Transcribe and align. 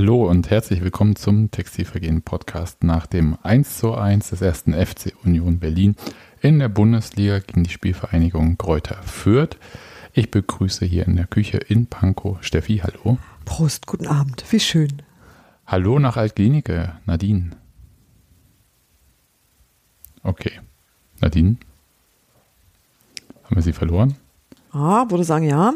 Hallo 0.00 0.26
und 0.26 0.48
herzlich 0.48 0.80
willkommen 0.80 1.14
zum 1.14 1.50
Textilvergehen 1.50 2.22
Podcast 2.22 2.84
nach 2.84 3.06
dem 3.06 3.36
1 3.42 3.80
zu 3.80 3.94
1 3.94 4.30
des 4.30 4.40
ersten 4.40 4.72
FC 4.72 5.12
Union 5.24 5.58
Berlin 5.58 5.94
in 6.40 6.58
der 6.58 6.70
Bundesliga 6.70 7.38
gegen 7.40 7.64
die 7.64 7.70
Spielvereinigung 7.70 8.56
Kräuter 8.56 9.02
Fürth. 9.02 9.58
Ich 10.14 10.30
begrüße 10.30 10.86
hier 10.86 11.06
in 11.06 11.16
der 11.16 11.26
Küche 11.26 11.58
in 11.58 11.86
Pankow 11.86 12.42
Steffi. 12.42 12.78
Hallo. 12.78 13.18
Prost, 13.44 13.86
guten 13.86 14.06
Abend. 14.06 14.42
Wie 14.48 14.58
schön. 14.58 15.02
Hallo 15.66 15.98
nach 15.98 16.16
Altklinike, 16.16 16.94
Nadine. 17.04 17.50
Okay. 20.22 20.60
Nadine? 21.20 21.58
Haben 23.44 23.54
wir 23.54 23.62
sie 23.62 23.74
verloren? 23.74 24.16
Ah, 24.72 25.04
würde 25.10 25.24
sagen 25.24 25.44
ja. 25.44 25.74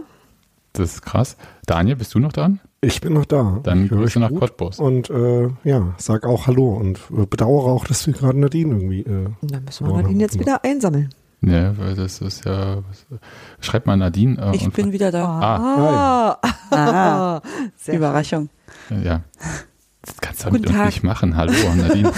Das 0.72 0.94
ist 0.94 1.02
krass. 1.02 1.36
Daniel, 1.66 1.96
bist 1.96 2.14
du 2.14 2.20
noch 2.20 2.32
dran? 2.32 2.60
Ich 2.86 3.00
bin 3.00 3.12
noch 3.14 3.24
da. 3.24 3.60
Dann 3.62 3.88
Grüße 3.88 4.18
nach 4.20 4.30
Cottbus. 4.34 4.78
Und 4.78 5.08
äh, 5.10 5.48
ja, 5.64 5.94
sag 5.98 6.26
auch 6.26 6.46
Hallo 6.46 6.74
und 6.74 6.98
äh, 7.16 7.26
bedauere 7.26 7.66
auch, 7.72 7.84
dass 7.86 8.06
wir 8.06 8.14
gerade 8.14 8.38
Nadine 8.38 8.74
irgendwie. 8.74 9.00
Äh, 9.00 9.28
dann 9.42 9.64
müssen 9.64 9.86
wir 9.86 9.92
Nadine 9.94 10.08
haben. 10.08 10.20
jetzt 10.20 10.38
wieder 10.38 10.62
einsammeln. 10.64 11.10
Ja, 11.40 11.76
weil 11.78 11.94
das 11.94 12.20
ist 12.20 12.44
ja. 12.46 12.82
Schreibt 13.60 13.86
mal 13.86 13.96
Nadine. 13.96 14.38
Äh, 14.40 14.56
Ich 14.56 14.64
und 14.64 14.74
bin 14.74 14.92
wieder 14.92 15.10
da. 15.10 15.24
Ah, 15.24 16.38
Ah, 16.70 16.76
Ah, 16.76 17.42
sehr 17.76 17.96
Überraschung. 17.96 18.48
ja. 19.02 19.22
Das 20.06 20.16
kannst 20.20 20.42
du 20.44 20.50
Guten 20.50 20.60
mit 20.60 20.66
uns 20.68 20.76
Tag. 20.76 20.86
nicht 20.86 21.02
machen. 21.02 21.34
Hallo, 21.36 21.52
Nadine. 21.76 22.12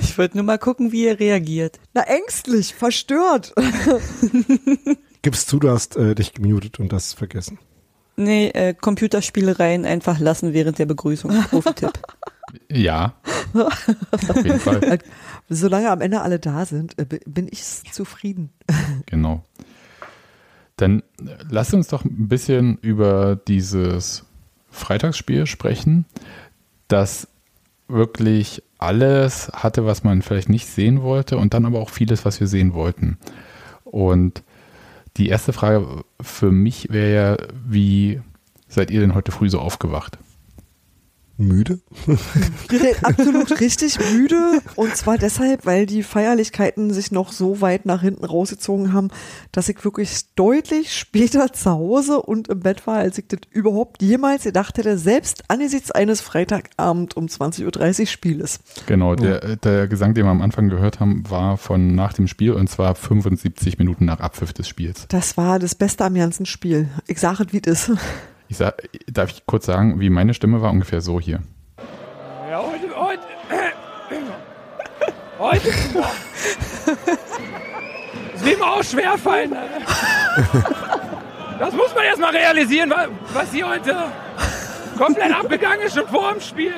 Ich 0.00 0.16
wollte 0.16 0.36
nur 0.38 0.44
mal 0.44 0.58
gucken, 0.58 0.92
wie 0.92 1.04
ihr 1.04 1.20
reagiert. 1.20 1.78
Na, 1.92 2.02
ängstlich, 2.02 2.74
verstört. 2.74 3.54
Gibst 5.28 5.48
zu, 5.48 5.58
du 5.58 5.68
hast 5.68 5.94
äh, 5.96 6.14
dich 6.14 6.32
gemutet 6.32 6.80
und 6.80 6.90
das 6.90 7.12
vergessen. 7.12 7.58
Nee, 8.16 8.48
äh, 8.48 8.72
Computerspielereien 8.72 9.84
einfach 9.84 10.18
lassen 10.18 10.54
während 10.54 10.78
der 10.78 10.86
Begrüßung. 10.86 11.30
Profi-Tipp. 11.50 11.92
Ja. 12.72 13.12
Auf 13.52 14.36
jeden 14.36 14.58
Fall. 14.58 15.00
Solange 15.50 15.90
am 15.90 16.00
Ende 16.00 16.22
alle 16.22 16.38
da 16.38 16.64
sind, 16.64 16.98
äh, 16.98 17.04
bi- 17.04 17.20
bin 17.26 17.46
ich 17.50 17.62
zufrieden. 17.92 18.48
Genau. 19.04 19.44
Dann 20.76 21.00
äh, 21.20 21.36
lass 21.50 21.74
uns 21.74 21.88
doch 21.88 22.06
ein 22.06 22.26
bisschen 22.28 22.78
über 22.78 23.36
dieses 23.36 24.24
Freitagsspiel 24.70 25.44
sprechen, 25.44 26.06
das 26.88 27.28
wirklich 27.86 28.62
alles 28.78 29.50
hatte, 29.52 29.84
was 29.84 30.02
man 30.02 30.22
vielleicht 30.22 30.48
nicht 30.48 30.68
sehen 30.68 31.02
wollte 31.02 31.36
und 31.36 31.52
dann 31.52 31.66
aber 31.66 31.80
auch 31.80 31.90
vieles, 31.90 32.24
was 32.24 32.40
wir 32.40 32.46
sehen 32.46 32.72
wollten. 32.72 33.18
Und 33.84 34.42
die 35.16 35.28
erste 35.28 35.52
Frage 35.52 36.04
für 36.20 36.50
mich 36.50 36.88
wäre 36.90 37.14
ja, 37.14 37.46
wie 37.66 38.20
seid 38.68 38.90
ihr 38.90 39.00
denn 39.00 39.14
heute 39.14 39.32
früh 39.32 39.48
so 39.48 39.60
aufgewacht? 39.60 40.18
Müde? 41.38 41.78
Absolut 43.02 43.60
richtig 43.60 43.98
müde. 44.12 44.60
Und 44.74 44.96
zwar 44.96 45.18
deshalb, 45.18 45.64
weil 45.66 45.86
die 45.86 46.02
Feierlichkeiten 46.02 46.92
sich 46.92 47.12
noch 47.12 47.30
so 47.30 47.60
weit 47.60 47.86
nach 47.86 48.02
hinten 48.02 48.24
rausgezogen 48.24 48.92
haben, 48.92 49.08
dass 49.52 49.68
ich 49.68 49.84
wirklich 49.84 50.34
deutlich 50.34 50.92
später 50.92 51.52
zu 51.52 51.70
Hause 51.70 52.20
und 52.20 52.48
im 52.48 52.60
Bett 52.60 52.86
war, 52.88 52.98
als 52.98 53.18
ich 53.18 53.28
das 53.28 53.40
überhaupt 53.50 54.02
jemals 54.02 54.44
gedacht 54.44 54.78
hätte, 54.78 54.98
selbst 54.98 55.44
angesichts 55.48 55.92
eines 55.92 56.20
Freitagabend 56.20 57.16
um 57.16 57.26
20.30 57.26 58.00
Uhr 58.00 58.06
Spieles. 58.06 58.58
Genau, 58.86 59.14
der, 59.14 59.56
der 59.56 59.86
Gesang, 59.86 60.14
den 60.14 60.24
wir 60.24 60.30
am 60.30 60.42
Anfang 60.42 60.68
gehört 60.68 60.98
haben, 60.98 61.22
war 61.30 61.56
von 61.56 61.94
nach 61.94 62.14
dem 62.14 62.26
Spiel 62.26 62.52
und 62.52 62.68
zwar 62.68 62.96
75 62.96 63.78
Minuten 63.78 64.06
nach 64.06 64.18
Abpfiff 64.18 64.52
des 64.52 64.66
Spiels. 64.66 65.06
Das 65.08 65.36
war 65.36 65.60
das 65.60 65.76
Beste 65.76 66.04
am 66.04 66.14
ganzen 66.14 66.46
Spiel. 66.46 66.88
Ich 67.06 67.20
sage 67.20 67.44
es, 67.44 67.52
wie 67.52 67.62
es 67.64 67.88
ist. 67.88 67.98
Ich 68.48 68.56
sag, 68.56 68.88
darf 69.10 69.30
ich 69.30 69.44
kurz 69.46 69.66
sagen, 69.66 70.00
wie 70.00 70.10
meine 70.10 70.32
Stimme 70.34 70.62
war? 70.62 70.70
Ungefähr 70.70 71.00
so 71.00 71.20
hier. 71.20 71.40
Ja, 72.50 72.62
heute, 72.62 72.96
heute, 72.96 73.22
heute. 75.38 75.68
Es 78.34 78.44
wird 78.44 78.58
mir 78.58 78.66
auch 78.66 78.82
schwerfallen. 78.82 79.54
Das 81.58 81.74
muss 81.74 81.94
man 81.94 82.04
erst 82.04 82.20
mal 82.20 82.30
realisieren, 82.34 82.90
wa- 82.90 83.08
was 83.34 83.50
hier 83.52 83.68
heute 83.68 83.96
komplett 84.96 85.32
abgegangen 85.34 85.80
ist, 85.80 85.96
schon 85.96 86.06
vor 86.08 86.32
dem 86.32 86.40
Spiel. 86.40 86.72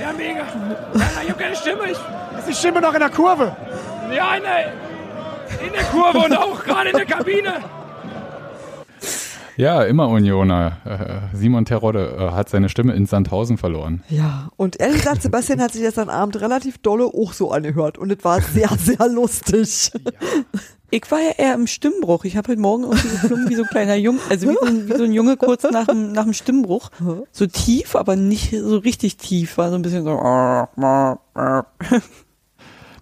Ja, 0.00 0.12
mega. 0.12 0.40
Ja, 0.40 1.22
ich 1.24 1.30
habe 1.30 1.42
keine 1.42 1.56
Stimme. 1.56 1.84
Ich, 1.86 1.98
Ist 2.38 2.48
die 2.48 2.54
Stimme 2.54 2.80
noch 2.80 2.92
in 2.94 3.00
der 3.00 3.10
Kurve? 3.10 3.56
ja, 4.14 4.36
in 4.36 4.42
der, 4.42 4.72
in 5.66 5.72
der 5.72 5.84
Kurve 5.84 6.18
und 6.18 6.36
auch 6.36 6.62
gerade 6.62 6.90
in 6.90 6.96
der 6.96 7.06
Kabine. 7.06 7.54
Ja, 9.58 9.82
immer 9.82 10.08
Unioner. 10.08 10.76
Äh, 10.84 11.36
Simon 11.36 11.64
Terodde 11.64 12.16
äh, 12.16 12.30
hat 12.30 12.48
seine 12.48 12.68
Stimme 12.68 12.92
in 12.92 13.06
Sandhausen 13.06 13.58
verloren. 13.58 14.04
Ja, 14.08 14.50
und 14.56 14.78
ehrlich 14.78 14.98
gesagt, 14.98 15.20
Sebastian 15.20 15.60
hat 15.60 15.72
sich 15.72 15.82
gestern 15.82 16.08
Abend 16.08 16.40
relativ 16.40 16.78
dolle 16.78 17.06
auch 17.06 17.32
so 17.32 17.50
angehört 17.50 17.98
und 17.98 18.12
es 18.12 18.22
war 18.24 18.40
sehr, 18.40 18.68
sehr 18.78 19.08
lustig. 19.08 19.90
Ich 20.90 21.10
war 21.10 21.18
ja 21.18 21.32
eher 21.36 21.54
im 21.54 21.66
Stimmbruch. 21.66 22.24
Ich 22.24 22.36
habe 22.36 22.52
heute 22.52 22.60
Morgen 22.60 22.84
irgendwie 22.84 23.08
geklungen 23.08 23.50
wie 23.50 23.56
so 23.56 23.64
ein 23.64 23.68
kleiner 23.68 23.96
Junge, 23.96 24.20
also 24.30 24.48
wie 24.48 24.54
so 24.60 24.64
ein, 24.64 24.88
wie 24.88 24.96
so 24.96 25.02
ein 25.02 25.12
Junge 25.12 25.36
kurz 25.36 25.64
nach 25.64 25.88
dem, 25.88 26.12
nach 26.12 26.22
dem 26.22 26.34
Stimmbruch. 26.34 26.90
So 27.32 27.46
tief, 27.48 27.96
aber 27.96 28.14
nicht 28.14 28.52
so 28.52 28.78
richtig 28.78 29.16
tief. 29.16 29.58
War 29.58 29.70
so 29.70 29.74
ein 29.74 29.82
bisschen 29.82 30.04
so. 30.04 30.10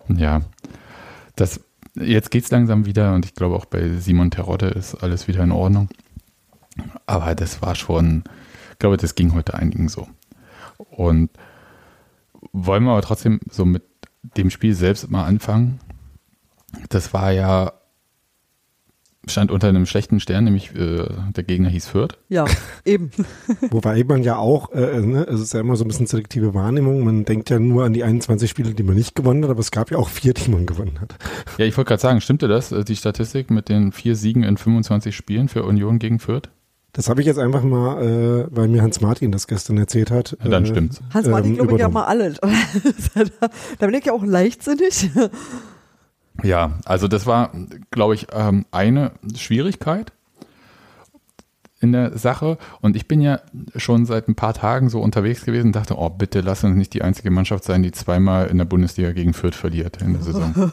Ja, 0.08 0.40
das, 1.36 1.60
jetzt 1.96 2.30
geht's 2.30 2.50
langsam 2.50 2.86
wieder 2.86 3.12
und 3.12 3.26
ich 3.26 3.34
glaube 3.34 3.56
auch 3.56 3.66
bei 3.66 3.90
Simon 3.98 4.30
Terodde 4.30 4.68
ist 4.68 4.94
alles 4.94 5.28
wieder 5.28 5.44
in 5.44 5.52
Ordnung. 5.52 5.90
Aber 7.06 7.34
das 7.34 7.62
war 7.62 7.74
schon, 7.74 8.24
ich 8.72 8.78
glaube, 8.78 8.96
das 8.96 9.14
ging 9.14 9.34
heute 9.34 9.54
einigen 9.54 9.88
so. 9.88 10.08
Und 10.78 11.30
wollen 12.52 12.84
wir 12.84 12.92
aber 12.92 13.02
trotzdem 13.02 13.40
so 13.50 13.64
mit 13.64 13.82
dem 14.36 14.50
Spiel 14.50 14.74
selbst 14.74 15.10
mal 15.10 15.24
anfangen. 15.24 15.80
Das 16.88 17.14
war 17.14 17.30
ja, 17.30 17.72
stand 19.26 19.50
unter 19.50 19.68
einem 19.68 19.86
schlechten 19.86 20.20
Stern, 20.20 20.44
nämlich 20.44 20.74
äh, 20.74 21.06
der 21.34 21.44
Gegner 21.44 21.68
hieß 21.68 21.86
Fürth. 21.86 22.18
Ja, 22.28 22.44
eben. 22.84 23.10
Wobei 23.70 24.04
man 24.04 24.22
ja 24.22 24.36
auch, 24.36 24.72
äh, 24.72 25.00
ne, 25.00 25.24
es 25.24 25.40
ist 25.40 25.54
ja 25.54 25.60
immer 25.60 25.76
so 25.76 25.84
ein 25.84 25.88
bisschen 25.88 26.06
selektive 26.06 26.54
Wahrnehmung. 26.54 27.04
Man 27.04 27.24
denkt 27.24 27.50
ja 27.50 27.58
nur 27.58 27.84
an 27.84 27.92
die 27.92 28.04
21 28.04 28.50
Spiele, 28.50 28.74
die 28.74 28.82
man 28.82 28.96
nicht 28.96 29.14
gewonnen 29.14 29.42
hat, 29.44 29.50
aber 29.50 29.60
es 29.60 29.70
gab 29.70 29.90
ja 29.90 29.98
auch 29.98 30.08
vier, 30.08 30.34
die 30.34 30.50
man 30.50 30.66
gewonnen 30.66 31.00
hat. 31.00 31.16
Ja, 31.58 31.64
ich 31.64 31.76
wollte 31.76 31.88
gerade 31.88 32.02
sagen, 32.02 32.20
stimmte 32.20 32.48
das, 32.48 32.72
äh, 32.72 32.84
die 32.84 32.96
Statistik 32.96 33.50
mit 33.50 33.68
den 33.68 33.92
vier 33.92 34.16
Siegen 34.16 34.42
in 34.42 34.56
25 34.56 35.16
Spielen 35.16 35.48
für 35.48 35.64
Union 35.64 35.98
gegen 35.98 36.18
Fürth? 36.18 36.50
Das 36.96 37.10
habe 37.10 37.20
ich 37.20 37.26
jetzt 37.26 37.38
einfach 37.38 37.62
mal, 37.62 38.02
äh, 38.02 38.46
weil 38.50 38.68
mir 38.68 38.80
Hans 38.80 39.02
Martin 39.02 39.30
das 39.30 39.46
gestern 39.46 39.76
erzählt 39.76 40.10
hat. 40.10 40.34
Ja, 40.42 40.48
dann 40.48 40.64
äh, 40.64 40.66
stimmt's. 40.66 41.02
Hans 41.12 41.28
Martin, 41.28 41.50
ähm, 41.50 41.56
glaube 41.58 41.72
ich, 41.74 41.78
ja 41.78 41.90
mal 41.90 42.04
alle. 42.04 42.32
da 43.78 43.86
bin 43.86 43.94
ich 43.94 44.06
ja 44.06 44.14
auch 44.14 44.24
leichtsinnig. 44.24 45.10
Ja, 46.42 46.78
also 46.86 47.06
das 47.06 47.26
war, 47.26 47.52
glaube 47.90 48.14
ich, 48.14 48.28
ähm, 48.32 48.64
eine 48.70 49.12
Schwierigkeit 49.34 50.12
in 51.80 51.92
der 51.92 52.16
Sache. 52.16 52.56
Und 52.80 52.96
ich 52.96 53.06
bin 53.06 53.20
ja 53.20 53.40
schon 53.76 54.06
seit 54.06 54.26
ein 54.28 54.34
paar 54.34 54.54
Tagen 54.54 54.88
so 54.88 55.00
unterwegs 55.00 55.44
gewesen 55.44 55.68
und 55.68 55.76
dachte, 55.76 55.98
oh, 55.98 56.08
bitte 56.08 56.40
lass 56.40 56.64
uns 56.64 56.76
nicht 56.76 56.94
die 56.94 57.02
einzige 57.02 57.30
Mannschaft 57.30 57.64
sein, 57.64 57.82
die 57.82 57.92
zweimal 57.92 58.46
in 58.46 58.56
der 58.56 58.64
Bundesliga 58.64 59.12
gegen 59.12 59.34
Fürth 59.34 59.54
verliert 59.54 60.00
in 60.00 60.14
der 60.14 60.22
Saison. 60.22 60.72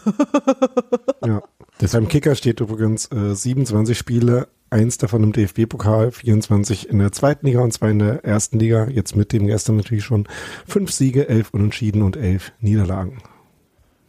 Ja. 1.26 1.42
Das, 1.80 1.94
Beim 1.94 2.08
Kicker 2.08 2.36
steht 2.36 2.60
übrigens 2.60 3.12
äh, 3.12 3.34
27 3.34 3.98
Spiele, 3.98 4.48
eins 4.74 4.98
davon 4.98 5.24
im 5.24 5.32
DFB-Pokal, 5.32 6.12
24 6.12 6.90
in 6.90 7.00
der 7.00 7.12
zweiten 7.14 7.46
Liga 7.46 7.62
und 7.62 7.72
zwei 7.72 7.92
in 7.92 8.00
der 8.00 8.26
ersten 8.26 8.60
Liga. 8.60 8.88
Jetzt 8.90 9.16
mit 9.16 9.32
dem 9.32 9.48
gestern 9.48 9.78
natürlich 9.78 10.04
schon 10.04 10.28
fünf 10.68 10.92
Siege, 10.92 11.30
elf 11.30 11.52
Unentschieden 11.54 12.02
und 12.02 12.18
elf 12.18 12.52
Niederlagen. 12.60 13.20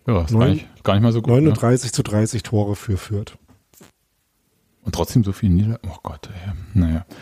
ja, 0.07 0.23
das 0.23 0.33
neun- 0.33 0.61
gar 0.83 0.95
nicht 0.95 1.03
mal 1.03 1.13
so 1.13 1.23
gut. 1.23 1.33
Ne? 1.35 1.41
39 1.43 1.93
zu 1.93 2.03
30 2.03 2.43
Tore 2.43 2.75
für 2.77 2.97
Fürth. 2.97 3.37
Und 4.83 4.95
trotzdem 4.95 5.23
so 5.25 5.33
viel 5.33 5.51
Niederlagen. 5.51 5.89
Oh 5.91 5.99
Gott, 6.03 6.29
ey. 6.33 6.53
naja. 6.75 7.07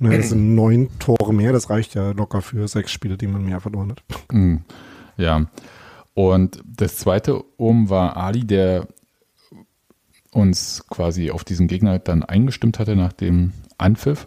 Ne, 0.00 0.16
das 0.16 0.28
sind 0.28 0.54
neun 0.54 0.88
Tore 1.00 1.34
mehr, 1.34 1.52
das 1.52 1.70
reicht 1.70 1.96
ja 1.96 2.12
locker 2.12 2.40
für 2.40 2.68
sechs 2.68 2.92
Spiele, 2.92 3.16
die 3.16 3.26
man 3.26 3.44
mehr 3.44 3.58
verloren 3.60 3.90
hat. 3.90 4.02
Mm, 4.32 4.58
Ja. 5.16 5.46
Und 6.14 6.62
das 6.64 6.96
zweite 6.98 7.42
oben 7.56 7.90
war 7.90 8.16
Ali, 8.16 8.44
der 8.46 8.86
uns 10.32 10.84
quasi 10.88 11.30
auf 11.30 11.44
diesen 11.44 11.68
Gegner 11.68 11.98
dann 11.98 12.22
eingestimmt 12.22 12.78
hatte 12.78 12.96
nach 12.96 13.12
dem 13.12 13.52
Anpfiff 13.78 14.26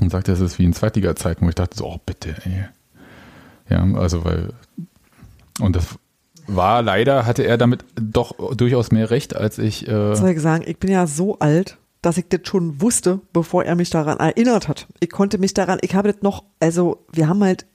und 0.00 0.10
sagte, 0.10 0.32
das 0.32 0.40
ist 0.40 0.58
wie 0.58 0.64
in 0.64 0.72
Zweitliga-Zeiten, 0.72 1.44
wo 1.44 1.48
ich 1.48 1.54
dachte 1.54 1.76
so, 1.76 1.86
oh 1.86 2.00
bitte, 2.04 2.34
ey. 2.44 2.64
Ja, 3.70 3.82
also 3.94 4.24
weil 4.24 4.52
und 5.60 5.76
das 5.76 5.98
war 6.46 6.82
leider, 6.82 7.24
hatte 7.24 7.44
er 7.44 7.56
damit 7.56 7.84
doch 7.94 8.54
durchaus 8.54 8.92
mehr 8.92 9.10
Recht, 9.10 9.34
als 9.34 9.58
ich 9.58 9.88
äh, 9.88 10.14
Soll 10.14 10.30
ich 10.30 10.40
sagen, 10.40 10.64
ich 10.66 10.78
bin 10.78 10.90
ja 10.90 11.06
so 11.06 11.38
alt, 11.38 11.78
dass 12.02 12.18
ich 12.18 12.28
das 12.28 12.40
schon 12.44 12.82
wusste, 12.82 13.20
bevor 13.32 13.64
er 13.64 13.76
mich 13.76 13.88
daran 13.88 14.18
erinnert 14.18 14.68
hat. 14.68 14.86
Ich 15.00 15.10
konnte 15.10 15.38
mich 15.38 15.54
daran, 15.54 15.78
ich 15.80 15.94
habe 15.94 16.12
das 16.12 16.22
noch, 16.22 16.44
also 16.60 17.04
wir 17.12 17.28
haben 17.28 17.42
halt 17.42 17.66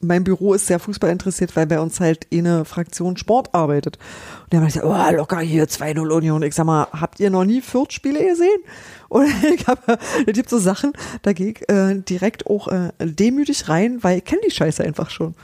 mein 0.00 0.24
Büro 0.24 0.54
ist 0.54 0.66
sehr 0.66 0.78
Fußball 0.78 1.10
interessiert, 1.10 1.56
weil 1.56 1.66
bei 1.66 1.80
uns 1.80 2.00
halt 2.00 2.26
eine 2.32 2.64
Fraktion 2.64 3.16
Sport 3.16 3.54
arbeitet. 3.54 3.98
Und 4.44 4.52
der 4.52 4.60
haben 4.60 4.66
gesagt, 4.66 4.86
oh, 4.86 5.16
locker 5.16 5.40
hier 5.40 5.66
2-0 5.66 6.08
Union. 6.08 6.42
Ich 6.42 6.54
sag 6.54 6.66
mal, 6.66 6.86
habt 6.92 7.20
ihr 7.20 7.30
noch 7.30 7.44
nie 7.44 7.60
Fürth-Spiele 7.60 8.24
gesehen? 8.24 8.60
Und 9.08 9.28
ich 9.44 9.66
habe, 9.66 9.98
es 10.26 10.34
gibt 10.34 10.50
so 10.50 10.58
Sachen, 10.58 10.92
da 11.22 11.32
gehe 11.32 11.52
ich 11.52 11.68
äh, 11.68 11.94
direkt 11.96 12.46
auch 12.46 12.68
äh, 12.68 12.92
demütig 13.00 13.68
rein, 13.68 14.02
weil 14.02 14.18
ich 14.18 14.24
kenne 14.24 14.42
die 14.46 14.52
Scheiße 14.52 14.84
einfach 14.84 15.10
schon. 15.10 15.34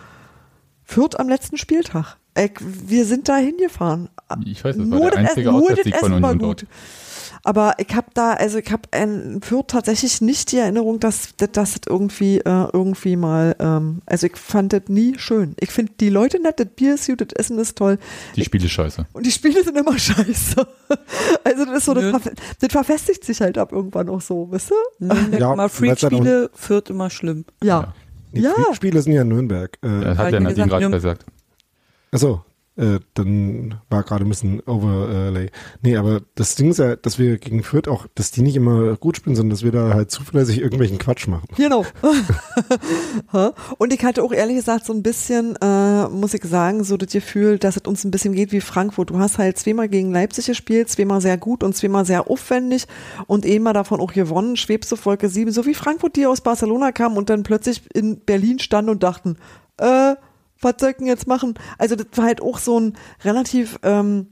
Fürth 0.84 1.18
am 1.18 1.28
letzten 1.28 1.56
Spieltag. 1.56 2.18
Ich, 2.36 2.52
wir 2.60 3.04
sind 3.04 3.28
da 3.28 3.36
hingefahren. 3.36 4.08
Ich 4.44 4.64
weiß, 4.64 4.76
das 4.76 4.90
war 4.90 5.10
der 5.10 5.18
einzige 5.18 5.52
Auswärtssieg 5.52 5.96
von 5.96 6.12
Union 6.14 6.38
dort. 6.38 6.66
Aber 7.46 7.74
ich 7.76 7.94
habe 7.94 8.06
da, 8.14 8.32
also 8.32 8.56
ich 8.58 8.72
habe 8.72 8.82
in 8.98 9.42
Fürth 9.42 9.68
tatsächlich 9.68 10.22
nicht 10.22 10.50
die 10.50 10.56
Erinnerung, 10.58 10.98
dass 10.98 11.34
das 11.36 11.74
irgendwie 11.86 12.38
äh, 12.38 12.68
irgendwie 12.72 13.16
mal, 13.16 13.54
ähm, 13.58 14.00
also 14.06 14.26
ich 14.26 14.36
fand 14.36 14.72
das 14.72 14.84
nie 14.88 15.18
schön. 15.18 15.54
Ich 15.60 15.70
finde 15.70 15.92
die 16.00 16.08
Leute 16.08 16.40
nett, 16.40 16.58
das 16.58 16.68
Bier 16.74 16.94
ist 16.94 17.06
gut, 17.06 17.20
das 17.20 17.28
Essen 17.34 17.58
ist 17.58 17.76
toll. 17.76 17.98
Die 18.34 18.44
Spiele 18.44 18.66
scheiße. 18.66 19.04
Und 19.12 19.26
die 19.26 19.30
Spiele 19.30 19.62
sind 19.62 19.76
immer 19.76 19.98
scheiße. 19.98 20.66
Also 21.44 21.64
das 21.66 21.76
ist 21.78 21.84
so, 21.84 21.92
das, 21.92 22.10
verf 22.10 22.30
das 22.60 22.72
verfestigt 22.72 23.24
sich 23.24 23.40
halt 23.42 23.58
ab 23.58 23.72
irgendwann 23.72 24.08
auch 24.08 24.22
so, 24.22 24.50
weißt 24.50 24.70
du? 24.70 25.06
Ja, 25.06 25.38
Ja, 25.38 25.56
halt 25.56 25.70
Freak-Spiele 25.70 26.50
führt 26.54 26.88
immer 26.88 27.10
schlimm. 27.10 27.44
Ja. 27.62 27.92
Die 28.32 28.40
Ja. 28.40 28.54
Spiele 28.72 29.02
sind 29.02 29.12
ja 29.12 29.20
in 29.22 29.28
Nürnberg. 29.28 29.76
Äh, 29.82 30.00
Das 30.00 30.18
hat 30.18 30.32
ja 30.32 30.40
Nadine 30.40 30.66
gerade 30.66 30.90
gesagt. 30.90 31.26
Achso, 32.14 32.44
äh, 32.76 33.00
dann 33.14 33.80
war 33.90 34.04
gerade 34.04 34.24
ein 34.24 34.28
bisschen 34.28 34.60
Overlay. 34.60 35.50
Nee, 35.82 35.96
aber 35.96 36.20
das 36.36 36.54
Ding 36.54 36.70
ist 36.70 36.78
ja, 36.78 36.94
dass 36.94 37.18
wir 37.18 37.38
gegen 37.38 37.64
Fürth 37.64 37.88
auch, 37.88 38.06
dass 38.14 38.30
die 38.30 38.42
nicht 38.42 38.54
immer 38.54 38.96
gut 38.96 39.16
spielen, 39.16 39.34
sondern 39.34 39.50
dass 39.50 39.64
wir 39.64 39.72
da 39.72 39.94
halt 39.94 40.12
zuverlässig 40.12 40.60
irgendwelchen 40.60 40.98
Quatsch 40.98 41.26
machen. 41.26 41.48
Genau. 41.56 41.84
Und 43.78 43.92
ich 43.92 44.04
hatte 44.04 44.22
auch 44.22 44.30
ehrlich 44.30 44.54
gesagt 44.58 44.86
so 44.86 44.92
ein 44.92 45.02
bisschen, 45.02 45.56
äh, 45.60 46.08
muss 46.08 46.34
ich 46.34 46.44
sagen, 46.44 46.84
so 46.84 46.96
das 46.96 47.10
Gefühl, 47.10 47.58
dass 47.58 47.76
es 47.76 47.82
uns 47.82 48.04
ein 48.04 48.12
bisschen 48.12 48.34
geht 48.34 48.52
wie 48.52 48.60
Frankfurt. 48.60 49.10
Du 49.10 49.18
hast 49.18 49.38
halt 49.38 49.58
zweimal 49.58 49.88
gegen 49.88 50.12
Leipzig 50.12 50.46
gespielt, 50.46 50.88
zweimal 50.88 51.20
sehr 51.20 51.36
gut 51.36 51.64
und 51.64 51.74
zweimal 51.74 52.04
sehr 52.04 52.30
aufwendig 52.30 52.86
und 53.26 53.44
einmal 53.44 53.72
davon 53.72 53.98
auch 53.98 54.12
gewonnen, 54.12 54.56
schwebst 54.56 54.92
du 54.92 54.94
Folge 54.94 55.28
7, 55.28 55.50
so 55.50 55.66
wie 55.66 55.74
Frankfurt, 55.74 56.14
die 56.14 56.26
aus 56.26 56.42
Barcelona 56.42 56.92
kamen 56.92 57.16
und 57.16 57.28
dann 57.28 57.42
plötzlich 57.42 57.82
in 57.92 58.20
Berlin 58.20 58.60
standen 58.60 58.92
und 58.92 59.02
dachten, 59.02 59.36
äh, 59.78 60.14
was 60.64 60.74
soll 60.80 60.90
ich 60.90 60.96
denn 60.96 61.06
jetzt 61.06 61.26
machen? 61.26 61.54
Also 61.78 61.96
das 61.96 62.06
war 62.14 62.24
halt 62.24 62.42
auch 62.42 62.58
so 62.58 62.80
ein 62.80 62.94
relativ, 63.22 63.78
ähm, 63.82 64.28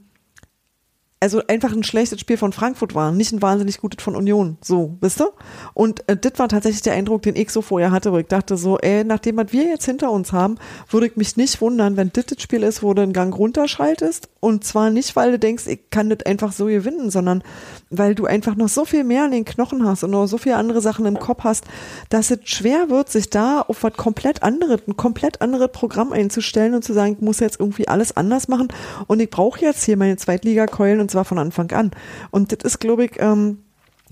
also 1.22 1.40
einfach 1.46 1.70
ein 1.72 1.84
schlechtes 1.84 2.18
Spiel 2.18 2.36
von 2.36 2.52
Frankfurt 2.52 2.96
war, 2.96 3.12
nicht 3.12 3.30
ein 3.30 3.40
wahnsinnig 3.40 3.78
gutes 3.78 4.02
von 4.02 4.16
Union, 4.16 4.58
so, 4.60 4.96
wisst 5.00 5.20
ihr? 5.20 5.32
Und 5.72 6.08
äh, 6.08 6.16
das 6.16 6.32
war 6.40 6.48
tatsächlich 6.48 6.82
der 6.82 6.94
Eindruck, 6.94 7.22
den 7.22 7.36
ich 7.36 7.50
so 7.50 7.62
vorher 7.62 7.92
hatte, 7.92 8.12
wo 8.12 8.18
ich 8.18 8.26
dachte 8.26 8.56
so, 8.56 8.76
ey, 8.78 9.04
nachdem 9.04 9.36
was 9.36 9.52
wir 9.52 9.62
jetzt 9.62 9.84
hinter 9.84 10.10
uns 10.10 10.32
haben, 10.32 10.56
würde 10.90 11.06
ich 11.06 11.14
mich 11.14 11.36
nicht 11.36 11.60
wundern, 11.60 11.96
wenn 11.96 12.10
das 12.12 12.26
das 12.26 12.42
Spiel 12.42 12.64
ist, 12.64 12.82
wo 12.82 12.92
du 12.92 13.02
einen 13.02 13.12
Gang 13.12 13.32
runterschaltest 13.38 14.30
und 14.40 14.64
zwar 14.64 14.90
nicht, 14.90 15.14
weil 15.14 15.30
du 15.30 15.38
denkst, 15.38 15.68
ich 15.68 15.90
kann 15.90 16.10
das 16.10 16.26
einfach 16.26 16.50
so 16.50 16.66
gewinnen, 16.66 17.12
sondern 17.12 17.44
weil 17.90 18.16
du 18.16 18.26
einfach 18.26 18.56
noch 18.56 18.68
so 18.68 18.84
viel 18.84 19.04
mehr 19.04 19.22
an 19.22 19.30
den 19.30 19.44
Knochen 19.44 19.86
hast 19.86 20.02
und 20.02 20.10
noch 20.10 20.26
so 20.26 20.38
viele 20.38 20.56
andere 20.56 20.80
Sachen 20.80 21.06
im 21.06 21.20
Kopf 21.20 21.44
hast, 21.44 21.66
dass 22.08 22.32
es 22.32 22.40
schwer 22.46 22.90
wird, 22.90 23.10
sich 23.10 23.30
da 23.30 23.60
auf 23.60 23.84
was 23.84 23.92
komplett 23.92 24.42
anderes, 24.42 24.80
ein 24.88 24.96
komplett 24.96 25.40
anderes 25.40 25.70
Programm 25.70 26.12
einzustellen 26.12 26.74
und 26.74 26.82
zu 26.82 26.92
sagen, 26.92 27.12
ich 27.12 27.20
muss 27.20 27.38
jetzt 27.38 27.60
irgendwie 27.60 27.86
alles 27.86 28.16
anders 28.16 28.48
machen 28.48 28.66
und 29.06 29.20
ich 29.20 29.30
brauche 29.30 29.60
jetzt 29.60 29.84
hier 29.84 29.96
meine 29.96 30.16
Zweitligakeulen 30.16 30.98
und 30.98 31.11
zwar 31.12 31.24
von 31.24 31.38
Anfang 31.38 31.70
an. 31.72 31.92
Und 32.30 32.52
das 32.52 32.64
ist, 32.64 32.80
glaube 32.80 33.04
ich, 33.04 33.12
ähm, 33.18 33.58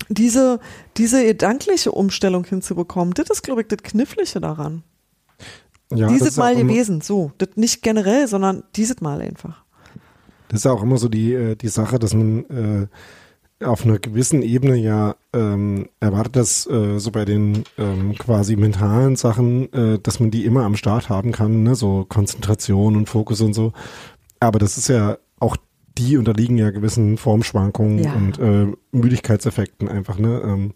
diese, 0.09 0.59
diese 0.97 1.23
gedankliche 1.23 1.91
Umstellung 1.91 2.45
hinzubekommen, 2.45 3.13
das 3.13 3.29
ist, 3.29 3.43
glaube 3.43 3.61
ich, 3.61 3.67
das 3.67 3.83
Knifflige 3.83 4.39
daran. 4.39 4.83
Ja, 5.93 6.07
dieses 6.07 6.37
Mal 6.37 6.55
gewesen, 6.55 7.01
so. 7.01 7.31
Das 7.37 7.49
nicht 7.55 7.81
generell, 7.81 8.27
sondern 8.27 8.63
dieses 8.75 9.01
Mal 9.01 9.21
einfach. 9.21 9.63
Das 10.47 10.59
ist 10.59 10.63
ja 10.63 10.71
auch 10.71 10.83
immer 10.83 10.97
so 10.97 11.09
die, 11.09 11.33
äh, 11.33 11.55
die 11.55 11.67
Sache, 11.67 11.99
dass 11.99 12.13
man 12.13 12.45
äh, 13.59 13.65
auf 13.65 13.85
einer 13.85 13.99
gewissen 13.99 14.41
Ebene 14.41 14.75
ja 14.75 15.15
ähm, 15.33 15.89
erwartet, 15.99 16.35
dass 16.35 16.67
äh, 16.67 16.97
so 16.99 17.11
bei 17.11 17.25
den 17.25 17.63
ähm, 17.77 18.15
quasi 18.17 18.55
mentalen 18.55 19.15
Sachen, 19.15 19.71
äh, 19.73 19.99
dass 19.99 20.19
man 20.19 20.31
die 20.31 20.45
immer 20.45 20.63
am 20.63 20.75
Start 20.75 21.09
haben 21.09 21.31
kann, 21.31 21.63
ne? 21.63 21.75
so 21.75 22.05
Konzentration 22.07 22.95
und 22.95 23.09
Fokus 23.09 23.41
und 23.41 23.53
so. 23.53 23.73
Aber 24.39 24.59
das 24.59 24.77
ist 24.77 24.87
ja 24.87 25.17
die 25.97 26.17
unterliegen 26.17 26.57
ja 26.57 26.71
gewissen 26.71 27.17
Formschwankungen 27.17 27.99
Ja. 28.03 28.13
und 28.13 28.39
äh, 28.39 28.67
Müdigkeitseffekten 28.91 29.89
einfach, 29.89 30.17
ne? 30.17 30.41
Ähm, 30.43 30.71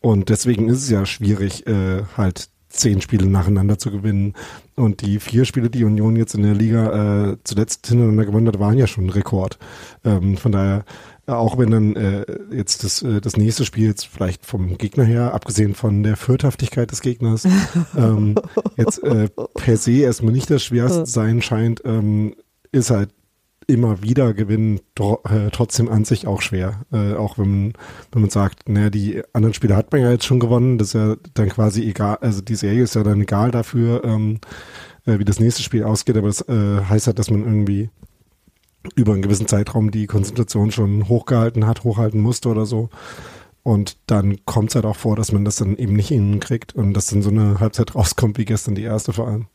und 0.00 0.28
deswegen 0.28 0.68
ist 0.68 0.82
es 0.82 0.90
ja 0.90 1.06
schwierig, 1.06 1.66
äh, 1.66 2.02
halt 2.16 2.48
zehn 2.68 3.00
Spiele 3.00 3.26
nacheinander 3.26 3.78
zu 3.78 3.90
gewinnen. 3.90 4.34
Und 4.74 5.00
die 5.00 5.20
vier 5.20 5.44
Spiele, 5.44 5.70
die 5.70 5.84
Union 5.84 6.16
jetzt 6.16 6.34
in 6.34 6.42
der 6.42 6.54
Liga 6.54 7.30
äh, 7.30 7.36
zuletzt 7.44 7.86
hintereinander 7.86 8.26
gewonnen 8.26 8.48
hat, 8.48 8.58
waren 8.58 8.76
ja 8.76 8.86
schon 8.88 9.04
ein 9.06 9.10
Rekord. 9.10 9.58
Ähm, 10.04 10.36
von 10.36 10.50
daher, 10.50 10.84
auch 11.26 11.56
wenn 11.56 11.70
dann 11.70 11.94
äh, 11.96 12.24
jetzt 12.52 12.82
das, 12.82 13.00
äh, 13.02 13.20
das 13.20 13.36
nächste 13.36 13.64
Spiel 13.64 13.86
jetzt 13.86 14.06
vielleicht 14.08 14.44
vom 14.44 14.76
Gegner 14.76 15.04
her, 15.04 15.32
abgesehen 15.34 15.74
von 15.74 16.02
der 16.02 16.16
Führthaftigkeit 16.16 16.90
des 16.90 17.00
Gegners, 17.00 17.44
ähm, 17.96 18.34
jetzt 18.76 19.02
äh, 19.04 19.28
per 19.54 19.76
se 19.76 19.92
erstmal 19.92 20.32
nicht 20.32 20.50
das 20.50 20.64
schwerste 20.64 21.06
sein 21.06 21.42
scheint, 21.42 21.80
ähm, 21.84 22.34
ist 22.72 22.90
halt 22.90 23.10
immer 23.66 24.02
wieder 24.02 24.34
gewinnen 24.34 24.80
äh, 24.98 25.50
trotzdem 25.52 25.88
an 25.88 26.04
sich 26.04 26.26
auch 26.26 26.42
schwer. 26.42 26.82
Äh, 26.92 27.14
auch 27.14 27.38
wenn 27.38 27.50
man, 27.50 27.72
wenn 28.12 28.22
man 28.22 28.30
sagt, 28.30 28.68
naja, 28.68 28.90
die 28.90 29.22
anderen 29.32 29.54
Spiele 29.54 29.76
hat 29.76 29.92
man 29.92 30.00
ja 30.00 30.10
jetzt 30.10 30.24
schon 30.26 30.40
gewonnen, 30.40 30.78
das 30.78 30.88
ist 30.88 30.94
ja 30.94 31.16
dann 31.34 31.48
quasi 31.48 31.82
egal, 31.82 32.18
also 32.20 32.40
die 32.40 32.54
Serie 32.54 32.82
ist 32.82 32.94
ja 32.94 33.02
dann 33.02 33.20
egal 33.20 33.50
dafür, 33.50 34.04
ähm, 34.04 34.40
äh, 35.06 35.18
wie 35.18 35.24
das 35.24 35.40
nächste 35.40 35.62
Spiel 35.62 35.84
ausgeht, 35.84 36.16
aber 36.16 36.28
das 36.28 36.48
äh, 36.48 36.82
heißt 36.88 37.06
halt, 37.06 37.18
dass 37.18 37.30
man 37.30 37.44
irgendwie 37.44 37.90
über 38.96 39.12
einen 39.12 39.22
gewissen 39.22 39.48
Zeitraum 39.48 39.90
die 39.90 40.06
Konzentration 40.06 40.70
schon 40.70 41.08
hochgehalten 41.08 41.66
hat, 41.66 41.84
hochhalten 41.84 42.20
musste 42.20 42.48
oder 42.48 42.66
so. 42.66 42.90
Und 43.62 43.96
dann 44.06 44.44
kommt 44.44 44.68
es 44.70 44.74
halt 44.74 44.84
auch 44.84 44.96
vor, 44.96 45.16
dass 45.16 45.32
man 45.32 45.46
das 45.46 45.56
dann 45.56 45.76
eben 45.76 45.94
nicht 45.94 46.08
hinkriegt 46.08 46.74
und 46.74 46.92
dass 46.92 47.06
dann 47.06 47.22
so 47.22 47.30
eine 47.30 47.60
Halbzeit 47.60 47.94
rauskommt 47.94 48.36
wie 48.36 48.44
gestern 48.44 48.74
die 48.74 48.82
erste 48.82 49.14
vor 49.14 49.26
allem. 49.26 49.46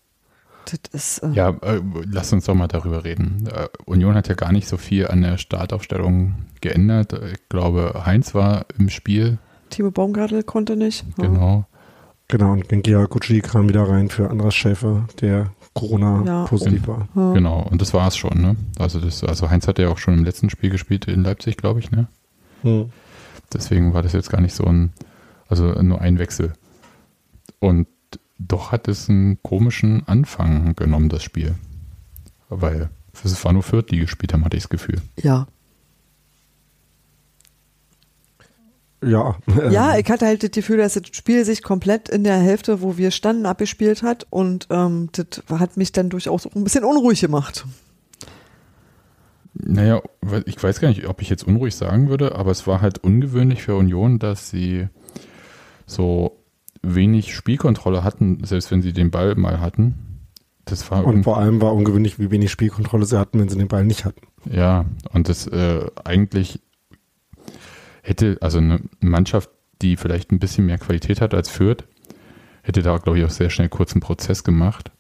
Das 0.72 0.80
ist, 0.94 1.24
äh, 1.24 1.30
Ja, 1.32 1.50
äh, 1.62 1.82
lass 2.06 2.34
uns 2.34 2.46
doch 2.46 2.56
mal 2.56 2.68
darüber 2.68 3.04
reden. 3.04 3.48
Äh, 3.52 3.68
Union 3.86 4.16
hat 4.16 4.28
ja 4.28 4.36
gar 4.36 4.52
nicht 4.52 4.68
so 4.68 4.78
viel 4.78 5.08
an 5.08 5.22
der 5.22 5.38
Startaufstellung 5.38 6.36
geändert. 6.62 7.14
Äh, 7.14 7.32
Ich 7.34 7.50
glaube, 7.50 8.04
Heinz 8.06 8.34
war 8.36 8.66
im 8.78 8.90
Spiel, 8.90 9.38
Timo 9.70 9.92
Baumgartel 9.92 10.44
konnte 10.44 10.76
nicht. 10.76 11.06
Ja. 11.18 11.26
genau. 11.26 11.66
Genau, 12.28 12.52
und 12.52 12.68
Gucci 13.10 13.42
kam 13.42 13.70
wieder 13.70 13.90
rein 13.90 14.10
für 14.10 14.30
Andras 14.30 14.54
Schäfer, 14.54 15.08
der 15.20 15.52
Corona-positiv 15.74 16.88
war. 16.88 17.08
Ja. 17.16 17.34
Genau, 17.34 17.64
und 17.64 17.82
das 17.82 17.92
war 17.96 18.08
es 18.08 18.18
schon, 18.18 18.40
ne? 18.40 18.56
Also, 18.78 19.00
das, 19.00 19.24
also 19.24 19.50
Heinz 19.50 19.68
hat 19.68 19.80
ja 19.80 19.90
auch 19.90 19.98
schon 19.98 20.14
im 20.16 20.24
letzten 20.24 20.52
Spiel 20.52 20.70
gespielt 20.70 21.08
in 21.08 21.24
Leipzig, 21.24 21.58
glaube 21.58 21.80
ich, 21.80 21.90
ne? 21.90 22.08
Hm. 22.62 22.92
Deswegen 23.52 23.96
war 23.96 24.04
das 24.04 24.14
jetzt 24.14 24.30
gar 24.30 24.42
nicht 24.42 24.54
so 24.54 24.64
ein, 24.66 24.92
also 25.48 25.66
nur 25.82 26.02
ein 26.02 26.20
Wechsel. 26.20 26.54
Und 27.58 27.88
doch 28.40 28.72
hat 28.72 28.88
es 28.88 29.10
einen 29.10 29.42
komischen 29.44 30.08
Anfang 30.08 30.76
genommen, 30.76 31.10
das 31.10 31.24
Spiel. 31.24 31.56
Weil 32.50 32.90
es 33.24 33.46
war 33.46 33.54
nur 33.54 33.64
Fürth, 33.64 33.92
die 33.92 34.00
gespielt 34.00 34.34
haben, 34.34 34.44
hatte 34.46 34.58
ich 34.58 34.64
das 34.64 34.70
Gefühl. 34.70 35.02
ja. 35.22 35.48
Ja, 39.02 39.38
Ja, 39.72 39.98
ich 39.98 40.10
hatte 40.10 40.26
halt 40.26 40.44
das 40.44 40.52
Gefühl, 40.52 40.78
dass 40.78 40.94
das 40.94 41.04
Spiel 41.12 41.46
sich 41.46 41.64
komplett 41.64 42.10
in 42.10 42.24
der 42.24 42.38
Hälfte, 42.38 42.82
wo 42.82 42.98
wir 42.98 43.12
standen, 43.12 43.46
abgespielt 43.46 44.04
hat 44.04 44.28
und 44.30 44.68
ähm, 44.70 45.10
das 45.14 45.42
hat 45.58 45.78
mich 45.78 45.92
dann 45.92 46.10
durchaus 46.10 46.46
auch 46.46 46.56
ein 46.56 46.64
bisschen 46.64 46.84
unruhig 46.84 47.22
gemacht. 47.22 47.66
Naja, 49.54 50.02
ich 50.46 50.62
weiß 50.62 50.80
gar 50.80 50.90
nicht, 50.90 51.08
ob 51.08 51.22
ich 51.22 51.30
jetzt 51.30 51.44
unruhig 51.44 51.76
sagen 51.76 52.10
würde, 52.10 52.36
aber 52.36 52.52
es 52.52 52.68
war 52.68 52.82
halt 52.82 52.98
ungewöhnlich 53.00 53.64
für 53.64 53.76
Union, 53.76 54.20
dass 54.20 54.50
sie 54.50 54.88
so 55.86 56.39
wenig 56.82 57.36
Spielkontrolle 57.36 58.04
hatten, 58.04 58.44
selbst 58.44 58.72
wenn 58.72 58.82
sie 58.82 58.94
den 58.94 59.12
Ball 59.12 59.36
mal 59.36 59.60
hatten. 59.60 59.96
Das 60.66 60.90
war 60.92 61.04
und 61.06 61.24
vor 61.24 61.38
allem 61.38 61.62
war 61.62 61.74
ungewöhnlich, 61.74 62.20
wie 62.20 62.30
wenig 62.32 62.52
Spielkontrolle 62.52 63.06
sie 63.06 63.20
hatten, 63.20 63.40
wenn 63.40 63.50
sie 63.50 63.58
den 63.58 63.68
Ball 63.68 63.84
nicht 63.84 64.06
hatten. 64.06 64.28
Ja, 64.50 64.86
und 65.12 65.28
das 65.28 65.48
äh, 65.48 65.86
eigentlich 66.04 66.60
hätte, 68.04 68.38
also 68.42 68.60
eine 68.60 68.82
Mannschaft, 69.00 69.50
die 69.82 69.98
vielleicht 69.98 70.32
ein 70.32 70.40
bisschen 70.40 70.66
mehr 70.66 70.78
Qualität 70.78 71.22
hat 71.22 71.34
als 71.34 71.50
Fürth, 71.50 71.86
hätte 72.62 72.82
da, 72.82 72.98
glaube 72.98 73.18
ich, 73.20 73.26
auch 73.26 73.30
sehr 73.30 73.50
schnell 73.50 73.70
kurzen 73.70 74.00
Prozess 74.00 74.44
gemacht. 74.44 74.92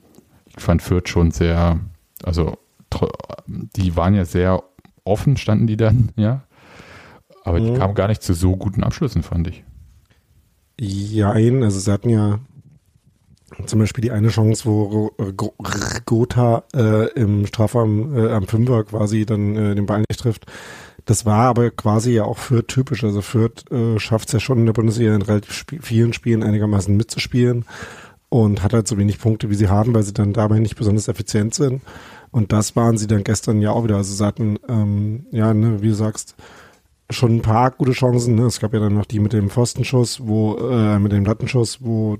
Ich 0.47 0.61
fand 0.63 0.81
Fürth 0.81 1.07
schon 1.09 1.31
sehr, 1.31 1.79
also 2.23 2.57
die 3.75 3.95
waren 3.95 4.15
ja 4.15 4.25
sehr 4.25 4.63
offen, 5.03 5.37
standen 5.37 5.67
die 5.67 5.77
dann, 5.77 6.11
ja. 6.15 6.43
Aber 7.43 7.59
die 7.59 7.71
Mhm. 7.71 7.77
kamen 7.77 7.95
gar 7.95 8.07
nicht 8.07 8.21
zu 8.23 8.33
so 8.33 8.55
guten 8.57 8.83
Abschlüssen, 8.83 9.23
fand 9.23 9.47
ich. 9.47 9.63
Ja, 10.79 11.31
also 11.31 11.79
sie 11.79 11.91
hatten 11.91 12.09
ja 12.09 12.39
zum 13.65 13.79
Beispiel 13.79 14.01
die 14.01 14.11
eine 14.11 14.29
Chance, 14.29 14.65
wo 14.65 15.11
Gotha 16.05 16.63
äh, 16.73 17.09
im 17.13 17.45
Strafraum 17.45 18.15
äh, 18.15 18.31
am 18.31 18.47
Fünfer 18.47 18.85
quasi 18.85 19.25
dann 19.25 19.55
äh, 19.55 19.75
den 19.75 19.85
Ball 19.85 20.03
nicht 20.09 20.21
trifft. 20.21 20.45
Das 21.05 21.25
war 21.25 21.47
aber 21.47 21.71
quasi 21.71 22.11
ja 22.11 22.23
auch 22.23 22.37
Fürth 22.37 22.67
typisch. 22.67 23.03
Also 23.03 23.21
Fürth 23.21 23.69
äh, 23.71 23.99
schafft 23.99 24.29
es 24.29 24.33
ja 24.33 24.39
schon 24.39 24.59
in 24.59 24.65
der 24.67 24.73
Bundesliga 24.73 25.15
in 25.15 25.21
relativ 25.21 25.51
sp 25.57 25.81
vielen 25.81 26.13
Spielen 26.13 26.43
einigermaßen 26.43 26.95
mitzuspielen. 26.95 27.65
und 28.29 28.61
hat 28.63 28.73
halt 28.73 28.87
so 28.87 28.97
wenig 28.97 29.19
Punkte, 29.19 29.49
wie 29.49 29.55
sie 29.55 29.69
haben, 29.69 29.93
weil 29.93 30.03
sie 30.03 30.13
dann 30.13 30.33
dabei 30.33 30.59
nicht 30.59 30.75
besonders 30.75 31.07
effizient 31.07 31.55
sind. 31.55 31.81
Und 32.31 32.53
das 32.53 32.75
waren 32.75 32.97
sie 32.97 33.07
dann 33.07 33.23
gestern 33.23 33.59
ja 33.61 33.71
auch 33.71 33.83
wieder. 33.83 33.97
Also 33.97 34.13
sie 34.13 34.25
hatten, 34.25 34.59
ähm, 34.69 35.25
ja, 35.31 35.53
ne, 35.53 35.81
wie 35.81 35.89
du 35.89 35.95
sagst, 35.95 36.35
schon 37.09 37.37
ein 37.37 37.41
paar 37.41 37.71
gute 37.71 37.91
Chancen. 37.91 38.35
Ne? 38.35 38.43
Es 38.43 38.59
gab 38.59 38.73
ja 38.73 38.79
dann 38.79 38.95
noch 38.95 39.05
die 39.05 39.19
mit 39.19 39.33
dem 39.33 39.49
Pfostenschuss, 39.49 40.21
wo, 40.27 40.57
äh, 40.57 40.99
mit 40.99 41.11
dem 41.11 41.25
Lattenschuss, 41.25 41.79
wo 41.81 42.17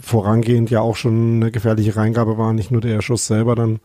vorangehend 0.00 0.70
ja 0.70 0.80
auch 0.80 0.96
schon 0.96 1.36
eine 1.36 1.50
gefährliche 1.50 1.96
Reingabe 1.96 2.38
war, 2.38 2.52
nicht 2.52 2.70
nur 2.70 2.80
der 2.80 3.02
Schuss 3.02 3.26
selber 3.26 3.54
dann. 3.54 3.80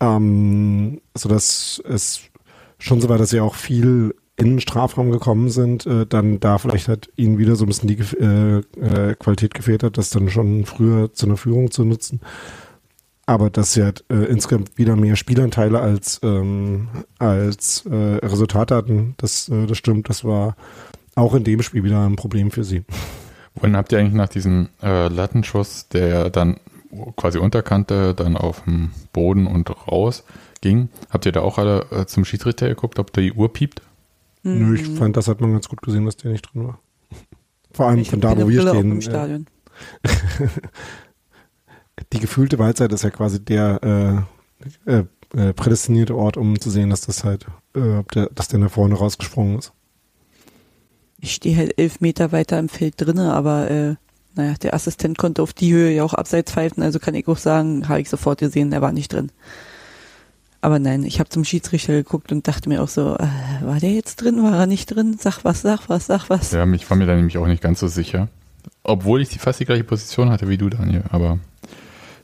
Ähm, 0.00 1.00
sodass 1.16 1.82
es 1.88 2.22
schon 2.78 3.00
so 3.00 3.08
war, 3.08 3.18
dass 3.18 3.30
sie 3.30 3.40
auch 3.40 3.54
viel 3.54 4.14
in 4.36 4.50
den 4.50 4.60
Strafraum 4.60 5.10
gekommen 5.10 5.50
sind, 5.50 5.86
äh, 5.86 6.06
dann 6.06 6.40
da 6.40 6.58
vielleicht 6.58 6.88
hat 6.88 7.10
ihnen 7.16 7.38
wieder 7.38 7.54
so 7.54 7.64
ein 7.64 7.68
bisschen 7.68 7.88
die 7.88 7.98
äh, 8.18 8.58
äh, 8.80 9.14
Qualität 9.14 9.54
gefehlt 9.54 9.82
hat, 9.82 9.98
das 9.98 10.10
dann 10.10 10.30
schon 10.30 10.64
früher 10.64 11.12
zu 11.12 11.26
einer 11.26 11.36
Führung 11.36 11.70
zu 11.70 11.84
nutzen. 11.84 12.20
Aber 13.32 13.48
dass 13.48 13.72
sie 13.72 13.82
halt 13.82 14.04
äh, 14.10 14.24
insgesamt 14.24 14.76
wieder 14.76 14.94
mehr 14.94 15.16
Spielanteile 15.16 15.80
als, 15.80 16.20
ähm, 16.22 16.88
als 17.18 17.82
äh, 17.86 17.94
Resultate 17.94 18.74
hatten, 18.76 19.14
das, 19.16 19.48
äh, 19.48 19.64
das 19.66 19.78
stimmt, 19.78 20.10
das 20.10 20.22
war 20.22 20.54
auch 21.14 21.32
in 21.32 21.42
dem 21.42 21.62
Spiel 21.62 21.82
wieder 21.82 22.04
ein 22.04 22.16
Problem 22.16 22.50
für 22.50 22.62
sie. 22.62 22.84
Wohin 23.54 23.74
habt 23.74 23.90
ihr 23.90 24.00
eigentlich 24.00 24.12
nach 24.12 24.28
diesem 24.28 24.68
äh, 24.82 25.08
Lattenschuss, 25.08 25.88
der 25.88 26.28
dann 26.28 26.58
quasi 27.16 27.38
unterkante, 27.38 28.12
dann 28.14 28.36
auf 28.36 28.64
dem 28.64 28.90
Boden 29.14 29.46
und 29.46 29.70
raus 29.88 30.24
ging, 30.60 30.90
habt 31.08 31.24
ihr 31.24 31.32
da 31.32 31.40
auch 31.40 31.56
alle 31.56 31.86
äh, 31.90 32.04
zum 32.04 32.26
Schiedsrichter 32.26 32.68
geguckt, 32.68 32.98
ob 32.98 33.14
da 33.14 33.22
die 33.22 33.32
Uhr 33.32 33.50
piept? 33.50 33.80
Nö, 34.42 34.74
ich 34.74 34.86
fand, 34.90 35.16
das 35.16 35.28
hat 35.28 35.40
man 35.40 35.52
ganz 35.52 35.70
gut 35.70 35.80
gesehen, 35.80 36.04
dass 36.04 36.18
der 36.18 36.32
nicht 36.32 36.52
drin 36.52 36.66
war. 36.66 36.80
Vor 37.72 37.86
allem 37.86 38.00
Ich 38.00 38.10
von 38.10 38.20
da, 38.20 38.36
wo 38.36 38.46
wir 38.46 38.60
stehen. 38.60 38.90
dem 38.90 38.98
äh, 38.98 39.02
Stadion. 39.02 39.46
die 42.12 42.20
gefühlte 42.20 42.58
Waldzeit 42.58 42.92
ist 42.92 43.04
ja 43.04 43.10
quasi 43.10 43.44
der 43.44 44.26
äh, 44.86 44.90
äh, 44.90 45.04
äh, 45.34 45.52
prädestinierte 45.52 46.16
Ort, 46.16 46.36
um 46.36 46.60
zu 46.60 46.70
sehen, 46.70 46.90
dass 46.90 47.02
das 47.02 47.24
halt, 47.24 47.46
äh, 47.74 47.98
ob 47.98 48.10
der, 48.12 48.28
dass 48.34 48.48
der 48.48 48.58
nach 48.58 48.70
vorne 48.70 48.94
rausgesprungen 48.94 49.58
ist. 49.58 49.72
Ich 51.20 51.34
stehe 51.34 51.56
halt 51.56 51.78
elf 51.78 52.00
Meter 52.00 52.32
weiter 52.32 52.58
im 52.58 52.68
Feld 52.68 52.94
drinne, 52.96 53.32
aber 53.32 53.70
äh, 53.70 53.94
naja, 54.34 54.54
der 54.60 54.74
Assistent 54.74 55.18
konnte 55.18 55.42
auf 55.42 55.52
die 55.52 55.72
Höhe 55.72 55.92
ja 55.92 56.04
auch 56.04 56.14
abseits 56.14 56.52
pfeifen, 56.52 56.82
also 56.82 56.98
kann 56.98 57.14
ich 57.14 57.28
auch 57.28 57.36
sagen, 57.36 57.88
habe 57.88 58.00
ich 58.00 58.08
sofort 58.08 58.40
gesehen, 58.40 58.70
der 58.70 58.82
war 58.82 58.92
nicht 58.92 59.12
drin. 59.12 59.30
Aber 60.60 60.78
nein, 60.78 61.02
ich 61.02 61.18
habe 61.18 61.28
zum 61.28 61.44
Schiedsrichter 61.44 61.92
geguckt 61.92 62.30
und 62.30 62.46
dachte 62.46 62.68
mir 62.68 62.82
auch 62.82 62.88
so, 62.88 63.16
äh, 63.16 63.26
war 63.62 63.80
der 63.80 63.90
jetzt 63.90 64.16
drin, 64.16 64.42
war 64.42 64.60
er 64.60 64.66
nicht 64.66 64.86
drin? 64.86 65.16
Sag 65.18 65.44
was, 65.44 65.62
sag 65.62 65.88
was, 65.88 66.06
sag 66.06 66.30
was. 66.30 66.52
Ja, 66.52 66.64
ich 66.72 66.88
war 66.88 66.96
mir 66.96 67.06
da 67.06 67.16
nämlich 67.16 67.36
auch 67.36 67.48
nicht 67.48 67.62
ganz 67.62 67.80
so 67.80 67.88
sicher. 67.88 68.28
Obwohl 68.84 69.20
ich 69.20 69.28
die, 69.28 69.40
fast 69.40 69.58
die 69.58 69.64
gleiche 69.64 69.82
Position 69.82 70.30
hatte 70.30 70.48
wie 70.48 70.58
du, 70.58 70.68
Daniel, 70.68 71.02
aber 71.10 71.40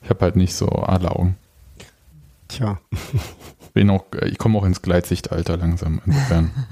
ich 0.08 0.10
habe 0.10 0.24
halt 0.24 0.36
nicht 0.36 0.54
so 0.54 0.68
alle 0.68 1.10
Augen. 1.14 1.36
Tja, 2.48 2.80
Bin 3.74 3.90
auch, 3.90 4.06
ich 4.24 4.38
komme 4.38 4.58
auch 4.58 4.64
ins 4.64 4.80
Gleitsichtalter 4.80 5.58
langsam, 5.58 6.00
insofern. 6.06 6.50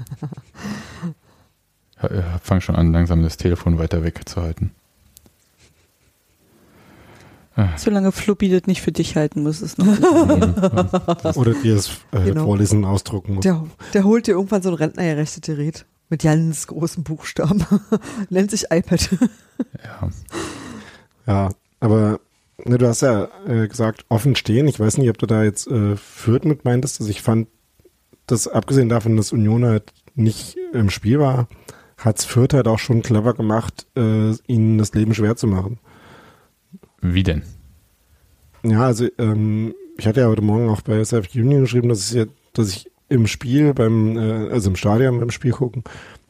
Ja, 2.01 2.13
ja, 2.13 2.39
Fang 2.43 2.61
schon 2.61 2.75
an, 2.75 2.91
langsam 2.93 3.21
das 3.23 3.37
Telefon 3.37 3.77
weiter 3.79 4.03
wegzuhalten. 4.03 4.71
Solange 7.75 8.11
Fluppi 8.11 8.49
das 8.49 8.67
nicht 8.67 8.81
für 8.83 8.91
dich 8.91 9.15
halten 9.15 9.41
muss, 9.41 9.61
ist 9.61 9.79
noch. 9.79 9.87
oder 11.35 11.53
dir 11.55 11.73
das 11.75 11.89
äh, 12.11 12.23
Genau. 12.25 12.43
Vorlesen 12.45 12.85
ausdrucken 12.85 13.33
muss. 13.35 13.43
Der, 13.43 13.65
der 13.93 14.03
holt 14.03 14.27
dir 14.27 14.33
irgendwann 14.33 14.61
so 14.61 14.69
ein 14.69 14.75
rentnergerechtes 14.75 15.41
Gerät 15.41 15.85
mit 16.09 16.21
ganz 16.21 16.67
großen 16.67 17.03
Buchstaben. 17.03 17.63
Nennt 18.29 18.51
sich 18.51 18.65
iPad. 18.71 19.09
Ja, 19.83 20.09
Ja, 21.25 21.49
aber 21.79 22.19
ne, 22.65 22.77
du 22.77 22.87
hast 22.87 23.01
ja 23.01 23.27
äh, 23.47 23.67
gesagt, 23.67 24.05
offen 24.09 24.35
stehen. 24.35 24.67
Ich 24.67 24.79
weiß 24.79 24.97
nicht, 24.97 25.09
ob 25.09 25.17
du 25.17 25.25
da 25.25 25.43
jetzt 25.43 25.67
äh, 25.67 25.95
Fürth 25.95 26.45
mit 26.45 26.65
meintest. 26.65 26.99
Also 26.99 27.09
ich 27.09 27.21
fand, 27.21 27.47
dass 28.25 28.47
abgesehen 28.47 28.89
davon, 28.89 29.15
dass 29.17 29.31
Union 29.31 29.65
halt 29.65 29.93
nicht 30.15 30.57
im 30.73 30.89
Spiel 30.89 31.19
war, 31.19 31.47
hat's 31.97 32.25
Fürth 32.25 32.53
halt 32.53 32.67
auch 32.67 32.79
schon 32.79 33.01
clever 33.01 33.33
gemacht, 33.33 33.87
äh, 33.95 34.31
ihnen 34.47 34.77
das 34.77 34.93
Leben 34.93 35.13
schwer 35.13 35.35
zu 35.35 35.47
machen. 35.47 35.79
wie 37.01 37.23
denn? 37.23 37.43
Ja, 38.63 38.85
also 38.85 39.07
ähm, 39.17 39.73
ich 39.97 40.07
hatte 40.07 40.21
ja 40.21 40.27
heute 40.27 40.41
Morgen 40.41 40.69
auch 40.69 40.81
bei 40.81 40.97
SF 40.97 41.27
Union 41.35 41.61
geschrieben, 41.61 41.89
dass 41.89 42.09
ich, 42.09 42.15
ja, 42.17 42.25
dass 42.53 42.69
ich 42.69 42.91
im 43.09 43.27
Spiel 43.27 43.73
beim, 43.73 44.17
äh, 44.17 44.49
also 44.51 44.69
im 44.69 44.75
Stadion 44.75 45.19
beim 45.19 45.31
Spiel 45.31 45.51
gucken, 45.51 45.83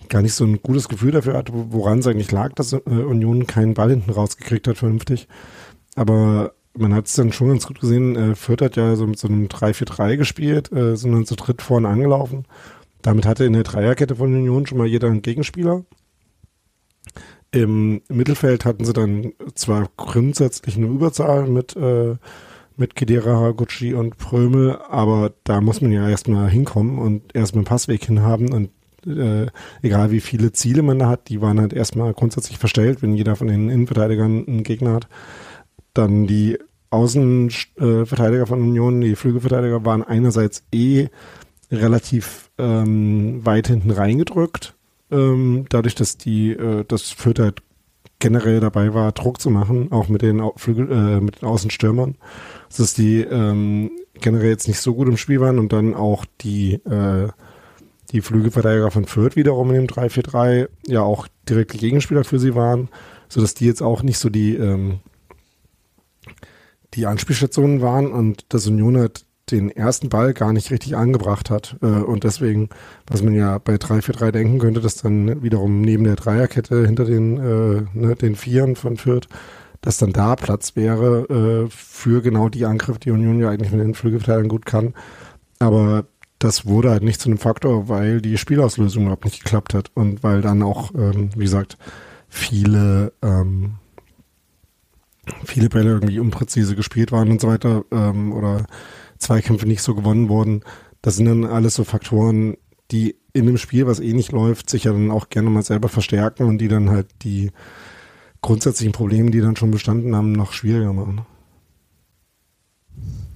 gar 0.09 0.21
nicht 0.21 0.33
so 0.33 0.45
ein 0.45 0.61
gutes 0.61 0.87
Gefühl 0.89 1.11
dafür 1.11 1.33
hatte, 1.33 1.53
wo- 1.53 1.67
woran 1.69 1.99
es 1.99 2.07
eigentlich 2.07 2.31
lag, 2.31 2.53
dass 2.53 2.73
äh, 2.73 2.77
Union 2.85 3.47
keinen 3.47 3.73
Ball 3.73 3.89
hinten 3.89 4.11
rausgekriegt 4.11 4.67
hat 4.67 4.77
vernünftig. 4.77 5.27
Aber 5.97 6.53
man 6.77 6.93
hat 6.93 7.07
es 7.07 7.13
dann 7.13 7.33
schon 7.33 7.49
ganz 7.49 7.65
gut 7.65 7.81
gesehen, 7.81 8.15
äh, 8.15 8.35
Fürth 8.35 8.61
hat 8.61 8.75
ja 8.75 8.95
so 8.95 9.07
mit 9.07 9.17
so 9.17 9.27
einem 9.27 9.47
3-4-3 9.47 10.15
gespielt, 10.15 10.71
äh, 10.71 10.95
sind 10.95 11.11
dann 11.11 11.25
zu 11.25 11.35
dritt 11.35 11.63
vorne 11.63 11.89
angelaufen. 11.89 12.45
Damit 13.01 13.25
hatte 13.25 13.45
in 13.45 13.53
der 13.53 13.63
Dreierkette 13.63 14.15
von 14.15 14.33
Union 14.33 14.67
schon 14.67 14.77
mal 14.77 14.85
jeder 14.85 15.07
einen 15.07 15.23
Gegenspieler. 15.23 15.85
Im 17.49 18.01
Mittelfeld 18.09 18.63
hatten 18.63 18.85
sie 18.85 18.93
dann 18.93 19.33
zwar 19.55 19.89
grundsätzlich 19.97 20.77
eine 20.77 20.85
Überzahl 20.85 21.47
mit, 21.47 21.75
äh, 21.75 22.15
mit 22.75 22.95
Kedera, 22.95 23.37
Haraguchi 23.37 23.95
und 23.95 24.17
Prömel, 24.17 24.77
aber 24.89 25.33
da 25.45 25.61
muss 25.61 25.81
man 25.81 25.91
ja 25.91 26.07
erstmal 26.07 26.47
hinkommen 26.47 26.99
und 26.99 27.35
erstmal 27.35 27.61
einen 27.61 27.67
Passweg 27.67 28.05
hinhaben 28.05 28.53
und 28.53 28.69
äh, 29.07 29.47
egal 29.81 30.11
wie 30.11 30.21
viele 30.21 30.51
Ziele 30.51 30.83
man 30.83 30.99
da 30.99 31.09
hat, 31.09 31.29
die 31.29 31.41
waren 31.41 31.59
halt 31.59 31.73
erstmal 31.73 32.13
grundsätzlich 32.13 32.59
verstellt, 32.59 33.01
wenn 33.01 33.15
jeder 33.15 33.35
von 33.35 33.47
den 33.47 33.69
Innenverteidigern 33.69 34.45
einen 34.47 34.63
Gegner 34.63 34.93
hat. 34.93 35.07
Dann 35.97 36.27
die 36.27 36.57
Außenverteidiger 36.89 38.47
von 38.47 38.61
Union, 38.61 39.01
die 39.01 39.15
Flügelverteidiger 39.15 39.83
waren 39.83 40.03
einerseits 40.03 40.63
eh 40.71 41.07
relativ 41.71 42.49
ähm, 42.57 43.45
weit 43.45 43.67
hinten 43.67 43.91
reingedrückt, 43.91 44.75
ähm, 45.11 45.65
dadurch, 45.69 45.95
dass 45.95 46.17
die, 46.17 46.51
äh, 46.51 46.85
das 46.87 47.09
Fürth 47.11 47.39
halt 47.39 47.61
generell 48.19 48.59
dabei 48.59 48.93
war, 48.93 49.11
Druck 49.11 49.41
zu 49.41 49.49
machen, 49.49 49.91
auch 49.91 50.07
mit 50.07 50.21
den 50.21 50.41
Flügel, 50.55 50.91
äh, 50.91 51.19
mit 51.19 51.41
den 51.41 51.47
Außenstürmern, 51.47 52.15
dass 52.75 52.93
die 52.93 53.21
ähm, 53.21 53.91
generell 54.13 54.49
jetzt 54.49 54.67
nicht 54.67 54.79
so 54.79 54.95
gut 54.95 55.07
im 55.07 55.17
Spiel 55.17 55.39
waren 55.39 55.59
und 55.59 55.73
dann 55.73 55.93
auch 55.93 56.25
die 56.41 56.75
äh, 56.85 57.29
die 58.11 58.21
Flügelverteidiger 58.21 58.89
von 58.89 59.05
Fürth 59.05 59.35
wiederum 59.35 59.69
in 59.69 59.75
dem 59.75 59.87
3-4-3 59.87 60.69
ja 60.87 61.01
auch 61.01 61.27
direkte 61.49 61.77
Gegenspieler 61.77 62.23
für 62.23 62.39
sie 62.39 62.55
waren, 62.55 62.87
sodass 63.27 63.53
die 63.53 63.65
jetzt 63.65 63.81
auch 63.81 64.01
nicht 64.01 64.17
so 64.17 64.29
die 64.29 64.55
ähm, 64.55 64.99
die 66.97 67.05
Anspielstationen 67.05 67.81
waren 67.81 68.11
und 68.11 68.45
das 68.49 68.67
Union 68.67 68.97
hat 68.99 69.23
den 69.51 69.69
ersten 69.69 70.09
Ball 70.09 70.33
gar 70.33 70.51
nicht 70.51 70.71
richtig 70.71 70.97
angebracht 70.97 71.49
hat. 71.49 71.77
Äh, 71.81 71.85
und 71.85 72.25
deswegen, 72.25 72.69
was 73.05 73.23
man 73.23 73.33
ja 73.33 73.59
bei 73.59 73.75
3-4-3 73.75 74.31
denken 74.31 74.59
könnte, 74.59 74.81
dass 74.81 74.95
dann 74.95 75.41
wiederum 75.41 75.81
neben 75.81 76.03
der 76.03 76.15
Dreierkette 76.15 76.85
hinter 76.85 77.05
den, 77.05 77.37
äh, 77.37 77.85
ne, 77.93 78.15
den 78.15 78.35
Vieren 78.35 78.75
von 78.75 78.97
Fürth, 78.97 79.29
dass 79.79 79.97
dann 79.97 80.11
da 80.11 80.35
Platz 80.35 80.75
wäre 80.75 81.67
äh, 81.67 81.69
für 81.69 82.21
genau 82.21 82.49
die 82.49 82.65
Angriffe, 82.65 82.99
die 82.99 83.11
Union 83.11 83.39
ja 83.39 83.49
eigentlich 83.49 83.71
mit 83.71 83.79
den 83.79 83.93
Flügelverteidigern 83.93 84.49
gut 84.49 84.65
kann. 84.65 84.93
Aber 85.59 86.05
das 86.39 86.65
wurde 86.65 86.91
halt 86.91 87.03
nicht 87.03 87.21
zu 87.21 87.29
einem 87.29 87.37
Faktor, 87.37 87.87
weil 87.87 88.21
die 88.21 88.37
Spielauslösung 88.37 89.03
überhaupt 89.03 89.25
nicht 89.25 89.43
geklappt 89.43 89.73
hat 89.73 89.91
und 89.93 90.23
weil 90.23 90.41
dann 90.41 90.61
auch, 90.61 90.93
ähm, 90.93 91.29
wie 91.35 91.45
gesagt, 91.45 91.77
viele 92.27 93.13
ähm, 93.21 93.75
viele 95.45 95.69
Bälle 95.69 95.91
irgendwie 95.91 96.19
unpräzise 96.19 96.75
gespielt 96.75 97.11
waren 97.11 97.29
und 97.29 97.41
so 97.41 97.47
weiter 97.47 97.83
ähm, 97.91 98.31
oder 98.33 98.65
Zweikämpfe 99.17 99.67
nicht 99.67 99.81
so 99.81 99.95
gewonnen 99.95 100.29
wurden. 100.29 100.61
Das 101.01 101.15
sind 101.15 101.25
dann 101.25 101.45
alles 101.45 101.75
so 101.75 101.83
Faktoren, 101.83 102.57
die 102.91 103.15
in 103.33 103.47
einem 103.47 103.57
Spiel, 103.57 103.87
was 103.87 103.99
eh 103.99 104.13
nicht 104.13 104.31
läuft, 104.31 104.69
sich 104.69 104.85
ja 104.85 104.91
dann 104.91 105.11
auch 105.11 105.29
gerne 105.29 105.49
mal 105.49 105.63
selber 105.63 105.89
verstärken 105.89 106.43
und 106.43 106.57
die 106.59 106.67
dann 106.67 106.89
halt 106.89 107.07
die 107.21 107.51
grundsätzlichen 108.41 108.93
Probleme, 108.93 109.31
die 109.31 109.41
dann 109.41 109.55
schon 109.55 109.71
bestanden 109.71 110.15
haben, 110.15 110.31
noch 110.31 110.53
schwieriger 110.53 110.93
machen. 110.93 111.21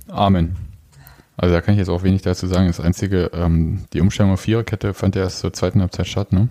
Amen. 0.08 0.56
Also 1.38 1.56
da 1.56 1.62
kann 1.62 1.74
ich 1.74 1.80
jetzt 1.80 1.90
auch 1.90 2.04
wenig 2.04 2.22
dazu 2.22 2.48
sagen. 2.48 2.68
Das 2.68 2.80
Einzige, 2.80 3.32
ähm, 3.34 3.86
die 3.94 4.02
Umstellung 4.02 4.34
auf 4.34 4.42
Viererkette 4.42 4.94
fand 4.94 5.16
ja 5.16 5.24
erst 5.24 5.40
zur 5.40 5.54
zweiten 5.54 5.82
Halbzeit 5.82 6.08
statt, 6.08 6.34
ne? 6.34 6.50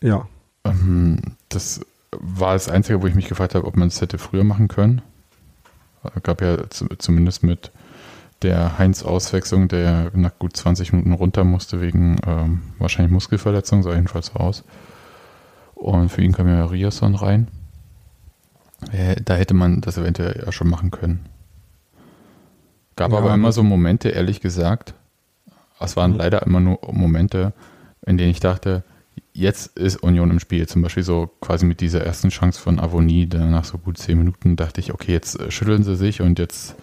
Ja. 0.00 0.26
Ähm, 0.64 1.18
das 1.48 1.80
war 2.18 2.52
das 2.54 2.68
Einzige, 2.68 3.02
wo 3.02 3.06
ich 3.06 3.14
mich 3.14 3.28
gefragt 3.28 3.54
habe, 3.54 3.66
ob 3.66 3.76
man 3.76 3.88
es 3.88 4.00
hätte 4.00 4.18
früher 4.18 4.44
machen 4.44 4.68
können. 4.68 5.02
Es 6.14 6.22
gab 6.22 6.40
ja 6.42 6.68
zu, 6.68 6.86
zumindest 6.98 7.42
mit 7.42 7.70
der 8.42 8.76
Heinz-Auswechslung, 8.78 9.68
der 9.68 10.10
nach 10.14 10.36
gut 10.38 10.56
20 10.56 10.92
Minuten 10.92 11.12
runter 11.12 11.44
musste 11.44 11.80
wegen 11.80 12.16
ähm, 12.26 12.62
wahrscheinlich 12.78 13.12
Muskelverletzung, 13.12 13.82
sah 13.82 13.94
jedenfalls 13.94 14.34
aus. 14.34 14.64
Und 15.74 16.08
für 16.10 16.22
ihn 16.22 16.32
kam 16.32 16.48
ja 16.48 16.64
Riasson 16.66 17.14
rein. 17.14 17.48
Äh, 18.90 19.16
Da 19.24 19.34
hätte 19.36 19.54
man 19.54 19.80
das 19.80 19.96
eventuell 19.96 20.42
ja 20.44 20.50
schon 20.52 20.68
machen 20.68 20.90
können. 20.90 21.26
Gab 22.96 23.12
Ja, 23.12 23.18
aber 23.18 23.32
immer 23.34 23.52
so 23.52 23.62
Momente, 23.62 24.08
ehrlich 24.10 24.40
gesagt, 24.40 24.94
es 25.80 25.96
waren 25.96 26.12
Mhm. 26.12 26.18
leider 26.18 26.42
immer 26.42 26.60
nur 26.60 26.78
Momente, 26.92 27.52
in 28.04 28.18
denen 28.18 28.30
ich 28.30 28.40
dachte, 28.40 28.82
jetzt 29.32 29.76
ist 29.78 30.02
Union 30.02 30.30
im 30.30 30.40
Spiel. 30.40 30.66
Zum 30.66 30.82
Beispiel 30.82 31.02
so 31.02 31.30
quasi 31.40 31.66
mit 31.66 31.80
dieser 31.80 32.04
ersten 32.04 32.28
Chance 32.28 32.60
von 32.60 32.78
Avonie, 32.78 33.26
nach 33.26 33.64
so 33.64 33.78
gut 33.78 33.98
zehn 33.98 34.18
Minuten 34.18 34.56
dachte 34.56 34.80
ich, 34.80 34.92
okay, 34.92 35.12
jetzt 35.12 35.38
äh, 35.40 35.50
schütteln 35.50 35.84
sie 35.84 35.96
sich 35.96 36.20
und 36.20 36.38
jetzt 36.38 36.74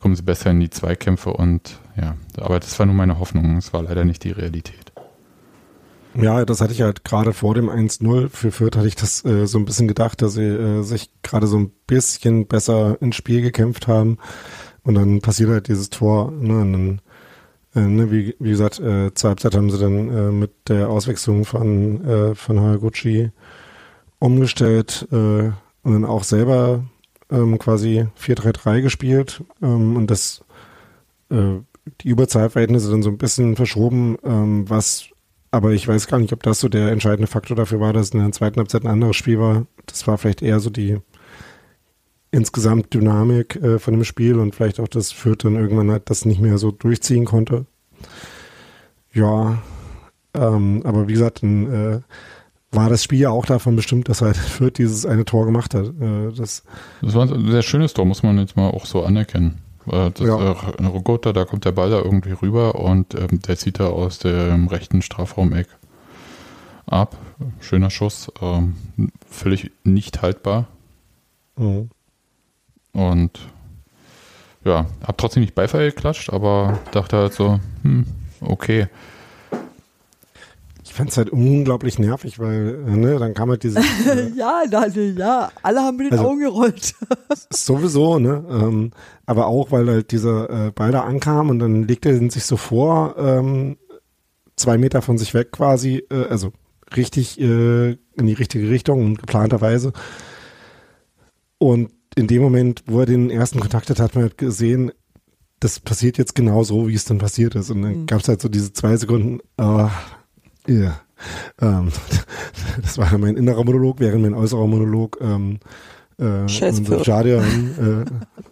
kommen 0.00 0.16
sie 0.16 0.22
besser 0.22 0.50
in 0.50 0.60
die 0.60 0.70
Zweikämpfe 0.70 1.30
und 1.32 1.78
ja, 2.00 2.16
aber 2.38 2.60
das 2.60 2.78
war 2.78 2.86
nur 2.86 2.94
meine 2.94 3.18
Hoffnung. 3.18 3.56
Es 3.56 3.72
war 3.72 3.82
leider 3.82 4.04
nicht 4.04 4.24
die 4.24 4.30
Realität. 4.30 4.92
Ja, 6.14 6.46
das 6.46 6.62
hatte 6.62 6.72
ich 6.72 6.80
halt 6.80 7.04
gerade 7.04 7.34
vor 7.34 7.54
dem 7.54 7.68
1-0 7.68 8.30
für 8.30 8.50
Fürth 8.50 8.76
hatte 8.76 8.88
ich 8.88 8.96
das 8.96 9.22
äh, 9.26 9.46
so 9.46 9.58
ein 9.58 9.66
bisschen 9.66 9.86
gedacht, 9.86 10.22
dass 10.22 10.34
sie 10.34 10.44
äh, 10.44 10.82
sich 10.82 11.10
gerade 11.22 11.46
so 11.46 11.58
ein 11.58 11.72
bisschen 11.86 12.46
besser 12.46 12.96
ins 13.02 13.16
Spiel 13.16 13.42
gekämpft 13.42 13.86
haben 13.86 14.16
und 14.82 14.94
dann 14.94 15.20
passiert 15.20 15.50
halt 15.50 15.68
dieses 15.68 15.90
Tor, 15.90 16.30
ne, 16.30 16.60
und 16.60 16.72
dann 16.72 17.00
ne, 17.80 18.10
wie, 18.10 18.34
wie 18.38 18.50
gesagt, 18.50 18.80
äh, 18.80 19.12
zur 19.14 19.30
Halbzeit 19.30 19.54
haben 19.54 19.70
sie 19.70 19.78
dann 19.78 20.08
äh, 20.08 20.32
mit 20.32 20.52
der 20.68 20.88
Auswechslung 20.88 21.44
von, 21.44 22.04
äh, 22.04 22.34
von 22.34 22.60
Haraguchi 22.60 23.30
umgestellt 24.18 25.06
äh, 25.12 25.16
und 25.82 25.92
dann 25.92 26.04
auch 26.04 26.24
selber 26.24 26.84
ähm, 27.30 27.58
quasi 27.58 28.06
4-3-3 28.20 28.82
gespielt 28.82 29.42
ähm, 29.62 29.96
und 29.96 30.10
das 30.10 30.44
äh, 31.30 31.60
die 32.00 32.08
Überzahlverhältnisse 32.08 32.90
dann 32.90 33.02
so 33.02 33.10
ein 33.10 33.18
bisschen 33.18 33.56
verschoben, 33.56 34.16
ähm, 34.24 34.68
was 34.68 35.10
aber 35.52 35.70
ich 35.70 35.86
weiß 35.86 36.08
gar 36.08 36.18
nicht, 36.18 36.32
ob 36.32 36.42
das 36.42 36.60
so 36.60 36.68
der 36.68 36.90
entscheidende 36.90 37.28
Faktor 37.28 37.56
dafür 37.56 37.80
war, 37.80 37.92
dass 37.92 38.10
in 38.10 38.20
der 38.20 38.32
zweiten 38.32 38.58
Halbzeit 38.58 38.84
ein 38.84 38.90
anderes 38.90 39.16
Spiel 39.16 39.38
war. 39.40 39.66
Das 39.86 40.06
war 40.06 40.18
vielleicht 40.18 40.42
eher 40.42 40.60
so 40.60 40.70
die 40.70 40.98
insgesamt 42.36 42.92
Dynamik 42.92 43.56
äh, 43.56 43.78
von 43.78 43.94
dem 43.94 44.04
Spiel 44.04 44.38
und 44.38 44.54
vielleicht 44.54 44.78
auch 44.78 44.88
das 44.88 45.10
Fürth 45.10 45.44
dann 45.44 45.56
irgendwann 45.56 45.90
halt 45.90 46.10
das 46.10 46.24
nicht 46.26 46.40
mehr 46.40 46.58
so 46.58 46.70
durchziehen 46.70 47.24
konnte. 47.24 47.64
Ja, 49.12 49.58
ähm, 50.34 50.82
aber 50.84 51.08
wie 51.08 51.14
gesagt, 51.14 51.42
dann 51.42 51.72
äh, 51.72 52.00
war 52.70 52.90
das 52.90 53.02
Spiel 53.02 53.20
ja 53.20 53.30
auch 53.30 53.46
davon 53.46 53.74
bestimmt, 53.74 54.10
dass 54.10 54.20
halt 54.20 54.36
Fürth 54.36 54.76
dieses 54.76 55.06
eine 55.06 55.24
Tor 55.24 55.46
gemacht 55.46 55.74
hat. 55.74 55.86
Äh, 55.86 56.32
das, 56.36 56.62
das 57.00 57.14
war 57.14 57.22
ein 57.22 57.50
sehr 57.50 57.62
schönes 57.62 57.94
Tor, 57.94 58.04
muss 58.04 58.22
man 58.22 58.38
jetzt 58.38 58.56
mal 58.56 58.68
auch 58.68 58.84
so 58.84 59.02
anerkennen. 59.02 59.62
Äh, 59.86 60.10
das, 60.10 60.26
ja. 60.26 60.52
äh, 60.52 60.86
Rogota, 60.86 61.32
da 61.32 61.46
kommt 61.46 61.64
der 61.64 61.72
Ball 61.72 61.88
da 61.88 61.98
irgendwie 61.98 62.32
rüber 62.32 62.74
und 62.74 63.14
ähm, 63.14 63.40
der 63.40 63.56
zieht 63.56 63.80
da 63.80 63.86
aus 63.86 64.18
dem 64.18 64.68
rechten 64.68 65.00
Strafraumeck 65.00 65.68
ab. 66.84 67.16
Schöner 67.60 67.88
Schuss, 67.90 68.30
ähm, 68.42 68.74
völlig 69.26 69.72
nicht 69.84 70.20
haltbar. 70.20 70.66
Mhm. 71.56 71.88
Und 72.96 73.38
ja, 74.64 74.86
hab 75.06 75.18
trotzdem 75.18 75.42
nicht 75.42 75.54
Beifall 75.54 75.90
geklatscht, 75.90 76.32
aber 76.32 76.78
dachte 76.92 77.18
halt 77.18 77.34
so, 77.34 77.60
hm, 77.82 78.06
okay. 78.40 78.86
Ich 80.82 80.94
fand 80.94 81.10
es 81.10 81.18
halt 81.18 81.28
unglaublich 81.28 81.98
nervig, 81.98 82.38
weil, 82.38 82.78
ne, 82.86 83.18
dann 83.18 83.34
kam 83.34 83.50
halt 83.50 83.64
diese. 83.64 83.80
Äh, 84.06 84.30
ja, 84.34 84.62
Daniel, 84.70 85.18
ja, 85.18 85.50
alle 85.62 85.80
haben 85.82 85.98
mit 85.98 86.06
den 86.06 86.12
also, 86.12 86.30
Augen 86.30 86.40
gerollt. 86.40 86.94
sowieso, 87.50 88.18
ne, 88.18 88.42
ähm, 88.48 88.92
aber 89.26 89.46
auch, 89.46 89.70
weil 89.72 89.86
halt 89.88 90.10
dieser 90.10 90.68
äh, 90.68 90.70
Ball 90.70 90.90
da 90.90 91.02
ankam 91.02 91.50
und 91.50 91.58
dann 91.58 91.86
legte 91.86 92.08
er 92.08 92.30
sich 92.30 92.44
so 92.44 92.56
vor, 92.56 93.14
ähm, 93.18 93.76
zwei 94.56 94.78
Meter 94.78 95.02
von 95.02 95.18
sich 95.18 95.34
weg 95.34 95.52
quasi, 95.52 96.02
äh, 96.10 96.28
also 96.30 96.52
richtig 96.96 97.38
äh, 97.38 97.90
in 97.90 98.26
die 98.26 98.32
richtige 98.32 98.70
Richtung 98.70 99.04
und 99.04 99.18
geplanterweise. 99.18 99.92
Und 101.58 101.90
in 102.16 102.26
dem 102.26 102.42
Moment, 102.42 102.82
wo 102.86 103.00
er 103.00 103.06
den 103.06 103.30
ersten 103.30 103.60
Kontakt 103.60 103.90
hat, 103.90 104.00
hat 104.00 104.14
man 104.14 104.24
halt 104.24 104.38
gesehen, 104.38 104.90
das 105.60 105.78
passiert 105.80 106.18
jetzt 106.18 106.34
genau 106.34 106.64
so, 106.64 106.88
wie 106.88 106.94
es 106.94 107.04
dann 107.04 107.18
passiert 107.18 107.54
ist. 107.54 107.70
Und 107.70 107.82
dann 107.82 108.00
mhm. 108.00 108.06
gab 108.06 108.20
es 108.20 108.28
halt 108.28 108.40
so 108.40 108.48
diese 108.48 108.72
zwei 108.72 108.96
Sekunden, 108.96 109.40
uh, 109.60 109.88
yeah. 110.68 111.00
ähm, 111.60 111.92
das 112.82 112.98
war 112.98 113.16
mein 113.18 113.36
innerer 113.36 113.64
Monolog, 113.64 114.00
während 114.00 114.22
mein 114.22 114.34
äußerer 114.34 114.66
Monolog 114.66 115.18
ähm, 115.20 115.60
äh, 116.18 116.48
Stadion 116.48 117.44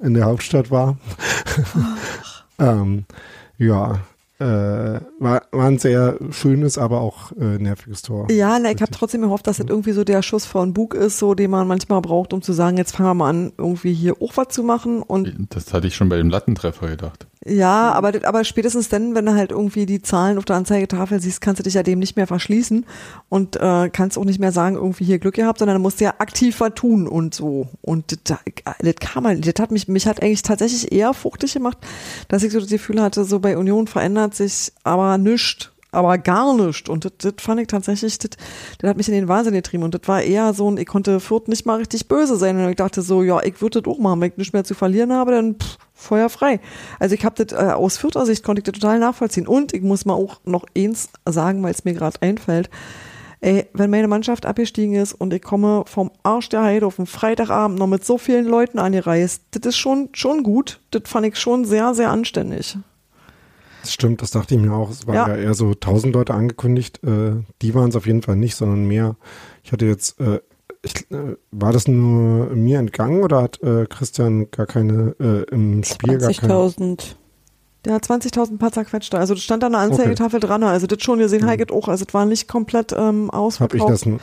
äh, 0.01 0.07
in 0.07 0.15
der 0.15 0.27
Hauptstadt 0.27 0.71
war. 0.71 0.99
ähm, 2.59 3.07
ja, 3.57 4.01
äh, 4.39 4.45
war, 4.45 5.43
war 5.53 5.67
ein 5.67 5.79
sehr 5.79 6.19
schönes, 6.31 6.77
aber 6.77 7.01
auch 7.01 7.33
äh, 7.33 7.59
nerviges 7.59 8.03
Tor. 8.03 8.31
Ja, 8.31 8.59
na, 8.59 8.73
ich 8.73 8.83
habe 8.83 8.91
trotzdem 8.91 9.23
gehofft, 9.23 9.47
dass 9.47 9.59
das 9.59 9.67
irgendwie 9.69 9.93
so 9.93 10.03
der 10.03 10.23
Schuss 10.23 10.45
von 10.45 10.75
Bug 10.75 10.95
ist, 10.95 11.19
so 11.19 11.35
den 11.35 11.51
man 11.51 11.69
manchmal 11.69 12.01
braucht, 12.01 12.33
um 12.33 12.43
zu 12.43 12.53
sagen, 12.53 12.77
jetzt 12.77 12.97
fangen 12.97 13.11
wir 13.11 13.15
mal 13.15 13.31
an, 13.31 13.53
irgendwie 13.57 13.93
hier 13.93 14.21
auch 14.21 14.37
was 14.37 14.49
zu 14.49 14.63
machen. 14.63 15.03
Und 15.03 15.33
das 15.51 15.73
hatte 15.73 15.87
ich 15.87 15.95
schon 15.95 16.09
bei 16.09 16.17
dem 16.17 16.31
Lattentreffer 16.31 16.89
gedacht. 16.89 17.27
Ja, 17.47 17.93
aber, 17.93 18.13
aber 18.25 18.43
spätestens 18.45 18.89
dann, 18.89 19.15
wenn 19.15 19.27
du 19.27 19.35
halt 19.35 19.51
irgendwie 19.51 19.85
die 19.85 20.01
Zahlen 20.01 20.39
auf 20.39 20.47
der 20.47 20.57
Anzeigetafel 20.57 21.21
siehst, 21.21 21.43
kannst 21.43 21.59
du 21.59 21.63
dich 21.63 21.75
ja 21.75 21.83
dem 21.83 21.99
nicht 21.99 22.17
mehr 22.17 22.27
verschließen 22.27 22.87
und 23.29 23.57
äh, 23.57 23.91
kannst 23.91 24.17
auch 24.17 24.25
nicht 24.25 24.39
mehr 24.39 24.53
sagen, 24.53 24.77
irgendwie 24.77 25.05
hier 25.05 25.19
Glück 25.19 25.35
gehabt, 25.35 25.59
sondern 25.59 25.77
du 25.77 25.83
musst 25.83 26.01
ja 26.01 26.15
aktiv 26.19 26.61
was 26.61 26.73
tun 26.75 27.07
und 27.07 27.35
so. 27.35 27.69
Und 27.83 28.19
das, 28.31 28.39
das 28.79 28.95
kam 28.99 29.27
halt, 29.27 29.47
das 29.47 29.63
hat 29.63 29.73
mich, 29.73 29.89
mich 29.89 30.07
hat 30.07 30.23
eigentlich 30.23 30.43
tatsächlich 30.43 30.91
eher 30.91 31.13
fuchtig 31.13 31.53
gemacht, 31.53 31.77
dass 32.29 32.43
ich 32.43 32.53
so 32.53 32.61
das 32.61 32.71
Gefühl 32.71 33.03
hatte, 33.03 33.25
so 33.25 33.41
bei 33.41 33.59
Union 33.59 33.89
verändert 33.89 34.35
sich 34.35 34.73
aber 34.83 35.19
nichts 35.19 35.71
aber 35.95 36.19
gar 36.19 36.55
nichts. 36.55 36.89
Und 36.89 37.05
das, 37.05 37.13
das 37.19 37.35
fand 37.39 37.61
ich 37.61 37.67
tatsächlich, 37.67 38.19
das, 38.19 38.31
das 38.79 38.91
hat 38.91 38.97
mich 38.97 39.09
in 39.09 39.15
den 39.15 39.29
Wahnsinn 39.29 39.55
getrieben. 39.55 39.83
Und 39.83 39.95
das 39.95 40.03
war 40.07 40.23
eher 40.23 40.53
so 40.55 40.71
ein, 40.71 40.77
ich 40.77 40.87
konnte 40.87 41.21
Fürth 41.21 41.49
nicht 41.49 41.67
mal 41.67 41.79
richtig 41.79 42.09
böse 42.09 42.37
sein. 42.37 42.59
Und 42.59 42.69
ich 42.69 42.77
dachte 42.77 43.03
so, 43.03 43.23
ja, 43.23 43.43
ich 43.43 43.61
würde 43.63 43.81
das 43.81 43.93
auch 43.93 43.99
machen. 43.99 44.21
Wenn 44.21 44.31
ich 44.31 44.37
nichts 44.37 44.53
mehr 44.53 44.65
zu 44.65 44.75
verlieren 44.75 45.13
habe, 45.13 45.33
dann 45.33 45.55
pff, 45.57 45.79
Feuer 45.95 46.29
frei. 46.29 46.61
Also 46.99 47.15
ich 47.15 47.25
habe 47.25 47.43
das 47.43 47.59
äh, 47.59 47.73
aus 47.73 47.97
Fürther 47.97 48.27
Sicht 48.27 48.45
konnte 48.45 48.61
ich 48.61 48.65
das 48.65 48.75
total 48.75 48.99
nachvollziehen. 48.99 49.47
Und 49.47 49.73
ich 49.73 49.83
muss 49.83 50.05
mal 50.05 50.15
auch 50.15 50.41
noch 50.45 50.65
eins 50.77 51.09
sagen, 51.27 51.63
weil 51.63 51.73
es 51.73 51.85
mir 51.85 51.95
gerade 51.95 52.21
einfällt. 52.21 52.69
Ey, 53.41 53.67
wenn 53.75 53.91
meine 53.91 54.09
Mannschaft 54.09 54.47
abgestiegen 54.47 54.95
ist 54.95 55.13
und 55.13 55.35
ich 55.35 55.43
komme 55.43 55.85
vom 55.87 56.11
Arsch 56.23 56.49
der 56.49 56.63
Heide 56.63 56.87
auf 56.87 56.97
den 56.97 57.05
Freitagabend 57.05 57.79
noch 57.79 57.87
mit 57.87 58.03
so 58.03 58.17
vielen 58.17 58.47
Leuten 58.47 58.79
angereist, 58.79 59.43
das 59.51 59.67
ist 59.67 59.77
schon, 59.77 60.09
schon 60.15 60.43
gut. 60.43 60.81
Das 60.93 61.03
fand 61.05 61.27
ich 61.27 61.37
schon 61.37 61.67
sehr, 61.67 61.95
sehr 61.95 62.11
anständig. 62.11 62.79
Das 63.85 63.93
stimmt, 63.93 64.23
das 64.23 64.31
dachte 64.31 64.55
ich 64.55 64.61
mir 64.63 64.73
auch. 64.73 64.89
Es 64.89 65.07
waren 65.07 65.15
ja, 65.15 65.29
ja 65.29 65.37
eher 65.37 65.53
so 65.53 65.75
tausend 65.75 66.15
Leute 66.15 66.33
angekündigt. 66.33 67.05
Äh, 67.05 67.33
die 67.61 67.75
waren 67.75 67.91
es 67.91 67.97
auf 67.97 68.07
jeden 68.07 68.23
Fall 68.23 68.35
nicht, 68.35 68.57
sondern 68.57 68.87
mehr. 68.87 69.17
Ich 69.63 69.73
hatte 69.73 69.85
jetzt, 69.85 70.19
äh, 70.21 70.41
ich, 70.81 71.11
äh, 71.11 71.37
war 71.51 71.71
das 71.71 71.87
nur 71.87 72.47
mir 72.55 72.79
entgangen 72.79 73.23
oder 73.23 73.43
hat 73.43 73.63
äh, 73.63 73.85
Christian 73.85 74.51
gar 74.51 74.65
keine 74.65 75.15
äh, 75.21 75.55
im 75.55 75.85
Spiel 75.85 76.19
20 76.19 76.41
gar 76.41 76.49
keine? 76.49 76.61
20.000. 76.61 77.15
Der 77.85 77.93
hat 77.93 78.07
20.000 78.07 78.57
paar 78.57 78.73
zerquetschte. 78.73 79.19
Also 79.19 79.37
stand 79.37 79.63
an 79.65 79.73
der 79.73 79.83
Anzeigetafel 79.83 80.39
okay. 80.39 80.47
dran. 80.47 80.63
Also 80.63 80.87
das 80.87 81.03
schon 81.03 81.19
gesehen, 81.19 81.43
mhm. 81.45 81.71
auch. 81.71 81.89
Also 81.89 82.07
das 82.07 82.15
war 82.15 82.25
nicht 82.25 82.49
komplett 82.49 82.93
ähm, 82.93 83.31
ausverkauft. 83.31 83.83
Habe 83.83 83.93
ich 83.93 84.01
das 84.01 84.23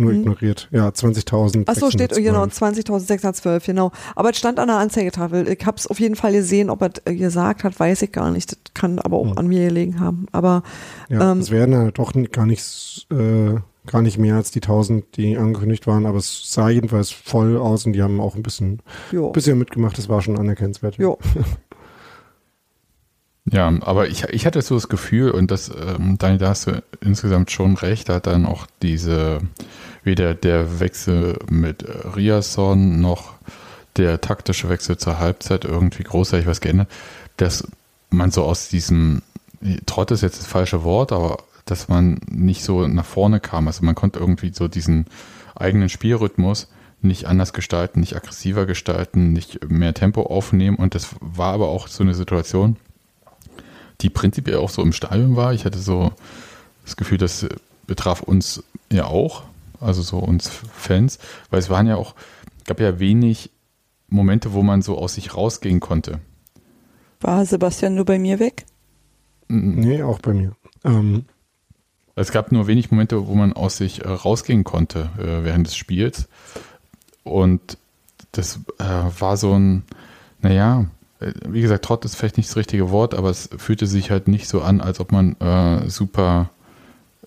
nur 0.00 0.12
mhm. 0.12 0.20
ignoriert. 0.20 0.68
Ja, 0.70 0.88
20.000. 0.88 1.68
Achso, 1.68 1.90
steht 1.90 2.14
genau 2.14 2.44
20.612, 2.44 3.66
genau. 3.66 3.92
Aber 4.14 4.30
es 4.30 4.38
stand 4.38 4.58
an 4.58 4.68
der 4.68 4.76
Anzeigetafel. 4.76 5.48
Ich 5.48 5.64
habe 5.66 5.76
es 5.76 5.86
auf 5.86 6.00
jeden 6.00 6.16
Fall 6.16 6.32
gesehen, 6.32 6.70
ob 6.70 6.82
er 6.82 7.14
gesagt 7.14 7.64
hat, 7.64 7.78
weiß 7.78 8.02
ich 8.02 8.12
gar 8.12 8.30
nicht. 8.30 8.52
Das 8.52 8.58
kann 8.74 8.98
aber 8.98 9.16
auch 9.16 9.32
mhm. 9.32 9.38
an 9.38 9.46
mir 9.46 9.68
gelegen 9.68 10.00
haben. 10.00 10.26
Aber 10.32 10.62
ja, 11.08 11.32
ähm, 11.32 11.38
es 11.38 11.50
werden 11.50 11.72
ja 11.72 11.90
doch 11.90 12.12
gar 12.32 12.46
nicht 12.46 13.06
äh, 13.10 13.56
gar 13.88 14.02
nicht 14.02 14.18
mehr 14.18 14.36
als 14.36 14.50
die 14.52 14.60
1000, 14.60 15.16
die 15.16 15.36
angekündigt 15.36 15.86
waren, 15.86 16.06
aber 16.06 16.18
es 16.18 16.52
sah 16.52 16.68
jedenfalls 16.68 17.10
voll 17.10 17.56
aus 17.56 17.86
und 17.86 17.94
die 17.94 18.02
haben 18.02 18.20
auch 18.20 18.36
ein 18.36 18.42
bisschen, 18.42 18.80
bisschen 19.32 19.58
mitgemacht. 19.58 19.98
Das 19.98 20.08
war 20.08 20.22
schon 20.22 20.38
anerkennenswert. 20.38 20.98
Ja. 20.98 21.16
Ja, 23.50 23.72
aber 23.80 24.08
ich, 24.08 24.24
ich 24.24 24.46
hatte 24.46 24.60
so 24.62 24.74
das 24.74 24.88
Gefühl, 24.88 25.30
und 25.30 25.50
das, 25.50 25.70
ähm, 25.70 26.18
Daniel, 26.18 26.38
da 26.38 26.48
hast 26.48 26.66
du 26.66 26.82
insgesamt 27.00 27.50
schon 27.50 27.76
recht, 27.76 28.08
hat 28.08 28.26
dann 28.26 28.46
auch 28.46 28.66
diese 28.82 29.40
weder 30.02 30.34
der 30.34 30.80
Wechsel 30.80 31.38
mit 31.48 31.82
äh, 31.82 32.08
Riasson 32.08 33.00
noch 33.00 33.34
der 33.96 34.20
taktische 34.20 34.68
Wechsel 34.68 34.96
zur 34.96 35.18
Halbzeit 35.18 35.64
irgendwie 35.64 36.04
großartig 36.04 36.46
was 36.46 36.60
geändert, 36.60 36.88
dass 37.36 37.66
man 38.10 38.30
so 38.30 38.44
aus 38.44 38.68
diesem, 38.68 39.22
Trott 39.86 40.10
ist 40.10 40.22
jetzt 40.22 40.38
das 40.38 40.46
falsche 40.46 40.84
Wort, 40.84 41.12
aber 41.12 41.38
dass 41.64 41.88
man 41.88 42.20
nicht 42.30 42.64
so 42.64 42.86
nach 42.86 43.04
vorne 43.04 43.40
kam. 43.40 43.66
Also 43.66 43.84
man 43.84 43.94
konnte 43.94 44.18
irgendwie 44.18 44.52
so 44.54 44.68
diesen 44.68 45.06
eigenen 45.54 45.88
Spielrhythmus 45.88 46.68
nicht 47.00 47.26
anders 47.26 47.52
gestalten, 47.52 48.00
nicht 48.00 48.16
aggressiver 48.16 48.66
gestalten, 48.66 49.32
nicht 49.32 49.68
mehr 49.68 49.94
Tempo 49.94 50.22
aufnehmen. 50.22 50.76
Und 50.76 50.94
das 50.94 51.14
war 51.20 51.52
aber 51.52 51.68
auch 51.68 51.88
so 51.88 52.02
eine 52.02 52.14
Situation, 52.14 52.76
die 54.00 54.10
prinzipiell 54.10 54.58
auch 54.58 54.70
so 54.70 54.82
im 54.82 54.92
Stadion 54.92 55.36
war. 55.36 55.52
Ich 55.54 55.64
hatte 55.64 55.78
so 55.78 56.12
das 56.84 56.96
Gefühl, 56.96 57.18
das 57.18 57.46
betraf 57.86 58.22
uns 58.22 58.62
ja 58.90 59.06
auch 59.06 59.42
also 59.80 60.02
so 60.02 60.18
uns 60.18 60.48
Fans, 60.48 61.18
weil 61.50 61.58
es 61.58 61.70
waren 61.70 61.86
ja 61.86 61.96
auch, 61.96 62.14
gab 62.66 62.80
ja 62.80 62.98
wenig 62.98 63.50
Momente, 64.08 64.52
wo 64.52 64.62
man 64.62 64.82
so 64.82 64.98
aus 64.98 65.14
sich 65.14 65.34
rausgehen 65.36 65.80
konnte. 65.80 66.20
War 67.20 67.44
Sebastian 67.44 67.94
nur 67.94 68.04
bei 68.04 68.18
mir 68.18 68.38
weg? 68.38 68.64
Nee, 69.48 70.02
auch 70.02 70.18
bei 70.18 70.34
mir. 70.34 70.52
Ähm. 70.84 71.24
Es 72.14 72.32
gab 72.32 72.52
nur 72.52 72.66
wenig 72.66 72.90
Momente, 72.90 73.28
wo 73.28 73.34
man 73.34 73.52
aus 73.52 73.76
sich 73.76 74.04
äh, 74.04 74.08
rausgehen 74.08 74.64
konnte 74.64 75.10
äh, 75.18 75.44
während 75.44 75.66
des 75.66 75.76
Spiels. 75.76 76.28
Und 77.22 77.78
das 78.32 78.60
äh, 78.78 78.84
war 78.84 79.36
so 79.36 79.52
ein, 79.54 79.84
naja, 80.40 80.86
wie 81.20 81.60
gesagt, 81.60 81.84
Trott 81.84 82.04
ist 82.04 82.14
vielleicht 82.14 82.36
nicht 82.36 82.48
das 82.48 82.56
richtige 82.56 82.90
Wort, 82.90 83.14
aber 83.14 83.30
es 83.30 83.48
fühlte 83.56 83.86
sich 83.86 84.10
halt 84.10 84.28
nicht 84.28 84.48
so 84.48 84.62
an, 84.62 84.80
als 84.80 85.00
ob 85.00 85.12
man 85.12 85.34
äh, 85.40 85.88
super 85.88 86.50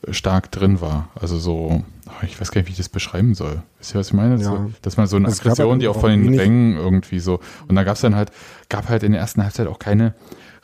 stark 0.09 0.51
drin 0.51 0.81
war. 0.81 1.09
Also 1.19 1.37
so, 1.37 1.83
ich 2.23 2.39
weiß 2.39 2.51
gar 2.51 2.61
nicht, 2.61 2.67
wie 2.67 2.71
ich 2.71 2.77
das 2.77 2.89
beschreiben 2.89 3.35
soll. 3.35 3.61
Wisst 3.77 3.93
ihr, 3.93 3.99
was 3.99 4.07
ich 4.07 4.13
meine? 4.13 4.35
Ja. 4.35 4.43
So, 4.43 4.71
dass 4.81 4.97
man 4.97 5.07
so 5.07 5.17
eine 5.17 5.27
Also 5.27 5.41
Aggression, 5.41 5.71
halt 5.71 5.81
die 5.81 5.87
auch 5.87 5.99
von 5.99 6.09
den 6.09 6.39
Rängen 6.39 6.77
irgendwie 6.77 7.19
so. 7.19 7.39
Und 7.67 7.75
da 7.75 7.83
gab 7.83 7.95
es 7.95 8.01
dann 8.01 8.15
halt, 8.15 8.31
gab 8.69 8.89
halt 8.89 9.03
in 9.03 9.11
der 9.11 9.21
ersten 9.21 9.43
Halbzeit 9.43 9.67
auch 9.67 9.79
keine 9.79 10.15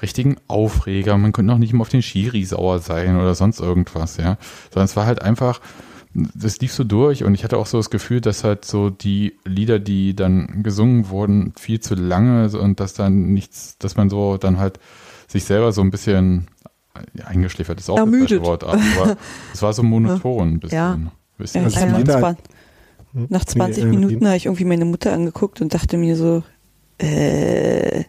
richtigen 0.02 0.38
Aufreger. 0.48 1.18
Man 1.18 1.32
konnte 1.32 1.52
noch 1.52 1.58
nicht 1.58 1.74
mal 1.74 1.82
auf 1.82 1.90
den 1.90 2.02
Schiri 2.02 2.44
sauer 2.46 2.80
sein 2.80 3.18
oder 3.18 3.36
sonst 3.36 3.60
irgendwas, 3.60 4.18
ja. 4.18 4.38
Sondern 4.72 4.86
es 4.86 4.96
war 4.96 5.06
halt 5.06 5.22
einfach, 5.22 5.60
das 6.36 6.60
lief 6.60 6.74
so 6.74 6.84
durch 6.84 7.24
und 7.24 7.36
ich 7.36 7.44
hatte 7.44 7.58
auch 7.58 7.68
so 7.68 7.78
das 7.78 7.90
Gefühl, 7.90 8.22
dass 8.22 8.44
halt 8.44 8.66
so 8.66 8.90
die 8.90 9.36
Lieder, 9.46 9.78
die 9.80 10.16
dann 10.16 10.64
gesungen 10.64 11.10
wurden, 11.10 11.54
viel 11.60 11.80
zu 11.80 11.94
lange 11.96 12.50
und 12.60 12.80
dass 12.80 12.94
dann 12.94 13.34
nichts, 13.34 13.78
dass 13.78 13.96
man 13.98 14.10
so 14.10 14.38
dann 14.38 14.58
halt 14.58 14.80
sich 15.28 15.44
selber 15.46 15.72
so 15.72 15.82
ein 15.82 15.92
bisschen 15.92 16.48
ja, 17.14 17.26
eingeschläfert 17.26 17.80
ist 17.80 17.90
auch 17.90 17.96
das 17.98 18.06
Ermüdet. 18.06 18.30
falsche 18.30 18.46
Wort, 18.46 18.64
aber 18.64 19.18
es 19.54 19.62
war 19.62 19.74
so 19.74 19.84
monoton 19.84 20.54
ein 20.54 20.60
bisschen. 20.60 20.78
Ja. 20.78 20.98
Ja, 21.38 21.46
ihr? 21.56 21.64
Also 21.64 21.98
jeder- 21.98 22.20
zwar- 22.20 22.38
Hm? 23.14 23.28
Nach 23.30 23.46
20 23.46 23.84
Nee, 23.86 23.90
äh, 23.90 23.94
Minuten 23.94 24.26
habe 24.28 24.36
ich 24.36 24.46
irgendwie 24.48 24.66
meine 24.66 24.84
Mutter 24.86 25.14
angeguckt 25.14 25.62
und 25.62 25.74
dachte 25.74 25.98
mir 25.98 26.18
so, 26.18 26.44
äh, 26.98 28.04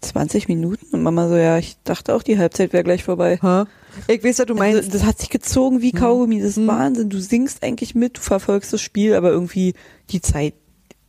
20 0.00 0.48
Minuten? 0.48 0.86
Und 0.92 1.02
Mama 1.02 1.28
so, 1.28 1.36
ja, 1.36 1.58
ich 1.58 1.76
dachte 1.84 2.14
auch, 2.14 2.22
die 2.22 2.38
Halbzeit 2.38 2.72
wäre 2.72 2.84
gleich 2.84 3.04
vorbei. 3.04 3.38
Hä? 3.42 3.64
Ich 4.06 4.22
weiß 4.22 4.38
ja, 4.38 4.44
du 4.44 4.54
meinst, 4.54 4.76
Also, 4.78 4.90
das 4.90 5.04
hat 5.04 5.18
sich 5.18 5.30
gezogen 5.30 5.82
wie 5.82 5.92
Kaugummi, 5.92 6.38
das 6.40 6.50
ist 6.50 6.56
Hm. 6.58 6.66
Wahnsinn. 6.68 7.10
Du 7.10 7.18
singst 7.18 7.62
eigentlich 7.62 7.94
mit, 7.94 8.16
du 8.16 8.20
verfolgst 8.20 8.72
das 8.72 8.80
Spiel, 8.80 9.14
aber 9.14 9.30
irgendwie 9.30 9.74
die 10.10 10.20
Zeit, 10.20 10.54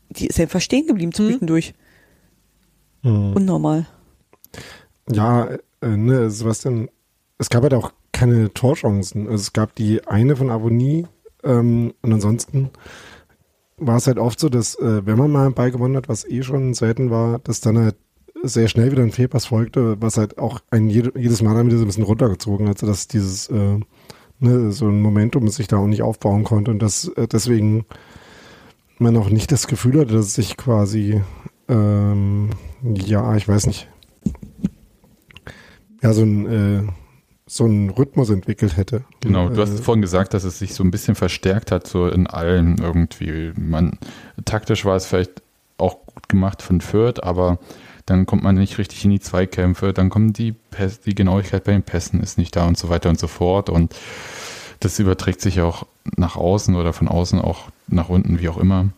die 0.10 0.28
ist 0.28 0.39
einfach 0.39 0.62
stehen 0.62 0.88
geblieben 0.88 1.13
zwischendurch. 1.13 1.73
Mhm. 3.04 3.34
Unnormal. 3.34 3.86
Ja, 5.12 5.49
äh, 5.82 5.88
ne, 5.88 6.30
Sebastian, 6.30 6.89
es 7.38 7.49
gab 7.49 7.63
halt 7.63 7.73
auch 7.73 7.93
keine 8.12 8.54
Torchancen. 8.54 9.28
Also 9.28 9.41
es 9.41 9.54
gab 9.54 9.75
die 9.75 10.06
eine 10.08 10.36
von 10.36 10.49
Avonie 10.49 11.06
ähm, 11.43 11.93
und 12.02 12.13
ansonsten 12.13 12.69
war 13.78 13.95
es 13.97 14.08
halt 14.08 14.19
oft 14.19 14.39
so, 14.39 14.49
dass 14.49 14.75
äh, 14.75 15.06
wenn 15.06 15.17
man 15.17 15.32
mal 15.32 15.45
einen 15.45 15.54
Ball 15.54 15.71
gewonnen 15.71 15.95
hat, 15.95 16.10
was 16.10 16.25
eh 16.25 16.43
schon 16.43 16.73
selten 16.73 17.12
war, 17.12 17.39
dass 17.39 17.62
dann 17.62 17.78
halt 17.78 17.95
sehr 18.43 18.67
schnell 18.67 18.91
wieder 18.91 19.04
ein 19.04 19.12
Fehlpass 19.12 19.45
folgte, 19.45 20.02
was 20.02 20.17
halt 20.17 20.38
auch 20.38 20.60
ein 20.71 20.89
jede, 20.89 21.17
jedes 21.19 21.41
Mal 21.41 21.56
dann 21.56 21.67
wieder 21.67 21.78
so 21.78 21.84
ein 21.84 21.88
bisschen 21.88 22.04
runtergezogen 22.04 22.67
hat, 22.69 22.82
dass 22.84 23.08
dieses 23.08 23.47
äh, 23.49 23.80
ne, 24.39 24.71
so 24.71 24.88
ein 24.88 25.02
Momentum 25.02 25.47
sich 25.49 25.67
da 25.67 25.78
auch 25.78 25.88
nicht 25.88 26.02
aufbauen 26.02 26.43
konnte 26.43 26.71
und 26.71 26.80
dass 26.80 27.08
äh, 27.10 27.28
deswegen 27.28 27.86
man 28.97 29.17
auch 29.17 29.30
nicht 29.30 29.52
das 29.52 29.67
Gefühl 29.67 29.99
hatte, 29.99 30.13
dass 30.13 30.34
sich 30.34 30.58
quasi 30.58 31.21
ähm, 31.69 32.49
ja, 32.84 33.36
ich 33.36 33.47
weiß 33.47 33.67
nicht, 33.67 33.88
ja, 36.02 36.13
so 36.13 36.23
ein, 36.23 36.45
äh, 36.47 36.84
so 37.45 37.65
ein 37.65 37.89
Rhythmus 37.89 38.30
entwickelt 38.30 38.78
hätte. 38.78 39.04
Genau, 39.21 39.49
du 39.49 39.62
Äh, 39.62 39.65
hast 39.65 39.80
vorhin 39.82 40.02
gesagt, 40.02 40.34
dass 40.34 40.43
es 40.43 40.60
sich 40.60 40.73
so 40.73 40.84
ein 40.84 40.91
bisschen 40.91 41.15
verstärkt 41.15 41.71
hat, 41.71 41.88
so 41.88 42.08
in 42.08 42.28
allen 42.28 42.78
irgendwie. 42.78 43.52
Man, 43.58 43.97
taktisch 44.45 44.86
war 44.86 44.95
es 44.95 45.06
vielleicht 45.06 45.41
auch 45.78 46.06
gut 46.06 46.30
gemacht 46.30 46.62
von 46.62 46.82
Fürth, 46.82 47.21
aber 47.23 47.60
dann 48.10 48.26
kommt 48.26 48.43
man 48.43 48.56
nicht 48.56 48.78
richtig 48.78 49.06
in 49.06 49.12
die 49.12 49.19
Zweikämpfe, 49.19 49.93
dann 49.93 50.10
kommen 50.10 50.34
die 50.34 50.52
Pässe, 50.52 51.02
die 51.06 51.15
Genauigkeit 51.15 51.63
bei 51.63 51.74
den 51.74 51.84
Pässen 51.84 52.22
ist 52.22 52.38
nicht 52.38 52.56
da 52.56 52.65
und 52.65 52.78
so 52.78 52.89
weiter 52.89 53.10
und 53.10 53.19
so 53.19 53.28
fort. 53.28 53.69
Und 53.69 53.95
das 54.80 54.98
überträgt 55.00 55.41
sich 55.41 55.62
auch 55.62 55.86
nach 56.15 56.36
außen 56.36 56.76
oder 56.76 56.93
von 56.93 57.08
außen 57.08 57.39
auch 57.39 57.69
nach 57.88 58.10
unten, 58.10 58.39
wie 58.39 58.50
auch 58.50 58.58
immer. 58.58 58.89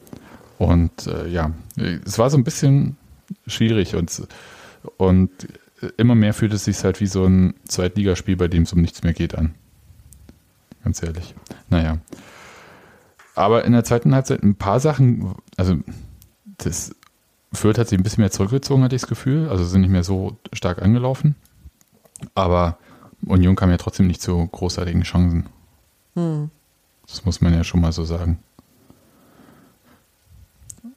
Und 0.58 1.08
äh, 1.08 1.28
ja, 1.28 1.52
es 2.06 2.20
war 2.20 2.30
so 2.30 2.38
ein 2.38 2.44
bisschen 2.44 2.96
schwierig 3.48 3.96
und, 3.96 4.28
und 4.98 5.32
immer 5.98 6.16
mehr 6.16 6.34
fühlt 6.34 6.54
es 6.54 6.66
sich 6.66 6.84
halt 6.84 7.02
wie 7.02 7.08
so 7.08 7.26
ein 7.26 7.56
Zweitligaspiel, 7.68 8.38
bei 8.38 8.48
dem 8.48 8.64
es 8.64 8.74
um 8.74 8.82
nichts 8.82 9.04
mehr 9.04 9.14
geht 9.14 9.36
an. 9.36 9.56
Ganz 10.84 11.04
ehrlich. 11.04 11.36
Naja. 11.70 11.98
Aber 13.36 13.66
in 13.66 13.74
der 13.74 13.84
zweiten 13.84 14.14
Halbzeit 14.14 14.44
ein 14.44 14.56
paar 14.56 14.80
Sachen, 14.80 15.36
also 15.58 15.78
das 16.58 16.96
Fürth 17.54 17.78
hat 17.78 17.90
sich 17.90 18.00
ein 18.00 18.04
bisschen 18.04 18.22
mehr 18.22 18.32
zurückgezogen, 18.32 18.84
hatte 18.84 18.96
ich 18.96 19.02
das 19.02 19.10
Gefühl. 19.10 19.50
Also 19.50 19.64
sind 19.66 19.82
nicht 19.82 19.90
mehr 19.90 20.04
so 20.04 20.38
stark 20.54 20.82
angelaufen. 20.82 21.36
Aber 22.36 22.78
Union 23.26 23.56
kam 23.56 23.70
ja 23.70 23.78
trotzdem 23.78 24.08
nicht 24.08 24.22
zu 24.22 24.48
großartigen 24.48 25.04
Chancen. 25.04 25.48
hm. 26.16 26.50
Das 27.08 27.26
muss 27.26 27.42
man 27.42 27.54
ja 27.54 27.64
schon 27.66 27.82
mal 27.82 27.92
so 27.92 28.06
sagen. 28.06 28.40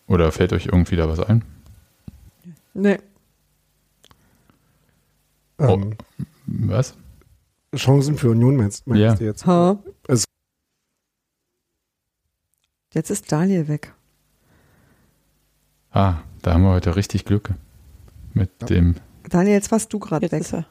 Oder 0.07 0.31
fällt 0.31 0.53
euch 0.53 0.67
irgendwie 0.67 0.97
da 0.97 1.09
was 1.09 1.19
ein? 1.19 1.45
nee. 2.73 2.99
ähm, 5.59 5.97
Was? 6.47 6.95
Chancen 7.75 8.17
für 8.17 8.31
Union 8.31 8.57
meinst, 8.57 8.87
meinst 8.87 9.01
Ja. 9.03 9.15
du 9.17 9.25
jetzt? 9.25 9.47
Ha? 9.47 9.79
Es- 10.07 10.25
Jetzt 12.93 13.11
ist 13.11 13.31
Daniel 13.33 13.67
weg. 13.67 13.93
Ah, 15.91 16.19
da 16.45 16.53
haben 16.55 16.63
wir 16.63 16.71
heute 16.73 16.95
richtig 16.95 17.25
Glück 17.25 17.51
mit 18.35 18.51
Ja. 18.61 18.67
dem. 18.69 18.95
Daniel, 19.29 19.55
jetzt 19.55 19.73
warst 19.73 19.93
du 19.93 19.99
gerade 19.99 20.31
weg. 20.31 20.45
er. 20.53 20.67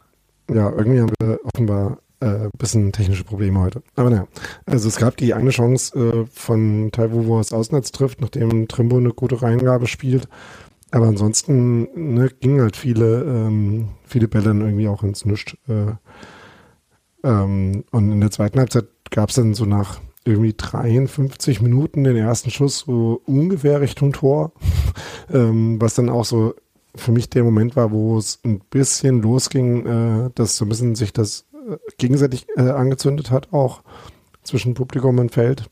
Ja, 0.54 0.70
irgendwie 0.72 1.02
haben 1.02 1.12
wir 1.20 1.40
offenbar 1.44 1.98
äh, 2.20 2.26
ein 2.46 2.50
bisschen 2.58 2.92
technische 2.92 3.24
Probleme 3.24 3.60
heute. 3.60 3.82
Aber 3.96 4.10
naja, 4.10 4.28
also 4.66 4.88
es 4.88 4.98
gab 4.98 5.18
die 5.18 5.34
eine 5.34 5.50
Chance 5.50 5.98
äh, 5.98 6.26
von 6.32 6.90
Taiwo, 6.92 7.26
wo 7.26 7.36
er 7.36 7.40
das 7.40 7.52
Außennetz 7.54 7.92
trifft, 7.92 8.22
nachdem 8.22 8.68
Trimbo 8.68 8.98
eine 8.98 9.10
gute 9.14 9.42
Reingabe 9.42 9.88
spielt. 9.88 10.28
Aber 10.92 11.08
ansonsten 11.08 11.88
ne, 12.14 12.30
gingen 12.40 12.62
halt 12.62 12.76
viele, 12.78 13.24
ähm, 13.24 13.90
viele 14.06 14.28
Bälle 14.28 14.44
dann 14.46 14.62
irgendwie 14.62 14.88
auch 14.88 15.02
ins 15.02 15.26
Nischt. 15.26 15.58
Äh, 15.68 15.94
ähm, 17.24 17.84
und 17.92 18.12
in 18.12 18.22
der 18.22 18.32
zweiten 18.32 18.60
Halbzeit 18.60 18.86
gab 19.10 19.30
es 19.30 19.36
dann 19.36 19.54
so 19.56 19.66
nach 19.66 20.00
irgendwie 20.26 20.54
53 20.54 21.62
Minuten 21.62 22.04
den 22.04 22.16
ersten 22.16 22.50
Schuss 22.50 22.80
so 22.80 23.22
ungefähr 23.26 23.82
Richtung 23.82 24.14
Tor, 24.14 24.54
ähm, 25.34 25.82
was 25.82 25.96
dann 25.96 26.10
auch 26.10 26.26
so 26.26 26.56
für 26.96 27.12
mich 27.12 27.30
der 27.30 27.44
Moment 27.44 27.76
war, 27.76 27.92
wo 27.92 28.18
es 28.18 28.40
ein 28.44 28.60
bisschen 28.60 29.22
losging, 29.22 29.86
äh, 29.86 30.30
dass 30.36 30.58
so 30.58 30.66
ein 30.66 30.70
bisschen 30.70 30.96
sich 30.96 31.12
das 31.12 31.48
äh, 31.54 31.78
gegenseitig 31.98 32.48
äh, 32.56 32.70
angezündet 32.70 33.32
hat, 33.32 33.52
auch 33.52 33.84
zwischen 34.44 34.74
Publikum 34.74 35.20
und 35.20 35.32
Feld. 35.32 35.70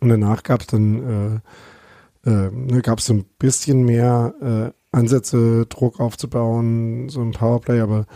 Und 0.00 0.08
danach 0.08 0.42
gab 0.42 0.60
es 0.62 0.66
dann 0.68 1.42
äh, 2.24 2.30
äh, 2.30 2.50
ne, 2.50 2.82
gab 2.82 2.98
es 2.98 3.06
so 3.06 3.14
ein 3.14 3.24
bisschen 3.38 3.84
mehr 3.84 4.34
äh, 4.40 4.96
Ansätze, 4.96 5.66
Druck 5.66 6.00
aufzubauen, 6.00 7.08
so 7.08 7.20
ein 7.20 7.32
Powerplay, 7.32 7.80
aber 7.80 8.06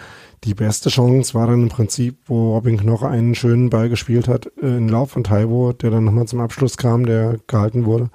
die 0.45 0.55
beste 0.55 0.91
Chance 0.91 1.35
war 1.35 1.47
dann 1.47 1.63
im 1.63 1.69
Prinzip, 1.69 2.19
wo 2.27 2.55
Robin 2.55 2.77
Knoche 2.79 3.09
einen 3.09 3.35
schönen 3.35 3.71
Ball 3.71 3.89
gespielt 3.89 4.29
hat, 4.29 4.51
äh, 4.63 4.77
in 4.77 4.89
Lauf 4.89 5.11
von 5.11 5.25
Taiwo, 5.25 5.73
der 5.73 5.91
dann 5.91 6.05
nochmal 6.05 6.27
zum 6.27 6.41
Abschluss 6.41 6.77
kam, 6.77 7.07
der 7.07 7.39
gehalten 7.47 7.87
wurde. 7.87 8.11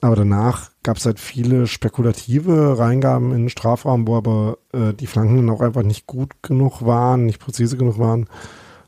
Aber 0.00 0.14
danach 0.14 0.70
gab 0.84 0.96
es 0.96 1.06
halt 1.06 1.18
viele 1.18 1.66
spekulative 1.66 2.78
Reingaben 2.78 3.32
in 3.32 3.44
den 3.44 3.48
Strafraum, 3.48 4.06
wo 4.06 4.16
aber 4.16 4.58
äh, 4.72 4.94
die 4.94 5.08
Flanken 5.08 5.36
dann 5.36 5.50
auch 5.50 5.60
einfach 5.60 5.82
nicht 5.82 6.06
gut 6.06 6.30
genug 6.42 6.84
waren, 6.84 7.26
nicht 7.26 7.40
präzise 7.40 7.76
genug 7.76 7.98
waren, 7.98 8.28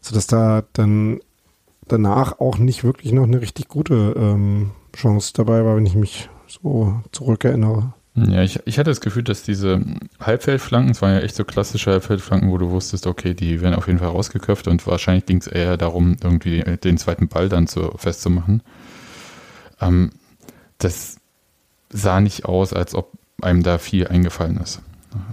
sodass 0.00 0.28
da 0.28 0.62
dann 0.72 1.20
danach 1.88 2.38
auch 2.38 2.58
nicht 2.58 2.84
wirklich 2.84 3.12
noch 3.12 3.24
eine 3.24 3.40
richtig 3.40 3.66
gute 3.66 4.14
ähm, 4.16 4.70
Chance 4.94 5.32
dabei 5.34 5.64
war, 5.64 5.76
wenn 5.76 5.86
ich 5.86 5.96
mich 5.96 6.30
so 6.46 7.00
zurückerinnere. 7.10 7.92
Ja, 8.28 8.42
ich, 8.42 8.60
ich 8.66 8.78
hatte 8.78 8.90
das 8.90 9.00
Gefühl, 9.00 9.22
dass 9.22 9.42
diese 9.42 9.80
Halbfeldflanken, 10.20 10.90
es 10.92 11.02
waren 11.02 11.14
ja 11.14 11.20
echt 11.20 11.36
so 11.36 11.44
klassische 11.44 11.90
Halbfeldflanken, 11.92 12.50
wo 12.50 12.58
du 12.58 12.70
wusstest, 12.70 13.06
okay, 13.06 13.34
die 13.34 13.60
werden 13.60 13.74
auf 13.74 13.86
jeden 13.86 13.98
Fall 13.98 14.08
rausgeköpft 14.08 14.68
und 14.68 14.86
wahrscheinlich 14.86 15.26
ging 15.26 15.38
es 15.38 15.46
eher 15.46 15.76
darum, 15.76 16.16
irgendwie 16.22 16.62
den 16.62 16.98
zweiten 16.98 17.28
Ball 17.28 17.48
dann 17.48 17.66
zu, 17.66 17.92
festzumachen. 17.96 18.62
Ähm, 19.80 20.10
das 20.78 21.16
sah 21.90 22.20
nicht 22.20 22.44
aus, 22.44 22.72
als 22.72 22.94
ob 22.94 23.12
einem 23.42 23.62
da 23.62 23.78
viel 23.78 24.06
eingefallen 24.08 24.58
ist. 24.58 24.80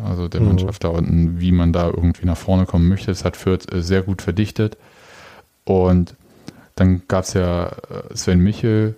Also 0.03 0.27
der 0.27 0.41
Mhm. 0.41 0.47
Mannschaft 0.47 0.83
da 0.83 0.89
unten, 0.89 1.39
wie 1.39 1.51
man 1.51 1.73
da 1.73 1.87
irgendwie 1.87 2.25
nach 2.25 2.37
vorne 2.37 2.65
kommen 2.65 2.87
möchte. 2.87 3.07
Das 3.07 3.23
hat 3.23 3.37
Fürth 3.37 3.71
äh, 3.71 3.81
sehr 3.81 4.01
gut 4.01 4.21
verdichtet. 4.21 4.77
Und 5.65 6.15
dann 6.75 7.03
gab 7.07 7.25
es 7.25 7.33
ja 7.33 7.67
äh, 7.67 8.15
Sven 8.15 8.39
Michel. 8.39 8.95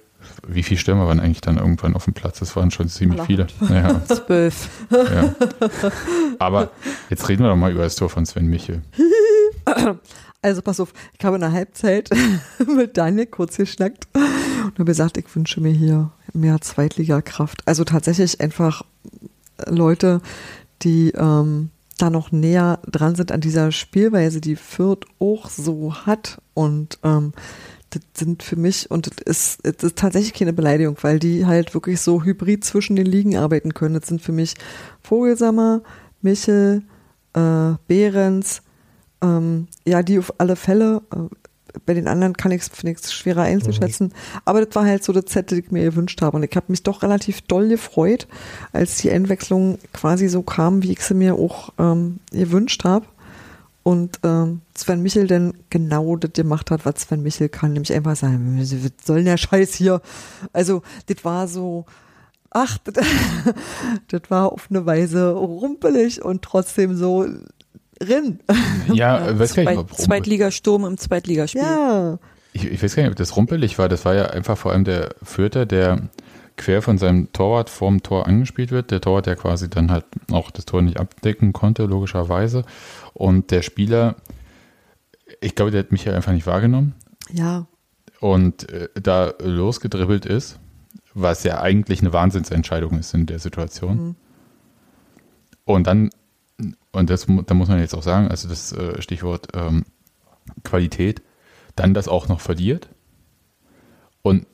Wie 0.48 0.64
viele 0.64 0.80
Stürmer 0.80 1.08
waren 1.08 1.20
eigentlich 1.20 1.42
dann 1.42 1.58
irgendwann 1.58 1.96
auf 1.96 2.06
dem 2.06 2.14
Platz? 2.14 2.40
Das 2.40 2.56
waren 2.56 2.72
schon 2.72 2.90
ziemlich 2.90 3.22
viele. 3.22 3.48
Ja, 3.70 4.02
Zwölf. 4.08 4.70
ja. 4.92 5.34
Aber 6.40 6.72
jetzt 7.10 7.28
reden 7.30 7.44
wir 7.44 7.50
doch 7.50 7.56
mal 7.56 7.72
über 7.72 7.84
das 7.84 7.96
Tor 7.96 8.10
von 8.10 8.26
Sven 8.26 8.48
Michel. 8.48 8.82
Also 10.42 10.62
pass 10.62 10.80
auf, 10.80 10.94
ich 11.18 11.26
habe 11.26 11.36
in 11.36 11.42
der 11.42 11.52
Halbzeit 11.52 12.10
mit 12.76 12.96
Daniel 12.96 13.26
kurz 13.26 13.58
geschnackt 13.58 14.08
und 14.14 14.74
habe 14.76 14.86
gesagt, 14.86 15.18
ich 15.18 15.36
wünsche 15.36 15.60
mir 15.60 15.74
hier 15.74 16.12
mehr 16.32 16.62
Zweitligakraft. 16.62 17.62
Also 17.66 17.84
tatsächlich 17.84 18.40
einfach 18.40 18.84
Leute, 19.68 20.22
die 20.82 21.10
ähm, 21.10 21.72
da 21.98 22.10
noch 22.10 22.32
näher 22.32 22.80
dran 22.88 23.16
sind 23.16 23.34
an 23.34 23.42
dieser 23.42 23.74
Spielweise, 23.74 24.40
die 24.40 24.56
Fürth 24.56 25.06
auch 25.20 25.50
so 25.50 25.94
hat. 26.06 26.42
Und 26.54 27.00
ähm, 27.04 27.34
das 27.90 28.02
sind 28.14 28.44
für 28.44 28.56
mich, 28.56 28.92
und 28.92 29.08
das 29.08 29.18
ist, 29.26 29.60
das 29.64 29.84
ist 29.84 29.98
tatsächlich 29.98 30.34
keine 30.34 30.54
Beleidigung, 30.54 30.98
weil 31.02 31.20
die 31.20 31.46
halt 31.46 31.74
wirklich 31.74 32.02
so 32.02 32.24
hybrid 32.24 32.64
zwischen 32.64 32.96
den 32.96 33.06
Ligen 33.06 33.38
arbeiten 33.38 33.74
können. 33.74 33.96
Das 33.96 34.08
sind 34.08 34.22
für 34.22 34.32
mich 34.32 34.56
Vogelsammer, 35.02 35.82
Michel, 36.22 36.84
äh, 37.34 37.74
Behrens, 37.88 38.62
ähm, 39.22 39.68
ja, 39.86 40.04
die 40.04 40.20
auf 40.20 40.34
alle 40.38 40.56
Fälle, 40.56 41.02
äh, 41.14 41.36
bei 41.86 41.94
den 41.94 42.08
anderen 42.08 42.36
kann 42.36 42.52
ich 42.52 42.64
es 42.64 43.14
schwerer 43.14 43.44
einzuschätzen. 43.44 44.14
Aber 44.46 44.66
das 44.66 44.76
war 44.76 44.86
halt 44.86 45.04
so 45.04 45.14
das 45.14 45.26
Set, 45.28 45.52
das 45.52 45.60
ich 45.60 45.72
mir 45.72 45.84
gewünscht 45.84 46.22
habe. 46.22 46.38
Und 46.38 46.44
ich 46.44 46.56
habe 46.56 46.66
mich 46.70 46.84
doch 46.84 47.04
relativ 47.04 47.42
doll 47.42 47.68
gefreut, 47.68 48.28
als 48.74 48.98
die 48.98 49.12
Einwechslung 49.12 49.78
quasi 49.94 50.28
so 50.30 50.42
kam, 50.42 50.84
wie 50.84 50.94
ich 50.94 51.02
sie 51.02 51.14
mir 51.14 51.36
auch 51.36 51.70
ähm, 51.78 52.20
gewünscht 52.32 52.84
habe. 52.84 53.06
Und 53.90 54.20
ähm, 54.22 54.62
Sven 54.78 55.02
Michel 55.02 55.26
dann 55.26 55.56
genau 55.72 56.16
das 56.16 56.34
gemacht 56.34 56.70
hat, 56.70 56.86
was 56.86 57.02
Sven 57.02 57.24
Michel 57.24 57.50
kann, 57.50 57.74
nämlich 57.74 57.92
einfach 57.92 58.16
sagen, 58.16 58.60
was 58.60 58.70
soll 59.04 59.16
denn 59.16 59.26
der 59.26 59.38
Scheiß 59.38 59.74
hier? 59.74 60.04
Also, 60.54 60.84
das 61.08 61.26
war 61.26 61.48
so, 61.48 61.86
ach, 62.52 62.78
das, 62.84 63.04
das 64.10 64.22
war 64.30 64.52
auf 64.52 64.68
eine 64.70 64.86
Weise 64.86 65.32
rumpelig 65.32 66.24
und 66.24 66.44
trotzdem 66.44 66.96
so 66.96 67.26
rin. 68.00 68.42
Ja, 68.94 69.28
äh, 69.28 69.40
weiß 69.40 69.56
gar 69.56 69.64
nicht, 69.64 69.80
ob 69.80 69.92
Zweitligasturm 69.96 70.86
im 70.86 71.00
Zweitligaspiel. 71.00 71.64
Ja, 71.64 72.20
ich, 72.54 72.66
ich 72.66 72.84
weiß 72.84 72.96
gar 72.96 73.02
nicht, 73.02 73.14
ob 73.14 73.18
das 73.18 73.36
rumpelig 73.36 73.80
war. 73.80 73.90
Das 73.90 74.06
war 74.06 74.14
ja 74.14 74.28
einfach 74.28 74.56
vor 74.56 74.72
allem 74.72 74.84
der 74.84 75.16
Fürther, 75.24 75.66
der 75.66 76.10
quer 76.60 76.82
von 76.82 76.98
seinem 76.98 77.32
Torwart 77.34 77.70
vorm 77.70 78.04
Tor 78.04 78.28
angespielt 78.28 78.70
wird. 78.70 78.92
Der 78.92 79.02
Torwart, 79.02 79.26
der 79.26 79.36
quasi 79.36 79.70
dann 79.70 79.90
halt 79.90 80.06
auch 80.32 80.52
das 80.52 80.66
Tor 80.66 80.82
nicht 80.82 81.00
abdecken 81.00 81.54
konnte, 81.54 81.86
logischerweise. 81.86 82.64
Und 83.14 83.50
der 83.50 83.64
Spieler, 83.64 84.18
ich 85.42 85.56
glaube, 85.56 85.72
der 85.72 85.80
hat 85.80 85.92
mich 85.92 86.06
ja 86.06 86.14
einfach 86.14 86.34
nicht 86.34 86.46
wahrgenommen 86.46 86.94
ja, 87.32 87.66
und 88.20 88.70
äh, 88.70 88.90
da 88.96 89.34
losgedribbelt 89.40 90.26
ist, 90.26 90.60
was 91.14 91.44
ja 91.44 91.62
eigentlich 91.62 92.02
eine 92.02 92.14
Wahnsinnsentscheidung 92.14 93.00
ist 93.00 93.14
in 93.14 93.26
der 93.26 93.40
Situation. 93.40 94.08
Mhm. 94.08 94.16
Und 95.66 95.88
dann, 95.88 96.10
und 96.92 97.10
das 97.10 97.28
da 97.46 97.54
muss 97.54 97.70
man 97.70 97.80
jetzt 97.80 97.94
auch 97.96 98.04
sagen, 98.04 98.28
also 98.28 98.50
das 98.50 98.74
äh, 98.74 99.02
Stichwort 99.02 99.48
ähm, 99.54 99.86
Qualität, 100.64 101.22
dann 101.76 101.94
das 101.94 102.08
auch 102.08 102.28
noch 102.28 102.42
verliert. 102.42 102.90
Und 104.22 104.46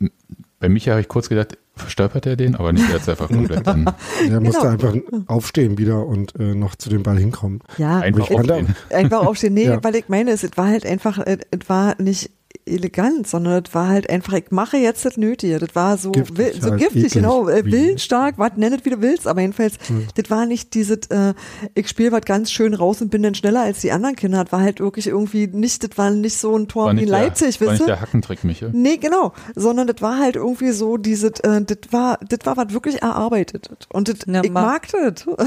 bei 0.59 0.69
Micha 0.69 0.91
habe 0.91 1.01
ich 1.01 1.07
kurz 1.07 1.29
gedacht, 1.29 1.57
verstolpert 1.75 2.25
er 2.25 2.35
den, 2.35 2.55
aber 2.55 2.71
nicht, 2.73 2.87
er 2.87 2.95
hat 2.95 3.01
es 3.01 3.09
einfach 3.09 3.27
komplett 3.27 3.65
dann 3.67 3.85
Der 4.29 4.39
musste 4.39 4.61
Genau. 4.61 4.71
einfach 4.71 4.93
aufstehen 5.27 5.77
wieder 5.77 6.05
und 6.05 6.33
äh, 6.39 6.55
noch 6.55 6.75
zu 6.75 6.89
dem 6.89 7.03
Ball 7.03 7.17
hinkommen. 7.17 7.59
ja. 7.77 7.99
einfach 7.99 8.29
aufstehen. 8.31 8.75
Einfach 8.89 9.25
aufstehen. 9.25 9.53
Nee, 9.53 9.65
Ja. 9.65 9.83
weil 9.83 9.95
ich 9.95 10.07
meine, 10.09 10.31
es, 10.31 10.43
es 10.43 10.55
war 10.57 10.67
halt 10.67 10.85
einfach, 10.85 11.17
es, 11.25 11.39
es 11.51 11.67
war 11.69 11.95
nicht 12.01 12.31
elegant, 12.65 13.27
sondern 13.27 13.63
es 13.65 13.73
war 13.75 13.87
halt 13.89 14.09
einfach, 14.09 14.33
ich 14.33 14.49
mache 14.51 14.77
jetzt 14.77 15.05
das 15.05 15.17
Nötige. 15.17 15.59
Das 15.59 15.75
war 15.75 15.97
so, 15.97 16.11
Giftig 16.11 16.37
will, 16.37 16.53
so 16.61 16.71
halt, 16.71 16.79
giftig, 16.81 17.13
genau, 17.13 17.47
äh, 17.47 17.63
wie- 17.65 17.71
willensstark, 17.71 18.37
was 18.37 18.51
nenn 18.55 18.73
es 18.73 18.83
wie 18.85 18.89
du 18.89 19.01
willst, 19.01 19.27
aber 19.27 19.41
jedenfalls, 19.41 19.75
Hm. 19.87 20.07
das 20.15 20.29
war 20.31 20.45
nicht 20.45 20.73
dieses, 20.73 21.07
äh, 21.09 21.33
ich 21.75 21.87
spiele 21.87 22.11
was 22.11 22.21
ganz 22.25 22.51
schön 22.51 22.73
raus 22.73 23.01
und 23.01 23.09
bin 23.11 23.21
dann 23.23 23.35
schneller 23.35 23.61
als 23.61 23.81
die 23.81 23.91
anderen 23.91 24.15
Kinder. 24.15 24.43
Das 24.43 24.51
war 24.51 24.61
halt 24.61 24.79
wirklich 24.79 25.07
irgendwie 25.07 25.47
nicht, 25.47 25.83
das 25.83 25.97
war 25.97 26.09
nicht 26.09 26.37
so 26.37 26.57
ein 26.57 26.67
Tor 26.67 26.85
War 26.87 26.95
wie 26.97 27.03
in 27.03 27.07
Leipzig, 27.09 27.59
nicht 27.59 27.79
ihr? 27.79 27.85
der 27.85 28.01
Hackentrick, 28.01 28.43
Micha. 28.43 28.69
Nee, 28.73 28.97
genau, 28.97 29.33
sondern 29.55 29.87
das 29.87 30.01
war 30.01 30.17
halt 30.19 30.35
irgendwie 30.35 30.71
so 30.71 30.97
dieses, 30.97 31.39
äh, 31.41 31.61
das 31.61 31.77
war, 31.91 32.19
das 32.27 32.39
war 32.45 32.57
was 32.57 32.73
wirklich 32.73 33.01
erarbeitet. 33.01 33.69
Und 33.93 34.09
das, 34.09 34.17
Na, 34.25 34.43
ich 34.43 34.51
ma- 34.51 34.61
mag 34.63 34.87
das. 34.91 35.25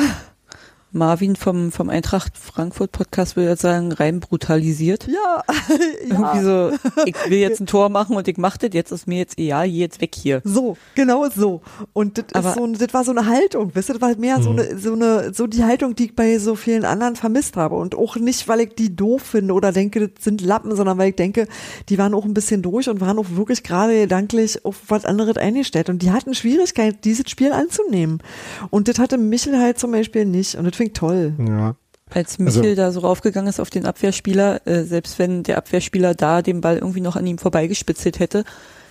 Marvin 0.90 1.36
vom, 1.36 1.70
vom 1.70 1.90
Eintracht 1.90 2.36
Frankfurt 2.38 2.92
Podcast 2.92 3.36
würde 3.36 3.50
jetzt 3.50 3.62
sagen, 3.62 3.92
rein 3.92 4.20
brutalisiert. 4.20 5.06
Ja, 5.06 5.42
Irgendwie 6.02 6.22
ja. 6.38 6.42
so, 6.42 6.72
ich 7.04 7.14
will 7.28 7.38
jetzt 7.38 7.60
ein 7.60 7.66
Tor 7.66 7.88
machen 7.90 8.16
und 8.16 8.26
ich 8.26 8.38
mach 8.38 8.56
das, 8.56 8.70
jetzt 8.72 8.90
ist 8.90 9.06
mir 9.06 9.18
jetzt 9.18 9.38
egal, 9.38 9.68
geh 9.68 9.76
jetzt 9.78 10.00
weg 10.00 10.14
hier. 10.14 10.40
So, 10.44 10.76
genau 10.94 11.28
so. 11.28 11.60
Und 11.92 12.18
das 12.18 12.24
Aber- 12.32 12.48
ist 12.50 12.54
so, 12.56 12.66
das 12.66 12.94
war 12.94 13.04
so 13.04 13.10
eine 13.10 13.26
Haltung, 13.26 13.72
wisst 13.74 13.90
ihr, 13.90 13.94
das 13.94 14.00
war 14.00 14.08
halt 14.08 14.18
mehr 14.18 14.40
so 14.42 14.50
eine, 14.50 14.78
so 14.78 14.94
eine, 14.94 15.34
so 15.34 15.46
die 15.46 15.62
Haltung, 15.64 15.94
die 15.94 16.06
ich 16.06 16.16
bei 16.16 16.38
so 16.38 16.54
vielen 16.54 16.84
anderen 16.84 17.16
vermisst 17.16 17.56
habe. 17.56 17.74
Und 17.76 17.94
auch 17.94 18.16
nicht, 18.16 18.48
weil 18.48 18.60
ich 18.60 18.74
die 18.74 18.96
doof 18.96 19.22
finde 19.22 19.52
oder 19.54 19.72
denke, 19.72 20.08
das 20.08 20.24
sind 20.24 20.40
Lappen, 20.40 20.74
sondern 20.74 20.96
weil 20.98 21.10
ich 21.10 21.16
denke, 21.16 21.48
die 21.90 21.98
waren 21.98 22.14
auch 22.14 22.24
ein 22.24 22.34
bisschen 22.34 22.62
durch 22.62 22.88
und 22.88 23.00
waren 23.00 23.18
auch 23.18 23.26
wirklich 23.30 23.62
gerade 23.62 23.92
gedanklich 24.00 24.64
auf 24.64 24.76
was 24.88 25.04
anderes 25.04 25.36
eingestellt. 25.36 25.90
Und 25.90 26.00
die 26.02 26.10
hatten 26.12 26.34
Schwierigkeit, 26.34 27.04
dieses 27.04 27.28
Spiel 27.28 27.52
anzunehmen. 27.52 28.22
Und 28.70 28.88
das 28.88 28.98
hatte 28.98 29.18
Michel 29.18 29.58
halt 29.58 29.78
zum 29.78 29.92
Beispiel 29.92 30.24
nicht. 30.24 30.54
Und 30.54 30.64
das 30.64 30.77
finde 30.78 30.92
ich 30.92 30.98
toll. 30.98 31.34
Ja. 31.46 31.76
Als 32.10 32.38
Michel 32.38 32.62
Also- 32.62 32.74
da 32.74 32.90
so 32.92 33.00
raufgegangen 33.00 33.50
ist 33.50 33.60
auf 33.60 33.68
den 33.68 33.84
Abwehrspieler, 33.84 34.66
äh, 34.66 34.84
selbst 34.84 35.18
wenn 35.18 35.42
der 35.42 35.58
Abwehrspieler 35.58 36.14
da 36.14 36.40
den 36.40 36.62
Ball 36.62 36.78
irgendwie 36.78 37.02
noch 37.02 37.16
an 37.16 37.26
ihm 37.26 37.36
vorbeigespitzelt 37.36 38.18
hätte, 38.18 38.44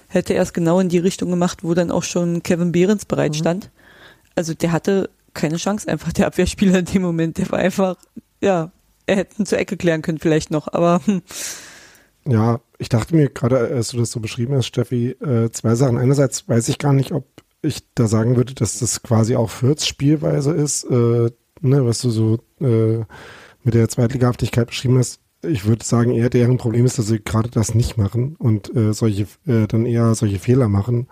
hätte 0.07 0.35
er 0.35 0.43
es 0.43 0.53
genau 0.53 0.79
in 0.79 0.89
die 0.89 0.99
Richtung 0.99 1.31
gemacht, 1.31 1.63
wo 1.63 1.73
dann 1.73 1.89
auch 1.89 2.03
schon 2.03 2.43
Kevin 2.43 2.71
Behrens 2.71 3.05
bereit 3.05 3.35
stand. 3.35 3.71
Also 4.35 4.53
der 4.53 4.71
hatte 4.71 5.09
keine 5.33 5.57
Chance 5.57 5.87
einfach, 5.87 6.13
der 6.13 6.27
Abwehrspieler 6.27 6.79
in 6.79 6.85
dem 6.85 7.01
Moment. 7.01 7.39
Der 7.39 7.49
war 7.51 7.59
einfach, 7.59 7.95
ja, 8.39 8.71
er 9.07 9.15
hätte 9.15 9.41
ihn 9.41 9.45
zur 9.47 9.57
Ecke 9.57 9.77
klären 9.77 10.03
können 10.03 10.19
vielleicht 10.19 10.51
noch, 10.51 10.67
aber 10.71 11.01
hm, 11.05 11.23
Ja, 12.27 12.59
ich 12.77 12.89
dachte 12.89 13.15
mir 13.15 13.29
gerade, 13.29 13.57
als 13.59 13.89
du 13.89 13.97
das 13.97 14.11
so 14.11 14.19
beschrieben 14.19 14.55
hast, 14.55 14.67
Steffi, 14.67 15.11
äh, 15.11 15.49
zwei 15.51 15.73
Sachen. 15.75 15.97
Einerseits 15.97 16.47
weiß 16.47 16.69
ich 16.69 16.77
gar 16.77 16.93
nicht, 16.93 17.11
ob 17.13 17.25
ich 17.63 17.83
da 17.95 18.07
sagen 18.07 18.35
würde, 18.35 18.53
dass 18.53 18.77
das 18.79 19.01
quasi 19.01 19.35
auch 19.35 19.49
Fürths 19.49 19.87
Spielweise 19.87 20.51
ist, 20.51 20.83
äh, 20.83 21.31
ne, 21.61 21.85
was 21.85 22.01
du 22.01 22.09
so 22.09 22.39
äh, 22.59 23.03
mit 23.63 23.73
der 23.73 23.89
Zweitligahaftigkeit 23.89 24.67
beschrieben 24.67 24.97
hast. 24.97 25.19
Ich 25.43 25.65
würde 25.65 25.85
sagen, 25.85 26.11
eher 26.11 26.29
deren 26.29 26.57
Problem 26.57 26.85
ist, 26.85 26.97
dass 26.97 27.07
sie 27.07 27.19
gerade 27.19 27.49
das 27.49 27.75
nicht 27.75 27.97
machen 27.97 28.35
und 28.37 28.75
äh, 28.75 28.93
solche 28.93 29.27
äh, 29.45 29.67
dann 29.67 29.85
eher 29.85 30.15
solche 30.15 30.39
Fehler 30.39 30.67
machen 30.67 31.07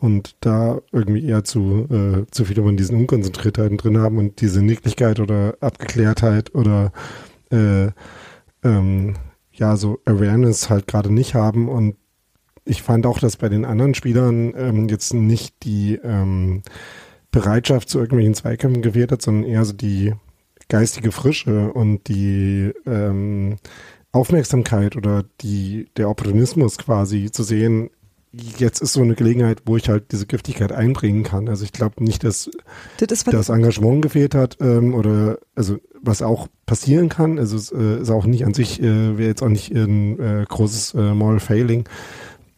und 0.00 0.36
da 0.40 0.80
irgendwie 0.92 1.24
eher 1.24 1.44
zu, 1.44 1.86
äh, 1.90 2.26
zu 2.30 2.46
viele 2.46 2.62
von 2.62 2.76
diesen 2.76 2.96
Unkonzentriertheiten 2.96 3.76
drin 3.76 3.98
haben 3.98 4.18
und 4.18 4.40
diese 4.40 4.62
Nicklichkeit 4.62 5.20
oder 5.20 5.56
Abgeklärtheit 5.60 6.54
oder 6.54 6.92
äh, 7.50 7.88
ähm, 8.64 9.14
ja, 9.52 9.76
so 9.76 10.00
Awareness 10.06 10.70
halt 10.70 10.86
gerade 10.86 11.12
nicht 11.12 11.34
haben. 11.34 11.68
Und 11.68 11.96
ich 12.64 12.82
fand 12.82 13.04
auch, 13.06 13.18
dass 13.18 13.36
bei 13.36 13.48
den 13.48 13.64
anderen 13.64 13.94
Spielern 13.94 14.54
ähm, 14.56 14.88
jetzt 14.88 15.12
nicht 15.12 15.62
die 15.64 15.96
ähm, 16.02 16.62
Bereitschaft 17.30 17.88
zu 17.88 17.98
irgendwelchen 17.98 18.34
Zweikämpfen 18.34 18.82
gewährt 18.82 19.12
hat, 19.12 19.22
sondern 19.22 19.44
eher 19.44 19.64
so 19.64 19.72
die 19.72 20.14
geistige 20.68 21.12
Frische 21.12 21.72
und 21.72 22.08
die 22.08 22.72
ähm, 22.86 23.56
Aufmerksamkeit 24.12 24.96
oder 24.96 25.24
die, 25.40 25.88
der 25.96 26.08
Opportunismus 26.08 26.78
quasi 26.78 27.30
zu 27.30 27.42
sehen, 27.42 27.90
jetzt 28.32 28.80
ist 28.80 28.92
so 28.92 29.02
eine 29.02 29.14
Gelegenheit, 29.14 29.62
wo 29.66 29.76
ich 29.76 29.88
halt 29.88 30.12
diese 30.12 30.26
Giftigkeit 30.26 30.72
einbringen 30.72 31.24
kann. 31.24 31.48
Also 31.48 31.64
ich 31.64 31.72
glaube 31.72 32.02
nicht, 32.02 32.22
dass 32.22 32.50
Das 32.96 33.24
das 33.24 33.48
Engagement 33.48 34.02
gefehlt 34.02 34.34
hat 34.34 34.58
ähm, 34.60 34.94
oder 34.94 35.38
also 35.54 35.78
was 36.00 36.22
auch 36.22 36.48
passieren 36.66 37.08
kann. 37.08 37.38
Also 37.38 37.56
es 37.56 37.72
äh, 37.72 38.00
ist 38.00 38.10
auch 38.10 38.26
nicht 38.26 38.44
an 38.44 38.54
sich, 38.54 38.80
äh, 38.80 39.18
wäre 39.18 39.28
jetzt 39.28 39.42
auch 39.42 39.48
nicht 39.48 39.72
ein 39.72 40.18
äh, 40.20 40.44
großes 40.48 40.94
äh, 40.94 41.14
Moral 41.14 41.40
Failing, 41.40 41.88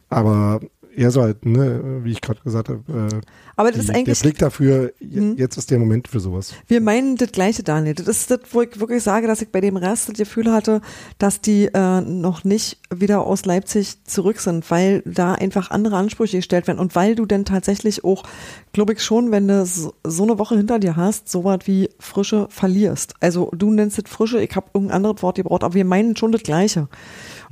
aber 0.09 0.61
eher 0.95 1.11
so 1.11 1.23
halt, 1.23 1.45
ne, 1.47 2.01
wie 2.05 2.13
ich 2.13 2.21
gerade 2.21 2.41
gesagt 2.43 2.69
habe, 2.69 2.81
äh, 2.89 3.21
aber 3.57 3.71
das 3.71 3.75
die, 3.75 3.81
ist 3.81 3.89
der 3.89 3.97
eigentlich 3.97 4.21
Blick 4.21 4.39
dafür, 4.39 4.93
Mhm. 5.01 5.37
jetzt 5.37 5.57
ist 5.57 5.71
der 5.71 5.79
Moment 5.79 6.09
für 6.09 6.21
sowas. 6.21 6.55
Wir 6.69 6.81
meinen 6.81 7.17
das 7.17 7.33
Gleiche, 7.33 7.63
Daniel. 7.63 7.95
Das 7.95 8.09
ist 8.09 8.31
das, 8.31 8.41
wo 8.51 8.63
ich 8.63 8.81
wirklich 8.81 9.03
sage, 9.03 9.27
dass 9.27 9.43
ich 9.43 9.51
bei 9.51 9.61
dem 9.61 9.77
Rest 9.77 10.09
das 10.09 10.17
Gefühl 10.17 10.51
hatte, 10.53 10.81
dass 11.19 11.41
die 11.41 11.67
äh, 11.73 12.01
noch 12.01 12.45
nicht 12.45 12.79
wieder 12.95 13.27
aus 13.27 13.45
Leipzig 13.45 14.05
zurück 14.05 14.41
sind, 14.41 14.71
weil 14.71 15.03
da 15.05 15.35
einfach 15.35 15.71
andere 15.71 15.97
Ansprüche 15.97 16.39
gestellt 16.39 16.67
werden 16.67 16.79
und 16.79 16.95
weil 16.95 17.15
du 17.15 17.27
denn 17.27 17.45
tatsächlich 17.45 18.05
auch, 18.05 18.25
glaube 18.73 18.95
ich 18.95 19.03
schon, 19.03 19.31
wenn 19.31 19.49
du 19.49 19.65
so, 19.67 19.95
so 20.05 20.23
eine 20.23 20.39
Woche 20.39 20.57
hinter 20.57 20.79
dir 20.79 20.97
hast, 20.97 21.29
so 21.29 21.45
was 21.45 21.61
wie 21.67 21.91
Frische 21.99 22.47
verlierst. 22.51 23.15
Also 23.21 23.51
du 23.55 23.71
nennst 23.71 23.99
es 23.99 24.11
Frische, 24.11 24.43
ich 24.43 24.55
habe 24.57 24.67
irgendein 24.75 24.97
anderes 24.97 25.23
Wort 25.23 25.37
gebraucht, 25.37 25.65
aber 25.65 25.75
wir 25.75 25.85
meinen 25.85 26.17
schon 26.17 26.33
das 26.33 26.43
Gleiche. 26.43 26.89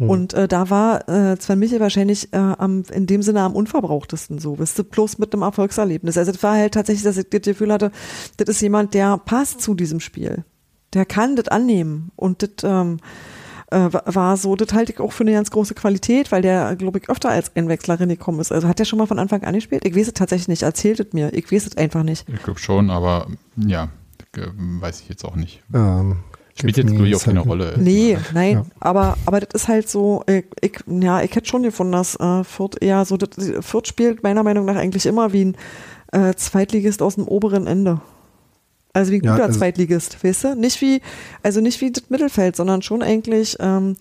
Und 0.09 0.33
äh, 0.35 0.49
da 0.49 0.71
war 0.71 1.09
äh, 1.09 1.37
Sven 1.39 1.59
Michel 1.59 1.79
wahrscheinlich 1.81 2.33
äh, 2.33 2.37
am, 2.39 2.85
in 2.93 3.07
dem 3.07 3.23
Sinne 3.23 3.43
am 3.43 3.55
unverbrauchtesten 3.55 4.39
so, 4.39 4.59
wisst 4.59 4.79
du, 4.79 4.85
plus 4.85 5.19
mit 5.19 5.33
einem 5.35 5.43
Erfolgserlebnis. 5.43 6.17
Also 6.17 6.33
das 6.33 6.43
war 6.43 6.55
halt 6.55 6.75
tatsächlich, 6.75 7.05
dass 7.05 7.19
ich 7.19 7.29
das 7.29 7.43
Gefühl 7.43 7.73
hatte, 7.73 7.93
das 8.39 8.49
ist 8.49 8.61
jemand, 8.63 8.95
der 8.95 9.19
passt 9.19 9.61
zu 9.61 9.75
diesem 9.75 10.01
Spiel. 10.01 10.45
Der 10.95 11.05
kann 11.05 11.37
das 11.37 11.49
annehmen. 11.49 12.11
Und 12.17 12.43
das 12.43 12.51
ähm, 12.65 12.99
äh, 13.71 13.93
wa- 13.93 14.03
war 14.07 14.37
so, 14.37 14.57
das 14.57 14.73
halte 14.73 14.93
ich 14.93 15.01
auch 15.01 15.13
für 15.13 15.23
eine 15.25 15.33
ganz 15.33 15.51
große 15.51 15.75
Qualität, 15.75 16.33
weil 16.33 16.43
der, 16.43 16.75
glaube 16.77 16.99
ich, 16.99 17.09
öfter 17.09 17.29
als 17.29 17.55
Einwechsler 17.55 17.97
gekommen 17.99 18.41
ist. 18.41 18.51
Also 18.53 18.67
hat 18.69 18.79
der 18.79 18.87
schon 18.87 18.99
mal 18.99 19.07
von 19.07 19.19
Anfang 19.19 19.45
an 19.45 19.55
gespielt? 19.55 19.85
Ich 19.85 19.95
weiß 19.95 20.09
es 20.09 20.15
tatsächlich 20.15 20.49
nicht. 20.49 20.63
Erzählt 20.63 20.99
es 21.01 21.13
mir. 21.13 21.33
Ich 21.35 21.53
weiß 21.53 21.67
es 21.67 21.77
einfach 21.77 22.03
nicht. 22.03 22.29
Ich 22.29 22.43
glaube 22.43 22.59
schon, 22.59 22.91
aber 22.91 23.29
ja, 23.57 23.91
äh, 24.37 24.47
weiß 24.57 25.01
ich 25.03 25.09
jetzt 25.09 25.25
auch 25.25 25.37
nicht. 25.37 25.63
Ähm, 25.75 26.17
Spielt 26.61 26.77
jetzt, 26.77 26.90
glaube 26.90 27.09
ich, 27.09 27.16
auch 27.16 27.23
keine 27.23 27.40
second. 27.40 27.51
Rolle. 27.51 27.75
Nee, 27.79 28.18
nein, 28.33 28.53
Ja. 28.55 28.64
aber, 28.81 29.16
aber 29.27 29.40
das 29.40 29.62
ist 29.62 29.68
halt 29.68 29.88
so, 29.88 30.23
ich, 30.29 30.44
ich, 30.61 30.73
ja, 30.87 31.23
ich 31.23 31.35
hätte 31.35 31.49
schon 31.49 31.62
gefunden, 31.62 31.92
dass 31.92 32.14
äh, 32.20 32.44
Fürth 32.44 32.77
eher 32.81 33.05
so, 33.05 33.16
das, 33.16 33.31
Fürth 33.64 33.87
spielt 33.88 34.23
meiner 34.23 34.42
Meinung 34.42 34.64
nach 34.64 34.77
eigentlich 34.77 35.07
immer 35.07 35.33
wie 35.33 35.46
ein 35.46 35.57
äh, 36.12 36.35
Zweitligist 36.35 37.03
aus 37.03 37.16
dem 37.16 37.27
oberen 37.29 37.66
Ende. 37.66 38.01
Also 38.92 39.12
wie 39.12 39.18
ein 39.20 39.25
Ja, 39.25 39.33
guter 39.33 39.44
also- 39.46 39.59
Zweitligist, 39.59 40.23
weißt 40.25 40.44
du? 40.44 40.55
Nicht 40.57 40.81
wie, 40.81 41.01
also 41.42 41.61
nicht 41.61 41.81
wie 41.81 41.92
das 41.92 42.11
Mittelfeld, 42.11 42.57
sondern 42.57 42.83
schon 42.83 43.03
eigentlich 43.03 43.57
ähm, 43.61 43.96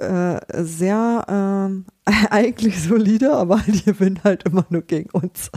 äh, 0.00 0.40
sehr 0.62 1.24
ähm, 1.28 1.84
eigentlich 2.30 2.82
solide, 2.82 3.32
aber 3.32 3.60
die 3.66 3.84
gewinnen 3.84 4.20
halt 4.24 4.44
immer 4.44 4.64
nur 4.70 4.82
gegen 4.82 5.10
uns. 5.10 5.50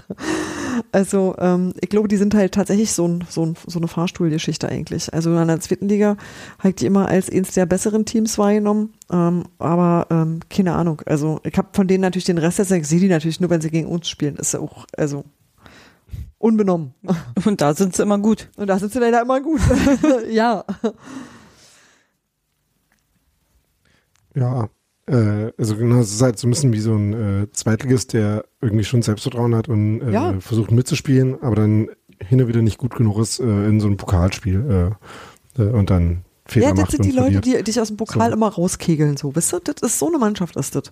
Also 0.91 1.35
ähm, 1.39 1.73
ich 1.81 1.89
glaube, 1.89 2.07
die 2.07 2.17
sind 2.17 2.33
halt 2.33 2.53
tatsächlich 2.53 2.91
so, 2.91 3.07
ein, 3.07 3.23
so, 3.29 3.45
ein, 3.45 3.55
so 3.67 3.79
eine 3.79 3.87
Fahrstuhlgeschichte 3.87 4.67
eigentlich. 4.67 5.13
Also 5.13 5.35
in 5.35 5.47
der 5.47 5.59
zweiten 5.59 5.87
Liga 5.87 6.17
habe 6.59 6.69
ich 6.69 6.75
die 6.75 6.85
immer 6.85 7.07
als 7.07 7.29
eins 7.29 7.53
der 7.53 7.65
besseren 7.65 8.05
Teams 8.05 8.37
wahrgenommen. 8.37 8.93
Ähm, 9.11 9.45
aber 9.59 10.07
ähm, 10.09 10.39
keine 10.49 10.73
Ahnung. 10.73 11.01
Also 11.05 11.39
ich 11.43 11.57
habe 11.57 11.69
von 11.73 11.87
denen 11.87 12.01
natürlich 12.01 12.25
den 12.25 12.37
Rest, 12.37 12.59
der 12.59 12.77
ich 12.77 12.87
sehe 12.87 12.99
die 12.99 13.07
natürlich 13.07 13.39
nur, 13.39 13.49
wenn 13.49 13.61
sie 13.61 13.71
gegen 13.71 13.87
uns 13.87 14.09
spielen. 14.09 14.35
Ist 14.37 14.53
ja 14.53 14.59
auch, 14.59 14.85
also 14.97 15.23
unbenommen. 16.37 16.93
Und 17.45 17.61
da 17.61 17.73
sind 17.73 17.95
sie 17.95 18.03
immer 18.03 18.17
gut. 18.17 18.49
Und 18.57 18.67
da 18.67 18.79
sind 18.79 18.91
sie 18.91 18.99
leider 18.99 19.21
immer 19.21 19.39
gut. 19.41 19.61
ja. 20.29 20.65
Ja, 24.35 24.69
äh, 25.07 25.51
also 25.57 25.75
genau, 25.75 25.99
es 25.99 26.13
ist 26.13 26.21
halt 26.21 26.37
so 26.39 26.47
ein 26.47 26.51
bisschen 26.51 26.73
wie 26.73 26.79
so 26.79 26.93
ein 26.95 27.13
äh, 27.43 27.51
Zweitligist, 27.51 28.13
der 28.13 28.45
irgendwie 28.61 28.83
schon 28.83 29.01
Selbstvertrauen 29.01 29.55
hat 29.55 29.67
und 29.67 30.01
äh, 30.01 30.11
Ja. 30.11 30.33
versucht 30.39 30.71
mitzuspielen, 30.71 31.41
aber 31.41 31.55
dann 31.55 31.89
hin 32.19 32.41
und 32.41 32.47
wieder 32.47 32.61
nicht 32.61 32.77
gut 32.77 32.95
genug 32.95 33.17
ist 33.19 33.39
äh, 33.39 33.43
in 33.67 33.79
so 33.79 33.87
einem 33.87 33.97
Pokalspiel 33.97 34.95
äh, 35.57 35.61
äh, 35.61 35.69
und 35.69 35.89
dann 35.89 36.23
Fehler 36.45 36.67
Ja, 36.67 36.71
das 36.71 36.79
macht 36.81 36.91
sind 36.91 37.05
die 37.05 37.11
Leute, 37.11 37.41
die 37.41 37.63
dich 37.63 37.79
aus 37.81 37.87
dem 37.87 37.97
Pokal 37.97 38.29
So. 38.29 38.35
immer 38.35 38.49
rauskegeln, 38.49 39.17
so. 39.17 39.35
Wisst 39.35 39.53
ihr, 39.53 39.59
das 39.59 39.75
ist 39.81 39.99
so 39.99 40.07
eine 40.07 40.17
Mannschaft, 40.17 40.55
ist 40.55 40.75
das. 40.75 40.91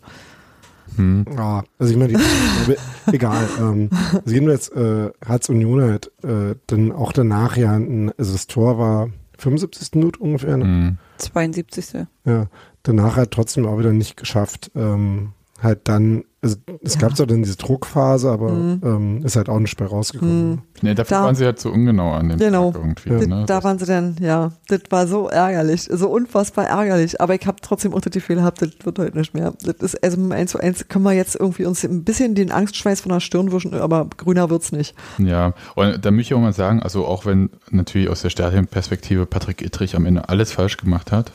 Hm. 0.95 1.25
Ja, 1.35 1.63
also 1.77 1.91
ich 1.93 1.99
meine, 1.99 2.13
die, 2.13 2.75
egal. 3.13 3.47
Ähm, 3.59 3.89
also 4.13 4.33
jedenfalls 4.33 4.69
äh, 4.69 5.11
hat's 5.23 5.49
Union 5.49 5.81
halt 5.81 6.11
äh, 6.23 6.55
dann 6.67 6.91
auch 6.91 7.13
danach 7.13 7.57
ja, 7.57 7.73
ein, 7.73 8.11
also 8.17 8.31
das 8.33 8.47
Tor 8.47 8.79
war 8.79 9.09
75. 9.37 9.91
Minute 9.95 10.19
ungefähr, 10.19 10.57
ne? 10.57 10.65
Hm. 10.65 10.97
72. 11.17 12.05
Ja, 12.25 12.47
danach 12.83 13.15
halt 13.17 13.31
trotzdem 13.31 13.65
auch 13.65 13.77
wieder 13.79 13.93
nicht 13.93 14.17
geschafft. 14.17 14.71
Ähm, 14.75 15.33
halt 15.61 15.89
dann, 15.89 16.23
also 16.41 16.55
es 16.85 16.93
Ja. 16.93 17.01
gab 17.01 17.17
zwar 17.17 17.27
dann 17.27 17.43
diese 17.43 17.57
Druckphase, 17.57 18.29
aber 18.31 18.51
Mhm. 18.51 18.81
ähm, 18.81 19.25
ist 19.25 19.35
halt 19.35 19.49
auch 19.49 19.59
nicht 19.59 19.75
bei 19.75 19.85
rausgekommen. 19.85 20.51
Mhm. 20.51 20.61
Nee, 20.81 20.95
dafür 20.95 21.17
Da- 21.17 21.23
waren 21.25 21.35
sie 21.35 21.43
halt 21.43 21.59
so 21.59 21.69
ungenau 21.69 22.13
an 22.13 22.29
dem 22.29 22.39
Genau. 22.39 22.71
Tag 22.71 22.81
irgendwie. 22.81 23.09
Ja. 23.09 23.19
Ne? 23.27 23.43
da 23.45 23.55
Das- 23.55 23.63
waren 23.65 23.77
sie 23.77 23.85
dann, 23.85 24.15
ja, 24.21 24.53
das 24.69 24.79
war 24.89 25.05
so 25.05 25.27
ärgerlich, 25.27 25.89
so 25.91 26.07
unfassbar 26.09 26.67
ärgerlich. 26.67 27.19
Aber 27.19 27.35
ich 27.35 27.45
habe 27.45 27.57
trotzdem 27.61 27.91
unter 27.91 28.09
die 28.09 28.21
Fehler 28.21 28.39
gehabt, 28.43 28.61
das 28.61 28.69
wird 28.85 28.99
heute 28.99 29.17
nicht 29.17 29.33
mehr. 29.33 29.51
Das 29.65 29.75
ist, 29.81 30.01
also 30.01 30.29
1 30.31 30.51
zu 30.51 30.59
1 30.61 30.87
können 30.87 31.03
wir 31.03 31.11
jetzt 31.11 31.35
irgendwie 31.35 31.65
uns 31.65 31.83
ein 31.83 32.05
bisschen 32.05 32.35
den 32.35 32.53
Angstschweiß 32.53 33.01
von 33.01 33.11
der 33.11 33.19
Stirn 33.19 33.51
wischen, 33.51 33.73
aber 33.73 34.07
grüner 34.15 34.49
wird's 34.49 34.71
nicht. 34.71 34.95
Ja, 35.17 35.53
und 35.75 36.05
da 36.05 36.09
möchte 36.11 36.33
ich 36.33 36.37
auch 36.37 36.41
mal 36.41 36.53
sagen, 36.53 36.81
also 36.81 37.03
auch 37.05 37.25
wenn 37.25 37.49
natürlich 37.69 38.07
aus 38.07 38.21
der 38.21 38.29
Stadionperspektive 38.29 39.25
Patrick 39.25 39.61
Ittrich 39.61 39.93
am 39.97 40.05
Ende 40.05 40.29
alles 40.29 40.53
falsch 40.53 40.77
gemacht 40.77 41.11
hat, 41.11 41.33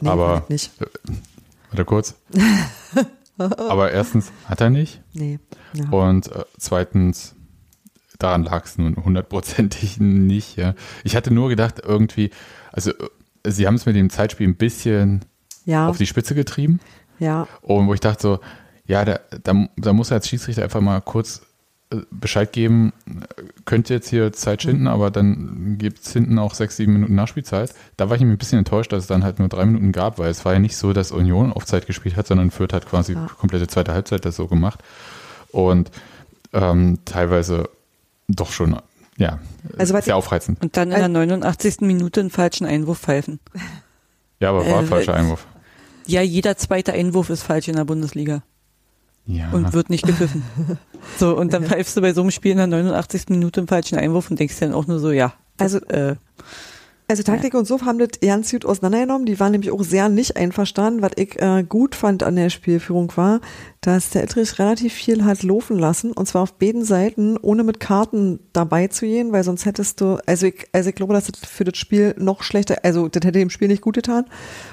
Nee, 0.00 0.08
Aber- 0.08 0.44
nicht. 0.48 0.70
warte 1.70 1.84
kurz. 1.84 2.14
Aber 3.38 3.90
erstens 3.92 4.32
hat 4.46 4.60
er 4.62 4.70
nicht 4.70 5.02
Nee. 5.12 5.38
Ja. 5.74 5.88
und 5.90 6.32
äh, 6.32 6.44
zweitens 6.58 7.34
daran 8.18 8.44
lag 8.44 8.64
es 8.64 8.78
nun 8.78 8.96
hundertprozentig 8.96 9.96
nicht. 10.00 10.56
Ja. 10.56 10.74
Ich 11.04 11.16
hatte 11.16 11.32
nur 11.34 11.48
gedacht 11.50 11.82
irgendwie, 11.84 12.30
also 12.72 12.92
äh, 12.92 13.50
sie 13.50 13.66
haben 13.66 13.74
es 13.74 13.84
mit 13.84 13.94
dem 13.96 14.08
Zeitspiel 14.10 14.48
ein 14.48 14.56
bisschen 14.56 15.24
ja, 15.66 15.86
auf 15.88 15.98
die 15.98 16.06
Spitze 16.06 16.34
getrieben 16.34 16.80
ja, 17.18 17.46
und 17.62 17.86
wo 17.88 17.94
ich 17.94 18.00
dachte 18.00 18.22
so, 18.22 18.40
ja, 18.86 19.04
da, 19.04 19.20
da, 19.42 19.68
da 19.76 19.92
muss 19.92 20.10
er 20.10 20.16
als 20.16 20.28
Schiedsrichter 20.28 20.62
einfach 20.62 20.80
mal 20.80 21.00
kurz 21.00 21.38
äh, 21.38 21.42
Bescheid 22.10 22.52
geben, 22.52 22.92
könnte 23.64 23.94
jetzt 23.94 24.08
hier 24.08 24.32
Zeit 24.32 24.62
schinden, 24.62 24.88
aber 24.88 25.10
dann 25.12 25.76
gibt 25.78 26.00
es 26.04 26.12
hinten 26.12 26.38
auch 26.38 26.52
sechs, 26.54 26.76
sieben 26.76 26.94
Minuten 26.94 27.14
Nachspielzeit. 27.14 27.72
Da 27.96 28.08
war 28.10 28.16
ich 28.16 28.22
ein 28.22 28.38
bisschen 28.38 28.58
enttäuscht, 28.58 28.92
dass 28.92 29.02
es 29.04 29.06
dann 29.06 29.22
halt 29.22 29.38
nur 29.38 29.48
drei 29.48 29.64
Minuten 29.66 29.92
gab, 29.92 30.18
weil 30.18 30.28
es 30.30 30.44
war 30.44 30.52
ja 30.54 30.58
nicht 30.58 30.76
so, 30.76 30.92
dass 30.92 31.12
Union 31.12 31.52
auf 31.52 31.64
Zeit 31.64 31.86
gespielt 31.86 32.16
hat, 32.16 32.26
sondern 32.26 32.50
Fürth 32.50 32.72
hat 32.72 32.86
quasi 32.88 33.12
Ja. 33.12 33.28
komplette 33.38 33.68
zweite 33.68 33.92
Halbzeit 33.92 34.24
das 34.24 34.34
so 34.34 34.48
gemacht. 34.48 34.80
Und 35.52 35.90
ähm, 36.52 36.98
teilweise 37.04 37.68
doch 38.28 38.50
schon, 38.50 38.76
ja, 39.16 39.38
Also, 39.78 39.92
sehr 39.94 40.00
ich- 40.06 40.12
aufreizend. 40.12 40.60
Und 40.62 40.76
dann 40.76 40.90
in 40.90 40.98
der 40.98 41.08
89. 41.08 41.82
Minute 41.82 42.18
einen 42.20 42.30
falschen 42.30 42.66
Einwurf 42.66 42.98
pfeifen. 42.98 43.38
Ja, 44.40 44.50
aber 44.50 44.66
war 44.66 44.82
äh, 44.82 44.86
falscher 44.86 45.14
Einwurf. 45.14 45.46
Ja, 46.06 46.20
jeder 46.20 46.56
zweite 46.56 46.92
Einwurf 46.92 47.30
ist 47.30 47.42
falsch 47.44 47.68
in 47.68 47.76
der 47.76 47.84
Bundesliga 47.84 48.42
Ja. 49.26 49.50
und 49.50 49.72
wird 49.72 49.90
nicht 49.90 50.06
gepfiffen. 50.06 50.42
so, 51.18 51.36
und 51.36 51.52
dann 51.52 51.64
pfeifst 51.64 51.96
du 51.96 52.00
bei 52.00 52.12
so 52.12 52.20
einem 52.20 52.30
Spiel 52.30 52.52
in 52.52 52.58
der 52.58 52.66
89. 52.68 53.24
Minute 53.30 53.60
einen 53.60 53.68
falschen 53.68 53.98
Einwurf 53.98 54.30
und 54.30 54.38
denkst 54.38 54.58
dann 54.60 54.72
auch 54.72 54.86
nur 54.86 54.98
so, 55.00 55.10
ja. 55.10 55.34
das, 55.56 55.74
Also- 55.74 55.86
äh, 55.86 56.16
Also 57.08 57.22
Taktik 57.22 57.54
und 57.54 57.66
so 57.68 57.80
haben 57.82 58.00
das 58.00 58.18
ganz 58.20 58.50
gut 58.50 58.64
auseinandergenommen. 58.64 59.26
Die 59.26 59.38
waren 59.38 59.52
nämlich 59.52 59.70
auch 59.70 59.84
sehr 59.84 60.08
nicht 60.08 60.36
einverstanden. 60.36 61.02
Was 61.02 61.12
ich 61.14 61.40
äh, 61.40 61.62
gut 61.62 61.94
fand 61.94 62.24
an 62.24 62.34
der 62.34 62.50
Spielführung 62.50 63.12
war, 63.16 63.40
dass 63.80 64.10
der 64.10 64.24
Ittrich 64.24 64.58
relativ 64.58 64.92
viel 64.92 65.24
hat 65.24 65.44
laufen 65.44 65.78
lassen 65.78 66.10
und 66.10 66.26
zwar 66.26 66.42
auf 66.42 66.54
beiden 66.54 66.84
Seiten, 66.84 67.36
ohne 67.36 67.62
mit 67.62 67.78
Karten 67.78 68.40
dabei 68.52 68.88
zu 68.88 69.06
gehen, 69.06 69.30
weil 69.30 69.44
sonst 69.44 69.66
hättest 69.66 70.00
du, 70.00 70.18
also 70.26 70.46
ich, 70.46 70.66
also 70.72 70.88
ich 70.88 70.96
glaube, 70.96 71.14
dass 71.14 71.26
das 71.28 71.48
für 71.48 71.62
das 71.62 71.78
Spiel 71.78 72.14
noch 72.18 72.42
schlechter, 72.42 72.78
also 72.82 73.06
das 73.06 73.22
hätte 73.24 73.38
dem 73.38 73.50
Spiel 73.50 73.68
nicht 73.68 73.82
gut 73.82 73.94
getan 73.94 74.24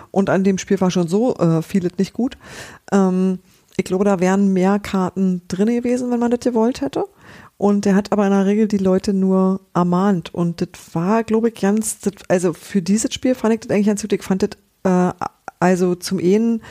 und 0.10 0.32
an 0.32 0.44
dem 0.44 0.58
Spiel 0.58 0.82
war 0.82 0.90
schon 0.90 1.08
so 1.08 1.36
äh, 1.36 1.62
vieles 1.62 1.92
nicht 2.00 2.14
gut. 2.14 2.38
Ähm, 2.92 3.38
ich 3.78 3.86
glaube, 3.86 4.06
da 4.06 4.20
wären 4.20 4.54
mehr 4.54 4.80
Karten 4.80 5.42
drin 5.48 5.68
gewesen, 5.68 6.12
wenn 6.12 6.20
man 6.20 6.32
das 6.32 6.42
gewollt 6.42 6.82
hätte. 6.82 7.06
Und 7.58 7.86
der 7.86 7.96
hat 7.96 8.12
aber 8.12 8.26
in 8.26 8.32
der 8.32 8.46
Regel 8.46 8.68
die 8.68 8.78
Leute 8.78 9.14
nur 9.14 9.62
ermahnt. 9.74 10.34
Und 10.34 10.62
das 10.62 10.94
war, 10.94 11.24
glaube 11.24 11.50
ich, 11.50 11.56
ganz, 11.56 12.00
das, 12.00 12.14
also 12.28 12.54
für 12.54 12.82
dieses 12.82 13.14
Spiel 13.14 13.36
fand 13.36 13.54
ich 13.54 13.60
das 13.62 13.72
eigentlich 13.72 13.88
ganz 13.88 14.02
gut. 14.02 14.14
Ich 14.14 14.24
fand 14.24 14.44
das, 14.44 14.50
äh, 14.84 15.14
also 15.60 15.96
zum 15.96 16.20
einen 16.20 16.62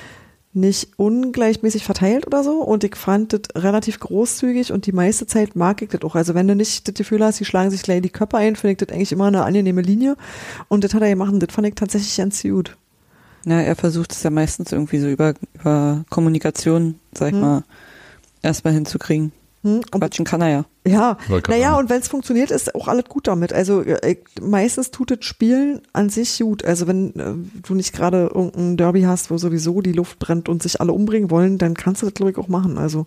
nicht 0.54 0.90
ungleichmäßig 0.98 1.84
verteilt 1.84 2.26
oder 2.26 2.44
so. 2.44 2.62
Und 2.62 2.84
ich 2.84 2.94
fand 2.94 3.32
das 3.32 3.40
relativ 3.54 4.00
großzügig 4.00 4.70
und 4.70 4.86
die 4.86 4.92
meiste 4.92 5.26
Zeit 5.26 5.56
mag 5.56 5.80
ich 5.82 5.88
das 5.88 6.02
auch. 6.02 6.14
Also 6.14 6.34
wenn 6.34 6.46
du 6.46 6.54
nicht 6.54 6.86
das 6.86 6.94
Gefühl 6.94 7.24
hast, 7.24 7.40
die 7.40 7.46
schlagen 7.46 7.70
sich 7.70 7.82
gleich 7.82 8.02
die 8.02 8.10
Köpfe 8.10 8.36
ein, 8.36 8.54
finde 8.54 8.72
ich 8.72 8.78
das 8.78 8.94
eigentlich 8.94 9.12
immer 9.12 9.26
eine 9.26 9.44
angenehme 9.44 9.80
Linie. 9.80 10.16
Und 10.68 10.84
das 10.84 10.92
hat 10.94 11.02
er 11.02 11.08
gemacht 11.08 11.32
und 11.32 11.42
das 11.42 11.54
fand 11.54 11.68
ich 11.68 11.74
tatsächlich 11.74 12.16
ganz 12.16 12.42
gut. 12.42 12.76
Na, 13.44 13.62
er 13.62 13.76
versucht 13.76 14.12
es 14.12 14.22
ja 14.22 14.30
meistens 14.30 14.72
irgendwie 14.72 14.98
so 14.98 15.08
über, 15.08 15.34
über 15.54 16.04
Kommunikation, 16.10 16.96
sag 17.16 17.28
ich 17.28 17.34
Hm. 17.34 17.40
mal, 17.40 17.64
erstmal 18.42 18.74
hinzukriegen. 18.74 19.32
Hm? 19.64 19.82
Quatschen 19.92 20.24
kann 20.24 20.40
er 20.40 20.48
ja. 20.48 20.64
Ja, 20.84 21.16
naja, 21.48 21.76
und 21.76 21.88
wenn 21.88 22.00
es 22.00 22.08
funktioniert, 22.08 22.50
ist 22.50 22.74
auch 22.74 22.88
alles 22.88 23.04
gut 23.04 23.28
damit. 23.28 23.52
Also 23.52 23.82
äh, 23.82 24.16
meistens 24.40 24.90
tut 24.90 25.12
das 25.12 25.24
Spielen 25.24 25.80
an 25.92 26.08
sich 26.08 26.40
gut. 26.40 26.64
Also 26.64 26.88
wenn 26.88 27.14
äh, 27.14 27.34
du 27.64 27.74
nicht 27.74 27.92
gerade 27.92 28.28
irgendein 28.34 28.76
Derby 28.76 29.02
hast, 29.02 29.30
wo 29.30 29.38
sowieso 29.38 29.80
die 29.80 29.92
Luft 29.92 30.18
brennt 30.18 30.48
und 30.48 30.64
sich 30.64 30.80
alle 30.80 30.92
umbringen 30.92 31.30
wollen, 31.30 31.58
dann 31.58 31.74
kannst 31.74 32.02
du 32.02 32.06
das, 32.06 32.14
glaube 32.14 32.32
ich, 32.32 32.38
auch 32.38 32.48
machen. 32.48 32.76
Also 32.78 33.06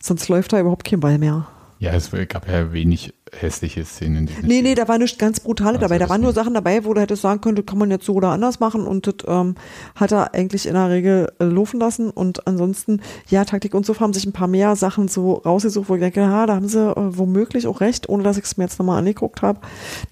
sonst 0.00 0.28
läuft 0.28 0.52
da 0.52 0.60
überhaupt 0.60 0.84
kein 0.84 1.00
Ball 1.00 1.18
mehr. 1.18 1.48
Ja, 1.80 1.92
es 1.94 2.12
gab 2.28 2.46
ja 2.48 2.72
wenig 2.72 3.12
hässliche 3.32 3.84
Szenen. 3.84 4.26
Diesem 4.26 4.46
Nee, 4.46 4.62
nee, 4.62 4.74
da 4.74 4.88
war 4.88 4.98
nichts 4.98 5.18
ganz 5.18 5.40
Brutale 5.40 5.78
Also 5.78 5.80
dabei. 5.82 5.98
Da 5.98 6.08
waren 6.08 6.20
nur. 6.20 6.30
Sachen 6.32 6.54
dabei, 6.54 6.84
wo 6.84 6.94
du 6.94 7.00
hättest 7.00 7.22
sagen 7.22 7.40
können, 7.40 7.56
das 7.56 7.66
kann 7.66 7.78
man 7.78 7.90
jetzt 7.90 8.06
so 8.06 8.14
oder 8.14 8.30
anders 8.30 8.60
machen 8.60 8.86
und 8.86 9.06
das 9.06 9.14
ähm, 9.26 9.56
hat 9.94 10.12
er 10.12 10.32
eigentlich 10.32 10.66
in 10.66 10.74
der 10.74 10.90
Regel 10.90 11.32
äh, 11.38 11.44
laufen 11.44 11.80
lassen 11.80 12.10
und 12.10 12.46
ansonsten, 12.46 13.00
ja, 13.28 13.44
Taktik 13.44 13.74
und 13.74 13.84
so 13.84 13.98
haben 13.98 14.12
sich 14.12 14.26
ein 14.26 14.32
paar 14.32 14.48
mehr 14.48 14.76
Sachen 14.76 15.08
so 15.08 15.34
rausgesucht, 15.34 15.88
wo 15.88 15.96
ich 15.96 16.00
denke, 16.00 16.26
ha, 16.26 16.46
da 16.46 16.54
haben 16.54 16.68
sie 16.68 16.80
äh, 16.80 16.94
womöglich 16.96 17.66
auch 17.66 17.80
recht, 17.80 18.08
ohne 18.08 18.22
dass 18.22 18.38
ich 18.38 18.44
es 18.44 18.56
mir 18.56 18.64
jetzt 18.64 18.78
nochmal 18.78 18.98
angeguckt 18.98 19.42
habe. 19.42 19.60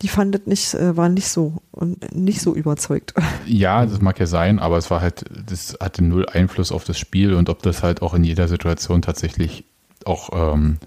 Die 0.03 0.09
fanden 0.09 0.33
das 0.33 0.47
nicht, 0.47 0.75
äh, 0.75 0.97
waren 0.97 1.15
nicht 1.15 1.29
so 1.29 1.55
und 1.71 2.15
nicht 2.15 2.41
so 2.41 2.55
überzeugt. 2.55 3.15
Ja, 3.47 3.87
das 3.87 4.01
mag 4.01 4.19
ja 4.19 4.27
sein, 4.27 4.59
aber 4.59 4.77
es 4.77 4.91
war 4.91 5.01
halt, 5.01 5.25
das 5.47 5.77
hatte 5.81 6.05
null 6.05 6.27
Einfluss 6.27 6.71
auf 6.71 6.85
das 6.85 6.99
Spiel 6.99 7.33
und 7.35 7.49
ob 7.49 7.63
das 7.63 7.83
halt 7.83 8.03
auch 8.03 8.15
in 8.15 8.25
jeder 8.25 8.47
Situation 8.49 9.01
tatsächlich 9.01 9.65
auch 10.05 10.31
ähm, 10.33 10.79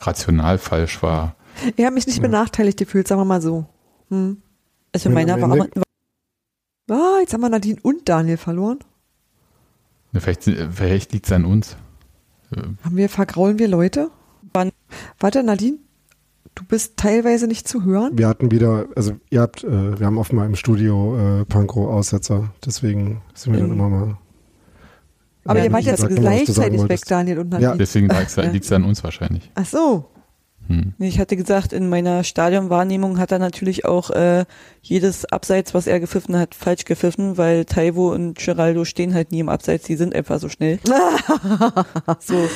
rational 0.00 0.58
falsch 0.58 1.02
war. 1.02 1.34
Ich 1.76 1.84
habe 1.84 1.94
mich 1.94 2.06
nicht 2.06 2.22
benachteiligt 2.22 2.78
gefühlt, 2.78 3.08
sagen 3.08 3.20
wir 3.20 3.24
mal 3.24 3.42
so. 3.42 3.66
Hm. 4.10 4.40
Also 4.92 5.10
meiner 5.10 5.40
war 5.40 5.50
Ende- 5.52 5.70
aber, 5.76 5.82
Ah, 6.90 7.18
jetzt 7.20 7.34
haben 7.34 7.42
wir 7.42 7.50
Nadine 7.50 7.78
und 7.82 8.08
Daniel 8.08 8.38
verloren. 8.38 8.78
Vielleicht, 10.14 10.44
vielleicht 10.44 11.12
liegt 11.12 11.26
es 11.26 11.32
an 11.32 11.44
uns. 11.44 11.76
Haben 12.56 12.96
wir, 12.96 13.08
vergraulen 13.10 13.58
wir 13.58 13.68
Leute? 13.68 14.10
Wann- 14.54 14.72
Warte, 15.20 15.42
Nadine, 15.42 15.76
du 16.54 16.64
bist 16.64 16.96
teilweise 16.96 17.46
nicht 17.46 17.68
zu 17.68 17.84
hören. 17.84 18.16
Wir 18.16 18.26
hatten 18.26 18.50
wieder, 18.50 18.86
also 18.96 19.12
ihr 19.28 19.42
habt, 19.42 19.64
äh, 19.64 19.98
wir 20.00 20.06
haben 20.06 20.16
offenbar 20.16 20.46
im 20.46 20.56
Studio 20.56 21.40
äh, 21.40 21.44
Panko-Aussetzer, 21.44 22.50
deswegen 22.64 23.20
sind 23.34 23.52
wir 23.52 23.60
dann 23.60 23.68
Mhm. 23.68 23.74
immer 23.74 23.88
mal. 23.90 24.18
Aber 25.44 25.58
Ja, 25.58 25.64
ihr 25.66 25.72
wart 25.72 25.84
jetzt 25.84 26.06
gleichzeitig 26.08 26.88
weg. 26.88 27.00
Daniel 27.06 27.38
und 27.40 27.50
Nadine. 27.50 27.68
Ja. 27.72 27.76
Deswegen 27.76 28.08
liegt 28.52 28.64
es 28.64 28.72
an 28.72 28.84
uns 28.84 29.04
wahrscheinlich. 29.04 29.50
Ach 29.54 29.66
so. 29.66 30.08
Hm. 30.68 30.92
ich 30.98 31.18
hatte 31.18 31.36
gesagt, 31.36 31.72
in 31.72 31.88
meiner 31.88 32.24
Stadionwahrnehmung 32.24 33.18
hat 33.18 33.32
er 33.32 33.38
natürlich 33.38 33.86
auch 33.86 34.10
äh, 34.10 34.44
jedes 34.82 35.24
Abseits, 35.24 35.72
was 35.72 35.86
er 35.86 35.98
gepfiffen 35.98 36.36
hat, 36.36 36.54
falsch 36.54 36.84
gepfiffen, 36.84 37.38
weil 37.38 37.64
Taiwo 37.64 38.12
und 38.12 38.38
Geraldo 38.38 38.84
stehen 38.84 39.14
halt 39.14 39.32
nie 39.32 39.40
im 39.40 39.48
Abseits, 39.48 39.86
die 39.86 39.96
sind 39.96 40.14
einfach 40.14 40.38
so 40.38 40.50
schnell. 40.50 40.78
so. 42.20 42.48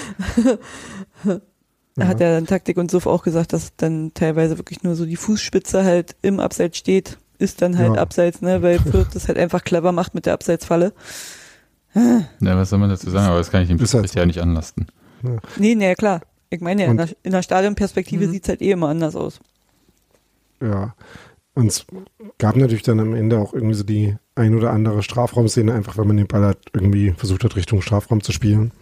Da 1.95 2.07
hat 2.07 2.21
er 2.21 2.35
dann 2.35 2.47
Taktik 2.47 2.77
und 2.77 2.91
Suff 2.91 3.07
auch 3.07 3.23
gesagt, 3.23 3.53
dass 3.53 3.77
dann 3.77 4.13
teilweise 4.15 4.59
wirklich 4.59 4.83
nur 4.83 4.95
so 4.95 5.07
die 5.07 5.17
Fußspitze 5.17 5.85
halt 5.85 6.15
im 6.23 6.39
Abseits 6.39 6.79
steht, 6.79 7.19
ist 7.39 7.63
dann 7.63 7.79
halt 7.79 7.97
Ja. 7.97 8.03
Abseits, 8.03 8.43
ne, 8.43 8.63
weil 8.63 8.79
Fürth 8.79 9.09
das 9.15 9.29
halt 9.29 9.39
einfach 9.39 9.65
clever 9.65 9.93
macht 9.93 10.15
mit 10.15 10.27
der 10.27 10.35
Abseitsfalle. 10.35 10.93
Ja, 11.95 12.25
was 12.41 12.71
soll 12.71 12.79
man 12.79 12.89
dazu 12.89 13.11
sagen? 13.11 13.27
Aber 13.27 13.39
das 13.39 13.51
kann 13.51 13.63
ich 13.63 13.69
dem 13.69 13.79
Ist 13.79 13.95
halt 13.95 14.15
ja 14.15 14.25
nicht 14.25 14.41
anlasten. 14.41 14.87
Nee, 15.57 15.75
nee, 15.75 15.95
klar. 15.95 16.23
Ich 16.53 16.61
meine, 16.61 16.83
ja, 16.83 16.87
in 16.87 16.99
Und- 16.99 17.09
der, 17.11 17.17
in 17.23 17.33
der 17.33 17.43
Stadionperspektive 17.43 18.27
Mhm. 18.27 18.31
sieht's 18.31 18.49
halt 18.49 18.63
eh 18.63 18.71
immer 18.73 18.89
anders 18.89 19.17
aus. 19.17 19.41
Ja. 20.61 20.95
Und 21.55 21.67
es 21.67 21.85
gab 22.39 22.57
natürlich 22.57 22.83
dann 22.83 23.01
am 23.01 23.15
Ende 23.15 23.39
auch 23.39 23.53
irgendwie 23.53 23.75
so 23.75 23.85
die 23.85 24.17
ein 24.35 24.55
oder 24.55 24.71
andere 24.71 25.03
Strafraumszene, 25.03 25.73
einfach 25.75 25.99
weil 25.99 26.07
man 26.07 26.17
den 26.17 26.27
Ball 26.27 26.45
halt 26.45 26.59
irgendwie 26.73 27.11
versucht 27.13 27.45
hat, 27.45 27.57
Richtung 27.57 27.83
Strafraum 27.83 28.23
zu 28.23 28.33
spielen. 28.33 28.73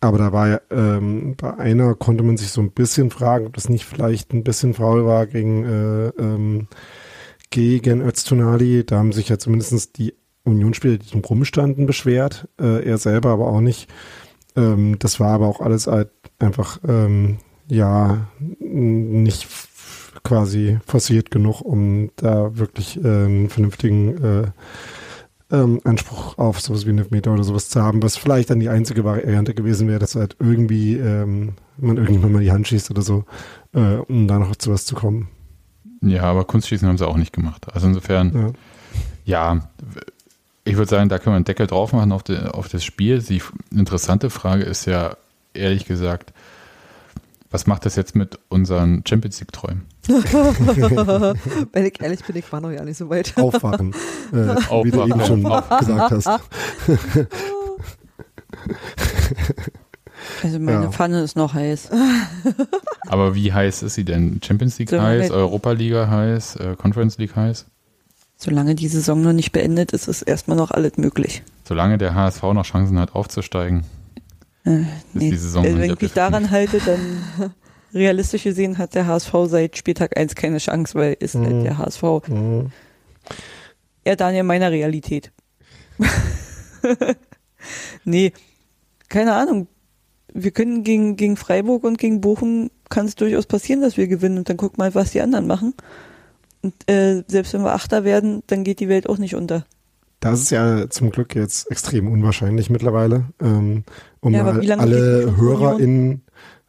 Aber 0.00 0.18
da 0.18 0.32
war 0.32 0.48
ja, 0.48 0.60
ähm, 0.70 1.36
bei 1.36 1.54
einer 1.56 1.94
konnte 1.94 2.22
man 2.24 2.36
sich 2.36 2.48
so 2.50 2.60
ein 2.60 2.72
bisschen 2.72 3.10
fragen, 3.10 3.46
ob 3.46 3.54
das 3.54 3.68
nicht 3.68 3.84
vielleicht 3.86 4.32
ein 4.34 4.42
bisschen 4.44 4.74
faul 4.74 5.06
war 5.06 5.26
gegen, 5.26 5.64
äh, 5.64 6.08
ähm, 6.18 6.66
gegen 7.50 8.00
Öztunali. 8.02 8.84
Da 8.84 8.98
haben 8.98 9.12
sich 9.12 9.28
ja 9.28 9.38
zumindest 9.38 9.96
die 9.98 10.14
Unionsspieler, 10.44 10.98
die 10.98 11.06
zum 11.06 11.20
Rumstanden, 11.20 11.86
beschwert. 11.86 12.48
Äh, 12.60 12.84
er 12.84 12.98
selber 12.98 13.30
aber 13.30 13.46
auch 13.46 13.60
nicht. 13.60 13.88
Ähm, 14.56 14.98
das 14.98 15.20
war 15.20 15.30
aber 15.30 15.46
auch 15.46 15.60
alles 15.60 15.86
halt 15.86 16.10
einfach, 16.42 16.78
ähm, 16.86 17.38
ja, 17.68 18.26
nicht 18.58 19.48
quasi 20.24 20.78
forciert 20.86 21.30
genug, 21.30 21.62
um 21.62 22.10
da 22.16 22.56
wirklich 22.56 23.02
äh, 23.02 23.08
einen 23.08 23.48
vernünftigen 23.48 24.22
äh, 24.22 24.46
ähm, 25.50 25.80
Anspruch 25.84 26.38
auf 26.38 26.60
sowas 26.60 26.86
wie 26.86 26.90
einen 26.90 27.06
Meter 27.10 27.32
oder 27.32 27.44
sowas 27.44 27.68
zu 27.68 27.82
haben, 27.82 28.02
was 28.02 28.16
vielleicht 28.16 28.50
dann 28.50 28.60
die 28.60 28.68
einzige 28.68 29.04
Variante 29.04 29.54
gewesen 29.54 29.88
wäre, 29.88 29.98
dass 29.98 30.14
halt 30.14 30.36
irgendwie 30.38 30.96
ähm, 30.96 31.54
man 31.78 31.96
irgendwann 31.96 32.32
mal 32.32 32.42
die 32.42 32.52
Hand 32.52 32.68
schießt 32.68 32.90
oder 32.90 33.02
so, 33.02 33.24
äh, 33.74 33.96
um 33.96 34.28
da 34.28 34.38
noch 34.38 34.56
zu 34.56 34.70
was 34.72 34.86
zu 34.86 34.94
kommen. 34.94 35.28
Ja, 36.00 36.22
aber 36.24 36.44
Kunstschießen 36.44 36.88
haben 36.88 36.98
sie 36.98 37.06
auch 37.06 37.16
nicht 37.16 37.32
gemacht. 37.32 37.66
Also 37.72 37.86
insofern, 37.86 38.54
Ja. 39.24 39.54
ja, 39.54 39.70
ich 40.64 40.76
würde 40.76 40.88
sagen, 40.90 41.08
da 41.08 41.18
können 41.18 41.34
wir 41.34 41.36
einen 41.36 41.44
Deckel 41.44 41.66
drauf 41.66 41.92
machen 41.92 42.12
auf, 42.12 42.22
die, 42.22 42.36
auf 42.38 42.68
das 42.68 42.84
Spiel. 42.84 43.20
Die 43.20 43.42
interessante 43.70 44.30
Frage 44.30 44.62
ist 44.64 44.86
ja, 44.86 45.16
ehrlich 45.54 45.84
gesagt, 45.84 46.32
was 47.50 47.66
macht 47.66 47.84
das 47.84 47.96
jetzt 47.96 48.14
mit 48.16 48.38
unseren 48.48 49.02
Champions 49.06 49.38
League-Träumen? 49.40 49.82
Wenn 50.08 51.84
ich 51.86 52.00
ehrlich 52.00 52.24
bin, 52.24 52.36
ich 52.36 52.50
war 52.52 52.60
noch 52.60 52.70
ja 52.70 52.82
nicht 52.84 52.96
so 52.96 53.10
weit. 53.10 53.34
Aufwachen, 53.36 53.92
äh, 54.32 54.36
wie 54.84 54.90
du 54.90 55.02
Aufwachen. 55.02 55.10
eben 55.10 55.26
schon 55.26 55.42
gesagt 55.42 56.10
hast. 56.12 56.40
Also 60.42 60.58
meine 60.58 60.84
Ja. 60.84 60.90
Pfanne 60.90 61.22
ist 61.22 61.36
noch 61.36 61.54
heiß. 61.54 61.90
Aber 63.08 63.34
wie 63.34 63.52
heiß 63.52 63.82
ist 63.82 63.94
sie 63.94 64.04
denn? 64.04 64.40
Champions 64.42 64.78
League 64.78 64.90
So, 64.90 65.00
heiß, 65.00 65.22
halt- 65.24 65.32
Europa-Liga 65.32 66.08
heiß, 66.08 66.56
äh, 66.56 66.76
Conference 66.76 67.18
League 67.18 67.34
heiß? 67.36 67.66
Solange 68.36 68.74
die 68.74 68.88
Saison 68.88 69.22
noch 69.22 69.32
nicht 69.32 69.52
beendet 69.52 69.92
ist, 69.92 70.08
ist 70.08 70.22
erstmal 70.22 70.56
noch 70.56 70.70
alles 70.72 70.96
möglich. 70.96 71.42
Solange 71.64 71.96
der 71.98 72.14
HSV 72.14 72.42
noch 72.54 72.64
Chancen 72.64 72.98
hat 72.98 73.14
aufzusteigen, 73.14 73.84
Äh, 74.64 74.84
nee. 75.12 75.30
die 75.30 75.36
Saison 75.36 75.64
Also 75.64 75.78
wenn 75.78 75.90
ich 75.92 76.00
mich 76.00 76.12
daran 76.12 76.50
halte, 76.50 76.78
dann 76.78 77.52
realistisch 77.94 78.44
gesehen 78.44 78.78
hat 78.78 78.94
der 78.94 79.06
HSV 79.06 79.32
seit 79.46 79.76
Spieltag 79.76 80.16
1 80.16 80.34
keine 80.34 80.58
Chance, 80.58 80.94
weil 80.94 81.16
ist 81.18 81.34
halt 81.34 81.52
Mhm. 81.52 81.64
der 81.64 81.78
HSV. 81.78 82.02
Mhm. 82.28 82.70
Er 84.04 84.16
dann 84.16 84.34
in 84.34 84.46
meiner 84.46 84.70
Realität. 84.70 85.32
nee, 88.04 88.32
keine 89.08 89.34
Ahnung. 89.34 89.68
Wir 90.32 90.50
können 90.50 90.82
gegen, 90.82 91.16
gegen 91.16 91.36
Freiburg 91.36 91.84
und 91.84 91.98
gegen 91.98 92.20
Bochum 92.20 92.70
kann 92.88 93.06
es 93.06 93.14
durchaus 93.14 93.46
passieren, 93.46 93.82
dass 93.82 93.96
wir 93.96 94.08
gewinnen 94.08 94.38
und 94.38 94.48
dann 94.48 94.56
guck 94.56 94.78
mal, 94.78 94.94
was 94.94 95.12
die 95.12 95.20
anderen 95.20 95.46
machen. 95.46 95.74
Und 96.62 96.74
äh, 96.90 97.22
selbst 97.26 97.52
wenn 97.52 97.62
wir 97.62 97.72
Achter 97.74 98.04
werden, 98.04 98.42
dann 98.46 98.64
geht 98.64 98.80
die 98.80 98.88
Welt 98.88 99.08
auch 99.08 99.18
nicht 99.18 99.34
unter. 99.34 99.66
Das 100.22 100.40
ist 100.40 100.50
ja 100.50 100.88
zum 100.88 101.10
Glück 101.10 101.34
jetzt 101.34 101.68
extrem 101.68 102.06
unwahrscheinlich 102.06 102.70
mittlerweile. 102.70 103.24
Ähm, 103.40 103.82
um 104.20 104.32
Ja, 104.32 104.44
alle 104.44 105.36
HörerInnen, 105.36 106.22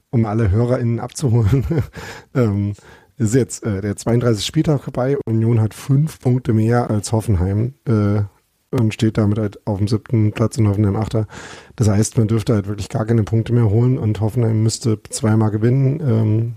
um 0.09 0.25
alle 0.25 0.49
HörerInnen 0.49 0.99
abzuholen, 0.99 1.63
ähm, 2.33 2.73
ist 3.17 3.35
jetzt 3.35 3.63
äh, 3.63 3.81
der 3.81 3.95
32. 3.95 4.43
Spieltag 4.43 4.81
vorbei. 4.81 5.17
Union 5.27 5.61
hat 5.61 5.75
fünf 5.75 6.19
Punkte 6.19 6.51
mehr 6.51 6.89
als 6.89 7.11
Hoffenheim 7.11 7.75
äh, 7.87 8.21
und 8.71 8.91
steht 8.95 9.19
damit 9.19 9.37
halt 9.37 9.67
auf 9.67 9.77
dem 9.77 9.87
siebten 9.87 10.31
Platz 10.31 10.57
und 10.57 10.67
Hoffenheim 10.67 10.95
Achter. 10.95 11.27
Das 11.75 11.87
heißt, 11.87 12.17
man 12.17 12.27
dürfte 12.27 12.55
halt 12.55 12.67
wirklich 12.67 12.89
gar 12.89 13.05
keine 13.05 13.21
Punkte 13.21 13.53
mehr 13.53 13.69
holen 13.69 13.99
und 13.99 14.19
Hoffenheim 14.19 14.63
müsste 14.63 14.99
zweimal 15.11 15.51
gewinnen, 15.51 15.99
ähm, 16.01 16.53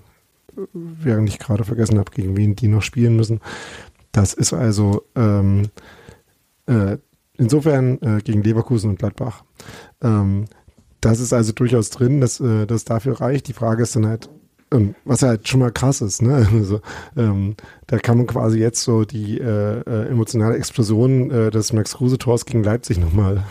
während 0.73 1.29
ich 1.29 1.39
gerade 1.39 1.65
vergessen 1.65 1.99
habe, 1.99 2.11
gegen 2.11 2.39
wen 2.39 2.57
die 2.57 2.69
noch 2.69 2.81
spielen 2.81 3.17
müssen. 3.17 3.41
Das 4.13 4.33
ist 4.33 4.55
also 4.55 5.03
ähm, 5.15 5.69
äh, 6.67 6.99
insofern 7.39 8.01
äh, 8.03 8.21
gegen 8.23 8.43
Leverkusen 8.43 8.91
und 8.91 8.99
Gladbach. 8.99 9.45
Ähm, 10.03 10.47
das 11.01 11.21
ist 11.21 11.33
also 11.33 11.53
durchaus 11.53 11.91
drin, 11.91 12.21
dass 12.21 12.41
äh, 12.41 12.67
das 12.67 12.85
dafür 12.85 13.21
reicht. 13.21 13.49
Die 13.49 13.53
Frage 13.53 13.83
ist 13.83 13.97
dann 13.97 14.07
halt, 14.07 14.29
ähm, 14.73 14.95
was 15.05 15.23
halt 15.23 15.47
schon 15.47 15.61
mal 15.61 15.71
krass 15.71 16.01
ist, 16.01 16.23
ne? 16.23 16.49
Also, 16.53 16.81
ähm, 17.17 17.55
da 17.87 17.99
kann 17.99 18.19
man 18.19 18.27
quasi 18.27 18.59
jetzt 18.59 18.83
so 18.83 19.05
die 19.05 19.39
äh, 19.39 19.81
äh, 19.81 20.09
emotionale 20.09 20.57
Explosion 20.57 21.31
äh, 21.31 21.51
des 21.51 21.73
Max 21.73 21.95
Kruse-Tors 21.95 22.47
gegen 22.47 22.65
Leipzig 22.65 22.99
nochmal 22.99 23.45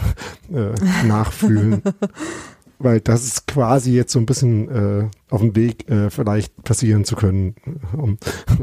äh, 0.53 0.74
nachfühlen. 1.07 1.82
Weil 2.78 2.99
das 2.99 3.24
ist 3.24 3.47
quasi 3.47 3.93
jetzt 3.93 4.11
so 4.11 4.20
ein 4.20 4.26
bisschen 4.26 4.70
äh, 4.70 5.09
auf 5.30 5.39
dem 5.39 5.55
Weg, 5.55 5.89
äh, 5.89 6.09
vielleicht 6.09 6.61
passieren 6.63 7.05
zu 7.05 7.16
können, 7.16 7.55
um 7.95 8.18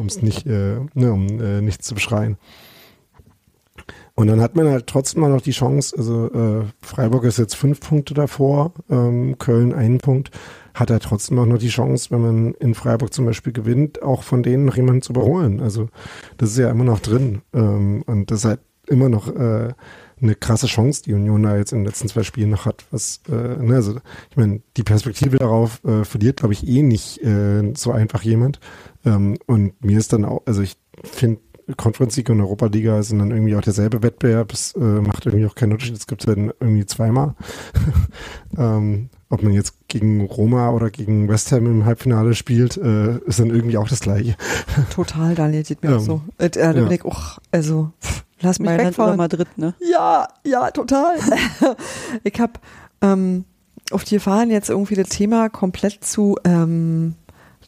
es 0.07 0.21
nicht, 0.21 0.47
äh, 0.47 0.81
ne, 0.93 1.13
um 1.13 1.41
äh, 1.41 1.63
nichts 1.63 1.87
zu 1.87 1.95
beschreien. 1.95 2.37
Und 4.15 4.27
dann 4.27 4.41
hat 4.41 4.57
man 4.57 4.69
halt 4.69 4.87
trotzdem 4.87 5.23
mal 5.23 5.31
noch 5.31 5.41
die 5.41 5.53
Chance, 5.53 5.97
also 5.97 6.31
äh, 6.33 6.65
Freiburg 6.83 7.25
ist 7.25 7.39
jetzt 7.39 7.57
fünf 7.57 7.81
Punkte 7.81 8.13
davor, 8.13 8.73
ähm, 8.91 9.39
Köln 9.39 9.73
einen 9.73 9.99
Punkt, 9.99 10.31
hat 10.75 10.91
er 10.91 11.01
trotzdem 11.01 11.39
auch 11.39 11.47
noch 11.47 11.59
die 11.59 11.69
Chance, 11.69 12.11
wenn 12.11 12.21
man 12.21 12.55
in 12.55 12.75
Freiburg 12.75 13.13
zum 13.13 13.25
Beispiel 13.25 13.53
gewinnt, 13.53 14.03
auch 14.03 14.23
von 14.23 14.43
denen 14.43 14.67
noch 14.67 14.77
jemanden 14.77 15.03
zu 15.03 15.13
überholen. 15.13 15.61
Also 15.61 15.89
das 16.37 16.51
ist 16.51 16.59
ja 16.59 16.71
immer 16.71 16.85
noch 16.85 17.01
drin. 17.01 17.43
Ähm, 17.55 18.03
und 18.07 18.31
das 18.31 18.41
ist 18.41 18.45
halt 18.45 18.61
immer 18.87 19.09
noch 19.09 19.29
äh, 19.29 19.73
eine 20.21 20.35
krasse 20.35 20.67
Chance, 20.67 21.03
die 21.05 21.15
Union 21.15 21.43
da 21.43 21.57
jetzt 21.57 21.73
in 21.73 21.81
den 21.81 21.87
letzten 21.87 22.09
zwei 22.09 22.23
Spielen 22.23 22.51
noch 22.51 22.67
hat. 22.67 22.85
Was, 22.91 23.21
äh, 23.29 23.33
ne, 23.33 23.75
also 23.75 23.97
ich 24.31 24.37
meine, 24.37 24.61
die 24.77 24.83
Perspektive 24.83 25.39
darauf 25.39 25.83
äh, 25.85 26.05
verliert, 26.05 26.39
glaube 26.39 26.55
ich, 26.55 26.67
eh 26.67 26.83
nicht 26.83 27.23
äh, 27.23 27.73
so 27.75 27.93
einfach 27.93 28.23
jemand. 28.23 28.61
Ähm, 29.05 29.39
und 29.47 29.85
mir 29.85 29.99
ist 29.99 30.13
dann 30.13 30.25
auch, 30.25 30.43
also 30.47 30.63
ich 30.63 30.77
finde 31.03 31.41
Conference 31.77 32.17
League 32.17 32.31
und 32.31 32.41
Europa 32.41 32.67
Liga 32.67 33.03
sind 33.03 33.19
dann 33.19 33.31
irgendwie 33.31 33.55
auch 33.57 33.61
derselbe 33.61 34.03
Wettbewerb. 34.03 34.53
Es 34.53 34.73
äh, 34.75 34.79
macht 34.79 35.27
irgendwie 35.27 35.47
auch 35.47 35.55
keinen 35.55 35.73
Unterschied. 35.73 35.97
Es 35.97 36.07
gibt 36.07 36.23
es 36.23 36.27
dann 36.27 36.53
irgendwie 36.61 36.87
zweimal. 36.87 37.35
ähm, 38.59 39.09
ob 39.29 39.43
man 39.43 39.53
jetzt 39.53 39.89
gegen 39.89 40.27
Roma 40.27 40.71
oder 40.71 40.91
gegen 40.91 41.29
West 41.29 41.53
Ham 41.53 41.67
im 41.67 41.85
Halbfinale 41.87 42.35
spielt, 42.35 42.77
äh, 42.77 43.19
ist 43.21 43.41
dann 43.41 43.51
irgendwie 43.51 43.79
auch 43.79 43.89
das 43.89 44.01
gleiche. 44.01 44.37
Total, 44.91 45.35
Daniel, 45.35 45.65
sieht 45.65 45.83
mir 45.83 45.97
auch 45.97 46.01
Ähm, 46.01 46.05
so. 46.05 46.23
Äh, 46.39 46.51
da 46.51 46.73
ja. 46.73 46.73
bin 46.73 46.91
ich, 46.91 47.05
och, 47.05 47.39
also, 47.51 47.93
pff, 48.03 48.25
lass 48.41 48.59
mich 48.59 48.67
Mailand 48.67 48.89
wegfahren. 48.91 49.17
Madrid, 49.17 49.49
ne? 49.57 49.75
Ja, 49.81 50.29
ja, 50.45 50.71
total. 50.71 51.17
ich 52.25 52.39
habe 52.41 52.53
ähm, 53.01 53.45
auf 53.91 54.05
die 54.05 54.17
Gefahren 54.17 54.51
jetzt 54.51 54.69
irgendwie 54.69 54.97
das 54.97 55.09
Thema 55.09 55.49
komplett 55.49 56.05
zu 56.05 56.37
ähm, 56.45 57.15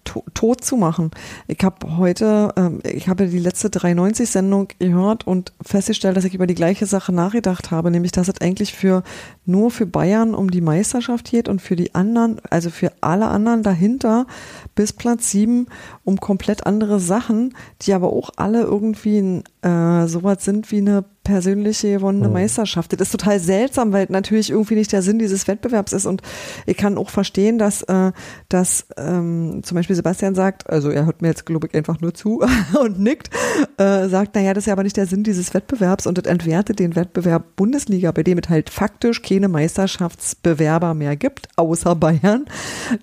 to 0.04 0.24
tot 0.34 0.64
zu 0.64 0.76
machen. 0.76 1.10
Ich 1.46 1.62
habe 1.62 1.96
heute, 1.96 2.52
ähm, 2.56 2.80
ich 2.84 3.08
habe 3.08 3.26
die 3.26 3.38
letzte 3.38 3.68
93-Sendung 3.68 4.68
gehört 4.78 5.26
und 5.26 5.52
festgestellt, 5.62 6.16
dass 6.16 6.24
ich 6.24 6.34
über 6.34 6.46
die 6.46 6.54
gleiche 6.54 6.86
Sache 6.86 7.12
nachgedacht 7.12 7.70
habe, 7.70 7.90
nämlich 7.90 8.12
dass 8.12 8.28
es 8.28 8.40
eigentlich 8.40 8.74
für 8.74 9.02
nur 9.46 9.70
für 9.70 9.86
Bayern 9.86 10.34
um 10.34 10.50
die 10.50 10.60
Meisterschaft 10.60 11.30
geht 11.30 11.48
und 11.48 11.60
für 11.60 11.76
die 11.76 11.94
anderen, 11.94 12.40
also 12.50 12.70
für 12.70 12.92
alle 13.00 13.28
anderen 13.28 13.62
dahinter 13.62 14.26
bis 14.74 14.92
Platz 14.92 15.30
sieben 15.30 15.66
um 16.04 16.18
komplett 16.20 16.66
andere 16.66 17.00
Sachen, 17.00 17.54
die 17.82 17.92
aber 17.92 18.12
auch 18.12 18.30
alle 18.36 18.62
irgendwie 18.62 19.18
ein, 19.18 19.44
äh, 19.62 20.06
sowas 20.08 20.44
sind 20.44 20.70
wie 20.70 20.78
eine 20.78 21.04
persönliche 21.24 21.94
gewonnene 21.94 22.28
Meisterschaft. 22.28 22.92
Das 22.92 23.00
ist 23.00 23.10
total 23.12 23.40
seltsam, 23.40 23.92
weil 23.92 24.06
natürlich 24.10 24.50
irgendwie 24.50 24.74
nicht 24.74 24.92
der 24.92 25.02
Sinn 25.02 25.18
dieses 25.18 25.48
Wettbewerbs 25.48 25.92
ist 25.92 26.06
und 26.06 26.22
ich 26.66 26.76
kann 26.76 26.98
auch 26.98 27.10
verstehen, 27.10 27.58
dass, 27.58 27.82
äh, 27.82 28.12
dass 28.48 28.86
ähm, 28.96 29.62
zum 29.64 29.74
Beispiel 29.74 29.96
Sebastian 29.96 30.34
sagt, 30.34 30.68
also 30.70 30.90
er 30.90 31.06
hört 31.06 31.22
mir 31.22 31.28
jetzt 31.28 31.46
glaube 31.46 31.66
ich 31.66 31.74
einfach 31.74 32.00
nur 32.00 32.14
zu 32.14 32.42
und 32.80 33.00
nickt, 33.00 33.30
äh, 33.78 34.08
sagt, 34.08 34.34
naja, 34.34 34.52
das 34.54 34.62
ist 34.62 34.66
ja 34.66 34.74
aber 34.74 34.82
nicht 34.84 34.96
der 34.96 35.06
Sinn 35.06 35.24
dieses 35.24 35.54
Wettbewerbs 35.54 36.06
und 36.06 36.18
das 36.18 36.26
entwertet 36.26 36.78
den 36.78 36.94
Wettbewerb 36.94 37.56
Bundesliga, 37.56 38.12
bei 38.12 38.22
dem 38.22 38.38
es 38.38 38.48
halt 38.48 38.68
faktisch 38.70 39.22
keine 39.22 39.48
Meisterschaftsbewerber 39.48 40.94
mehr 40.94 41.16
gibt, 41.16 41.48
außer 41.56 41.94
Bayern. 41.96 42.44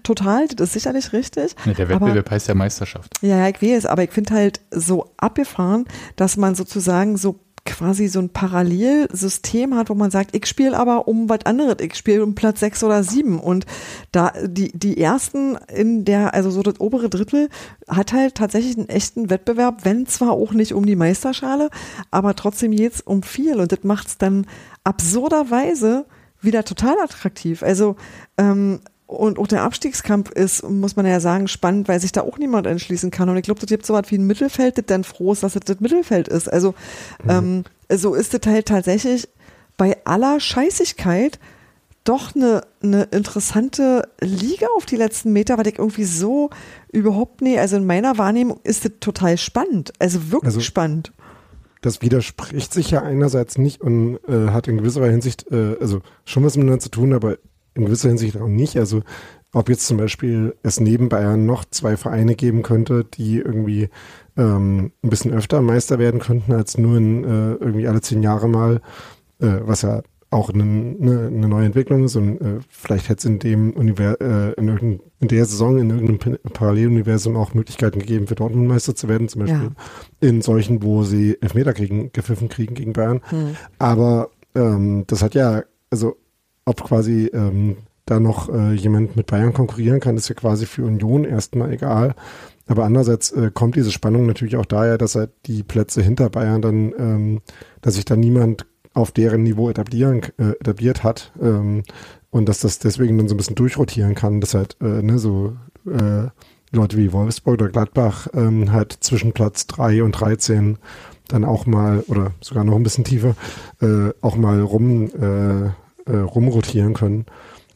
Total, 0.04 0.48
das 0.48 0.70
ist 0.70 0.74
sicherlich 0.74 1.12
richtig. 1.14 1.56
Ne, 1.66 1.74
der 1.74 1.90
aber- 1.90 2.06
Wettbewerb 2.06 2.30
heißt 2.32 2.48
ja 2.48 2.54
Meisterschaft. 2.56 3.14
ja, 3.22 3.38
ja, 3.38 3.50
ich 3.50 3.62
weiß, 3.62 3.86
aber 3.88 4.04
ich 4.04 4.12
finde 4.12 4.34
halt 4.34 4.62
so 4.72 5.12
abgefahren, 5.18 5.86
dass 6.16 6.38
man 6.38 6.56
sozusagen 6.56 7.18
so 7.18 7.40
quasi 7.66 8.08
so 8.08 8.20
ein 8.20 8.30
Parallelsystem 8.30 9.76
hat, 9.76 9.90
wo 9.90 9.96
man 9.96 10.10
sagt, 10.10 10.36
ich 10.36 10.48
spiele 10.48 10.78
aber 10.78 11.08
um 11.08 11.30
was 11.30 11.46
anderes, 11.46 11.78
ich 11.82 11.96
spiele 11.96 12.24
um 12.24 12.34
Platz 12.34 12.60
sechs 12.60 12.84
oder 12.84 13.04
sieben. 13.04 13.40
Und 13.40 13.66
da 14.12 14.34
die 14.44 14.72
die 14.74 15.00
ersten 15.00 15.58
in 15.74 16.04
der 16.04 16.34
also 16.34 16.50
so 16.50 16.64
das 16.64 16.80
obere 16.80 17.10
Drittel 17.10 17.50
hat 17.88 18.14
halt 18.14 18.36
tatsächlich 18.36 18.78
einen 18.78 18.90
echten 18.90 19.30
Wettbewerb, 19.30 19.86
wenn 19.86 20.08
zwar 20.08 20.32
auch 20.32 20.54
nicht 20.54 20.74
um 20.74 20.86
die 20.86 20.96
Meisterschale, 20.96 21.70
aber 22.10 22.36
trotzdem 22.36 22.72
jetzt 22.72 23.06
um 23.06 23.22
viel. 23.22 23.60
Und 23.60 23.72
das 23.72 23.84
macht's 23.84 24.18
dann 24.18 24.48
absurderweise 24.84 26.06
wieder 26.42 26.64
total 26.64 27.00
attraktiv. 27.00 27.62
Also 27.62 27.96
ähm, 28.38 28.80
Und 29.12 29.40
auch 29.40 29.48
der 29.48 29.64
Abstiegskampf 29.64 30.32
ist, 30.32 30.64
muss 30.70 30.96
man 30.96 31.06
ja 31.06 31.20
sagen, 31.20 31.50
spannend, 31.50 31.90
weil 31.90 32.00
sich 32.00 32.14
da 32.14 32.22
auch 32.22 32.38
niemand 32.38 32.66
entschließen 32.66 33.12
kann. 33.12 33.28
Und 33.28 33.36
ich 33.36 33.44
glaube, 33.44 33.60
das 33.60 33.68
gibt 33.68 33.86
so 33.86 33.94
was 33.94 34.10
wie 34.10 34.16
ein 34.18 34.26
Mittelfeld, 34.26 34.78
das 34.78 34.86
dann 34.86 35.04
froh 35.04 35.34
ist, 35.34 35.44
dass 35.44 35.56
es 35.56 35.62
das 35.66 35.82
Mittelfeld 35.82 36.30
ist. 36.30 36.48
Also 36.52 36.74
ähm, 37.28 37.66
so 37.94 38.14
ist 38.16 38.34
es 38.34 38.40
halt 38.50 38.68
tatsächlich 38.68 39.28
bei 39.76 39.98
aller 40.06 40.40
Scheißigkeit 40.40 41.40
doch 42.06 42.34
eine, 42.36 42.62
eine 42.82 43.04
interessante 43.12 44.08
Liga 44.22 44.68
auf 44.78 44.86
die 44.86 44.96
letzten 44.96 45.34
Meter, 45.34 45.58
weil 45.58 45.68
ich 45.68 45.78
irgendwie 45.78 46.06
so 46.06 46.50
überhaupt 46.92 47.42
nie, 47.42 47.60
also 47.60 47.76
in 47.76 47.86
meiner 47.86 48.18
Wahrnehmung 48.18 48.62
ist 48.64 48.86
es 48.86 48.92
total 49.02 49.38
spannend. 49.38 49.92
Also 50.00 50.32
wirklich 50.32 50.46
Also- 50.48 50.62
spannend. 50.62 51.12
das 51.82 52.02
widerspricht 52.02 52.74
sich 52.74 52.92
ja 52.92 53.02
einerseits 53.02 53.58
nicht 53.58 53.82
und 53.82 54.20
äh, 54.28 54.52
hat 54.52 54.68
in 54.70 54.78
gewisser 54.78 55.06
Hinsicht, 55.10 55.52
äh, 55.52 55.76
also 55.82 56.02
schon 56.26 56.44
was 56.46 56.56
miteinander 56.56 56.80
zu 56.80 56.90
tun, 56.90 57.12
aber 57.14 57.38
in 57.82 57.86
gewisser 57.88 58.10
Hinsicht 58.10 58.38
auch 58.38 58.48
nicht. 58.48 58.78
Also 58.78 59.02
ob 59.54 59.68
jetzt 59.68 59.86
zum 59.86 59.98
Beispiel 59.98 60.56
es 60.64 60.80
neben 60.80 61.10
Bayern 61.10 61.46
noch 61.46 61.66
zwei 61.66 61.98
Vereine 61.98 62.36
geben 62.36 62.62
könnte, 62.62 63.04
die 63.04 63.38
irgendwie 63.38 63.90
ähm, 64.38 64.94
ein 65.04 65.10
bisschen 65.10 65.34
öfter 65.34 65.62
Meister 65.62 66.00
werden 66.00 66.22
könnten, 66.22 66.54
als 66.54 66.78
nur 66.78 66.98
in, 66.98 67.24
äh, 67.26 67.54
irgendwie 67.56 67.88
alle 67.88 68.00
zehn 68.00 68.24
Jahre 68.24 68.48
mal, 68.48 68.82
äh, 69.40 69.60
was 69.66 69.82
ja 69.82 70.04
auch 70.30 70.50
eine, 70.50 70.64
eine, 70.64 71.28
eine 71.28 71.48
neue 71.50 71.66
Entwicklung 71.66 72.06
ist 72.06 72.16
und 72.16 72.40
äh, 72.40 72.60
vielleicht 72.70 73.10
hätte 73.10 73.20
es 73.20 73.26
in 73.26 73.40
dem 73.40 73.72
Univers 73.72 74.16
äh, 74.22 74.54
in, 74.54 75.02
in 75.20 75.28
der 75.28 75.44
Saison 75.44 75.78
in 75.78 75.90
irgendeinem 75.90 76.20
Pa- 76.20 76.50
Paralleluniversum 76.54 77.36
auch 77.36 77.54
Möglichkeiten 77.54 78.00
gegeben, 78.00 78.28
für 78.28 78.36
Dortmund 78.36 78.70
Meister 78.70 78.96
zu 78.96 79.10
werden, 79.10 79.28
zum 79.28 79.42
Beispiel 79.42 79.72
in 80.22 80.42
solchen, 80.42 80.84
wo 80.84 81.04
sie 81.04 81.38
Elfmeter 81.42 81.74
kriegen, 81.74 82.12
gepfiffen 82.14 82.48
kriegen 82.48 82.76
gegen 82.76 82.94
Bayern. 82.94 83.20
Hm. 83.26 83.58
Aber 83.78 84.30
ähm, 84.56 85.04
das 85.08 85.22
hat 85.22 85.36
ja, 85.36 85.64
also 85.90 86.16
ob 86.66 86.84
quasi 86.84 87.30
ähm, 87.34 87.78
da 88.06 88.20
noch 88.20 88.50
äh, 88.50 88.74
jemand 88.74 89.16
mit 89.16 89.28
Bayern 89.28 89.54
konkurrieren 89.54 90.00
kann, 90.00 90.18
ist 90.18 90.30
ja 90.30 90.36
quasi 90.36 90.66
für 90.66 90.84
Union 90.84 91.24
erstmal 91.24 91.72
egal. 91.72 92.16
Aber 92.68 92.86
andererseits 92.86 93.32
äh, 93.32 93.52
kommt 93.54 93.76
diese 93.76 93.92
Spannung 93.92 94.26
natürlich 94.26 94.56
auch 94.56 94.66
daher, 94.66 94.98
dass 94.98 95.16
halt 95.16 95.32
die 95.46 95.64
Plätze 95.64 96.02
hinter 96.02 96.30
Bayern 96.30 96.62
dann, 96.62 96.94
ähm, 96.98 97.42
dass 97.82 97.96
sich 97.96 98.06
da 98.06 98.16
niemand 98.16 98.66
auf 98.94 99.12
deren 99.12 99.44
Niveau 99.44 99.70
etablieren, 99.70 100.22
äh, 100.38 100.52
etabliert 100.60 101.04
hat 101.04 101.32
ähm, 101.42 101.84
und 102.30 102.48
dass 102.50 102.60
das 102.60 102.80
deswegen 102.80 103.18
dann 103.18 103.28
so 103.28 103.36
ein 103.36 103.38
bisschen 103.38 103.56
durchrotieren 103.56 104.16
kann, 104.16 104.42
dass 104.42 104.54
halt 104.54 104.78
äh, 104.82 105.02
ne, 105.02 105.18
so 105.20 105.54
äh, 105.86 106.28
Leute 106.72 106.98
wie 106.98 107.12
Wolfsburg 107.12 107.56
oder 107.56 107.70
Gladbach 107.70 108.28
ähm, 108.34 108.72
halt 108.72 108.98
zwischen 109.02 109.34
Platz 109.34 109.68
3 109.68 110.04
und 110.04 110.14
13 110.14 110.78
dann 111.28 111.46
auch 111.46 111.66
mal 111.66 112.04
oder 112.08 112.32
sogar 112.42 112.64
noch 112.64 112.76
ein 112.76 112.84
bisschen 112.84 113.04
tiefer 113.04 113.36
äh, 113.82 114.10
auch 114.22 114.36
mal 114.36 114.62
rum 114.62 115.06
äh, 115.06 115.70
äh, 116.12 116.18
rumrotieren 116.18 116.94
können. 116.94 117.26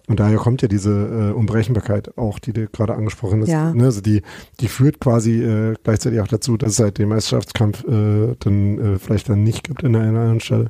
Und 0.07 0.19
daher 0.19 0.37
kommt 0.37 0.61
ja 0.61 0.67
diese 0.67 0.91
äh, 0.91 1.33
Unberechenbarkeit 1.33 2.17
auch, 2.17 2.37
die 2.37 2.53
du 2.53 2.67
gerade 2.67 2.93
angesprochen 2.93 3.41
hast. 3.41 3.49
Ja. 3.49 3.73
Ne? 3.73 3.85
Also 3.85 4.01
die, 4.01 4.21
die 4.59 4.67
führt 4.67 4.99
quasi 4.99 5.43
äh, 5.43 5.73
gleichzeitig 5.83 6.19
auch 6.19 6.27
dazu, 6.27 6.57
dass 6.57 6.73
es 6.73 6.79
halt 6.79 6.99
den 6.99 7.09
Meisterschaftskampf 7.09 7.83
äh, 7.85 8.35
dann 8.39 8.79
äh, 8.79 8.99
vielleicht 8.99 9.29
dann 9.29 9.43
nicht 9.43 9.63
gibt 9.63 9.81
in 9.81 9.95
einer 9.95 10.19
anderen 10.19 10.39
Stelle. 10.41 10.69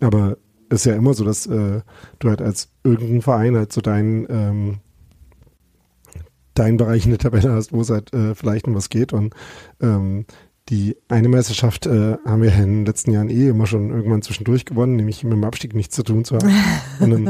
Aber 0.00 0.36
es 0.68 0.80
ist 0.80 0.86
ja 0.86 0.96
immer 0.96 1.14
so, 1.14 1.24
dass 1.24 1.46
äh, 1.46 1.80
du 2.18 2.28
halt 2.28 2.42
als 2.42 2.70
irgendein 2.82 3.22
Verein 3.22 3.56
halt 3.56 3.72
so 3.72 3.80
deinen 3.80 4.26
ähm, 4.28 4.78
deinen 6.54 6.76
Bereich 6.76 7.04
in 7.04 7.10
der 7.10 7.18
Tabelle 7.18 7.52
hast, 7.52 7.72
wo 7.72 7.82
es 7.82 7.90
halt 7.90 8.12
äh, 8.14 8.34
vielleicht 8.34 8.66
um 8.66 8.74
was 8.74 8.88
geht. 8.88 9.12
Und 9.12 9.34
ähm, 9.80 10.24
die 10.68 10.96
eine 11.08 11.28
Meisterschaft 11.28 11.86
äh, 11.86 12.16
haben 12.24 12.42
wir 12.42 12.52
in 12.54 12.78
den 12.78 12.86
letzten 12.86 13.12
Jahren 13.12 13.30
eh 13.30 13.48
immer 13.48 13.66
schon 13.66 13.90
irgendwann 13.90 14.22
zwischendurch 14.22 14.64
gewonnen, 14.64 14.96
nämlich 14.96 15.22
mit 15.22 15.32
dem 15.32 15.44
Abstieg 15.44 15.74
nichts 15.74 15.94
zu 15.94 16.02
tun 16.02 16.24
zu 16.24 16.36
haben. 16.36 16.52
Und 17.00 17.10
dann, 17.10 17.26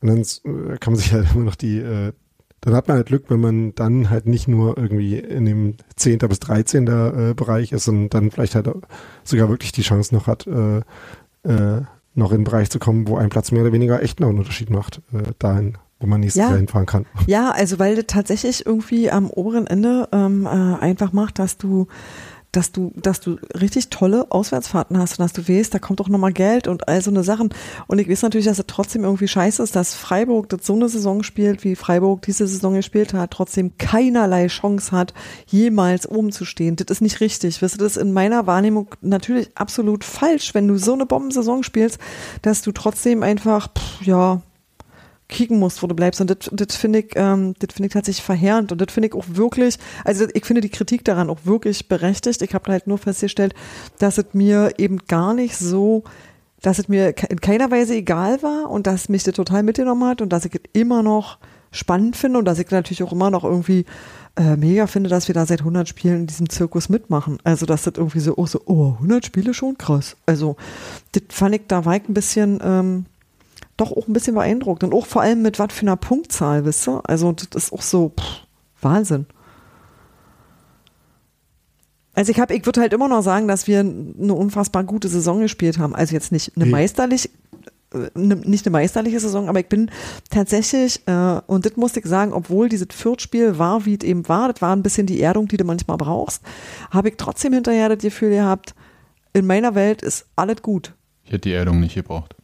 und 0.00 0.08
dann 0.08 0.18
äh, 0.18 0.76
kann 0.78 0.92
man 0.92 0.96
sich 0.96 1.12
halt 1.12 1.34
immer 1.34 1.44
noch 1.44 1.54
die, 1.54 1.78
äh, 1.78 2.12
dann 2.60 2.74
hat 2.74 2.88
man 2.88 2.98
halt 2.98 3.06
Glück, 3.06 3.24
wenn 3.28 3.40
man 3.40 3.74
dann 3.74 4.10
halt 4.10 4.26
nicht 4.26 4.46
nur 4.46 4.76
irgendwie 4.76 5.18
in 5.18 5.46
dem 5.46 5.76
10. 5.96 6.18
bis 6.18 6.40
13. 6.40 6.86
Äh, 6.86 7.34
Bereich 7.34 7.72
ist, 7.72 7.84
sondern 7.84 8.10
dann 8.10 8.30
vielleicht 8.30 8.54
halt 8.54 8.68
sogar 9.24 9.48
wirklich 9.48 9.72
die 9.72 9.82
Chance 9.82 10.14
noch 10.14 10.26
hat, 10.26 10.46
äh, 10.46 10.80
äh, 11.44 11.82
noch 12.14 12.32
in 12.32 12.38
den 12.38 12.44
Bereich 12.44 12.68
zu 12.68 12.78
kommen, 12.78 13.08
wo 13.08 13.16
ein 13.16 13.30
Platz 13.30 13.52
mehr 13.52 13.62
oder 13.62 13.72
weniger 13.72 14.02
echt 14.02 14.20
noch 14.20 14.28
einen 14.28 14.38
Unterschied 14.38 14.68
macht, 14.68 15.00
äh, 15.12 15.32
dahin, 15.38 15.78
wo 16.00 16.06
man 16.06 16.20
nächstes 16.20 16.40
Ja. 16.40 16.48
Jahr 16.48 16.56
hinfahren 16.56 16.86
kann. 16.86 17.06
Ja, 17.26 17.50
also 17.50 17.78
weil 17.78 17.94
das 17.94 18.06
tatsächlich 18.08 18.66
irgendwie 18.66 19.10
am 19.10 19.30
oberen 19.30 19.66
Ende 19.66 20.08
ähm, 20.12 20.46
äh, 20.46 20.48
einfach 20.48 21.12
macht, 21.12 21.38
dass 21.38 21.56
du 21.56 21.86
dass 22.52 22.72
du, 22.72 22.92
dass 22.96 23.20
du 23.20 23.36
richtig 23.60 23.90
tolle 23.90 24.26
Auswärtsfahrten 24.30 24.98
hast 24.98 25.18
und 25.18 25.22
dass 25.22 25.32
du 25.32 25.48
weißt, 25.48 25.72
da 25.72 25.78
kommt 25.78 26.00
doch 26.00 26.08
nochmal 26.08 26.32
Geld 26.32 26.66
und 26.66 26.88
all 26.88 27.00
so 27.00 27.10
eine 27.10 27.22
Sachen. 27.22 27.50
Und 27.86 28.00
ich 28.00 28.08
weiß 28.08 28.22
natürlich, 28.22 28.46
dass 28.46 28.58
es 28.58 28.64
trotzdem 28.66 29.04
irgendwie 29.04 29.28
scheiße 29.28 29.62
ist, 29.62 29.76
dass 29.76 29.94
Freiburg 29.94 30.48
das 30.48 30.66
so 30.66 30.74
eine 30.74 30.88
Saison 30.88 31.22
spielt, 31.22 31.62
wie 31.62 31.76
Freiburg 31.76 32.22
diese 32.22 32.48
Saison 32.48 32.74
gespielt 32.74 33.14
hat, 33.14 33.30
trotzdem 33.30 33.78
keinerlei 33.78 34.48
Chance 34.48 34.90
hat, 34.90 35.14
jemals 35.46 36.08
oben 36.08 36.32
zu 36.32 36.44
stehen. 36.44 36.74
Das 36.74 36.88
ist 36.90 37.02
nicht 37.02 37.20
richtig. 37.20 37.62
Wisst 37.62 37.76
ihr, 37.76 37.84
das 37.84 37.96
ist 37.96 38.02
in 38.02 38.12
meiner 38.12 38.48
Wahrnehmung 38.48 38.88
natürlich 39.00 39.56
absolut 39.56 40.02
falsch, 40.02 40.52
wenn 40.52 40.66
du 40.66 40.76
so 40.76 40.94
eine 40.94 41.06
Bombensaison 41.06 41.62
spielst, 41.62 42.00
dass 42.42 42.62
du 42.62 42.72
trotzdem 42.72 43.22
einfach, 43.22 43.68
pff, 43.72 44.02
ja, 44.04 44.42
kicken 45.30 45.58
musst, 45.58 45.82
wo 45.82 45.86
du 45.86 45.94
bleibst. 45.94 46.20
Und 46.20 46.30
das, 46.52 46.76
finde 46.76 47.00
ich, 47.00 47.12
ähm, 47.14 47.54
das 47.58 47.74
finde 47.74 47.86
ich 47.86 47.92
tatsächlich 47.92 48.24
verheerend. 48.24 48.72
Und 48.72 48.80
das 48.80 48.92
finde 48.92 49.08
ich 49.08 49.14
auch 49.14 49.24
wirklich, 49.28 49.78
also 50.04 50.26
ich 50.34 50.44
finde 50.44 50.60
die 50.60 50.68
Kritik 50.68 51.04
daran 51.04 51.30
auch 51.30 51.40
wirklich 51.44 51.88
berechtigt. 51.88 52.42
Ich 52.42 52.54
habe 52.54 52.70
halt 52.70 52.86
nur 52.86 52.98
festgestellt, 52.98 53.54
dass 53.98 54.18
es 54.18 54.26
mir 54.32 54.74
eben 54.76 54.98
gar 55.06 55.32
nicht 55.32 55.56
so, 55.56 56.04
dass 56.60 56.78
es 56.78 56.88
mir 56.88 57.14
in 57.30 57.40
keiner 57.40 57.70
Weise 57.70 57.94
egal 57.94 58.42
war 58.42 58.70
und 58.70 58.86
dass 58.86 59.08
mich 59.08 59.22
das 59.22 59.34
total 59.34 59.62
mitgenommen 59.62 60.04
hat 60.04 60.20
und 60.20 60.30
dass 60.30 60.44
ich 60.44 60.54
es 60.54 60.60
immer 60.72 61.02
noch 61.02 61.38
spannend 61.72 62.16
finde 62.16 62.40
und 62.40 62.44
dass 62.44 62.58
ich 62.58 62.70
natürlich 62.70 63.02
auch 63.02 63.12
immer 63.12 63.30
noch 63.30 63.44
irgendwie 63.44 63.86
äh, 64.36 64.56
mega 64.56 64.86
finde, 64.86 65.08
dass 65.08 65.28
wir 65.28 65.34
da 65.34 65.46
seit 65.46 65.60
100 65.60 65.88
Spielen 65.88 66.20
in 66.20 66.26
diesem 66.26 66.48
Zirkus 66.48 66.88
mitmachen. 66.88 67.38
Also, 67.44 67.66
dass 67.66 67.82
das 67.82 67.94
irgendwie 67.96 68.20
so, 68.20 68.34
oh, 68.36 68.46
so, 68.46 68.60
oh 68.66 68.94
100 68.94 69.26
Spiele 69.26 69.54
schon 69.54 69.78
krass. 69.78 70.16
Also, 70.26 70.56
das 71.12 71.22
fand 71.28 71.54
ich, 71.54 71.62
da 71.68 71.80
ich 71.80 72.08
ein 72.08 72.14
bisschen, 72.14 72.60
ähm, 72.62 73.06
doch 73.80 73.92
auch 73.92 74.06
ein 74.06 74.12
bisschen 74.12 74.34
beeindruckt. 74.34 74.84
Und 74.84 74.94
auch 74.94 75.06
vor 75.06 75.22
allem 75.22 75.42
mit 75.42 75.58
was 75.58 75.72
für 75.72 75.82
einer 75.82 75.96
Punktzahl, 75.96 76.64
wisst 76.64 76.88
ihr? 76.88 77.02
Also, 77.04 77.32
das 77.32 77.64
ist 77.64 77.72
auch 77.72 77.82
so, 77.82 78.12
pff, 78.18 78.46
Wahnsinn. 78.82 79.26
Also 82.14 82.32
ich 82.32 82.40
habe, 82.40 82.54
ich 82.54 82.66
würde 82.66 82.80
halt 82.80 82.92
immer 82.92 83.08
noch 83.08 83.22
sagen, 83.22 83.48
dass 83.48 83.66
wir 83.66 83.80
eine 83.80 84.34
unfassbar 84.34 84.84
gute 84.84 85.08
Saison 85.08 85.40
gespielt 85.40 85.78
haben. 85.78 85.94
Also 85.94 86.14
jetzt 86.14 86.32
nicht 86.32 86.52
eine 86.56 86.66
meisterlich, 86.66 87.30
äh, 87.94 88.10
ne, 88.14 88.36
nicht 88.36 88.66
eine 88.66 88.72
meisterliche 88.72 89.20
Saison, 89.20 89.48
aber 89.48 89.60
ich 89.60 89.68
bin 89.68 89.90
tatsächlich, 90.28 91.06
äh, 91.06 91.40
und 91.46 91.66
das 91.66 91.76
musste 91.76 92.00
ich 92.00 92.06
sagen, 92.06 92.32
obwohl 92.32 92.68
dieses 92.68 92.88
Viertspiel 92.90 93.58
war, 93.58 93.86
wie 93.86 93.94
es 93.94 94.04
eben 94.04 94.28
war, 94.28 94.52
das 94.52 94.60
war 94.60 94.74
ein 94.74 94.82
bisschen 94.82 95.06
die 95.06 95.20
Erdung, 95.20 95.48
die 95.48 95.56
du 95.56 95.64
manchmal 95.64 95.96
brauchst, 95.96 96.42
habe 96.90 97.08
ich 97.08 97.14
trotzdem 97.16 97.52
hinterher 97.52 97.88
das 97.88 97.98
Gefühl 97.98 98.30
gehabt, 98.30 98.74
in 99.32 99.46
meiner 99.46 99.74
Welt 99.74 100.02
ist 100.02 100.26
alles 100.36 100.62
gut. 100.62 100.94
Ich 101.24 101.30
hätte 101.30 101.48
die 101.48 101.54
Erdung 101.54 101.78
nicht 101.80 101.94
gebraucht. 101.94 102.34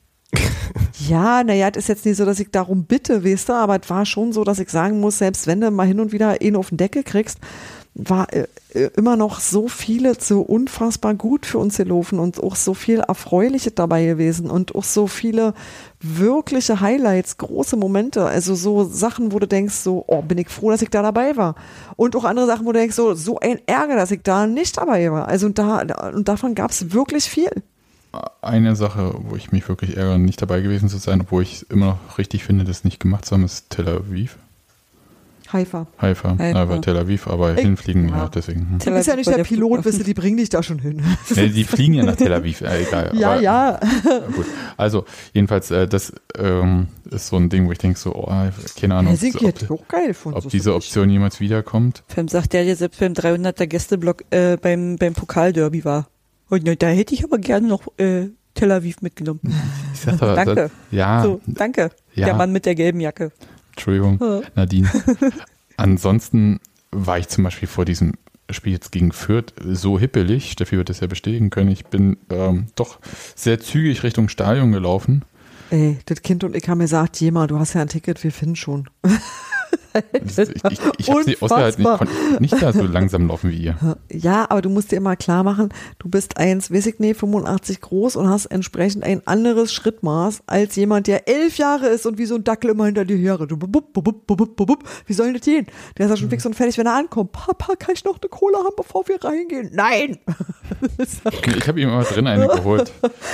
Ja, 1.08 1.44
naja, 1.44 1.68
es 1.70 1.76
ist 1.76 1.88
jetzt 1.88 2.04
nicht 2.04 2.16
so, 2.16 2.24
dass 2.24 2.40
ich 2.40 2.50
darum 2.50 2.84
bitte, 2.84 3.24
weißt 3.24 3.50
du, 3.50 3.52
aber 3.52 3.78
es 3.80 3.88
war 3.88 4.06
schon 4.06 4.32
so, 4.32 4.44
dass 4.44 4.58
ich 4.58 4.70
sagen 4.70 5.00
muss, 5.00 5.18
selbst 5.18 5.46
wenn 5.46 5.60
du 5.60 5.70
mal 5.70 5.86
hin 5.86 6.00
und 6.00 6.12
wieder 6.12 6.40
ihn 6.40 6.56
auf 6.56 6.70
den 6.70 6.78
Deckel 6.78 7.02
kriegst, 7.02 7.38
war 7.94 8.30
äh, 8.32 8.46
äh, 8.74 8.90
immer 8.96 9.16
noch 9.16 9.40
so 9.40 9.68
viele 9.68 10.14
so 10.18 10.42
unfassbar 10.42 11.14
gut 11.14 11.46
für 11.46 11.58
uns 11.58 11.78
gelaufen 11.78 12.18
und 12.18 12.42
auch 12.42 12.56
so 12.56 12.74
viel 12.74 13.00
Erfreuliches 13.00 13.74
dabei 13.74 14.04
gewesen 14.04 14.50
und 14.50 14.74
auch 14.74 14.84
so 14.84 15.06
viele 15.06 15.54
wirkliche 16.00 16.80
Highlights, 16.80 17.38
große 17.38 17.76
Momente, 17.76 18.26
also 18.26 18.54
so 18.54 18.84
Sachen, 18.84 19.32
wo 19.32 19.38
du 19.38 19.48
denkst, 19.48 19.74
so, 19.74 20.04
oh, 20.08 20.20
bin 20.20 20.38
ich 20.38 20.48
froh, 20.48 20.70
dass 20.70 20.82
ich 20.82 20.90
da 20.90 21.02
dabei 21.02 21.36
war. 21.36 21.54
Und 21.96 22.14
auch 22.16 22.24
andere 22.24 22.46
Sachen, 22.46 22.66
wo 22.66 22.72
du 22.72 22.78
denkst, 22.78 22.96
so, 22.96 23.14
so 23.14 23.38
ein 23.38 23.60
Ärger, 23.66 23.96
dass 23.96 24.10
ich 24.10 24.22
da 24.22 24.46
nicht 24.46 24.76
dabei 24.76 25.10
war. 25.10 25.26
Also 25.28 25.48
da, 25.48 26.10
und 26.14 26.28
davon 26.28 26.54
gab 26.54 26.72
es 26.72 26.92
wirklich 26.92 27.24
viel. 27.24 27.50
Eine 28.40 28.76
Sache, 28.76 29.14
wo 29.18 29.36
ich 29.36 29.52
mich 29.52 29.68
wirklich 29.68 29.96
ärgere, 29.96 30.18
nicht 30.18 30.40
dabei 30.40 30.60
gewesen 30.60 30.88
zu 30.88 30.96
sein, 30.98 31.20
obwohl 31.20 31.42
ich 31.42 31.54
es 31.56 31.62
immer 31.62 31.86
noch 31.86 32.18
richtig 32.18 32.44
finde, 32.44 32.64
das 32.64 32.84
nicht 32.84 33.00
gemacht 33.00 33.24
zu 33.26 33.34
haben, 33.34 33.44
ist 33.44 33.68
Tel 33.70 33.88
Aviv. 33.88 34.36
Haifa. 35.52 35.86
Haifa, 36.00 36.36
Haifa. 36.38 36.58
aber 36.58 36.80
Tel 36.80 36.96
Aviv, 36.96 37.28
aber 37.28 37.54
Ich- 37.54 37.60
hinfliegen, 37.60 38.08
ja, 38.08 38.16
ja. 38.24 38.28
deswegen. 38.34 38.60
Hm. 38.68 38.78
Du 38.84 38.90
bist 38.90 39.06
ja 39.06 39.14
nicht 39.14 39.30
der 39.30 39.44
Pilot, 39.44 39.84
wisst 39.84 39.98
ihr, 39.98 40.04
die 40.04 40.14
bringen 40.14 40.38
dich 40.38 40.48
da 40.48 40.62
schon 40.62 40.80
hin. 40.80 41.02
Nee, 41.36 41.50
die 41.50 41.62
fliegen 41.64 41.94
ja 41.94 42.04
nach 42.04 42.16
Tel 42.16 42.32
Aviv, 42.32 42.62
äh, 42.62 42.82
egal. 42.82 43.12
Ja, 43.14 43.32
aber, 43.32 43.40
ja. 43.42 43.80
Gut. 44.34 44.46
Also, 44.76 45.04
jedenfalls, 45.34 45.70
äh, 45.70 45.86
das 45.86 46.12
ähm, 46.36 46.88
ist 47.10 47.28
so 47.28 47.36
ein 47.36 47.48
Ding, 47.48 47.66
wo 47.68 47.72
ich 47.72 47.78
denke, 47.78 47.96
so, 47.98 48.12
oh, 48.14 48.32
keine 48.80 48.94
Ahnung, 48.96 49.10
Helsinki 49.10 49.46
ob, 49.46 49.62
ich 49.62 49.70
auch 49.70 49.86
geil 49.88 50.08
gefunden. 50.08 50.36
ob 50.38 50.42
so 50.44 50.48
diese 50.50 50.70
ist 50.70 50.76
Option 50.76 51.10
jemals 51.10 51.38
wiederkommt. 51.38 52.02
Film 52.08 52.26
sagt 52.26 52.52
der, 52.52 52.64
der 52.64 52.74
selbst 52.74 52.98
beim 52.98 53.12
300er 53.12 53.66
Gästeblock 53.66 54.24
äh, 54.30 54.56
beim, 54.56 54.96
beim 54.96 55.14
Pokalderby 55.14 55.84
war. 55.84 56.08
Und 56.48 56.64
na, 56.64 56.74
da 56.74 56.88
hätte 56.88 57.14
ich 57.14 57.24
aber 57.24 57.38
gerne 57.38 57.66
noch 57.66 57.86
äh, 57.98 58.28
Tel 58.54 58.72
Aviv 58.72 59.02
mitgenommen. 59.02 59.40
Ich 59.94 60.00
sag 60.02 60.18
doch, 60.18 60.34
Danke. 60.34 60.54
Das, 60.54 60.70
ja, 60.90 61.22
So, 61.22 61.40
danke. 61.46 61.90
ja. 62.14 62.26
Der 62.26 62.34
Mann 62.34 62.52
mit 62.52 62.66
der 62.66 62.74
gelben 62.74 63.00
Jacke. 63.00 63.32
Entschuldigung, 63.72 64.18
Ja. 64.20 64.42
Nadine. 64.54 64.90
Ansonsten 65.78 66.60
war 66.90 67.18
ich 67.18 67.28
zum 67.28 67.44
Beispiel 67.44 67.66
vor 67.66 67.86
diesem 67.86 68.12
Spiel 68.50 68.74
jetzt 68.74 68.92
gegen 68.92 69.10
Fürth 69.12 69.54
so 69.58 69.98
hippelig, 69.98 70.52
Steffi 70.52 70.76
wird 70.76 70.90
das 70.90 71.00
ja 71.00 71.06
bestätigen 71.06 71.48
können, 71.50 71.70
ich 71.70 71.86
bin 71.86 72.18
ähm, 72.30 72.66
doch 72.76 73.00
sehr 73.34 73.58
zügig 73.58 74.02
Richtung 74.02 74.28
Stadion 74.28 74.70
gelaufen 74.70 75.24
Ey, 75.70 75.98
das 76.06 76.22
Kind 76.22 76.44
und 76.44 76.54
ich 76.54 76.68
haben 76.68 76.78
gesagt, 76.78 77.20
Jema, 77.20 77.48
du 77.48 77.58
hast 77.58 77.72
ja 77.74 77.80
ein 77.82 77.88
Ticket, 77.88 78.22
wir 78.22 78.30
finden 78.30 78.54
schon. 78.54 78.88
Ich 80.12 80.38
ich, 80.38 80.64
ich 80.98 81.10
habe 81.10 81.24
sie 81.24 81.40
ausgehalten, 81.40 81.82
ich 81.82 81.98
konnte 81.98 82.12
nicht 82.40 82.62
da 82.62 82.72
so 82.72 82.82
langsam 82.82 83.28
laufen 83.28 83.50
wie 83.50 83.64
ihr. 83.64 83.96
Ja, 84.10 84.46
aber 84.50 84.62
du 84.62 84.68
musst 84.68 84.92
dir 84.92 84.96
immer 84.96 85.16
klar 85.16 85.42
machen, 85.44 85.70
du 85.98 86.08
bist 86.08 86.36
1, 86.36 86.70
weiß 86.72 86.86
ich 86.86 86.98
nicht, 86.98 87.18
85 87.18 87.80
groß 87.80 88.16
und 88.16 88.28
hast 88.28 88.46
entsprechend 88.46 89.04
ein 89.04 89.26
anderes 89.26 89.72
Schrittmaß 89.72 90.42
als 90.46 90.76
jemand, 90.76 91.06
der 91.06 91.28
elf 91.28 91.58
Jahre 91.58 91.88
ist 91.88 92.06
und 92.06 92.18
wie 92.18 92.26
so 92.26 92.34
ein 92.36 92.44
Dackel 92.44 92.70
immer 92.70 92.86
hinter 92.86 93.04
dir 93.04 93.16
her. 93.16 93.38
Wie 95.06 95.12
soll 95.12 95.32
das 95.32 95.42
gehen? 95.42 95.66
Der 95.98 96.06
ist 96.06 96.10
ja 96.10 96.16
schon 96.16 96.30
fix 96.30 96.46
und 96.46 96.54
fertig, 96.54 96.78
wenn 96.78 96.86
er 96.86 96.94
ankommt. 96.94 97.32
Papa, 97.32 97.76
kann 97.76 97.94
ich 97.94 98.04
noch 98.04 98.18
eine 98.20 98.28
Cola 98.28 98.58
haben, 98.58 98.74
bevor 98.76 99.06
wir 99.08 99.22
reingehen? 99.22 99.70
Nein! 99.72 100.18
Ich 100.98 101.68
habe 101.68 101.80
ihm 101.80 101.88
immer 101.88 102.02
drin 102.02 102.26
eine 102.26 102.48
geholt. 102.48 102.92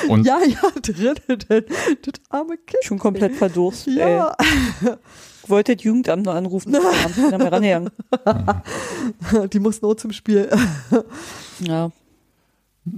Und 0.08 0.26
ja, 0.26 0.38
ja, 0.44 0.60
drin, 0.82 1.14
das, 1.26 1.46
das 1.48 2.14
arme 2.28 2.56
Kind. 2.58 2.84
Schon 2.84 2.98
komplett 2.98 3.34
verdurstet. 3.34 3.98
Ey. 3.98 4.22
Wollte 5.52 5.76
das 5.76 5.84
Jugendamt 5.84 6.24
nur 6.24 6.34
anrufen. 6.34 6.72
Mehr 7.20 7.52
rangegangen. 7.52 7.90
die 9.52 9.60
muss 9.60 9.82
nur 9.82 9.96
zum 9.96 10.12
Spiel. 10.12 10.48
Ja, 11.60 11.92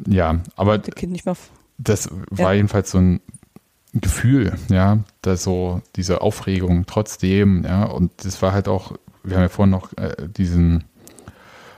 ja, 0.06 0.38
aber 0.56 0.78
das 0.78 0.94
Kind 0.94 1.12
nicht 1.12 1.26
mehr. 1.26 1.32
f- 1.32 1.50
das 1.76 2.08
war 2.30 2.52
Ja. 2.52 2.56
jedenfalls 2.56 2.90
so 2.90 2.98
ein 2.98 3.20
Gefühl, 3.92 4.54
ja, 4.70 5.00
da 5.20 5.36
so 5.36 5.82
diese 5.96 6.22
Aufregung 6.22 6.86
trotzdem, 6.86 7.64
ja, 7.64 7.84
und 7.84 8.10
das 8.24 8.40
war 8.40 8.52
halt 8.52 8.66
auch, 8.68 8.92
wir 9.22 9.36
haben 9.36 9.42
ja 9.42 9.48
vorhin 9.50 9.70
noch 9.70 9.92
äh, 9.98 10.14
diesen 10.28 10.84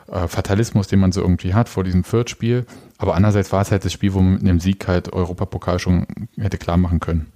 äh, 0.08 0.28
Fatalismus, 0.28 0.86
den 0.86 1.00
man 1.00 1.10
so 1.10 1.20
irgendwie 1.22 1.54
hat 1.54 1.68
vor 1.68 1.82
diesem 1.82 2.04
Viertspiel, 2.04 2.64
aber 2.98 3.14
andererseits 3.16 3.50
war 3.52 3.62
es 3.62 3.72
halt 3.72 3.84
das 3.84 3.92
Spiel, 3.92 4.14
wo 4.14 4.20
man 4.20 4.34
mit 4.34 4.42
einem 4.42 4.60
Sieg 4.60 4.86
halt 4.86 5.12
Europapokal 5.12 5.78
schon 5.80 6.06
hätte 6.38 6.58
klar 6.58 6.76
machen 6.76 7.00
können. 7.00 7.26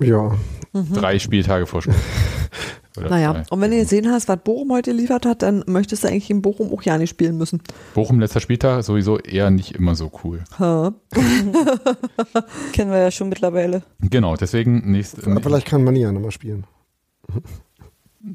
Ja, 0.00 0.36
Drei 0.92 1.18
Spieltage 1.18 1.66
vor 1.66 1.82
Schluss. 1.82 1.96
Oder 2.96 3.10
Naja, 3.10 3.32
zwei. 3.32 3.44
und 3.54 3.60
wenn 3.60 3.70
du 3.72 3.76
gesehen 3.78 4.08
hast, 4.10 4.28
was 4.28 4.38
Bochum 4.38 4.70
heute 4.72 4.92
geliefert 4.92 5.26
hat, 5.26 5.42
dann 5.42 5.64
möchtest 5.66 6.04
du 6.04 6.08
eigentlich 6.08 6.30
in 6.30 6.42
Bochum 6.42 6.72
auch 6.72 6.82
ja 6.82 6.96
nicht 6.96 7.10
spielen 7.10 7.36
müssen. 7.36 7.60
Bochum 7.94 8.20
letzter 8.20 8.40
Spieltag 8.40 8.84
sowieso 8.84 9.18
eher 9.18 9.50
nicht 9.50 9.74
immer 9.74 9.96
so 9.96 10.12
cool. 10.22 10.44
Kennen 12.72 12.90
wir 12.90 12.98
ja 12.98 13.10
schon 13.10 13.28
mittlerweile. 13.28 13.82
Genau, 14.00 14.36
deswegen 14.36 14.92
nächst, 14.92 15.26
aber 15.26 15.40
vielleicht 15.40 15.66
kann 15.66 15.82
man 15.82 15.96
ja 15.96 16.12
nochmal 16.12 16.30
spielen. 16.30 16.66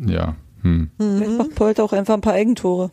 ja, 0.08 0.36
hm. 0.62 0.92
Vielleicht 0.98 1.38
macht 1.38 1.56
Polter 1.56 1.84
auch 1.86 1.94
einfach 1.94 2.16
ein 2.16 2.22
paar 2.22 2.34
Eigentore. 2.34 2.92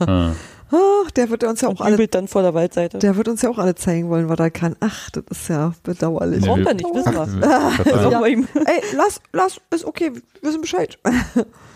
Ah. 0.00 0.32
Ach, 0.70 1.10
der 1.12 1.30
wird 1.30 1.44
uns 1.44 1.60
ja 1.62 1.68
auch 1.68 1.72
Und 1.72 1.82
alle, 1.82 2.08
dann 2.08 2.28
vor 2.28 2.42
der 2.42 2.52
Waldseite. 2.54 2.98
der 2.98 3.16
wird 3.16 3.28
uns 3.28 3.42
ja 3.42 3.48
auch 3.50 3.58
alle 3.58 3.74
zeigen 3.74 4.08
wollen, 4.10 4.28
was 4.28 4.38
er 4.38 4.50
kann. 4.50 4.76
Ach, 4.80 5.10
das 5.10 5.24
ist 5.30 5.48
ja 5.48 5.72
bedauerlich. 5.82 6.44
Braucht 6.44 6.58
wir- 6.60 6.66
er 6.66 6.74
nicht, 6.74 6.94
wissen 6.94 7.14
wir. 7.14 8.26
Ihm, 8.28 8.46
Ey, 8.54 8.82
lass, 8.96 9.20
lass, 9.32 9.60
ist 9.74 9.84
okay, 9.84 10.12
wir 10.14 10.22
wissen 10.42 10.60
Bescheid. 10.60 10.98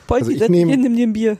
Polti, 0.06 0.24
Also 0.24 0.30
ich 0.44 0.48
nehm- 0.50 0.68
hin, 0.68 0.80
nimm 0.82 0.96
dir 0.96 1.06
ein 1.06 1.12
Bier. 1.12 1.36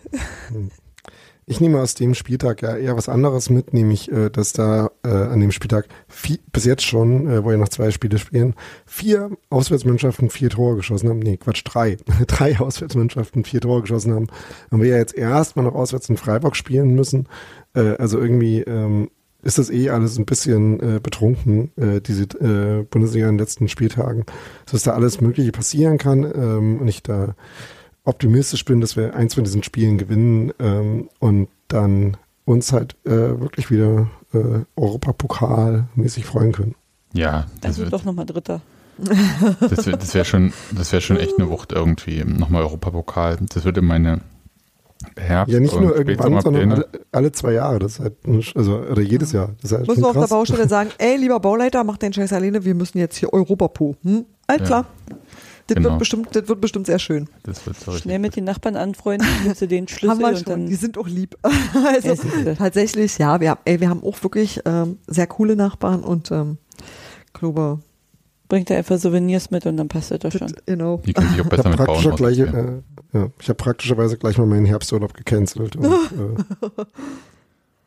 Ich 1.45 1.61
nehme 1.61 1.81
aus 1.81 1.95
dem 1.95 2.15
Spieltag 2.15 2.63
ja 2.63 2.77
eher 2.77 2.97
was 2.97 3.09
anderes 3.09 3.51
mit, 3.51 3.75
nämlich, 3.75 4.11
äh, 4.13 4.31
dass 4.31 4.53
da 4.53 4.91
äh, 5.05 5.09
an 5.09 5.41
dem 5.41 5.51
Spieltag 5.51 5.87
vi- 6.09 6.39
bis 6.53 6.65
jetzt 6.65 6.85
schon, 6.85 7.29
äh, 7.29 7.43
wo 7.45 7.51
ja 7.51 7.57
noch 7.57 7.69
zwei 7.69 7.91
Spiele 7.91 8.19
spielen, 8.19 8.55
vier 8.87 9.31
Auswärtsmannschaften 9.51 10.31
vier 10.31 10.51
Tore 10.51 10.77
geschossen 10.77 11.09
haben. 11.09 11.19
Nee, 11.19 11.39
Quatsch, 11.39 11.63
drei. 11.65 11.97
drei 12.29 12.59
Auswärtsmannschaften 12.61 13.45
vier 13.45 13.61
Tore 13.61 13.81
geschossen 13.83 14.15
haben. 14.15 14.29
Und 14.71 14.83
wir 14.83 14.91
ja 14.91 14.99
jetzt 14.99 15.17
erstmal 15.17 15.65
noch 15.65 15.75
auswärts 15.75 16.09
in 16.09 16.17
Freiburg 16.17 16.55
spielen 16.57 16.95
müssen. 16.95 17.27
Also 17.75 18.21
irgendwie 18.21 18.61
ähm, 18.61 19.11
ist 19.43 19.59
das 19.59 19.71
eh 19.71 19.89
alles 19.91 20.19
ein 20.19 20.27
bisschen 20.27 21.01
betrunken, 21.03 21.73
diese 22.07 22.27
Bundesliga 22.91 23.29
in 23.29 23.33
den 23.35 23.39
letzten 23.39 23.67
Spieltagen. 23.69 24.25
Dass 24.71 24.83
da 24.83 24.93
alles 24.93 25.21
Mögliche 25.23 25.53
passieren 25.53 25.97
kann 25.99 26.25
ähm, 26.25 26.79
und 26.81 26.89
ich 26.89 27.03
da 27.03 27.35
optimistisch 28.05 28.65
bin, 28.65 28.81
dass 28.81 28.97
wir 28.97 29.15
eins 29.15 29.35
von 29.35 29.45
diesen 29.45 29.63
Spielen 29.63 29.99
gewinnen 29.99 30.53
ähm, 30.59 31.09
und 31.19 31.49
dann 31.69 32.17
uns 32.45 32.73
halt 32.73 32.97
äh, 33.05 33.11
wirklich 33.11 33.71
wieder 33.71 34.11
äh, 34.33 34.65
Europapokal-mäßig 34.77 36.25
freuen 36.25 36.53
können. 36.53 36.75
ja, 37.13 37.47
Dann 37.61 37.71
das 37.71 37.79
wird 37.79 37.93
doch 37.93 38.05
nochmal 38.05 38.27
Dritter. 38.27 38.61
das 39.61 39.87
wär, 39.87 39.97
das 39.97 40.15
wär 40.15 40.25
schon, 40.25 40.53
das 40.77 40.93
wäre 40.93 41.01
schon 41.01 41.17
echt 41.17 41.39
eine 41.39 41.49
Wucht 41.49 41.73
irgendwie. 41.73 42.25
Nochmal 42.25 42.63
Europapokal. 42.63 43.39
Das 43.53 43.65
würde 43.65 43.81
meine 43.81 44.21
Herbst 45.17 45.53
Ja, 45.53 45.61
nicht 45.61 45.79
nur 45.79 45.97
irgendwann, 45.97 46.41
sondern 46.41 46.73
alle, 46.73 46.89
alle 47.11 47.33
zwei 47.33 47.53
Jahre. 47.53 47.79
Das 47.79 47.93
ist 47.93 48.01
halt, 48.01 48.17
also 48.55 48.79
oder 48.79 49.03
jedes 49.03 49.33
Jahr. 49.33 49.51
Das 49.63 49.73
halt 49.73 49.89
Müssen 49.89 50.03
wir 50.03 50.09
auf 50.09 50.19
der. 50.19 50.27
Baustelle 50.27 50.69
sagen, 50.69 50.91
ey, 50.99 51.17
lieber 51.17 51.41
Bauleiter, 51.41 51.85
mach 51.85 51.97
den 51.97 52.13
Scheiß 52.13 52.33
alleine, 52.33 52.65
wir 52.65 52.75
müssen 52.75 52.99
jetzt 52.99 53.17
hier 53.17 53.33
Europapo. 53.33 53.97
Hm? 54.03 54.27
Alles 54.47 54.69
Ja. 54.69 54.87
Das, 55.69 55.77
Genau. 55.77 55.91
wird 55.91 55.99
bestimmt, 56.01 56.29
das 56.35 56.49
wird 56.49 56.61
bestimmt 56.61 56.87
sehr 56.87 56.99
schön. 56.99 57.29
Das 57.45 57.65
wird 57.67 57.79
so 57.79 57.93
Schnell 57.93 58.19
mit 58.19 58.35
den 58.37 58.45
Nachbarn 58.45 58.77
anfreunden, 58.77 59.27
gibst 59.45 59.63
du 59.63 59.69
den 59.69 59.85
Haben 59.87 59.89
Schlüssel 59.89 60.19
wir 60.19 60.27
und 60.29 60.37
schon. 60.39 60.45
dann 60.47 60.67
Die 60.67 60.75
sind 60.75 60.99
auch 60.99 61.07
lieb. 61.09 61.37
also 61.43 62.15
tatsächlich, 62.59 63.17
ja, 63.19 63.41
wir, 63.41 63.51
haben- 63.51 63.61
ey, 63.65 63.81
wir 63.81 63.89
haben 63.89 64.03
auch 64.03 64.23
wirklich 64.23 64.61
ähm, 64.65 64.99
sehr 65.07 65.27
coole 65.27 65.55
Nachbarn 65.57 66.03
und 66.03 66.31
ähm, 66.31 66.59
glaube, 67.33 67.79
bringt 68.49 68.71
er 68.71 68.79
einfach 68.79 68.99
Souvenirs 68.99 69.51
mit 69.51 69.65
und 69.67 69.77
dann 69.77 69.89
passt 69.89 70.11
das 70.11 70.19
doch 70.19 70.33
schon. 70.33 70.53
genau. 70.67 71.01
Die 71.07 71.13
können 71.15 71.29
auch 71.29 71.37
Ich 71.39 71.49
besser 71.49 71.65
habe 71.65 71.69
mit 71.71 71.79
Bauen 71.79 71.87
praktischer 72.03 72.17
gleich, 72.17 72.39
äh, 72.39 73.19
ja, 73.19 73.29
ich 73.41 73.49
hab 73.49 73.57
praktischerweise 73.57 74.19
gleich 74.19 74.37
mal 74.39 74.47
meinen 74.47 74.67
Herbsturlaub 74.67 75.15
gecancelt. 75.15 75.77
Und, 75.77 75.87
äh, 75.87 76.85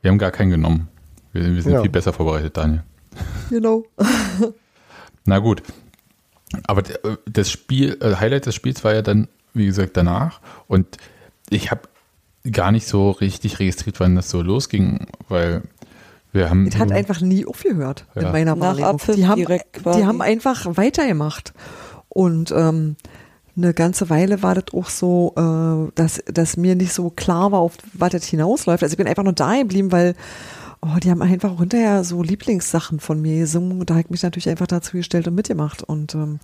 Wir 0.02 0.12
haben 0.12 0.18
gar 0.18 0.32
keinen 0.32 0.50
genommen. 0.52 0.88
Wir, 1.34 1.54
wir 1.54 1.62
sind 1.62 1.74
Ja. 1.74 1.82
viel 1.82 1.92
besser 1.92 2.14
vorbereitet, 2.14 2.56
Daniel. 2.58 2.84
Genau. 3.50 3.84
Na 5.26 5.40
gut. 5.40 5.62
Aber 6.68 6.84
das 7.26 7.52
Spiel, 7.52 7.98
äh, 8.02 8.16
Highlight 8.16 8.46
des 8.46 8.56
Spiels 8.56 8.84
war 8.84 8.94
ja 8.94 9.02
dann, 9.02 9.28
wie 9.54 9.66
gesagt, 9.66 9.98
danach. 9.98 10.40
Und 10.68 10.98
ich 11.50 11.72
habe 11.72 11.82
gar 12.52 12.72
nicht 12.72 12.88
so 12.88 13.12
richtig 13.12 13.60
registriert, 13.60 14.00
wann 14.00 14.16
das 14.16 14.30
so 14.30 14.42
losging, 14.42 15.08
weil 15.30 15.64
wir 16.32 16.50
haben. 16.50 16.68
Es 16.68 16.78
hat 16.78 16.92
einfach 16.92 17.22
nie 17.22 17.46
aufgehört 17.46 18.06
in 18.16 18.24
Ja. 18.24 18.32
meiner 18.32 18.56
Nach 18.56 18.78
Wahrnehmung. 18.78 19.00
Die 19.16 19.28
haben, 19.28 19.38
direkt 19.40 19.74
quasi. 19.74 20.00
die 20.00 20.06
haben 20.06 20.22
einfach 20.22 20.66
weitergemacht. 20.78 21.54
Und 22.10 22.52
ähm, 22.52 22.96
eine 23.58 23.74
ganze 23.74 24.10
Weile 24.10 24.44
war 24.44 24.54
das 24.56 24.66
auch 24.74 24.90
so, 24.90 25.34
äh, 25.38 25.92
dass, 25.96 26.22
dass 26.26 26.58
mir 26.58 26.76
nicht 26.76 26.94
so 26.94 27.10
klar 27.10 27.52
war, 27.52 27.60
auf 27.60 27.78
was 27.94 28.12
das 28.12 28.26
hinausläuft. 28.26 28.84
Also 28.84 28.94
ich 28.94 28.98
bin 28.98 29.08
einfach 29.08 29.24
nur 29.24 29.34
da 29.34 29.58
geblieben, 29.58 29.92
weil 29.92 30.16
oh, 30.86 31.00
die 31.00 31.10
haben 31.12 31.22
einfach 31.22 31.52
auch 31.52 31.60
hinterher 31.60 32.04
so 32.04 32.22
Lieblingssachen 32.22 33.00
von 33.00 33.22
mir 33.22 33.40
gesungen. 33.40 33.80
Und 33.80 33.90
da 33.90 33.96
habe 33.96 34.02
ich 34.04 34.10
mich 34.10 34.24
natürlich 34.24 34.50
einfach 34.50 34.68
dazu 34.68 34.94
gestellt 34.98 35.28
und 35.28 35.36
mitgemacht. 35.36 35.84
Und 35.84 36.16
ähm, 36.16 36.40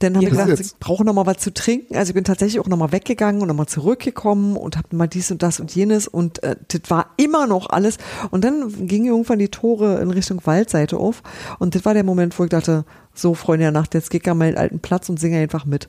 dann 0.00 0.14
habe 0.14 0.24
ich 0.24 0.30
gesagt, 0.30 0.48
jetzt- 0.48 0.60
ich 0.72 0.78
brauche 0.78 1.04
noch 1.04 1.12
mal 1.12 1.26
was 1.26 1.38
zu 1.38 1.52
trinken. 1.52 1.94
Also 1.94 2.10
ich 2.10 2.14
bin 2.14 2.24
tatsächlich 2.24 2.58
auch 2.60 2.66
noch 2.68 2.78
mal 2.78 2.90
weggegangen 2.90 3.42
und 3.42 3.48
noch 3.48 3.54
mal 3.54 3.66
zurückgekommen 3.66 4.56
und 4.56 4.76
habe 4.78 4.96
mal 4.96 5.06
dies 5.06 5.30
und 5.30 5.42
das 5.42 5.60
und 5.60 5.74
jenes 5.74 6.08
und 6.08 6.42
äh, 6.42 6.56
das 6.68 6.82
war 6.88 7.10
immer 7.18 7.46
noch 7.46 7.68
alles. 7.68 7.98
Und 8.30 8.42
dann 8.44 8.86
gingen 8.86 9.06
irgendwann 9.06 9.38
die 9.38 9.48
Tore 9.50 10.00
in 10.00 10.10
Richtung 10.10 10.40
Waldseite 10.46 10.96
auf 10.96 11.22
und 11.58 11.74
das 11.74 11.84
war 11.84 11.92
der 11.92 12.04
Moment, 12.04 12.38
wo 12.38 12.44
ich 12.44 12.50
dachte, 12.50 12.84
so 13.14 13.34
Freunde 13.34 13.64
der 13.64 13.72
Nacht, 13.72 13.92
jetzt 13.94 14.10
geh 14.10 14.18
ich 14.18 14.30
an 14.30 14.38
meinen 14.38 14.56
alten 14.56 14.80
Platz 14.80 15.08
und 15.10 15.20
singe 15.20 15.38
einfach 15.38 15.66
mit. 15.66 15.88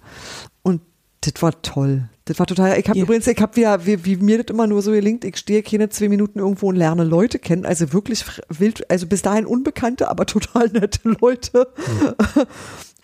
Und 0.62 0.82
das 1.22 1.42
war 1.42 1.62
toll. 1.62 2.10
Das 2.26 2.38
war 2.38 2.45
total. 2.45 2.80
Ich 2.80 2.88
habe 2.88 2.97
Ja. 2.99 3.03
übrigens, 3.03 3.26
ich 3.28 3.39
habe 3.41 3.55
wieder, 3.55 3.86
wie, 3.86 4.05
wie 4.05 4.15
mir 4.17 4.43
das 4.43 4.53
immer 4.53 4.67
nur 4.67 4.82
so 4.82 4.91
gelingt, 4.91 5.26
ich 5.26 5.38
stehe 5.38 5.63
keine 5.63 5.89
zwei 5.89 6.07
Minuten 6.07 6.39
irgendwo 6.39 6.69
und 6.69 6.76
lerne 6.76 7.03
Leute 7.03 7.39
kennen. 7.39 7.65
Also 7.65 7.93
wirklich 7.93 8.24
wild, 8.49 8.89
also 8.91 9.07
bis 9.07 9.22
dahin 9.24 9.45
Unbekannte, 9.45 10.07
aber 10.07 10.26
total 10.28 10.67
nette 10.69 10.99
Leute. 11.19 11.67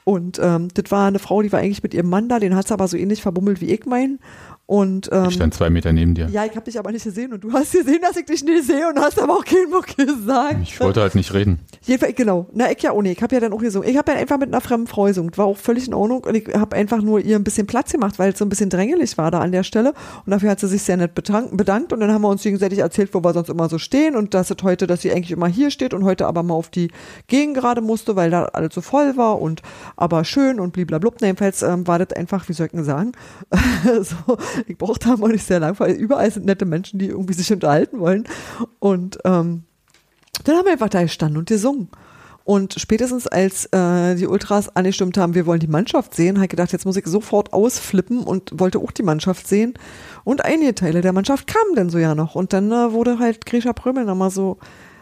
Und 0.04 0.40
ähm, 0.42 0.70
das 0.74 0.90
war 0.92 1.08
eine 1.08 1.20
Frau, 1.20 1.42
die 1.42 1.52
war 1.52 1.60
eigentlich 1.60 1.84
mit 1.84 1.94
ihrem 1.94 2.10
Mann 2.10 2.30
da, 2.30 2.40
den 2.40 2.56
hat 2.56 2.68
sie 2.68 2.74
aber 2.74 2.88
so 2.88 2.96
ähnlich 2.96 3.22
verbummelt 3.22 3.60
wie 3.60 3.74
ich 3.74 3.86
mein. 3.86 4.20
Und 4.68 5.10
ähm, 5.14 5.28
ich 5.30 5.36
stand 5.36 5.54
zwei 5.54 5.70
Meter 5.70 5.94
neben 5.94 6.14
dir. 6.14 6.28
ja, 6.28 6.44
ich 6.44 6.52
habe 6.52 6.66
dich 6.66 6.78
aber 6.78 6.92
nicht 6.92 7.06
gesehen 7.06 7.32
und 7.32 7.42
du 7.42 7.54
hast 7.54 7.72
gesehen, 7.72 8.00
dass 8.02 8.18
ich 8.18 8.26
dich 8.26 8.44
nicht 8.44 8.66
sehe 8.66 8.90
und 8.90 9.00
hast 9.00 9.18
aber 9.18 9.34
auch 9.34 9.46
keinen 9.46 9.72
Bock 9.72 9.88
gesagt. 9.96 10.58
Ich 10.62 10.78
wollte 10.82 11.00
halt 11.00 11.16
nicht 11.16 11.34
reden. 11.34 11.60
Jedenfalls, 11.84 12.16
genau. 12.16 12.48
Na, 12.52 12.70
ich 12.70 12.84
ja 12.84 12.94
nicht. 13.02 13.16
Ich 13.18 13.24
habe 13.24 13.34
ja 13.34 13.40
dann 13.40 13.54
auch 13.54 13.62
gesungen. 13.62 13.90
Ich 13.90 13.98
habe 13.98 14.12
ja 14.12 14.18
einfach 14.18 14.38
mit 14.38 14.50
einer 14.50 14.60
fremden 14.60 14.88
Frau 14.88 15.06
gesungen. 15.06 15.32
War 15.38 15.46
auch 15.46 15.56
völlig 15.56 15.88
in 15.88 15.94
Ordnung. 15.94 16.26
Und 16.26 16.36
ich 16.36 16.54
habe 16.54 16.76
einfach 16.76 17.02
nur 17.02 17.22
ihr 17.22 17.38
ein 17.38 17.46
bisschen 17.46 17.66
Platz 17.66 17.94
gemacht, 17.94 18.20
weil 18.20 18.34
es 18.34 18.40
so 18.40 18.44
ein 18.44 18.50
bisschen 18.50 18.70
drängelig 18.70 19.18
war 19.18 19.32
da 19.32 19.40
an 19.40 19.54
der 19.54 19.64
Stelle. 19.64 19.94
Und 20.26 20.32
dafür 20.32 20.50
hat 20.50 20.60
sie 20.60 20.68
sich 20.68 20.84
sehr 20.84 20.98
nett 20.98 21.16
bedankt. 21.16 21.94
Und 21.94 22.00
dann 22.02 22.12
haben 22.12 22.22
wir 22.22 22.30
uns 22.30 22.44
gegenseitig 22.44 22.80
erzählt, 22.80 23.14
wo 23.14 23.24
wir 23.24 23.32
sonst 23.32 23.48
immer 23.50 23.70
so 23.70 23.78
stehen. 23.78 24.18
Und 24.18 24.34
dass 24.34 24.52
es 24.52 24.58
heute, 24.64 24.86
dass 24.86 25.02
sie 25.02 25.14
eigentlich 25.14 25.32
immer 25.32 25.48
hier 25.48 25.72
steht 25.72 25.94
und 25.94 26.04
heute 26.04 26.28
aber 26.28 26.44
mal 26.44 26.56
auf 26.56 26.70
die 26.70 26.92
Gegend 27.28 27.56
gerade 27.56 27.80
musste, 27.80 28.18
weil 28.18 28.32
da 28.32 28.44
alles 28.52 28.74
so 28.74 28.82
voll 28.82 29.16
war 29.16 29.42
und 29.42 29.62
aber 29.96 30.26
schön 30.26 30.60
und 30.60 30.74
bliblablub. 30.74 31.16
Na, 31.22 31.28
Jedenfalls 31.28 31.62
ähm, 31.62 31.88
war 31.88 32.00
das 32.00 32.12
einfach, 32.18 32.50
wie 32.50 32.54
soll 32.54 32.66
ich 32.66 32.74
denn 32.74 32.84
sagen? 32.84 33.14
so, 34.02 34.38
brauchte 34.78 35.10
da 35.10 35.18
mal 35.18 35.32
nicht 35.32 35.46
sehr 35.46 35.60
lang, 35.60 35.80
weil 35.80 35.94
überall 35.94 36.32
sind 36.32 36.46
nette 36.46 36.66
Menschen, 36.66 37.00
die 37.00 37.08
irgendwie 37.08 37.34
sich 37.34 37.52
unterhalten 37.52 38.00
wollen. 38.00 38.26
Und 38.80 39.18
ähm, 39.26 39.64
dann 40.44 40.56
haben 40.56 40.66
wir 40.66 40.74
einfach 40.74 40.90
da 40.90 41.02
gestanden 41.02 41.38
und 41.38 41.50
gesungen. 41.50 41.90
Und 42.48 42.76
spätestens 42.78 43.28
als 43.28 43.66
äh, 43.74 44.16
die 44.16 44.26
Ultras 44.26 44.74
angestimmt 44.74 45.18
haben, 45.18 45.34
wir 45.34 45.46
wollen 45.46 45.60
die 45.60 45.68
Mannschaft 45.68 46.16
sehen, 46.16 46.38
habe 46.38 46.46
ich 46.46 46.50
gedacht, 46.50 46.72
jetzt 46.72 46.86
muss 46.86 46.96
ich 46.96 47.06
sofort 47.06 47.52
ausflippen 47.52 48.20
und 48.20 48.58
wollte 48.58 48.80
auch 48.80 48.92
die 48.92 49.04
Mannschaft 49.04 49.48
sehen. 49.48 49.74
Und 50.24 50.46
einige 50.46 50.74
Teile 50.74 51.02
der 51.02 51.12
Mannschaft 51.12 51.48
kamen 51.48 51.76
dann 51.76 51.90
so 51.90 51.98
ja 51.98 52.16
noch. 52.16 52.36
Und 52.36 52.54
dann 52.54 52.72
äh, 52.72 52.94
wurde 52.94 53.20
halt 53.20 53.46
Grisha 53.46 53.74
Prömel 53.74 54.06
nochmal 54.06 54.32
so, 54.32 54.60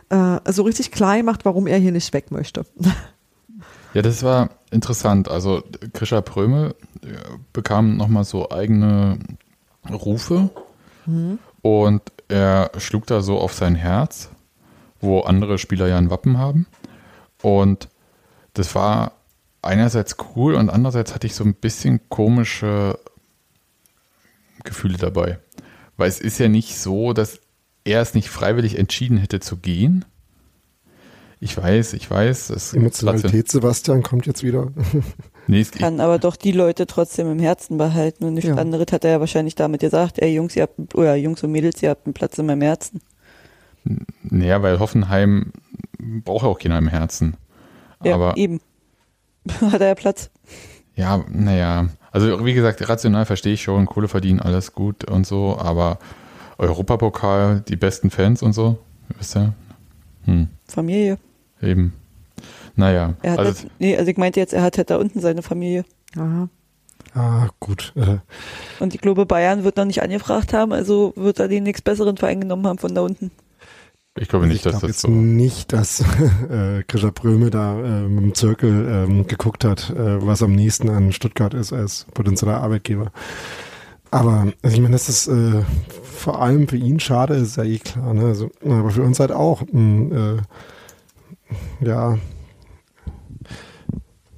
äh, 0.10 0.40
so 0.52 0.64
richtig 0.64 0.92
klar 0.92 1.18
gemacht, 1.18 1.42
warum 1.46 1.68
er 1.68 1.78
hier 1.78 1.92
nicht 1.92 2.12
weg 2.14 2.32
möchte. 2.32 2.66
Ja, 3.94 4.02
das 4.02 4.24
war 4.24 4.50
interessant. 4.72 5.30
Also 5.30 5.64
Grisha 5.94 6.20
Pröme 6.20 6.76
äh, 7.02 7.08
bekam 7.54 7.96
nochmal 7.96 8.26
so 8.26 8.52
eigene 8.52 9.18
Rufe 9.94 10.50
und 11.62 12.02
er 12.28 12.72
schlug 12.78 13.06
da 13.08 13.22
so 13.22 13.38
auf 13.40 13.54
sein 13.54 13.76
Herz, 13.76 14.30
wo 15.00 15.22
andere 15.22 15.58
Spieler 15.58 15.88
ja 15.88 15.98
ein 15.98 16.10
Wappen 16.10 16.38
haben. 16.38 16.66
Und 17.42 17.90
das 18.54 18.74
war 18.74 19.14
einerseits 19.62 20.18
cool 20.36 20.56
und 20.56 20.70
andererseits 20.70 21.14
hatte 21.14 21.28
ich 21.28 21.36
so 21.36 21.44
ein 21.44 21.54
bisschen 21.54 22.02
komische 22.10 22.98
Gefühle 24.64 24.98
dabei. 24.98 25.40
Weil 25.98 26.10
es 26.10 26.20
ist 26.20 26.40
ja 26.40 26.48
nicht 26.48 26.78
so, 26.78 27.14
dass 27.14 27.40
er 27.84 28.02
es 28.02 28.14
nicht 28.14 28.30
freiwillig 28.30 28.78
entschieden 28.78 29.18
hätte 29.18 29.40
zu 29.40 29.58
gehen. 29.58 30.06
Ich 31.40 31.56
weiß, 31.56 31.94
ich 31.94 32.10
weiß. 32.10 32.50
Es 32.50 32.74
Emotionalität, 32.74 33.50
Sebastian, 33.50 34.02
kommt 34.02 34.26
jetzt 34.26 34.44
wieder. 34.44 34.72
Nee, 35.48 35.62
es, 35.62 35.72
Kann 35.72 36.00
aber 36.00 36.18
doch 36.20 36.36
die 36.36 36.52
Leute 36.52 36.88
trotzdem 36.88 37.32
im 37.32 37.40
Herzen 37.40 37.78
behalten 37.78 38.24
und 38.26 38.34
nichts 38.34 38.50
Ja. 38.50 38.56
anderes 38.56 38.88
hat 38.92 39.04
er 39.06 39.12
ja 39.12 39.20
wahrscheinlich 39.20 39.56
damit 39.56 39.82
gesagt, 39.82 40.20
ey 40.20 40.34
Jungs, 40.34 40.56
ihr 40.56 40.64
habt, 40.64 40.96
oder 40.96 41.16
Jungs 41.16 41.44
und 41.44 41.52
Mädels, 41.52 41.82
ihr 41.84 41.90
habt 41.92 42.06
einen 42.08 42.14
Platz 42.14 42.38
in 42.38 42.46
meinem 42.48 42.62
Herzen. 42.62 43.02
naja, 44.24 44.62
weil 44.64 44.80
Hoffenheim 44.80 45.52
braucht 46.00 46.44
ja 46.44 46.50
auch 46.50 46.58
keiner 46.60 46.78
im 46.80 46.88
Herzen. 46.88 47.38
Ja, 48.04 48.16
Aber 48.16 48.36
eben. 48.38 48.60
hat 49.62 49.82
er 49.82 49.90
ja 49.90 49.96
Platz. 49.96 50.32
ja, 50.96 51.24
naja. 51.30 51.90
Also 52.12 52.46
wie 52.46 52.54
gesagt, 52.54 52.88
rational 52.88 53.26
verstehe 53.26 53.54
ich 53.54 53.62
schon, 53.62 53.86
Kohle 53.86 54.08
verdienen, 54.08 54.40
alles 54.40 54.74
gut 54.74 55.04
und 55.10 55.28
so, 55.28 55.58
aber 55.60 56.00
Europapokal, 56.58 57.62
die 57.68 57.76
besten 57.76 58.10
Fans 58.10 58.42
und 58.42 58.54
so, 58.54 58.78
wisst 59.18 59.36
ihr? 59.36 59.54
Hm, 60.24 60.48
Familie. 60.68 61.18
eben. 61.62 61.94
Naja, 62.76 63.14
Er 63.22 63.32
hat 63.34 63.40
also 63.40 63.62
halt, 63.62 63.72
nee, 63.80 63.96
also 63.98 64.10
ich 64.12 64.18
meinte 64.18 64.40
jetzt, 64.40 64.54
er 64.54 64.64
hat 64.64 64.78
halt 64.78 64.90
da 64.90 64.98
unten 64.98 65.20
seine 65.22 65.42
Familie. 65.42 65.86
Aha. 66.18 66.50
ah, 67.14 67.48
gut. 67.60 67.94
Äh, 67.96 68.18
Und 68.80 68.94
ich 68.96 69.02
glaube, 69.02 69.26
Bayern 69.26 69.64
wird 69.64 69.78
noch 69.78 69.86
nicht 69.86 70.02
angefragt 70.04 70.54
haben, 70.54 70.72
also 70.74 71.14
wird 71.16 71.40
er 71.40 71.48
den 71.48 71.64
nichts 71.64 71.82
besseren 71.82 72.18
Verein 72.18 72.42
genommen 72.42 72.68
haben 72.68 72.78
von 72.80 72.94
da 72.96 73.02
unten. 73.02 73.32
ich 74.18 74.28
glaube 74.30 74.48
nicht, 74.48 74.58
ich 74.58 74.62
dass 74.64 74.80
glaube 74.80 74.88
das 74.88 74.96
jetzt 74.98 75.02
so. 75.02 75.10
nicht, 75.10 75.74
dass 75.74 76.02
äh, 76.50 76.84
Grisha 76.88 77.12
Bröme 77.14 77.50
da 77.50 77.80
äh, 77.80 78.08
mit 78.08 78.24
dem 78.24 78.34
Zirkel 78.36 78.88
ähm, 78.90 79.28
geguckt 79.28 79.64
hat, 79.66 79.90
äh, 79.92 80.26
was 80.26 80.42
am 80.44 80.54
nächsten 80.56 80.90
an 80.90 81.12
Stuttgart 81.12 81.54
ist 81.54 81.74
als 81.74 82.06
potenzieller 82.14 82.62
Arbeitgeber. 82.62 83.12
Aber 84.12 84.48
also 84.62 84.76
ich 84.76 84.82
meine, 84.82 84.94
das 84.94 85.10
ist 85.10 85.28
äh, 85.28 85.64
vor 86.04 86.42
allem 86.42 86.68
für 86.70 86.78
ihn 86.78 87.00
schade, 87.02 87.36
ist 87.36 87.58
ja 87.58 87.64
eh 87.64 87.80
klar. 87.80 88.14
Ne? 88.14 88.26
Also, 88.26 88.50
aber 88.64 88.90
für 88.92 89.04
uns 89.04 89.20
halt 89.20 89.32
auch. 89.34 89.64
mh, 89.72 90.38
äh, 90.38 90.42
ja, 91.86 92.18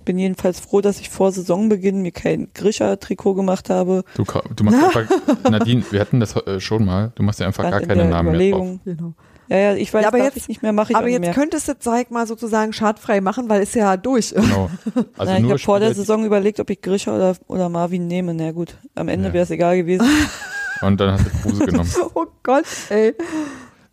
Bin 0.07 0.17
jedenfalls 0.17 0.61
froh, 0.61 0.79
dass 0.79 1.01
ich 1.01 1.09
vor 1.09 1.33
Saisonbeginn 1.33 2.01
mir 2.01 2.13
kein 2.13 2.47
Grisha-Trikot 2.53 3.33
gemacht 3.33 3.69
habe. 3.69 4.05
Du, 4.15 4.23
du 4.55 4.63
machst 4.63 4.81
einfach, 4.95 5.03
Nadine, 5.51 5.83
wir 5.91 5.99
hatten 5.99 6.21
das 6.21 6.33
äh, 6.37 6.61
schon 6.61 6.85
mal, 6.85 7.11
du 7.15 7.23
machst 7.23 7.41
ja 7.41 7.45
einfach 7.45 7.63
Stand 7.67 7.71
gar 7.73 7.81
in 7.81 7.87
keine 7.89 8.05
Namen 8.09 8.31
mehr 8.31 8.51
drauf. 8.51 8.61
Überlegung. 8.61 8.79
Genau. 8.85 9.13
Ja, 9.49 9.57
ja, 9.57 9.73
ich 9.75 9.93
weiß, 9.93 10.03
Ja, 10.03 10.07
aber 10.07 10.19
jetzt- 10.19 10.37
ich 10.37 10.47
nicht 10.47 10.61
mehr, 10.61 10.71
mache 10.71 10.93
ich 10.93 10.97
Aber 10.97 11.09
jetzt 11.09 11.19
mehr. 11.19 11.33
könntest 11.33 11.67
du 11.67 11.73
ich 12.01 12.09
mal, 12.09 12.25
sozusagen 12.25 12.71
schadfrei 12.71 13.19
machen, 13.19 13.49
weil 13.49 13.61
ist 13.61 13.75
ja 13.75 13.97
durch. 13.97 14.33
Genau. 14.33 14.69
Also 15.17 15.31
Na, 15.33 15.35
ich 15.35 15.41
nur 15.41 15.51
habe 15.51 15.59
vor 15.59 15.81
der 15.81 15.93
Saison 15.93 16.23
überlegt, 16.23 16.61
ob 16.61 16.69
ich 16.69 16.81
Grisha 16.81 17.13
oder, 17.13 17.35
oder 17.47 17.67
Marvin 17.67 18.07
nehme. 18.07 18.33
Na 18.33 18.53
gut, 18.53 18.77
am 18.95 19.09
Ende 19.09 19.27
Ja. 19.27 19.33
wäre 19.33 19.43
es 19.43 19.51
egal 19.51 19.75
gewesen. 19.75 20.07
und 20.81 21.01
dann 21.01 21.11
hast 21.15 21.25
du 21.25 21.29
Kruse 21.49 21.65
genommen. 21.65 21.89
Oh 22.15 22.25
Gott, 22.43 22.63
ey. 22.89 23.13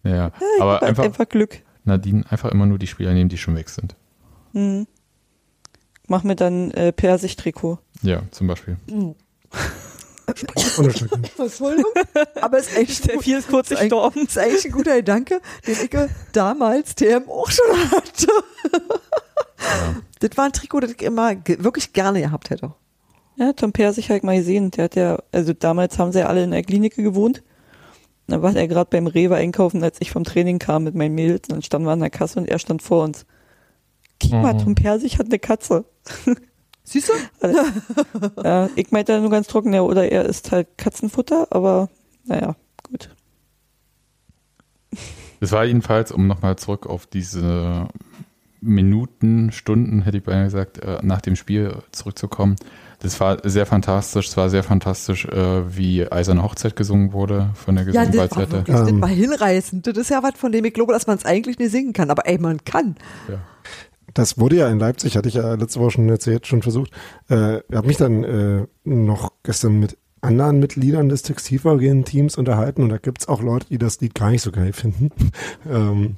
Ja, 0.04 0.30
aber 0.60 0.80
Einfach, 0.84 1.02
einfach, 1.02 1.28
Glück. 1.28 1.58
Nadine, 1.84 2.22
einfach 2.30 2.52
immer 2.52 2.66
nur 2.66 2.78
die 2.78 2.86
Spieler 2.86 3.12
nehmen, 3.14 3.28
die 3.28 3.36
schon 3.38 3.56
weg 3.56 3.68
sind. 3.68 3.96
Hm. 4.52 4.86
Mach 6.08 6.22
mir 6.22 6.36
dann 6.36 6.70
äh, 6.72 6.92
Persich-Trikot. 6.92 7.78
Ja, 8.02 8.22
zum 8.30 8.46
Beispiel. 8.46 8.76
unterstützen. 10.78 11.22
Entschuldigung. 11.38 11.92
Aber 12.40 12.58
es 12.58 12.68
ist 12.68 12.76
echt 12.78 13.12
gut. 13.12 13.26
ist 13.26 13.48
kurz 13.48 13.68
Das 13.68 13.80
ist 13.82 13.92
eigentlich- 13.92 14.12
Das 14.14 14.36
ist 14.36 14.38
eigentlich 14.38 14.64
ein 14.66 14.72
guter 14.72 14.96
Gedanke, 14.96 15.40
den 15.66 15.74
ich 15.74 15.90
damals 16.32 16.94
TM 16.94 17.28
auch 17.28 17.50
schon 17.50 17.90
hatte. 17.90 18.26
Das 20.20 20.30
war 20.36 20.46
ein 20.46 20.52
Trikot, 20.52 20.80
das 20.80 20.92
ich 20.92 21.02
immer 21.02 21.34
wirklich 21.46 21.92
gerne 21.92 22.20
gehabt 22.20 22.50
hätte. 22.50 22.72
Ja, 23.36 23.52
Tom 23.52 23.72
Persich 23.72 24.08
habe 24.08 24.18
ich 24.18 24.22
mal 24.22 24.36
gesehen. 24.36 24.70
Der 24.70 24.84
hat 24.84 24.94
ja, 24.96 25.18
also 25.32 25.52
damals 25.52 25.98
haben 25.98 26.12
sie 26.12 26.20
ja 26.20 26.26
alle 26.26 26.44
in 26.44 26.50
der 26.52 26.62
Klinik 26.62 26.94
gewohnt. 26.96 27.42
Da 28.26 28.40
war 28.40 28.54
er 28.56 28.68
gerade 28.68 28.88
beim 28.90 29.06
Rewe 29.06 29.34
einkaufen, 29.36 29.82
als 29.82 30.00
ich 30.00 30.10
vom 30.10 30.24
Training 30.24 30.58
kam 30.58 30.84
mit 30.84 30.94
meinen 30.94 31.14
Mädels. 31.14 31.48
Und 31.48 31.52
dann 31.56 31.62
standen 31.62 31.86
wir 31.88 31.92
an 31.92 32.00
der 32.00 32.10
Kasse 32.10 32.38
und 32.38 32.48
er 32.48 32.58
stand 32.58 32.80
vor 32.82 33.04
uns. 33.04 33.26
Guck 34.22 34.32
mal, 34.32 34.54
Mhm. 34.54 34.58
Tom 34.58 34.74
Persich 34.74 35.18
hat 35.18 35.26
eine 35.26 35.38
Katze. 35.38 35.84
Siehst 36.84 37.08
du? 37.08 37.50
Ja, 38.42 38.68
ich 38.76 38.90
meinte 38.90 39.18
nur 39.20 39.30
ganz 39.30 39.46
trocken, 39.46 39.72
ja, 39.72 39.80
oder 39.80 40.10
er 40.10 40.26
isst 40.26 40.52
halt 40.52 40.68
Katzenfutter, 40.76 41.48
aber 41.50 41.88
naja, 42.24 42.56
gut. 42.82 43.08
Das 45.40 45.52
war 45.52 45.64
jedenfalls, 45.64 46.12
um 46.12 46.26
nochmal 46.26 46.56
zurück 46.56 46.86
auf 46.86 47.06
diese 47.06 47.88
Minuten, 48.60 49.52
Stunden, 49.52 50.02
hätte 50.02 50.18
ich 50.18 50.24
beinahe 50.24 50.44
gesagt, 50.44 50.78
äh, 50.78 50.98
nach 51.02 51.20
dem 51.20 51.36
Spiel 51.36 51.78
zurückzukommen. 51.92 52.56
Das 53.00 53.20
war 53.20 53.38
sehr 53.48 53.66
fantastisch. 53.66 54.28
Es 54.28 54.36
war 54.38 54.48
sehr 54.48 54.62
fantastisch, 54.62 55.26
äh, 55.26 55.76
wie 55.76 56.10
Eiserne 56.10 56.42
Hochzeit 56.42 56.74
gesungen 56.74 57.12
wurde 57.12 57.50
von 57.54 57.76
der 57.76 57.86
Ja, 57.90 58.06
das 58.06 58.16
war, 58.30 58.50
wirklich, 58.50 58.64
das 58.64 58.88
Ähm. 58.88 59.02
war 59.02 59.08
hinreißend. 59.08 59.86
Das 59.86 59.98
ist 59.98 60.08
ja 60.08 60.22
was, 60.22 60.32
von 60.36 60.52
dem 60.52 60.64
ich 60.64 60.72
glaube, 60.72 60.94
dass 60.94 61.06
man 61.06 61.18
es 61.18 61.26
eigentlich 61.26 61.58
nicht 61.58 61.70
singen 61.70 61.92
kann. 61.92 62.10
Aber 62.10 62.26
ey, 62.26 62.38
man 62.38 62.64
kann. 62.64 62.96
Ja. 63.28 63.40
Das 64.14 64.38
wurde 64.38 64.56
ja 64.56 64.68
in 64.68 64.78
Leipzig, 64.78 65.16
hatte 65.16 65.28
ich 65.28 65.34
ja 65.34 65.54
letzte 65.54 65.80
Woche 65.80 65.92
schon 65.92 66.08
erzählt, 66.08 66.46
schon 66.46 66.62
versucht. 66.62 66.92
Äh, 67.28 67.58
ich 67.58 67.76
habe 67.76 67.86
mich 67.86 67.96
dann 67.96 68.24
äh, 68.24 68.66
noch 68.84 69.32
gestern 69.42 69.80
mit 69.80 69.98
anderen 70.20 70.58
Mitgliedern 70.58 71.08
des 71.08 71.22
Textilvergehen-Teams 71.22 72.36
unterhalten 72.36 72.82
und 72.82 72.88
da 72.88 72.98
gibt's 72.98 73.28
auch 73.28 73.42
Leute, 73.42 73.66
die 73.68 73.78
das 73.78 74.00
Lied 74.00 74.14
gar 74.14 74.30
nicht 74.30 74.42
so 74.42 74.50
geil 74.50 74.72
finden. 74.72 75.10
ähm, 75.70 76.16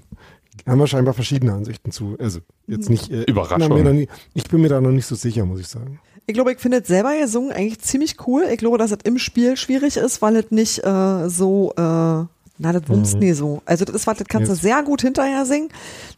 haben 0.66 0.78
wir 0.78 0.86
scheinbar 0.86 1.14
verschiedene 1.14 1.52
Ansichten 1.52 1.90
zu. 1.90 2.16
Also 2.18 2.40
jetzt 2.66 2.88
nicht 2.88 3.10
äh, 3.10 3.22
Überraschung. 3.24 3.62
Ich 3.62 3.68
bin, 3.68 3.76
mir 3.78 3.84
da 3.84 3.92
nie, 3.92 4.08
ich 4.34 4.44
bin 4.44 4.60
mir 4.60 4.68
da 4.68 4.80
noch 4.80 4.90
nicht 4.90 5.06
so 5.06 5.14
sicher, 5.14 5.44
muss 5.44 5.60
ich 5.60 5.68
sagen. 5.68 6.00
Ich 6.26 6.34
glaube, 6.34 6.52
ich 6.52 6.58
finde 6.58 6.78
es 6.78 6.88
selber 6.88 7.16
gesungen 7.18 7.52
eigentlich 7.52 7.80
ziemlich 7.80 8.16
cool. 8.26 8.46
Ich 8.50 8.58
glaube, 8.58 8.78
dass 8.78 8.90
es 8.90 8.98
im 9.04 9.18
Spiel 9.18 9.56
schwierig 9.56 9.96
ist, 9.96 10.22
weil 10.22 10.36
es 10.36 10.50
nicht 10.50 10.84
äh, 10.84 11.28
so, 11.28 11.72
äh, 11.76 12.24
na, 12.58 12.72
das 12.72 12.88
wumms 12.88 13.14
Mhm. 13.14 13.20
nie 13.20 13.32
so. 13.32 13.62
Also 13.64 13.84
das 13.84 13.94
ist 13.96 14.06
was, 14.06 14.18
das 14.18 14.26
kannst 14.28 14.50
du 14.50 14.54
sehr 14.54 14.82
gut 14.82 15.02
hinterher 15.02 15.44
singen. 15.44 15.68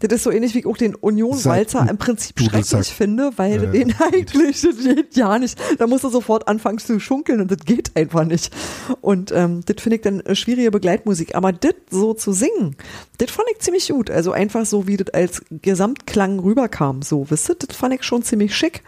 Das 0.01 0.13
ist 0.13 0.23
so 0.23 0.31
ähnlich 0.31 0.55
wie 0.55 0.61
ich 0.61 0.67
auch 0.67 0.77
den 0.77 0.95
Union-Walzer 0.95 1.87
im 1.91 1.99
Prinzip 1.99 2.39
schrecklich 2.41 2.89
finde, 2.89 3.33
weil 3.37 3.59
das 3.59 3.73
den 3.73 3.95
eigentlich, 4.01 4.61
das 4.63 4.77
geht 4.79 5.17
ja 5.17 5.39
nicht. 5.39 5.59
Da 5.79 5.87
musst 5.87 6.05
du 6.05 6.09
sofort 6.09 6.47
anfangen 6.49 6.79
zu 6.79 7.01
schunkeln 7.01 7.41
und 7.41 7.51
das 7.51 7.59
geht 7.65 7.97
einfach 7.97 8.25
nicht. 8.25 8.55
Und 9.01 9.33
ähm, 9.33 9.63
das 9.67 9.83
finde 9.83 9.97
ich 9.97 10.03
dann 10.03 10.23
schwierige 10.35 10.71
Begleitmusik. 10.71 11.35
Aber 11.35 11.53
das 11.53 11.75
so 11.91 12.15
zu 12.15 12.33
singen, 12.33 12.77
das 13.19 13.31
fand 13.31 13.49
ich 13.53 13.59
ziemlich 13.61 13.89
gut. 13.89 14.11
Also 14.11 14.33
einfach 14.33 14.65
so, 14.65 14.87
wie 14.87 14.97
das 14.97 15.11
als 15.11 15.43
Gesamtklang 15.51 16.39
rüberkam. 16.39 17.03
So, 17.03 17.29
wisst 17.31 17.49
ihr, 17.51 17.57
das 17.57 17.77
fand 17.77 17.95
ich 17.95 18.03
schon 18.05 18.23
ziemlich 18.23 18.55
schick. 18.57 18.83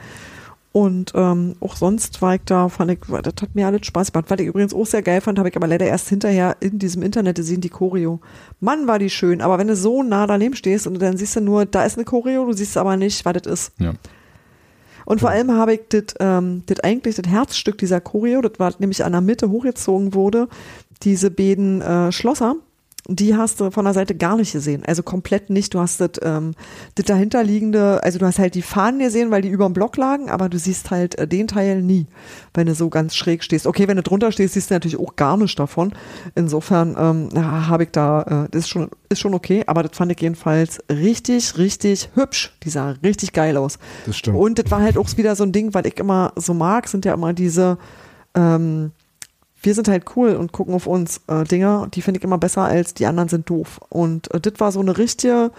Und 0.72 1.12
ähm, 1.16 1.56
auch 1.58 1.74
sonst 1.74 2.22
war 2.22 2.36
ich 2.36 2.42
da, 2.44 2.68
fand 2.68 2.92
ich, 2.92 3.00
das 3.00 3.34
hat 3.42 3.54
mir 3.54 3.66
alles 3.66 3.86
Spaß 3.86 4.12
gemacht. 4.12 4.30
Was 4.30 4.38
ich 4.38 4.46
übrigens 4.46 4.72
auch 4.72 4.86
sehr 4.86 5.02
geil 5.02 5.20
fand, 5.20 5.38
habe 5.38 5.48
ich 5.48 5.56
aber 5.56 5.66
leider 5.66 5.86
erst 5.86 6.08
hinterher 6.08 6.56
in 6.60 6.78
diesem 6.78 7.02
Internet 7.02 7.36
gesehen, 7.36 7.60
die 7.60 7.70
Choreo. 7.70 8.20
Mann, 8.60 8.86
war 8.86 9.00
die 9.00 9.10
schön. 9.10 9.40
Aber 9.40 9.58
wenn 9.58 9.66
du 9.66 9.74
so 9.74 10.04
nah 10.04 10.28
daneben 10.28 10.54
stehst 10.54 10.86
und 10.86 11.02
dann 11.02 11.16
siehst 11.16 11.34
du 11.34 11.40
nur, 11.40 11.66
da 11.66 11.84
ist 11.84 11.96
eine 11.96 12.04
Choreo, 12.04 12.46
du 12.46 12.52
siehst 12.52 12.76
aber 12.76 12.96
nicht, 12.96 13.24
was 13.24 13.32
das 13.32 13.52
ist. 13.52 13.72
Ja. 13.80 13.94
Und 15.06 15.20
vor 15.20 15.30
allem 15.30 15.50
habe 15.50 15.74
ich 15.74 15.80
das, 15.88 16.14
ähm, 16.20 16.62
das 16.66 16.78
eigentlich 16.80 17.16
das 17.16 17.28
Herzstück 17.28 17.78
dieser 17.78 18.00
Choreo, 18.00 18.40
das 18.40 18.52
war 18.58 18.72
nämlich 18.78 19.04
an 19.04 19.10
der 19.10 19.22
Mitte 19.22 19.50
hochgezogen 19.50 20.14
wurde, 20.14 20.48
diese 21.02 21.32
beiden 21.32 21.82
äh, 21.82 22.12
Schlosser, 22.12 22.54
die 23.10 23.36
hast 23.36 23.60
du 23.60 23.70
von 23.70 23.84
der 23.84 23.94
Seite 23.94 24.14
gar 24.14 24.36
nicht 24.36 24.52
gesehen. 24.52 24.84
Also 24.86 25.02
komplett 25.02 25.50
nicht. 25.50 25.74
Du 25.74 25.80
hast 25.80 26.00
das, 26.00 26.10
ähm, 26.22 26.54
das 26.94 27.06
dahinterliegende, 27.06 28.02
also 28.04 28.18
du 28.18 28.26
hast 28.26 28.38
halt 28.38 28.54
die 28.54 28.62
Fahnen 28.62 29.00
gesehen, 29.00 29.30
weil 29.32 29.42
die 29.42 29.48
über 29.48 29.66
dem 29.66 29.72
Block 29.72 29.96
lagen, 29.96 30.30
aber 30.30 30.48
du 30.48 30.58
siehst 30.58 30.90
halt 30.90 31.18
äh, 31.18 31.26
den 31.26 31.48
Teil 31.48 31.82
nie, 31.82 32.06
wenn 32.54 32.66
du 32.66 32.74
so 32.74 32.88
ganz 32.88 33.16
schräg 33.16 33.42
stehst. 33.42 33.66
Okay, 33.66 33.88
wenn 33.88 33.96
du 33.96 34.02
drunter 34.02 34.30
stehst, 34.30 34.54
siehst 34.54 34.70
du 34.70 34.74
natürlich 34.74 34.98
auch 34.98 35.16
gar 35.16 35.36
nichts 35.36 35.56
davon. 35.56 35.92
Insofern 36.36 36.96
ähm, 36.98 37.30
habe 37.44 37.84
ich 37.84 37.90
da, 37.90 38.22
äh, 38.22 38.48
das 38.50 38.60
ist 38.60 38.68
schon, 38.68 38.88
ist 39.08 39.18
schon 39.18 39.34
okay, 39.34 39.64
aber 39.66 39.82
das 39.82 39.96
fand 39.96 40.12
ich 40.12 40.20
jedenfalls 40.20 40.78
richtig, 40.88 41.58
richtig 41.58 42.10
hübsch. 42.14 42.54
Die 42.62 42.70
sah 42.70 42.90
richtig 43.02 43.32
geil 43.32 43.56
aus. 43.56 43.78
Das 44.06 44.16
stimmt. 44.16 44.36
Und 44.36 44.58
das 44.58 44.70
war 44.70 44.82
halt 44.82 44.96
auch 44.96 45.08
wieder 45.16 45.34
so 45.34 45.42
ein 45.42 45.52
Ding, 45.52 45.74
weil 45.74 45.86
ich 45.86 45.98
immer 45.98 46.32
so 46.36 46.54
mag, 46.54 46.86
sind 46.86 47.04
ja 47.04 47.14
immer 47.14 47.32
diese, 47.32 47.76
ähm, 48.34 48.92
wir 49.62 49.74
sind 49.74 49.88
halt 49.88 50.04
cool 50.16 50.36
und 50.36 50.52
gucken 50.52 50.74
auf 50.74 50.86
uns 50.86 51.20
äh, 51.26 51.44
Dinger, 51.44 51.88
die 51.92 52.02
finde 52.02 52.18
ich 52.18 52.24
immer 52.24 52.38
besser 52.38 52.62
als 52.62 52.94
die 52.94 53.06
anderen 53.06 53.28
sind 53.28 53.48
doof. 53.50 53.80
Und 53.88 54.32
äh, 54.32 54.40
das 54.40 54.54
war 54.58 54.72
so 54.72 54.80
eine 54.80 54.96
richtige 54.98 55.50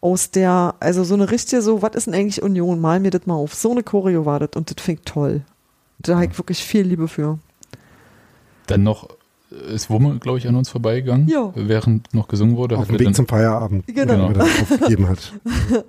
aus 0.00 0.30
der, 0.30 0.74
also 0.80 1.02
so 1.04 1.14
eine 1.14 1.30
richtige, 1.30 1.62
so, 1.62 1.80
was 1.80 1.94
ist 1.94 2.06
denn 2.06 2.14
eigentlich 2.14 2.42
Union? 2.42 2.80
Mal 2.80 3.00
mir 3.00 3.10
das 3.10 3.26
mal 3.26 3.34
auf. 3.34 3.54
So 3.54 3.70
eine 3.70 3.82
Choreo 3.82 4.26
war 4.26 4.38
das 4.40 4.50
und 4.56 4.70
das 4.70 4.82
finde 4.84 5.00
ich 5.04 5.10
toll. 5.12 5.40
Da 6.00 6.16
habe 6.16 6.26
ich 6.26 6.36
wirklich 6.38 6.62
viel 6.62 6.82
Liebe 6.82 7.08
für. 7.08 7.38
Dann 8.66 8.82
noch 8.82 9.08
ist 9.72 9.88
Wumme, 9.88 10.18
glaube 10.18 10.38
ich, 10.38 10.48
an 10.48 10.56
uns 10.56 10.68
vorbeigegangen, 10.68 11.28
Ja. 11.28 11.52
während 11.54 12.12
noch 12.12 12.26
gesungen 12.28 12.56
wurde. 12.56 12.76
Auf 12.76 12.88
dem 12.88 12.98
Weg 12.98 13.04
dann- 13.04 13.14
zum 13.14 13.28
Feierabend, 13.28 13.86
Genau. 13.86 14.32
dann 14.32 14.40
aufgegeben 14.42 15.08
hat. 15.08 15.32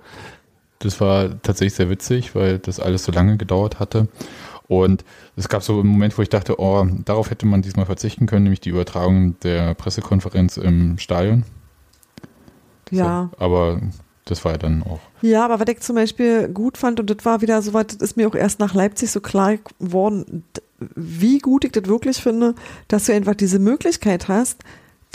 Das 0.78 1.00
war 1.00 1.40
tatsächlich 1.40 1.72
sehr 1.74 1.88
witzig, 1.88 2.34
weil 2.34 2.58
das 2.58 2.80
alles 2.80 3.02
so 3.04 3.10
lange 3.10 3.38
gedauert 3.38 3.80
hatte. 3.80 4.08
Und 4.68 5.04
es 5.36 5.48
gab 5.48 5.62
so 5.62 5.80
einen 5.80 5.88
Moment, 5.88 6.16
wo 6.18 6.22
ich 6.22 6.28
dachte, 6.28 6.58
oh, 6.58 6.86
darauf 7.04 7.30
hätte 7.30 7.46
man 7.46 7.62
diesmal 7.62 7.86
verzichten 7.86 8.26
können, 8.26 8.44
nämlich 8.44 8.60
die 8.60 8.70
Übertragung 8.70 9.38
der 9.40 9.74
Pressekonferenz 9.74 10.56
im 10.56 10.98
Stadion. 10.98 11.44
Ja. 12.90 13.30
So, 13.32 13.44
aber 13.44 13.80
das 14.24 14.44
war 14.44 14.52
ja 14.52 14.58
dann 14.58 14.82
auch. 14.82 15.00
Ja, 15.22 15.44
aber 15.44 15.60
was 15.60 15.68
ich 15.68 15.80
zum 15.80 15.96
Beispiel 15.96 16.48
gut 16.48 16.76
fand, 16.76 16.98
und 17.00 17.08
das 17.10 17.24
war 17.24 17.40
wieder 17.40 17.62
so 17.62 17.74
was, 17.74 17.86
das 17.86 17.96
ist 17.96 18.16
mir 18.16 18.28
auch 18.28 18.34
erst 18.34 18.58
nach 18.58 18.74
Leipzig 18.74 19.10
so 19.10 19.20
klar 19.20 19.56
geworden, 19.78 20.44
wie 20.94 21.38
gut 21.38 21.64
ich 21.64 21.72
das 21.72 21.86
wirklich 21.86 22.18
finde, 22.18 22.54
dass 22.88 23.06
du 23.06 23.14
einfach 23.14 23.34
diese 23.34 23.58
Möglichkeit 23.58 24.28
hast, 24.28 24.62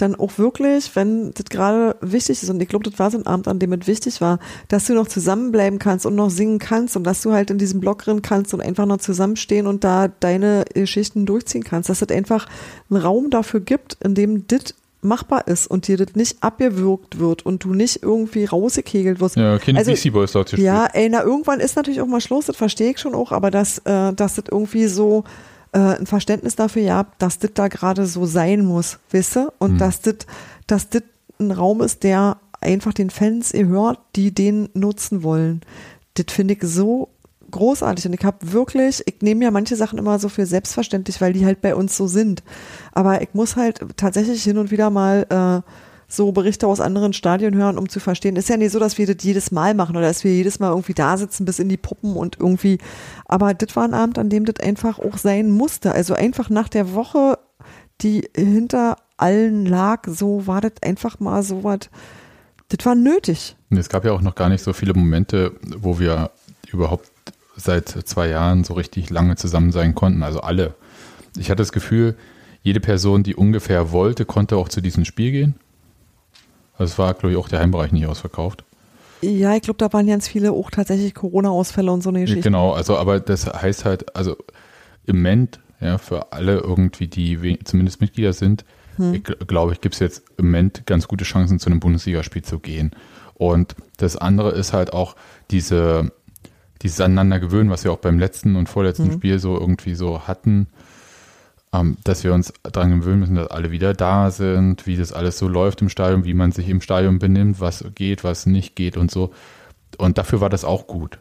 dann 0.02 0.16
auch 0.16 0.38
wirklich, 0.38 0.96
wenn 0.96 1.32
das 1.34 1.46
gerade 1.50 1.96
wichtig 2.02 2.42
ist, 2.42 2.50
und 2.50 2.62
ich 2.62 2.68
glaube, 2.70 2.90
das 2.90 3.00
war 3.00 3.12
so 3.12 3.18
ein 3.18 3.26
Abend, 3.28 3.48
an 3.48 3.60
dem 3.60 3.74
es 3.74 3.88
wichtig 3.88 4.22
war, 4.22 4.40
dass 4.68 4.86
du 4.86 4.94
noch 4.94 5.08
zusammenbleiben 5.08 5.80
kannst 5.80 6.06
und 6.06 6.16
noch 6.16 6.30
singen 6.30 6.60
kannst 6.60 6.96
und 6.98 7.04
dass 7.04 7.22
du 7.22 7.32
halt 7.32 7.52
in 7.52 7.58
diesem 7.58 7.80
Block 7.80 8.08
rennen 8.08 8.22
kannst 8.22 8.54
und 8.54 8.62
einfach 8.62 8.86
noch 8.86 8.98
zusammenstehen 8.98 9.68
und 9.68 9.84
da 9.84 10.08
deine 10.08 10.66
Geschichten 10.74 11.26
durchziehen 11.26 11.64
kannst, 11.64 11.90
dass 11.90 12.02
es 12.02 12.10
einfach 12.10 12.48
einen 12.90 13.02
Raum 13.02 13.30
dafür 13.30 13.60
gibt, 13.60 13.98
in 14.04 14.16
dem 14.16 14.48
das 14.48 14.76
machbar 15.02 15.48
ist 15.48 15.68
und 15.68 15.88
dir 15.88 15.98
das 15.98 16.16
nicht 16.16 16.38
abgewürgt 16.42 17.20
wird 17.20 17.46
und 17.46 17.64
du 17.64 17.74
nicht 17.74 18.04
irgendwie 18.04 18.46
rausgekegelt 18.46 19.20
wirst. 19.20 19.36
Ja, 19.36 19.58
keine 19.58 19.80
Also, 19.80 19.92
Beastie 19.92 20.12
Boys 20.12 20.34
gespielt. 20.34 20.62
Ja, 20.62 20.86
ey, 20.94 21.10
na, 21.10 21.24
irgendwann 21.24 21.60
ist 21.60 21.76
natürlich 21.76 22.02
auch 22.02 22.08
mal 22.08 22.22
Schluss, 22.22 22.46
das 22.46 22.56
verstehe 22.56 22.92
ich 22.92 23.00
schon 23.00 23.16
auch, 23.16 23.32
aber 23.32 23.52
dass, 23.52 23.80
äh, 23.80 24.14
dass 24.14 24.36
das 24.36 24.46
irgendwie 24.52 24.88
so 24.88 25.24
äh, 25.74 25.80
ein 25.80 26.06
Verständnis 26.06 26.56
dafür 26.56 26.82
ja, 26.82 27.08
dass 27.18 27.40
das 27.40 27.52
da 27.54 27.68
gerade 27.68 28.06
so 28.06 28.26
sein 28.26 28.66
muss, 28.66 29.00
du? 29.36 29.52
Und 29.60 29.72
Hm. 29.72 29.78
dass 29.78 30.02
das 30.02 30.16
dass 30.68 30.90
das 30.90 31.04
ein 31.40 31.52
Raum 31.52 31.82
ist, 31.82 32.04
der 32.04 32.38
einfach 32.62 32.94
den 32.94 33.10
Fans 33.10 33.52
gehört, 33.52 34.00
die 34.16 34.34
den 34.34 34.70
nutzen 34.74 35.24
wollen. 35.24 35.62
Das 36.14 36.26
finde 36.30 36.54
ich 36.54 36.62
so 36.62 37.10
großartig 37.50 38.06
und 38.06 38.14
ich 38.14 38.24
habe 38.24 38.54
wirklich, 38.54 39.04
ich 39.06 39.22
nehme 39.22 39.44
ja 39.44 39.52
manche 39.52 39.76
Sachen 39.76 40.00
immer 40.00 40.20
so 40.20 40.30
für 40.30 40.46
selbstverständlich, 40.46 41.20
weil 41.20 41.34
die 41.34 41.46
halt 41.46 41.62
bei 41.62 41.76
uns 41.76 41.98
so 41.98 42.08
sind. 42.08 42.44
Aber 42.94 43.22
ich 43.22 43.34
muss 43.34 43.56
halt 43.56 43.82
tatsächlich 43.98 44.44
hin 44.44 44.58
und 44.58 44.72
wieder 44.72 44.90
mal 44.90 45.26
äh, 45.30 45.72
so 46.12 46.32
Berichte 46.32 46.68
aus 46.68 46.82
anderen 46.82 47.14
Stadien 47.14 47.56
hören, 47.56 47.78
um 47.78 47.88
zu 47.88 48.00
verstehen. 48.00 48.36
Ist 48.36 48.50
ja 48.50 48.58
nicht 48.58 48.72
so, 48.72 48.80
dass 48.80 48.98
wir 48.98 49.08
das 49.08 49.24
jedes 49.24 49.52
Mal 49.52 49.74
machen 49.74 49.96
oder 49.96 50.08
dass 50.08 50.24
wir 50.24 50.34
jedes 50.34 50.60
Mal 50.60 50.70
irgendwie 50.70 50.94
da 50.94 51.18
sitzen 51.18 51.46
bis 51.46 51.60
in 51.60 51.70
die 51.70 51.78
Puppen 51.78 52.16
und 52.16 52.38
irgendwie. 52.40 52.80
Aber 53.26 53.54
das 53.54 53.76
war 53.76 53.84
ein 53.84 53.94
Abend, 53.94 54.20
an 54.20 54.30
dem 54.30 54.46
das 54.46 54.60
einfach 54.66 55.00
auch 55.00 55.18
sein 55.18 55.50
musste. 55.50 55.94
Also 55.94 56.14
einfach 56.14 56.50
nach 56.50 56.68
der 56.68 56.94
Woche, 56.94 57.40
die 58.02 58.28
hinter 58.36 58.98
allen 59.18 59.66
lag, 59.66 60.08
so 60.08 60.48
war 60.48 60.62
das 60.62 60.74
einfach 60.82 61.20
mal 61.20 61.44
so 61.44 61.64
was. 61.64 61.90
Das 62.70 62.86
war 62.86 62.96
nötig. 62.96 63.56
Es 63.70 63.90
gab 63.90 64.04
ja 64.04 64.12
auch 64.12 64.22
noch 64.22 64.36
gar 64.36 64.50
nicht 64.50 64.64
so 64.64 64.74
viele 64.74 64.94
Momente, 64.94 65.54
wo 65.78 66.00
wir 66.00 66.32
überhaupt 66.72 67.10
seit 67.56 67.88
zwei 67.88 68.28
Jahren 68.28 68.64
so 68.64 68.74
richtig 68.74 69.10
lange 69.10 69.36
zusammen 69.36 69.72
sein 69.72 69.96
konnten. 69.96 70.24
Also 70.24 70.42
alle. 70.42 70.74
Ich 71.38 71.50
hatte 71.50 71.62
das 71.62 71.72
Gefühl, 71.72 72.16
jede 72.64 72.80
Person, 72.80 73.24
die 73.24 73.36
ungefähr 73.36 73.92
wollte, 73.92 74.26
konnte 74.26 74.58
auch 74.58 74.70
zu 74.70 74.82
diesem 74.82 75.06
Spiel 75.06 75.32
gehen. 75.32 75.56
Also 76.82 76.94
es 76.94 76.98
war, 76.98 77.14
glaube 77.14 77.32
ich, 77.34 77.38
auch 77.38 77.48
der 77.48 77.60
Heimbereich 77.60 77.92
nicht 77.92 78.08
ausverkauft. 78.08 78.64
Ja, 79.22 79.56
ich 79.56 79.62
glaube, 79.62 79.78
da 79.78 79.94
waren 79.94 80.08
ganz 80.08 80.28
viele 80.28 80.52
auch 80.52 80.72
tatsächlich 80.72 81.14
Corona-Ausfälle 81.14 81.92
und 81.92 82.02
so 82.02 82.10
eine 82.10 82.22
Geschichte. 82.22 82.42
Genau, 82.42 82.74
also 82.74 82.98
aber 82.98 83.20
das 83.20 83.46
heißt 83.46 83.86
halt, 83.86 84.16
also 84.16 84.36
im 85.06 85.18
Moment, 85.18 85.60
ja, 85.80 86.00
für 86.00 86.34
alle 86.34 86.58
irgendwie, 86.58 87.08
die 87.08 87.60
zumindest 87.64 88.02
Mitglieder 88.02 88.34
sind, 88.34 88.66
ich 88.98 89.22
gl- 89.22 89.46
glaube 89.46 89.74
ich, 89.74 89.82
gibt 89.82 89.96
es 89.96 90.00
jetzt 90.00 90.24
im 90.38 90.46
Moment 90.46 90.86
ganz 90.86 91.08
gute 91.08 91.24
Chancen, 91.24 91.60
zu 91.60 91.70
einem 91.70 91.80
Bundesligaspiel 91.80 92.44
zu 92.44 92.60
gehen. 92.60 92.92
Und 93.36 93.76
das 93.98 94.16
andere 94.18 94.52
ist 94.52 94.74
halt 94.74 94.94
auch 94.94 95.16
diese, 95.50 96.12
dieses 96.82 97.00
aneinander 97.02 97.40
gewöhnen, 97.40 97.70
was 97.70 97.84
wir 97.84 97.92
auch 97.92 97.98
beim 98.00 98.20
letzten 98.20 98.56
und 98.56 98.70
vorletzten 98.70 99.12
Spiel 99.12 99.40
so 99.40 99.58
irgendwie 99.58 99.96
so 99.96 100.28
hatten, 100.28 100.68
ähm, 101.74 101.98
dass 102.04 102.24
wir 102.24 102.34
uns 102.34 102.54
daran 102.64 103.00
gewöhnen 103.00 103.20
müssen, 103.20 103.36
dass 103.36 103.50
alle 103.50 103.72
wieder 103.72 103.94
da 103.94 104.32
sind, 104.32 104.86
wie 104.88 104.98
das 104.98 105.14
alles 105.14 105.38
so 105.38 105.48
läuft 105.48 105.82
im 105.82 105.90
Stadion, 105.90 106.26
wie 106.26 106.34
man 106.34 106.52
sich 106.52 106.68
im 106.70 106.82
Stadion 106.82 107.20
benimmt, 107.20 107.60
was 107.60 107.86
geht, 107.96 108.24
was 108.24 108.46
nicht 108.46 108.76
geht 108.76 108.98
und 108.98 109.12
so. 109.12 109.32
Und 109.98 110.18
dafür 110.18 110.42
war 110.42 110.50
das 110.50 110.66
auch 110.66 110.88
gut. 110.88 111.18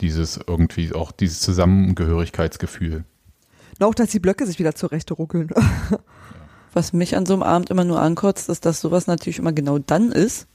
Dieses 0.00 0.38
irgendwie, 0.46 0.92
auch 0.92 1.12
dieses 1.12 1.40
Zusammengehörigkeitsgefühl. 1.40 3.04
Und 3.78 3.86
auch, 3.86 3.94
dass 3.94 4.10
die 4.10 4.20
Blöcke 4.20 4.46
sich 4.46 4.58
wieder 4.58 4.74
zur 4.74 4.92
Rechte 4.92 5.14
ruckeln. 5.14 5.50
Was 6.72 6.92
mich 6.92 7.16
an 7.16 7.24
so 7.24 7.32
einem 7.32 7.42
Abend 7.42 7.70
immer 7.70 7.84
nur 7.84 8.02
ankotzt, 8.02 8.50
ist, 8.50 8.66
dass 8.66 8.82
sowas 8.82 9.06
natürlich 9.06 9.38
immer 9.38 9.52
genau 9.52 9.78
dann 9.78 10.12
ist, 10.12 10.46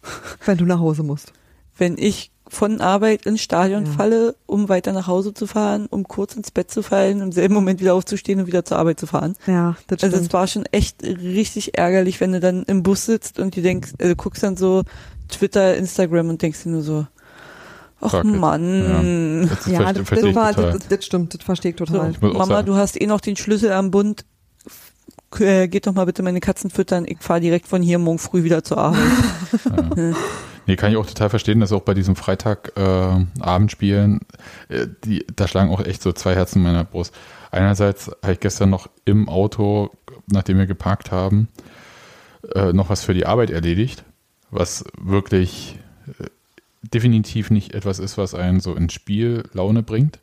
wenn 0.45 0.57
du 0.57 0.65
nach 0.65 0.79
Hause 0.79 1.01
musst. 1.01 1.33
wenn 1.77 1.97
ich 1.97 2.30
von 2.53 2.81
Arbeit 2.81 3.25
ins 3.25 3.41
Stadion 3.41 3.85
Ja. 3.85 3.91
falle, 3.93 4.35
um 4.45 4.67
weiter 4.67 4.91
nach 4.91 5.07
Hause 5.07 5.33
zu 5.33 5.47
fahren, 5.47 5.87
um 5.89 6.05
kurz 6.05 6.35
ins 6.35 6.51
Bett 6.51 6.69
zu 6.69 6.83
fallen, 6.83 7.21
im 7.21 7.31
selben 7.31 7.53
Moment 7.53 7.79
wieder 7.79 7.93
aufzustehen 7.93 8.41
und 8.41 8.47
wieder 8.47 8.65
zur 8.65 8.77
Arbeit 8.77 8.99
zu 8.99 9.07
fahren. 9.07 9.35
Ja, 9.47 9.77
das 9.87 10.03
Also 10.03 10.17
stimmt. 10.17 10.27
es 10.27 10.33
war 10.33 10.47
schon 10.47 10.65
echt 10.73 11.01
richtig 11.01 11.77
ärgerlich, 11.77 12.19
wenn 12.19 12.33
du 12.33 12.41
dann 12.41 12.63
im 12.63 12.83
Bus 12.83 13.05
sitzt 13.05 13.39
und 13.39 13.55
du 13.55 13.61
denkst, 13.61 13.93
du 13.97 14.15
guckst 14.17 14.43
dann 14.43 14.57
so 14.57 14.83
Twitter, 15.29 15.77
Instagram 15.77 16.27
und 16.27 16.41
denkst 16.41 16.63
dir 16.63 16.69
nur 16.71 16.81
so, 16.81 17.07
ach. 18.01 18.21
Mann. 18.25 19.47
Das 19.49 19.65
ja, 19.67 19.79
verste- 19.79 19.93
das, 19.99 20.09
das, 20.09 20.19
ich 20.23 20.35
war, 20.35 20.53
total. 20.53 20.71
das, 20.73 20.87
das 20.89 21.05
stimmt, 21.05 21.33
das 21.33 21.43
verstehe 21.43 21.71
ich 21.71 21.77
So, 21.79 21.85
total. 21.85 22.09
auch 22.21 22.21
Mama, 22.33 22.45
sagen- 22.47 22.65
du 22.67 22.75
hast 22.75 22.99
eh 22.99 23.07
noch 23.07 23.21
den 23.21 23.37
Schlüssel 23.37 23.71
am 23.71 23.91
Bund. 23.91 24.25
Äh, 25.39 25.69
Geht 25.69 25.87
doch 25.87 25.93
mal 25.93 26.05
bitte 26.05 26.21
meine 26.23 26.41
Katzen 26.41 26.69
füttern. 26.69 27.05
Ich 27.07 27.19
fahre 27.21 27.39
direkt 27.39 27.65
von 27.65 27.81
hier 27.81 27.97
morgen 27.97 28.19
früh 28.19 28.43
wieder 28.43 28.61
zur 28.65 28.77
Arbeit. 28.79 28.99
Ja. 29.95 30.13
Nee, 30.67 30.75
kann 30.75 30.91
ich 30.91 30.97
auch 30.97 31.05
total 31.05 31.29
verstehen, 31.29 31.59
dass 31.59 31.71
auch 31.71 31.81
bei 31.81 31.93
diesem 31.93 32.15
Freitag 32.15 32.73
äh, 32.77 33.15
äh, 34.69 34.87
da 35.35 35.47
schlagen 35.47 35.71
auch 35.71 35.83
echt 35.83 36.01
so 36.01 36.11
zwei 36.11 36.35
Herzen 36.35 36.59
in 36.59 36.63
meiner 36.63 36.83
Brust. 36.83 37.13
Einerseits 37.51 38.11
habe 38.21 38.33
ich 38.33 38.39
gestern 38.39 38.69
noch 38.69 38.89
im 39.05 39.27
Auto, 39.27 39.89
nachdem 40.27 40.57
wir 40.57 40.67
geparkt 40.67 41.11
haben, 41.11 41.47
äh, 42.55 42.73
noch 42.73 42.89
was 42.89 43.03
für 43.03 43.13
die 43.13 43.25
Arbeit 43.25 43.49
erledigt, 43.49 44.03
was 44.51 44.85
wirklich 44.97 45.79
äh, 46.19 46.27
definitiv 46.81 47.49
nicht 47.49 47.73
etwas 47.73 47.99
ist, 47.99 48.17
was 48.17 48.35
einen 48.35 48.59
so 48.59 48.75
ins 48.75 48.93
Spiel 48.93 49.43
Laune 49.53 49.83
bringt. 49.83 50.19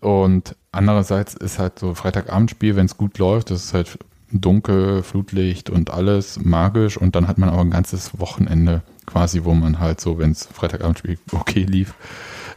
Und 0.00 0.56
andererseits 0.72 1.34
ist 1.34 1.58
halt 1.58 1.78
so 1.78 1.94
Freitagabendspiel, 1.94 2.76
wenn 2.76 2.86
es 2.86 2.96
gut 2.96 3.18
läuft, 3.18 3.50
das 3.50 3.64
ist 3.64 3.74
halt 3.74 3.98
dunkel, 4.32 5.02
Flutlicht 5.02 5.70
und 5.70 5.90
alles 5.90 6.42
magisch 6.42 6.96
und 6.96 7.14
dann 7.14 7.28
hat 7.28 7.38
man 7.38 7.50
aber 7.50 7.60
ein 7.60 7.70
ganzes 7.70 8.18
Wochenende 8.18 8.82
quasi, 9.06 9.44
wo 9.44 9.54
man 9.54 9.78
halt 9.78 10.00
so, 10.00 10.18
wenn 10.18 10.32
es 10.32 10.46
Freitagabendspiel 10.46 11.18
okay 11.32 11.64
lief, 11.64 11.94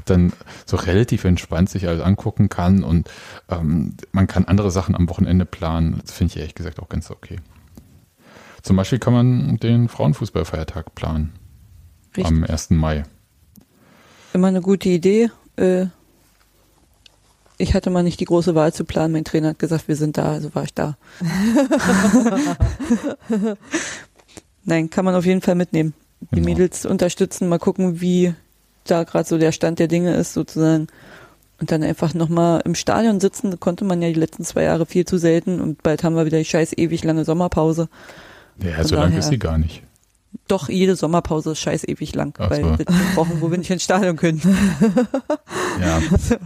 dann 0.05 0.33
so 0.65 0.77
relativ 0.77 1.23
entspannt 1.23 1.69
sich 1.69 1.87
alles 1.87 2.01
angucken 2.01 2.49
kann 2.49 2.83
und 2.83 3.09
ähm, 3.49 3.95
man 4.11 4.27
kann 4.27 4.45
andere 4.45 4.71
Sachen 4.71 4.95
am 4.95 5.09
Wochenende 5.09 5.45
planen. 5.45 6.01
Das 6.01 6.13
finde 6.13 6.31
ich 6.33 6.37
ehrlich 6.37 6.55
gesagt 6.55 6.79
auch 6.79 6.89
ganz 6.89 7.09
okay. 7.11 7.39
Zum 8.61 8.75
Beispiel 8.75 8.99
kann 8.99 9.13
man 9.13 9.57
den 9.57 9.89
Frauenfußballfeiertag 9.89 10.95
planen 10.95 11.33
Richtig. 12.15 12.25
am 12.25 12.43
1. 12.43 12.71
Mai. 12.71 13.03
Immer 14.33 14.47
eine 14.47 14.61
gute 14.61 14.89
Idee. 14.89 15.29
Äh, 15.55 15.87
ich 17.57 17.73
hatte 17.73 17.89
mal 17.89 18.03
nicht 18.03 18.19
die 18.19 18.25
große 18.25 18.53
Wahl 18.53 18.73
zu 18.73 18.83
planen. 18.83 19.13
Mein 19.13 19.23
Trainer 19.23 19.49
hat 19.49 19.59
gesagt, 19.59 19.87
wir 19.87 19.95
sind 19.95 20.17
da, 20.17 20.31
also 20.31 20.53
war 20.55 20.63
ich 20.63 20.73
da. 20.73 20.97
Nein, 24.65 24.89
kann 24.89 25.05
man 25.05 25.15
auf 25.15 25.25
jeden 25.25 25.41
Fall 25.41 25.55
mitnehmen. 25.55 25.93
Die 26.31 26.35
Genau. 26.35 26.45
Mädels 26.45 26.85
unterstützen, 26.85 27.47
mal 27.49 27.59
gucken, 27.59 28.01
wie 28.01 28.33
da 28.85 29.03
gerade 29.03 29.27
so 29.27 29.37
der 29.37 29.51
Stand 29.51 29.79
der 29.79 29.87
Dinge 29.87 30.15
ist, 30.15 30.33
sozusagen. 30.33 30.87
Und 31.59 31.71
dann 31.71 31.83
einfach 31.83 32.13
nochmal 32.13 32.61
im 32.65 32.75
Stadion 32.75 33.19
sitzen, 33.21 33.51
da 33.51 33.57
konnte 33.57 33.85
man 33.85 34.01
ja 34.01 34.09
die 34.09 34.19
letzten 34.19 34.43
zwei 34.43 34.63
Jahre 34.63 34.85
viel 34.85 35.05
zu 35.05 35.17
selten 35.17 35.61
und 35.61 35.81
bald 35.83 36.03
haben 36.03 36.15
wir 36.15 36.25
wieder 36.25 36.37
die 36.37 36.45
scheiß 36.45 36.73
ewig 36.77 37.03
lange 37.03 37.23
Sommerpause. 37.23 37.87
Ja, 38.61 38.83
so 38.83 38.95
lang 38.95 39.13
ist 39.17 39.29
sie 39.29 39.39
gar 39.39 39.57
nicht. 39.57 39.81
Doch, 40.49 40.67
jede 40.67 40.95
Sommerpause 40.97 41.51
ist 41.53 41.59
scheiß 41.59 41.85
ewig 41.87 42.13
lang, 42.13 42.33
Ach 42.39 42.49
weil 42.49 42.61
so. 42.61 42.75
sind 42.75 42.89
Wochen, 43.15 43.37
wo 43.39 43.49
wir 43.51 43.57
nicht 43.57 43.69
ins 43.71 43.83
Stadion 43.83 44.17
können. 44.17 44.41
Ja. 45.81 46.01
Also 46.11 46.35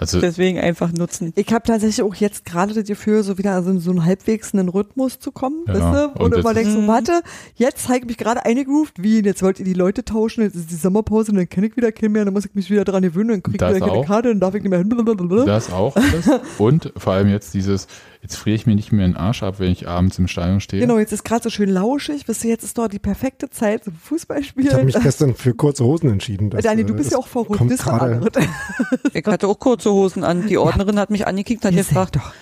Deswegen 0.00 0.58
einfach 0.58 0.92
nutzen. 0.92 1.32
Ich 1.36 1.52
habe 1.52 1.64
tatsächlich 1.66 2.02
auch 2.02 2.14
jetzt 2.14 2.44
gerade 2.44 2.74
das 2.74 2.84
Gefühl, 2.84 3.22
so 3.22 3.38
wieder 3.38 3.52
also 3.52 3.70
in 3.70 3.80
so 3.80 3.90
einen 3.90 4.04
halbwegs 4.04 4.52
einen 4.54 4.68
Rhythmus 4.68 5.18
zu 5.18 5.32
kommen, 5.32 5.64
Ja, 5.66 5.74
weißt 5.74 5.82
du? 6.16 6.20
und 6.22 6.34
Und 6.34 6.40
immer 6.40 6.54
denkst 6.54 6.72
so, 6.72 6.80
Mhm. 6.80 6.86
warte, 6.88 7.22
jetzt 7.54 7.86
zeige 7.86 8.00
ich 8.00 8.06
mich 8.08 8.16
gerade 8.18 8.44
eingegroovt, 8.44 9.02
wie, 9.02 9.20
jetzt 9.20 9.42
wollt 9.42 9.58
ihr 9.58 9.64
die 9.64 9.72
Leute 9.74 10.04
tauschen, 10.04 10.42
jetzt 10.42 10.54
ist 10.54 10.70
die 10.70 10.74
Sommerpause, 10.76 11.30
und 11.32 11.38
dann 11.38 11.48
kenne 11.48 11.66
ich 11.68 11.76
wieder 11.76 11.92
keinen 11.92 12.12
mehr, 12.12 12.24
dann 12.24 12.34
muss 12.34 12.44
ich 12.44 12.54
mich 12.54 12.70
wieder 12.70 12.84
dran 12.84 13.02
gewöhnen, 13.02 13.28
dann 13.30 13.42
krieg 13.42 13.54
ich 13.60 13.60
wieder 13.74 13.86
keine. 13.86 14.04
Karte, 14.04 14.28
dann 14.28 14.40
darf 14.40 14.54
ich 14.54 14.62
nicht 14.62 14.70
mehr 14.70 14.78
hin, 14.80 14.88
blablabla. 14.88 15.44
Das 15.44 15.72
auch 15.72 15.96
alles. 15.96 16.28
Und 16.58 16.92
vor 16.96 17.14
allem 17.14 17.28
jetzt 17.28 17.54
dieses, 17.54 17.86
jetzt 18.26 18.36
friere 18.38 18.56
ich 18.56 18.66
mir 18.66 18.74
nicht 18.74 18.90
mehr 18.90 19.06
den 19.06 19.16
Arsch 19.16 19.44
ab, 19.44 19.60
wenn 19.60 19.70
ich 19.70 19.86
abends 19.86 20.18
im 20.18 20.26
Stadion 20.26 20.60
stehe. 20.60 20.80
Genau, 20.82 20.98
jetzt 20.98 21.12
ist 21.12 21.24
gerade 21.24 21.44
so 21.44 21.50
schön 21.50 21.68
lauschig, 21.68 22.26
wisst 22.26 22.42
ihr, 22.42 22.50
jetzt 22.50 22.64
ist 22.64 22.76
doch 22.76 22.88
die 22.88 22.98
perfekte 22.98 23.48
Zeit 23.50 23.84
zum 23.84 23.94
Fußballspielen. 23.94 24.66
Ich 24.66 24.74
habe 24.74 24.84
mich 24.84 24.98
gestern 25.00 25.36
für 25.36 25.54
kurze 25.54 25.84
Hosen 25.84 26.10
entschieden. 26.10 26.50
Das, 26.50 26.64
Dani, 26.64 26.84
du 26.84 26.94
äh, 26.94 26.96
bist 26.96 27.12
ja 27.12 27.18
auch 27.18 27.28
verrückt, 27.28 27.58
kommt. 27.58 27.70
Ich 29.12 29.24
hatte 29.24 29.46
auch 29.46 29.58
kurze 29.60 29.92
Hosen 29.92 30.24
an. 30.24 30.48
Die 30.48 30.58
Ordnerin 30.58 30.98
hat 30.98 31.10
mich 31.10 31.24
angekickt 31.28 31.64
und 31.64 31.70
hat 31.70 31.76
gefragt, 31.76 32.16
doch. 32.16 32.32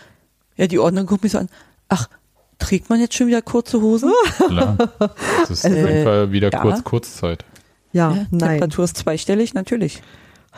ja, 0.57 0.67
die 0.67 0.79
Ordnerin 0.79 1.07
guckt 1.07 1.23
mich 1.23 1.33
so 1.33 1.39
an, 1.39 1.51
ach, 1.89 2.09
trägt 2.59 2.89
man 2.89 2.99
jetzt 2.99 3.15
schon 3.15 3.27
wieder 3.27 3.43
kurze 3.43 3.83
Hosen? 3.83 4.11
Klar. 4.39 4.77
Das 4.79 5.51
ist 5.51 5.65
auf 5.67 5.71
Also, 5.71 5.87
jeden 5.87 6.05
Fall 6.05 6.33
wieder 6.33 6.51
ja. 6.51 6.61
kurz 6.63 6.83
Kurzzeit. 6.83 7.45
Ja, 7.93 8.11
Ja, 8.15 8.27
nein. 8.31 8.49
Temperatur 8.49 8.85
ist 8.87 8.97
zweistellig, 8.97 9.53
natürlich. 9.53 10.03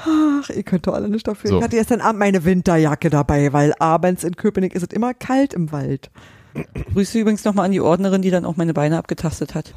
Ach, 0.04 0.50
ihr 0.50 0.62
könnt 0.62 0.86
doch 0.86 0.94
alle 0.94 1.08
nicht 1.08 1.26
dafür. 1.26 1.50
So. 1.50 1.58
Ich 1.58 1.64
hatte 1.64 1.76
gestern 1.76 2.00
Abend 2.00 2.18
meine 2.18 2.44
Winterjacke 2.44 3.10
dabei, 3.10 3.52
weil 3.52 3.72
abends 3.78 4.24
in 4.24 4.36
Köpenick 4.36 4.74
ist 4.74 4.82
es 4.82 4.94
immer 4.94 5.14
kalt 5.14 5.54
im 5.54 5.72
Wald. 5.72 6.10
Grüße 6.92 7.18
übrigens 7.18 7.44
nochmal 7.44 7.66
an 7.66 7.72
die 7.72 7.80
Ordnerin, 7.80 8.22
die 8.22 8.30
dann 8.30 8.44
auch 8.44 8.56
meine 8.56 8.74
Beine 8.74 8.98
abgetastet 8.98 9.54
hat. 9.54 9.74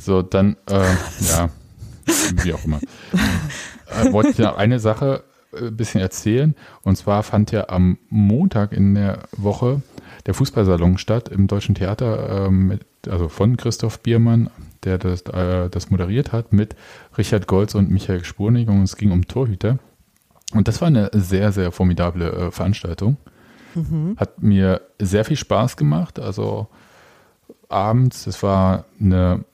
So, 0.00 0.22
dann, 0.22 0.56
äh, 0.68 0.84
ja, 1.28 1.50
wie 2.42 2.54
auch 2.54 2.64
immer. 2.64 2.80
Äh, 3.90 4.12
wollte 4.12 4.30
ich 4.30 4.38
ja 4.38 4.56
eine 4.56 4.78
Sache 4.78 5.24
äh, 5.52 5.66
ein 5.66 5.76
bisschen 5.76 6.00
erzählen. 6.00 6.54
Und 6.82 6.96
zwar 6.96 7.22
fand 7.22 7.52
ja 7.52 7.68
am 7.68 7.98
Montag 8.08 8.72
in 8.72 8.94
der 8.94 9.24
Woche 9.36 9.82
der 10.26 10.34
Fußballsalon 10.34 10.98
statt 10.98 11.28
im 11.28 11.46
Deutschen 11.46 11.74
Theater, 11.74 12.46
ähm, 12.46 12.68
mit, 12.68 12.86
also 13.08 13.28
von 13.28 13.56
Christoph 13.56 14.00
Biermann, 14.00 14.50
der 14.84 14.98
das, 14.98 15.22
äh, 15.22 15.68
das 15.68 15.90
moderiert 15.90 16.32
hat, 16.32 16.52
mit 16.52 16.76
Richard 17.18 17.46
Golz 17.46 17.74
und 17.74 17.90
Michael 17.90 18.24
Spurnig. 18.24 18.68
Und 18.68 18.82
es 18.82 18.96
ging 18.96 19.10
um 19.10 19.26
Torhüter. 19.26 19.78
Und 20.52 20.68
das 20.68 20.80
war 20.80 20.88
eine 20.88 21.10
sehr, 21.12 21.52
sehr 21.52 21.72
formidable 21.72 22.32
äh, 22.32 22.50
Veranstaltung. 22.50 23.16
Hat 24.16 24.42
mir 24.42 24.80
sehr 24.98 25.24
viel 25.24 25.36
Spaß 25.36 25.76
gemacht. 25.76 26.18
Also 26.18 26.68
abends, 27.68 28.26
es 28.26 28.42
war 28.42 28.86
eine 29.00 29.44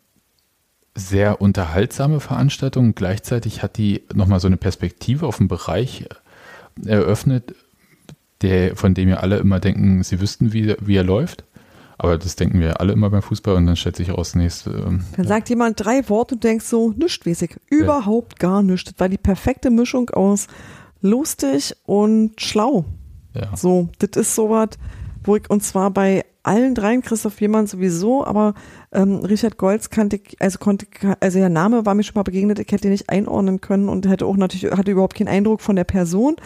sehr 0.95 1.41
unterhaltsame 1.41 2.20
Veranstaltung. 2.20 2.95
Gleichzeitig 2.95 3.62
hat 3.62 3.77
die 3.77 4.05
nochmal 4.14 4.41
so 4.41 4.47
eine 4.47 4.57
Perspektive 4.57 5.27
auf 5.27 5.37
den 5.39 5.49
Bereich 5.49 6.09
eröffnet, 6.85 7.55
der, 8.43 8.77
von 8.77 8.95
dem 8.95 9.09
ja 9.09 9.16
alle 9.16 9.39
immer 9.39 9.61
denken, 9.61 10.03
sie 10.03 10.20
wüssten, 10.20 10.53
wie, 10.53 10.74
wie 10.81 10.97
er 10.97 11.05
läuft. 11.05 11.45
Aber 11.99 12.19
das 12.19 12.37
denken 12.37 12.61
wir 12.61 12.81
alle 12.81 12.93
immer 12.93 13.09
beim 13.11 13.23
Fußball 13.23 13.55
und 13.55 13.67
dann 13.67 13.77
stellt 13.77 13.97
sich 13.97 14.09
heraus, 14.09 14.35
nächste. 14.35 14.71
Ähm, 14.71 15.05
Dann 15.17 15.27
sagt 15.27 15.49
jemand 15.49 15.83
drei 15.83 16.07
Worte 16.09 16.35
und 16.35 16.45
denkst 16.45 16.67
so, 16.67 16.93
ich. 17.43 17.57
Überhaupt 17.71 18.39
gar 18.39 18.63
nichts. 18.63 18.91
Das 18.91 19.01
war 19.01 19.09
die 19.09 19.19
perfekte 19.19 19.71
Mischung 19.71 20.11
aus 20.11 20.47
lustig 21.01 21.75
und 21.85 22.41
schlau. 22.41 22.85
ja. 23.35 23.57
So, 23.57 23.89
das 23.99 24.21
ist 24.21 24.35
sowas, 24.35 24.71
wo 25.25 25.37
ich, 25.37 25.49
und 25.49 25.63
zwar 25.63 25.91
bei 25.91 26.25
allen 26.43 26.75
dreien, 26.75 27.03
Christoph 27.03 27.41
Jemand 27.41 27.69
sowieso, 27.69 28.25
aber 28.25 28.55
ähm, 28.93 29.17
Richard 29.17 29.57
Golz 29.59 29.91
kannte 29.91 30.21
also 30.39 30.59
konnte, 30.59 30.87
also 31.21 31.39
der 31.39 31.49
Name 31.49 31.85
war 31.85 31.95
mir 31.95 32.05
schon 32.05 32.15
mal 32.15 32.23
begegnet, 32.23 32.61
ich 32.61 32.71
hätte 32.71 32.87
ihn 32.87 32.93
nicht 32.93 33.11
einordnen 33.11 33.61
können 33.61 33.89
und 33.89 34.07
hätte 34.07 34.27
auch 34.27 34.37
natürlich, 34.37 34.71
hatte 34.73 34.93
überhaupt 34.93 35.17
keinen 35.17 35.29
Eindruck 35.29 35.61
von 35.61 35.75
der 35.75 35.85
Person. 35.85 36.37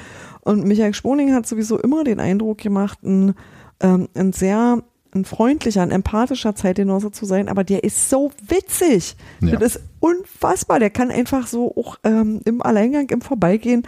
Und 0.40 0.64
Michael 0.64 0.94
Sponing 0.94 1.34
hat 1.34 1.46
sowieso 1.46 1.78
immer 1.78 2.02
den 2.02 2.18
Eindruck 2.18 2.58
gemacht, 2.58 3.02
ein, 3.02 3.34
ähm, 3.80 4.08
ein 4.14 4.32
sehr 4.32 4.82
ein 5.14 5.24
freundlicher, 5.24 5.82
ein 5.82 5.90
empathischer 5.90 6.54
Zeitgenosse 6.54 7.10
zu 7.10 7.24
sein, 7.24 7.48
aber 7.48 7.64
der 7.64 7.84
ist 7.84 8.10
so 8.10 8.32
witzig. 8.46 9.16
Ja. 9.40 9.56
Das 9.56 9.76
ist 9.76 9.84
unfassbar. 10.00 10.78
Der 10.78 10.90
kann 10.90 11.10
einfach 11.10 11.46
so 11.46 11.74
auch 11.76 11.96
ähm, 12.04 12.40
im 12.44 12.62
Alleingang, 12.62 13.08
im 13.10 13.20
Vorbeigehen 13.20 13.86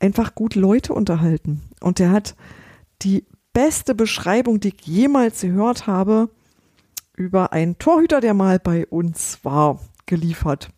einfach 0.00 0.34
gut 0.34 0.54
Leute 0.54 0.92
unterhalten. 0.94 1.62
Und 1.80 1.98
der 1.98 2.10
hat 2.10 2.34
die 3.02 3.24
beste 3.52 3.94
Beschreibung, 3.94 4.60
die 4.60 4.68
ich 4.68 4.86
jemals 4.86 5.40
gehört 5.40 5.86
habe, 5.86 6.28
über 7.16 7.52
einen 7.52 7.78
Torhüter, 7.78 8.20
der 8.20 8.34
mal 8.34 8.58
bei 8.58 8.86
uns 8.86 9.38
war, 9.42 9.80
geliefert. 10.06 10.70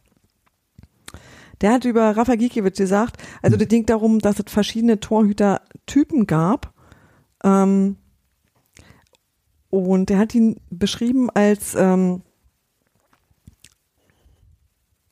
Der 1.60 1.72
hat 1.72 1.84
über 1.84 2.16
Rafa 2.16 2.36
Gikiewicz 2.36 2.78
gesagt, 2.78 3.22
also 3.42 3.56
das 3.56 3.68
ging 3.68 3.84
darum, 3.84 4.18
dass 4.18 4.38
es 4.38 4.50
verschiedene 4.50 4.98
Torhütertypen 4.98 6.26
gab. 6.26 6.72
Ähm, 7.44 7.96
und 9.70 10.10
der 10.10 10.18
hat 10.18 10.34
ihn 10.34 10.56
beschrieben 10.70 11.30
als, 11.30 11.74
ähm, 11.74 12.22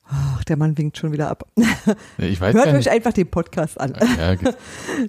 ach, 0.05 0.45
der 0.45 0.57
Mann 0.57 0.77
winkt 0.79 0.97
schon 0.99 1.13
wieder 1.13 1.29
ab. 1.31 1.47
Ich 2.19 2.41
weiß 2.41 2.55
Hört 2.55 2.69
euch 2.69 2.73
nicht. 2.75 2.89
einfach 2.91 3.13
den 3.13 3.31
Podcast 3.31 3.81
an. 3.81 3.95
Ja, 4.19 4.35
ge- 4.35 4.55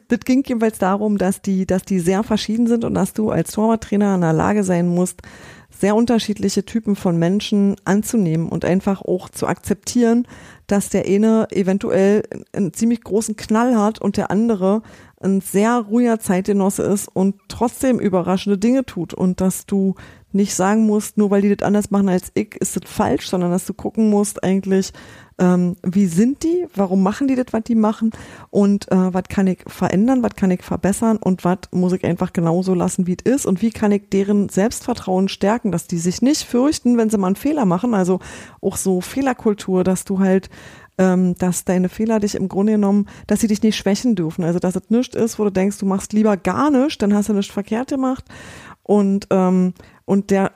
Das 0.08 0.20
ging 0.22 0.44
jedenfalls 0.46 0.78
darum, 0.78 1.18
dass 1.18 1.42
die, 1.42 1.66
dass 1.66 1.84
die 1.84 2.00
sehr 2.00 2.24
verschieden 2.24 2.68
sind 2.68 2.84
und 2.84 2.94
dass 2.94 3.14
du 3.14 3.32
als 3.32 3.52
Torwarttrainer 3.52 4.16
in 4.16 4.22
der 4.22 4.34
Lage 4.34 4.64
sein 4.64 4.88
musst, 4.88 5.22
sehr 5.72 5.96
unterschiedliche 5.96 6.66
Typen 6.66 6.96
von 6.96 7.18
Menschen 7.18 7.76
anzunehmen 7.86 8.50
und 8.50 8.66
einfach 8.66 9.02
auch 9.02 9.30
zu 9.30 9.48
akzeptieren, 9.48 10.28
dass 10.68 10.90
der 10.90 11.06
eine 11.06 11.48
eventuell 11.52 12.24
einen 12.54 12.74
ziemlich 12.74 13.02
großen 13.04 13.36
Knall 13.38 13.78
hat 13.78 14.00
und 14.02 14.18
der 14.18 14.30
andere 14.32 14.82
ein 15.22 15.42
sehr 15.42 15.80
ruhiger 15.80 16.20
Zeitgenosse 16.20 16.84
ist 16.84 17.10
und 17.14 17.36
trotzdem 17.48 18.00
überraschende 18.00 18.58
Dinge 18.58 18.86
tut. 18.86 19.14
Und 19.14 19.42
dass 19.42 19.66
du 19.66 19.96
nicht 20.32 20.54
sagen 20.56 20.86
musst, 20.86 21.18
nur 21.18 21.32
weil 21.32 21.42
die 21.42 21.56
das 21.56 21.66
anders 21.66 21.92
machen 21.92 22.10
als 22.10 22.32
ich, 22.36 22.56
ist 22.56 22.76
das 22.76 22.90
falsch, 22.90 23.30
sondern 23.30 23.52
dass 23.52 23.66
du 23.66 23.74
gucken 23.74 24.10
musst 24.10 24.44
eigentlich, 24.44 24.94
ähm, 25.40 25.76
wie 25.84 26.06
sind 26.06 26.44
die, 26.44 26.68
warum 26.76 27.02
machen 27.02 27.28
die 27.28 27.36
das, 27.36 27.48
was 27.52 27.64
die 27.64 27.76
machen? 27.76 28.12
Und 28.50 28.92
äh, 28.92 29.14
was 29.14 29.24
kann 29.30 29.48
ich 29.48 29.60
verändern, 29.66 30.22
was 30.22 30.36
kann 30.36 30.52
ich 30.52 30.62
verbessern? 30.62 31.18
Und 31.18 31.46
was 31.46 31.60
muss 31.72 31.94
ich 31.94 32.04
einfach 32.04 32.34
genauso 32.34 32.74
lassen, 32.74 33.08
wie 33.08 33.18
es 33.24 33.32
ist? 33.32 33.46
Und 33.46 33.62
wie 33.62 33.72
kann 33.72 33.92
ich 33.92 34.10
deren 34.10 34.50
Selbstvertrauen 34.50 35.30
stärken, 35.30 35.72
dass 35.72 35.88
die 35.88 35.98
sich 35.98 36.22
nicht 36.22 36.44
fürchten, 36.44 36.98
wenn 36.98 37.10
sie 37.10 37.18
mal 37.18 37.28
einen 37.28 37.36
Fehler 37.36 37.66
machen, 37.66 37.94
also 37.94 38.20
auch 38.62 38.78
so 38.78 39.02
Fehlerkultur, 39.02 39.84
dass 39.84 40.04
du 40.04 40.20
halt 40.20 40.50
ähm, 41.00 41.34
dass 41.36 41.64
deine 41.64 41.90
Fehler 41.90 42.20
dich 42.20 42.36
im 42.36 42.50
Grunde 42.50 42.74
genommen, 42.74 43.08
dass 43.26 43.40
sie 43.40 43.48
dich 43.48 43.64
nicht 43.64 43.78
schwächen 43.78 44.16
dürfen. 44.16 44.44
Also 44.44 44.60
dass 44.60 44.76
es 44.76 44.90
nichts 44.90 45.16
ist, 45.16 45.40
wo 45.40 45.46
du 45.46 45.50
denkst, 45.50 45.80
du 45.80 45.86
machst 45.86 46.14
lieber 46.14 46.38
gar 46.38 46.70
nichts, 46.70 47.00
dann 47.00 47.14
hast 47.16 47.30
du 47.30 47.34
nichts 47.34 47.52
verkehrt 47.52 47.90
gemacht. 47.90 48.26
Und, 48.84 49.28
ähm, 49.32 49.74
und 50.06 50.30
der 50.30 50.52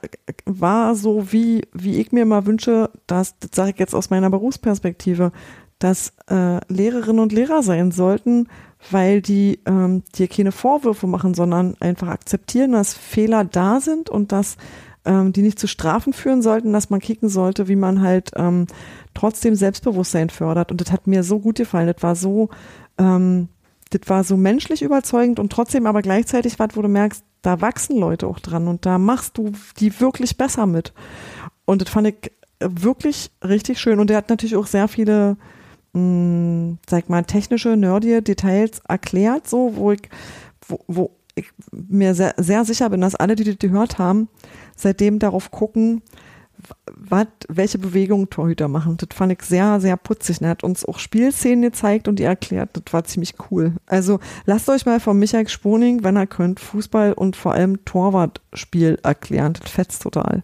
war 0.46 0.96
so, 0.96 1.32
wie, 1.32 1.62
wie 1.74 2.00
ich 2.00 2.12
mir 2.12 2.26
mal 2.26 2.46
wünsche, 2.46 2.90
dass, 3.08 3.40
das 3.40 3.52
sage 3.54 3.72
ich 3.72 3.80
jetzt 3.80 3.96
aus 3.96 4.10
meiner 4.10 4.30
Berufsperspektive, 4.30 5.32
dass 5.80 6.14
äh, 6.30 6.60
Lehrerinnen 6.68 7.20
und 7.22 7.32
Lehrer 7.32 7.64
sein 7.64 7.92
sollten, 7.92 8.48
weil 8.92 9.22
die 9.22 9.60
ähm, 9.66 10.04
dir 10.16 10.28
keine 10.28 10.52
Vorwürfe 10.52 11.08
machen, 11.08 11.34
sondern 11.34 11.76
einfach 11.80 12.10
akzeptieren, 12.10 12.74
dass 12.74 12.94
Fehler 12.94 13.46
da 13.46 13.80
sind 13.80 14.10
und 14.10 14.32
dass 14.32 14.58
ähm, 15.06 15.34
die 15.34 15.42
nicht 15.42 15.60
zu 15.60 15.68
Strafen 15.68 16.14
führen 16.14 16.42
sollten, 16.42 16.74
dass 16.74 16.90
man 16.90 17.00
kicken 17.00 17.30
sollte, 17.30 17.68
wie 17.68 17.76
man 17.76 18.02
halt 18.02 18.32
ähm, 18.36 18.68
trotzdem 19.14 19.56
Selbstbewusstsein 19.56 20.30
fördert. 20.30 20.72
Und 20.72 20.82
das 20.82 20.92
hat 20.92 21.08
mir 21.08 21.24
so 21.24 21.40
gut 21.40 21.58
gefallen. 21.58 21.92
Das 21.94 22.04
war 22.04 22.16
so, 22.16 22.50
ähm, 22.98 23.50
das 23.90 24.02
war 24.08 24.24
so 24.24 24.38
menschlich 24.38 24.82
überzeugend 24.82 25.40
und 25.40 25.52
trotzdem 25.52 25.86
aber 25.86 26.02
gleichzeitig 26.02 26.60
was, 26.60 26.70
wo 26.76 26.82
du 26.82 26.88
merkst, 26.88 27.24
da 27.42 27.60
wachsen 27.62 27.98
Leute 27.98 28.28
auch 28.28 28.40
dran 28.40 28.68
und 28.68 28.86
da 28.86 28.98
machst 28.98 29.38
du 29.38 29.52
die 29.78 30.00
wirklich 30.00 30.38
besser 30.38 30.66
mit. 30.66 30.94
Und 31.66 31.82
das 31.82 31.90
fand 31.90 32.08
ich 32.08 32.32
wirklich 32.60 33.32
richtig 33.44 33.80
schön. 33.80 34.00
Und 34.00 34.10
der 34.10 34.18
hat 34.18 34.30
natürlich 34.30 34.56
auch 34.56 34.68
sehr 34.68 34.88
viele, 34.88 35.38
mh, 35.94 36.78
sag 36.90 37.10
mal, 37.10 37.24
technische, 37.24 37.76
nerdige 37.76 38.22
Details 38.22 38.82
erklärt, 38.88 39.48
so, 39.48 39.74
wo 39.76 39.92
ich, 39.92 40.10
wo, 40.68 40.80
wo 40.88 41.12
ich 41.36 41.52
mir 41.72 42.16
sehr, 42.16 42.34
sehr 42.38 42.64
sicher 42.66 42.90
bin, 42.90 43.02
dass 43.02 43.16
alle, 43.16 43.36
die 43.36 43.44
das 43.44 43.60
gehört 43.60 43.98
haben, 43.98 44.30
seitdem 44.76 45.20
darauf 45.20 45.52
gucken, 45.52 46.02
was, 46.96 47.28
welche 47.50 47.78
Bewegungen 47.78 48.30
Torhüter 48.30 48.68
machen. 48.68 48.98
Das 48.98 49.10
fand 49.14 49.34
ich 49.34 49.42
sehr, 49.42 49.80
sehr 49.82 49.98
putzig. 49.98 50.42
Er 50.42 50.50
hat 50.50 50.64
uns 50.64 50.86
auch 50.86 51.00
Spielszenen 51.00 51.62
gezeigt 51.62 52.08
und 52.08 52.20
die 52.20 52.24
erklärt. 52.24 52.70
Das 52.74 52.94
war 52.94 53.04
ziemlich 53.04 53.36
cool. 53.52 53.74
Also 53.86 54.20
lasst 54.46 54.70
euch 54.70 54.86
mal 54.86 55.00
von 55.00 55.18
Michael 55.20 55.48
Sponing, 55.48 56.04
wenn 56.04 56.18
ihr 56.18 56.28
könnt, 56.28 56.60
Fußball 56.60 57.14
und 57.14 57.36
vor 57.36 57.54
allem 57.54 57.84
Torwartspiel 57.86 59.00
erklären. 59.04 59.54
Das 59.54 59.72
fetzt 59.72 60.04
total. 60.04 60.42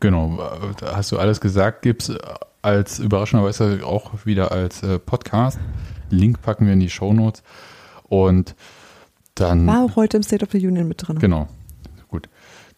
Genau, 0.00 0.38
da 0.78 0.96
hast 0.96 1.12
du 1.12 1.18
alles 1.18 1.40
gesagt. 1.40 1.82
Gibt 1.82 2.02
es 2.02 2.16
als 2.60 2.98
überraschenderweise 2.98 3.80
auch 3.84 4.24
wieder 4.24 4.52
als 4.52 4.82
äh, 4.82 4.98
Podcast. 4.98 5.58
Link 6.10 6.42
packen 6.42 6.66
wir 6.66 6.72
in 6.72 6.80
die 6.80 6.90
Shownotes. 6.90 7.42
Und 8.04 8.54
dann. 9.34 9.66
War 9.66 9.84
auch 9.84 9.96
heute 9.96 10.16
im 10.16 10.22
State 10.22 10.44
of 10.44 10.52
the 10.52 10.66
Union 10.66 10.86
mit 10.86 11.06
drin. 11.06 11.18
Genau, 11.18 11.48
gut. 12.08 12.28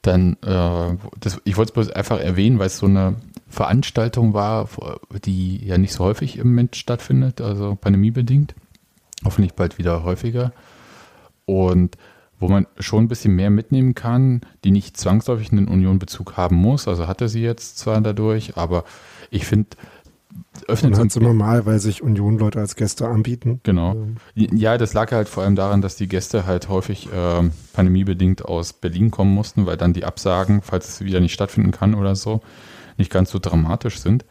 Dann, 0.05 0.37
äh, 0.43 0.97
das, 1.19 1.41
ich 1.45 1.57
wollte 1.57 1.71
es 1.71 1.73
bloß 1.73 1.91
einfach 1.91 2.21
erwähnen, 2.21 2.59
weil 2.59 2.67
es 2.67 2.77
so 2.77 2.87
eine 2.87 3.17
Veranstaltung 3.49 4.35
war, 4.35 4.69
die 5.25 5.65
ja 5.65 5.79
nicht 5.79 5.95
so 5.95 6.05
häufig 6.05 6.37
im 6.37 6.49
Moment 6.49 6.77
stattfindet, 6.77 7.41
also 7.41 7.75
pandemiebedingt. 7.75 8.55
Hoffentlich 9.25 9.55
bald 9.55 9.79
wieder 9.79 10.05
häufiger. 10.05 10.53
Und 11.47 11.97
wo 12.39 12.49
man 12.49 12.67
schon 12.79 13.05
ein 13.05 13.09
bisschen 13.09 13.35
mehr 13.35 13.49
mitnehmen 13.49 13.95
kann, 13.95 14.43
die 14.65 14.73
nicht 14.73 14.99
zwangsläufig 14.99 15.53
einen 15.53 15.69
Union-Bezug 15.69 16.37
haben 16.37 16.57
muss. 16.57 16.87
Also 16.87 17.07
hatte 17.07 17.31
sie 17.31 17.41
jetzt 17.41 17.79
zwar 17.79 17.99
dadurch, 18.03 18.59
aber 18.59 18.85
ich 19.31 19.47
finde, 19.47 19.71
öffnet 20.67 20.93
Und 20.93 20.95
so 20.95 21.01
ein 21.01 21.03
halt 21.03 21.13
so 21.13 21.21
normal, 21.21 21.67
weil 21.67 21.79
sich 21.79 22.03
Union-Leute 22.03 22.59
als 22.59 22.77
Gäste 22.77 23.07
anbieten. 23.09 23.61
Genau. 23.63 23.93
Ähm, 23.93 24.17
Ja, 24.35 24.79
das 24.79 24.95
lag 24.95 25.13
halt 25.13 25.29
vor 25.29 25.43
allem 25.43 25.57
daran, 25.57 25.81
dass 25.81 25.97
die 25.97 26.09
Gäste 26.09 26.47
halt 26.47 26.69
häufig 26.69 27.09
ähm, 27.15 27.53
pandemiebedingt 27.73 28.45
aus 28.45 28.73
Berlin 28.73 29.11
kommen 29.11 29.35
mussten, 29.35 29.67
weil 29.67 29.77
dann 29.77 29.93
die 29.93 30.05
Absagen, 30.05 30.63
falls 30.63 30.89
es 30.89 31.01
wieder 31.01 31.21
nicht 31.21 31.33
stattfinden 31.33 31.71
kann 31.71 31.95
oder 31.95 32.17
so, 32.17 32.41
nicht 32.97 33.11
ganz 33.11 33.31
so 33.31 33.39
dramatisch 33.39 33.99
sind. 34.01 34.25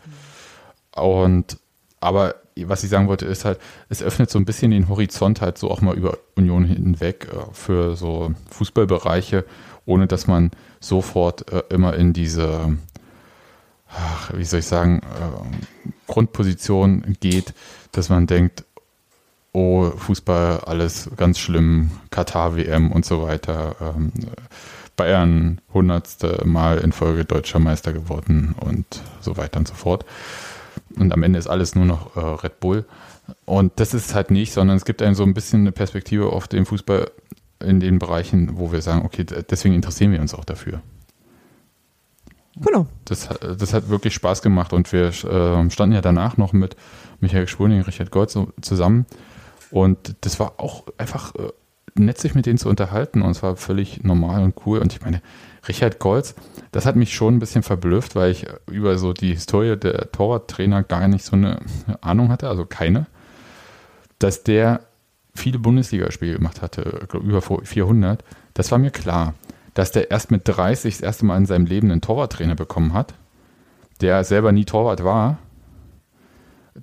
Und 0.95 1.58
aber 1.99 2.36
was 2.58 2.84
ich 2.84 2.89
sagen 2.89 3.08
wollte, 3.08 3.26
ist 3.26 3.45
halt, 3.45 3.60
es 3.89 4.04
öffnet 4.04 4.30
so 4.30 4.38
ein 4.38 4.45
bisschen 4.45 4.72
den 4.72 4.89
Horizont 4.89 5.41
halt 5.41 5.58
so 5.58 5.72
auch 5.72 5.82
mal 5.82 5.95
über 5.95 6.18
Union 6.36 6.66
hinweg 6.66 7.28
äh, 7.32 7.51
für 7.54 7.95
so 7.95 8.34
Fußballbereiche, 8.51 9.45
ohne 9.86 10.08
dass 10.08 10.28
man 10.28 10.51
sofort 10.80 11.51
äh, 11.51 11.64
immer 11.70 11.95
in 11.95 12.14
diese 12.14 12.78
ach, 13.96 14.32
wie 14.36 14.44
soll 14.44 14.60
ich 14.60 14.68
sagen, 14.68 15.00
äh, 15.00 15.91
Grundposition 16.08 17.16
geht, 17.20 17.54
dass 17.91 18.10
man 18.10 18.28
denkt, 18.28 18.66
oh, 19.54 19.91
Fußball, 19.91 20.62
alles 20.62 21.10
ganz 21.16 21.39
schlimm, 21.39 21.91
Katar-WM 22.10 22.91
und 22.91 23.06
so 23.06 23.22
weiter. 23.22 23.76
Ähm, 23.80 24.12
Bayern 24.96 25.62
hundertste 25.74 26.41
Mal 26.46 26.78
in 26.80 26.91
Folge 26.91 27.26
deutscher 27.26 27.60
Meister 27.60 27.94
geworden 27.94 28.56
und 28.60 28.86
so 29.22 29.38
weiter 29.38 29.60
und 29.60 29.68
so 29.68 29.74
fort. 29.74 30.06
Und 30.96 31.12
am 31.14 31.24
Ende 31.24 31.39
ist 31.39 31.48
alles 31.48 31.76
nur 31.76 31.86
noch 31.86 32.16
äh, 32.16 32.20
Red 32.20 32.60
Bull. 32.60 32.86
Und 33.46 33.74
das 33.78 33.94
ist 33.94 34.14
halt 34.14 34.32
nicht, 34.32 34.54
sondern 34.54 34.78
es 34.78 34.86
gibt 34.86 35.02
einem 35.02 35.16
so 35.16 35.24
ein 35.24 35.34
bisschen 35.34 35.62
eine 35.62 35.72
Perspektive 35.72 36.28
auf 36.28 36.48
den 36.48 36.66
Fußball 36.66 37.10
in 37.60 37.80
den 37.80 37.98
Bereichen, 37.98 38.58
wo 38.58 38.72
wir 38.72 38.82
sagen, 38.82 39.06
okay, 39.06 39.24
deswegen 39.24 39.74
interessieren 39.74 40.12
wir 40.12 40.20
uns 40.20 40.34
auch 40.34 40.46
dafür. 40.46 40.82
Genau. 42.56 42.88
Das, 43.06 43.30
das 43.41 43.74
hat 43.74 43.89
wirklich 43.89 44.14
Spaß 44.14 44.41
gemacht 44.41 44.74
und 44.74 44.91
wir 44.91 45.08
äh, 45.08 45.70
standen 45.70 45.95
ja 45.95 46.01
danach 46.01 46.38
noch 46.38 46.54
mit 46.54 46.76
Michael 47.20 47.47
Schwulning, 47.47 47.82
Richard 47.82 48.12
Gold 48.12 48.30
so 48.30 48.49
zusammen 48.62 49.06
und 49.72 50.16
das 50.22 50.39
war 50.39 50.54
auch 50.58 50.84
einfach 50.97 51.34
äh, 51.36 51.49
nett, 51.95 52.20
sich 52.20 52.36
mit 52.36 52.45
denen 52.45 52.58
zu 52.58 52.70
unterhalten 52.70 53.22
und 53.22 53.32
es 53.32 53.41
war 53.41 53.56
völlig 53.56 54.04
normal 54.04 54.43
und 54.43 54.56
cool 54.66 54.80
und 54.80 54.93
ich 54.93 55.01
meine, 55.01 55.22
Richard 55.68 55.99
Golz, 55.99 56.36
das 56.72 56.86
hat 56.86 56.95
mich 56.95 57.14
schon 57.14 57.36
ein 57.36 57.39
bisschen 57.39 57.64
verblüfft, 57.64 58.16
weil 58.16 58.32
ich 58.32 58.45
über 58.70 58.97
so 58.97 59.14
die 59.14 59.34
Historie 59.34 59.78
der 59.78 60.12
Torwarttrainer 60.12 60.84
gar 60.84 61.08
nicht 61.08 61.24
so 61.24 61.36
eine 61.36 61.60
Ahnung 62.01 62.30
hatte, 62.30 62.49
also 62.49 62.66
keine, 62.66 63.08
dass 64.20 64.43
der 64.43 64.82
viele 65.34 65.60
Bundesligaspiele 65.60 66.38
gemacht 66.38 66.62
hatte, 66.62 67.08
über 67.14 67.41
400, 67.41 68.24
das 68.54 68.72
war 68.72 68.78
mir 68.78 68.91
klar. 68.91 69.34
Dass 69.74 69.91
der 69.91 70.11
erst 70.11 70.32
mit 70.32 70.41
30 70.45 70.95
das 70.95 71.01
erste 71.01 71.26
Mal 71.26 71.38
in 71.38 71.45
seinem 71.45 71.65
Leben 71.65 71.91
einen 71.91 72.01
Torwarttrainer 72.01 72.55
bekommen 72.55 72.93
hat, 72.93 73.13
der 74.01 74.24
selber 74.24 74.51
nie 74.51 74.65
Torwart 74.65 75.03
war, 75.03 75.38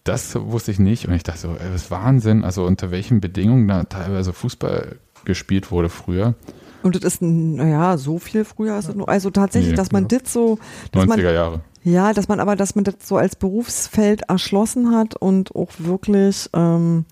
das 0.04 0.34
wusste 0.34 0.70
ich 0.70 0.78
nicht. 0.78 1.06
Und 1.06 1.14
ich 1.14 1.22
dachte 1.22 1.40
so, 1.40 1.48
ey, 1.50 1.70
das 1.72 1.82
ist 1.82 1.90
Wahnsinn, 1.90 2.44
also 2.44 2.64
unter 2.64 2.90
welchen 2.90 3.20
Bedingungen 3.20 3.68
da 3.68 3.84
teilweise 3.84 4.32
Fußball 4.32 4.96
gespielt 5.24 5.70
wurde 5.70 5.88
früher. 5.88 6.34
Und 6.82 6.96
das 6.96 7.04
ist, 7.04 7.22
naja, 7.22 7.98
so 7.98 8.18
viel 8.18 8.44
früher 8.44 8.78
ist 8.78 8.94
nur. 8.94 9.08
Also 9.08 9.30
tatsächlich, 9.30 9.72
Nee, 9.72 9.76
dass 9.76 9.92
man 9.92 10.04
ja. 10.04 10.18
das 10.18 10.32
so, 10.32 10.58
dass 10.92 11.04
90er 11.04 11.06
man, 11.08 11.20
Jahre. 11.20 11.60
ja, 11.84 12.12
dass 12.14 12.28
man 12.28 12.40
aber, 12.40 12.56
dass 12.56 12.74
man 12.74 12.84
das 12.84 12.94
so 13.02 13.16
als 13.16 13.36
Berufsfeld 13.36 14.22
erschlossen 14.28 14.94
hat 14.94 15.14
und 15.16 15.54
auch 15.54 15.70
wirklich 15.78 16.48
ähm, 16.54 17.04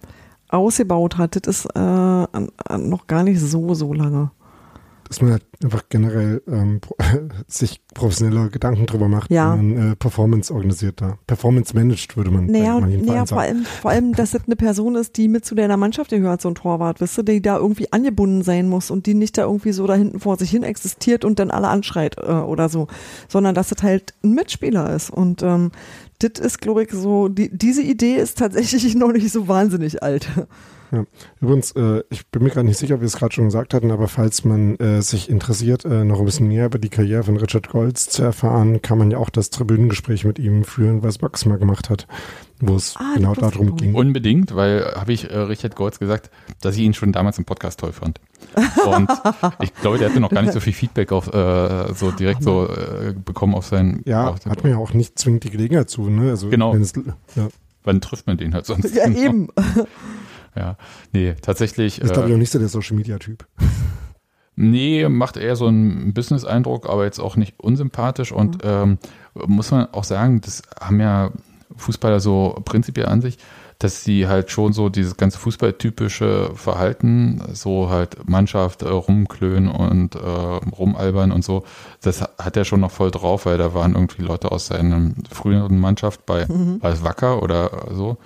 ausgebaut 0.48 1.18
hat, 1.18 1.36
das 1.36 1.64
ist 1.64 1.66
äh, 1.74 2.78
noch 2.78 3.06
gar 3.06 3.22
nicht 3.24 3.40
so, 3.40 3.74
so 3.74 3.92
lange. 3.92 4.30
Dass 5.08 5.20
man 5.22 5.32
halt 5.32 5.44
einfach 5.64 5.84
generell 5.88 6.42
ähm, 6.46 6.80
sich 7.46 7.80
professioneller 7.94 8.48
Gedanken 8.50 8.86
drüber 8.86 9.08
macht, 9.08 9.30
Ja. 9.30 9.52
wenn 9.58 9.74
man 9.74 9.92
äh, 9.92 9.96
Performance 9.96 10.52
organisiert 10.52 11.00
da. 11.00 11.18
Performance 11.26 11.74
managed, 11.74 12.16
würde 12.16 12.30
man 12.30 12.46
Naja, 12.46 12.78
manchen 12.78 13.04
naja 13.06 13.20
vor, 13.26 13.38
sagen. 13.38 13.40
allem, 13.40 13.64
vor 13.64 13.90
allem, 13.90 14.12
dass 14.16 14.32
das 14.32 14.42
eine 14.46 14.56
Person 14.56 14.94
ist, 14.96 15.16
die 15.16 15.28
mit 15.28 15.44
zu 15.44 15.54
deiner 15.54 15.76
Mannschaft 15.76 16.10
gehört, 16.10 16.42
so 16.42 16.48
ein 16.50 16.54
Torwart, 16.54 17.00
wisst 17.00 17.16
du, 17.18 17.22
die 17.22 17.40
da 17.42 17.56
irgendwie 17.56 17.92
angebunden 17.92 18.42
sein 18.42 18.68
muss 18.68 18.90
und 18.90 19.06
die 19.06 19.14
nicht 19.14 19.38
da 19.38 19.42
irgendwie 19.42 19.72
so 19.72 19.86
da 19.86 19.94
hinten 19.94 20.20
vor 20.20 20.36
sich 20.36 20.50
hin 20.50 20.62
existiert 20.62 21.24
und 21.24 21.38
dann 21.38 21.50
alle 21.50 21.68
anschreit 21.68 22.16
äh, 22.18 22.30
oder 22.30 22.68
so, 22.68 22.86
sondern 23.28 23.54
dass 23.54 23.68
das 23.70 23.82
halt 23.82 24.14
ein 24.22 24.34
Mitspieler 24.34 24.94
ist. 24.94 25.10
Und 25.10 25.42
ähm, 25.42 25.72
das 26.20 26.44
ist, 26.44 26.60
glaube 26.60 26.82
ich, 26.82 26.90
so, 26.90 27.28
die, 27.28 27.48
diese 27.56 27.82
Idee 27.82 28.16
ist 28.16 28.38
tatsächlich 28.38 28.94
noch 28.96 29.12
nicht 29.12 29.30
so 29.32 29.48
wahnsinnig 29.48 30.02
alt. 30.02 30.28
Übrigens, 31.40 31.72
äh, 31.72 32.02
ich 32.10 32.26
bin 32.28 32.42
mir 32.42 32.50
gerade 32.50 32.66
nicht 32.66 32.78
sicher, 32.78 32.94
ob 32.96 33.00
wir 33.00 33.06
es 33.06 33.16
gerade 33.16 33.34
schon 33.34 33.44
gesagt 33.46 33.74
hatten, 33.74 33.90
aber 33.90 34.08
falls 34.08 34.44
man 34.44 34.76
äh, 34.76 35.02
sich 35.02 35.28
interessiert, 35.28 35.84
äh, 35.84 36.04
noch 36.04 36.18
ein 36.20 36.24
bisschen 36.24 36.48
mehr 36.48 36.66
über 36.66 36.78
die 36.78 36.88
Karriere 36.88 37.24
von 37.24 37.36
Richard 37.36 37.68
Goltz 37.68 38.08
zu 38.08 38.22
erfahren, 38.22 38.80
kann 38.82 38.98
man 38.98 39.10
ja 39.10 39.18
auch 39.18 39.30
das 39.30 39.50
Tribünengespräch 39.50 40.24
mit 40.24 40.38
ihm 40.38 40.64
führen, 40.64 41.02
was 41.02 41.20
Max 41.20 41.44
mal 41.44 41.58
gemacht 41.58 41.90
hat, 41.90 42.06
wo 42.60 42.74
es 42.76 42.94
Ah, 42.96 43.14
genau 43.16 43.34
darum 43.34 43.76
ging. 43.76 43.94
Unbedingt, 43.94 44.54
weil 44.54 44.84
habe 44.96 45.12
ich 45.12 45.30
äh, 45.30 45.36
Richard 45.36 45.76
Goltz 45.76 45.98
gesagt, 45.98 46.30
dass 46.60 46.74
ich 46.76 46.82
ihn 46.82 46.94
schon 46.94 47.12
damals 47.12 47.38
im 47.38 47.44
Podcast 47.44 47.80
toll 47.80 47.92
fand. 47.92 48.20
Und 48.86 49.10
ich 49.62 49.74
glaube, 49.74 49.98
der 49.98 50.08
hatte 50.10 50.20
noch 50.20 50.30
gar 50.30 50.42
nicht 50.42 50.52
so 50.54 50.60
viel 50.60 50.72
Feedback 50.72 51.12
auf 51.12 51.28
äh, 51.32 51.92
so 51.94 52.10
direkt 52.12 52.42
so 52.42 52.66
äh, 52.66 53.14
bekommen 53.24 53.54
auf 53.54 53.66
seinen. 53.66 54.02
Ja, 54.06 54.28
auf 54.30 54.46
hat 54.46 54.62
man 54.62 54.72
ja 54.72 54.78
auch 54.78 54.94
nicht 54.94 55.18
zwingend 55.18 55.44
die 55.44 55.50
Gelegenheit 55.50 55.90
zu, 55.90 56.08
ne? 56.08 56.30
Also 56.30 56.48
Genau. 56.48 56.74
ja, 56.74 57.48
Wann 57.84 58.00
trifft 58.00 58.26
man 58.26 58.36
den 58.36 58.54
halt 58.54 58.66
sonst? 58.66 58.94
ja, 58.94 59.04
Genau. 59.08 59.18
eben. 59.18 59.48
Ja, 60.58 60.76
nee, 61.12 61.34
tatsächlich. 61.40 62.00
ist 62.00 62.12
glaube 62.12 62.26
ich 62.28 62.32
Äh, 62.32 62.34
auch 62.34 62.38
nicht 62.38 62.50
so 62.50 62.58
der 62.58 62.68
Social 62.68 62.96
Media 62.96 63.18
Typ. 63.18 63.46
nee, 64.56 65.08
macht 65.08 65.36
eher 65.36 65.56
so 65.56 65.66
einen 65.66 66.12
Business-Eindruck, 66.14 66.88
aber 66.88 67.04
jetzt 67.04 67.20
auch 67.20 67.36
nicht 67.36 67.58
unsympathisch. 67.60 68.32
Und 68.32 68.58
ähm, 68.64 68.98
muss 69.46 69.70
man 69.70 69.86
auch 69.92 70.04
sagen, 70.04 70.40
das 70.40 70.62
haben 70.80 71.00
ja 71.00 71.30
Fußballer 71.76 72.18
so 72.20 72.60
prinzipiell 72.64 73.06
an 73.06 73.20
sich, 73.20 73.38
dass 73.78 74.02
sie 74.02 74.26
halt 74.26 74.50
schon 74.50 74.72
so 74.72 74.88
dieses 74.88 75.16
ganze 75.16 75.38
fußballtypische 75.38 76.50
Verhalten, 76.54 77.40
so 77.52 77.88
halt 77.90 78.28
Mannschaft 78.28 78.82
äh, 78.82 78.88
rumklönen 78.88 79.70
und 79.70 80.16
äh, 80.16 80.18
rumalbern 80.18 81.30
und 81.30 81.44
so, 81.44 81.62
das 82.00 82.22
ha- 82.22 82.30
hat 82.40 82.56
er 82.56 82.64
schon 82.64 82.80
noch 82.80 82.90
voll 82.90 83.12
drauf, 83.12 83.46
weil 83.46 83.58
da 83.58 83.74
waren 83.74 83.94
irgendwie 83.94 84.22
Leute 84.22 84.50
aus 84.50 84.66
seiner 84.66 85.12
früheren 85.30 85.78
Mannschaft 85.78 86.26
bei 86.26 86.48
als 86.80 87.04
Wacker 87.04 87.40
oder 87.40 87.86
so 87.92 88.16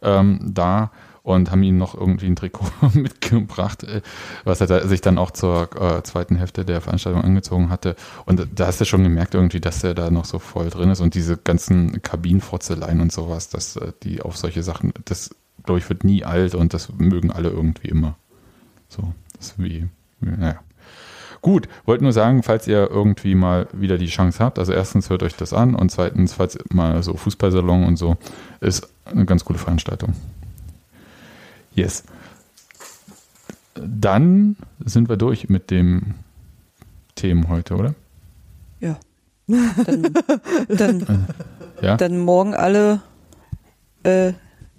ähm, 0.00 0.40
da 0.42 0.90
und 1.24 1.50
haben 1.50 1.62
ihm 1.62 1.78
noch 1.78 1.94
irgendwie 1.94 2.26
ein 2.26 2.36
Trikot 2.36 2.70
mitgebracht, 2.94 3.82
äh, 3.82 4.02
was 4.44 4.60
er 4.60 4.68
da, 4.68 4.86
sich 4.86 5.00
dann 5.00 5.18
auch 5.18 5.32
zur 5.32 5.70
äh, 5.74 6.02
zweiten 6.02 6.36
Hälfte 6.36 6.64
der 6.64 6.82
Veranstaltung 6.82 7.22
angezogen 7.22 7.70
hatte. 7.70 7.96
Und 8.26 8.46
da 8.54 8.66
hast 8.66 8.80
du 8.80 8.84
schon 8.84 9.02
gemerkt 9.02 9.34
irgendwie, 9.34 9.60
dass 9.60 9.82
er 9.82 9.94
da 9.94 10.10
noch 10.10 10.26
so 10.26 10.38
voll 10.38 10.68
drin 10.68 10.90
ist 10.90 11.00
und 11.00 11.14
diese 11.14 11.38
ganzen 11.38 12.02
Kabinenfrotzeleien 12.02 13.00
und 13.00 13.10
sowas, 13.10 13.48
dass 13.48 13.76
äh, 13.76 13.92
die 14.02 14.20
auf 14.20 14.36
solche 14.36 14.62
Sachen, 14.62 14.92
das 15.06 15.34
glaube 15.64 15.78
ich 15.78 15.88
wird 15.88 16.04
nie 16.04 16.24
alt 16.24 16.54
und 16.54 16.74
das 16.74 16.92
mögen 16.98 17.32
alle 17.32 17.48
irgendwie 17.48 17.88
immer. 17.88 18.16
So, 18.88 19.14
das 19.36 19.46
ist 19.46 19.58
wie, 19.58 19.88
naja. 20.20 20.60
Gut, 21.40 21.68
wollte 21.86 22.04
nur 22.04 22.12
sagen, 22.12 22.42
falls 22.42 22.66
ihr 22.66 22.90
irgendwie 22.90 23.34
mal 23.34 23.66
wieder 23.72 23.96
die 23.96 24.06
Chance 24.06 24.42
habt, 24.44 24.58
also 24.58 24.72
erstens 24.72 25.08
hört 25.08 25.22
euch 25.22 25.36
das 25.36 25.54
an 25.54 25.74
und 25.74 25.90
zweitens, 25.90 26.34
falls 26.34 26.58
mal 26.70 27.02
so 27.02 27.16
Fußballsalon 27.16 27.84
und 27.84 27.96
so, 27.96 28.16
ist 28.60 28.88
eine 29.06 29.24
ganz 29.24 29.44
gute 29.44 29.58
Veranstaltung. 29.58 30.14
Yes. 31.74 32.04
Dann 33.74 34.56
sind 34.84 35.08
wir 35.08 35.16
durch 35.16 35.48
mit 35.48 35.70
dem 35.70 36.14
Themen 37.16 37.48
heute, 37.48 37.74
oder? 37.74 37.94
Ja. 38.80 38.98
Dann, 39.46 40.14
dann, 40.68 41.26
Ja? 41.82 41.96
dann 41.96 42.18
morgen 42.18 42.54
alle 42.54 43.00
äh, 44.04 44.28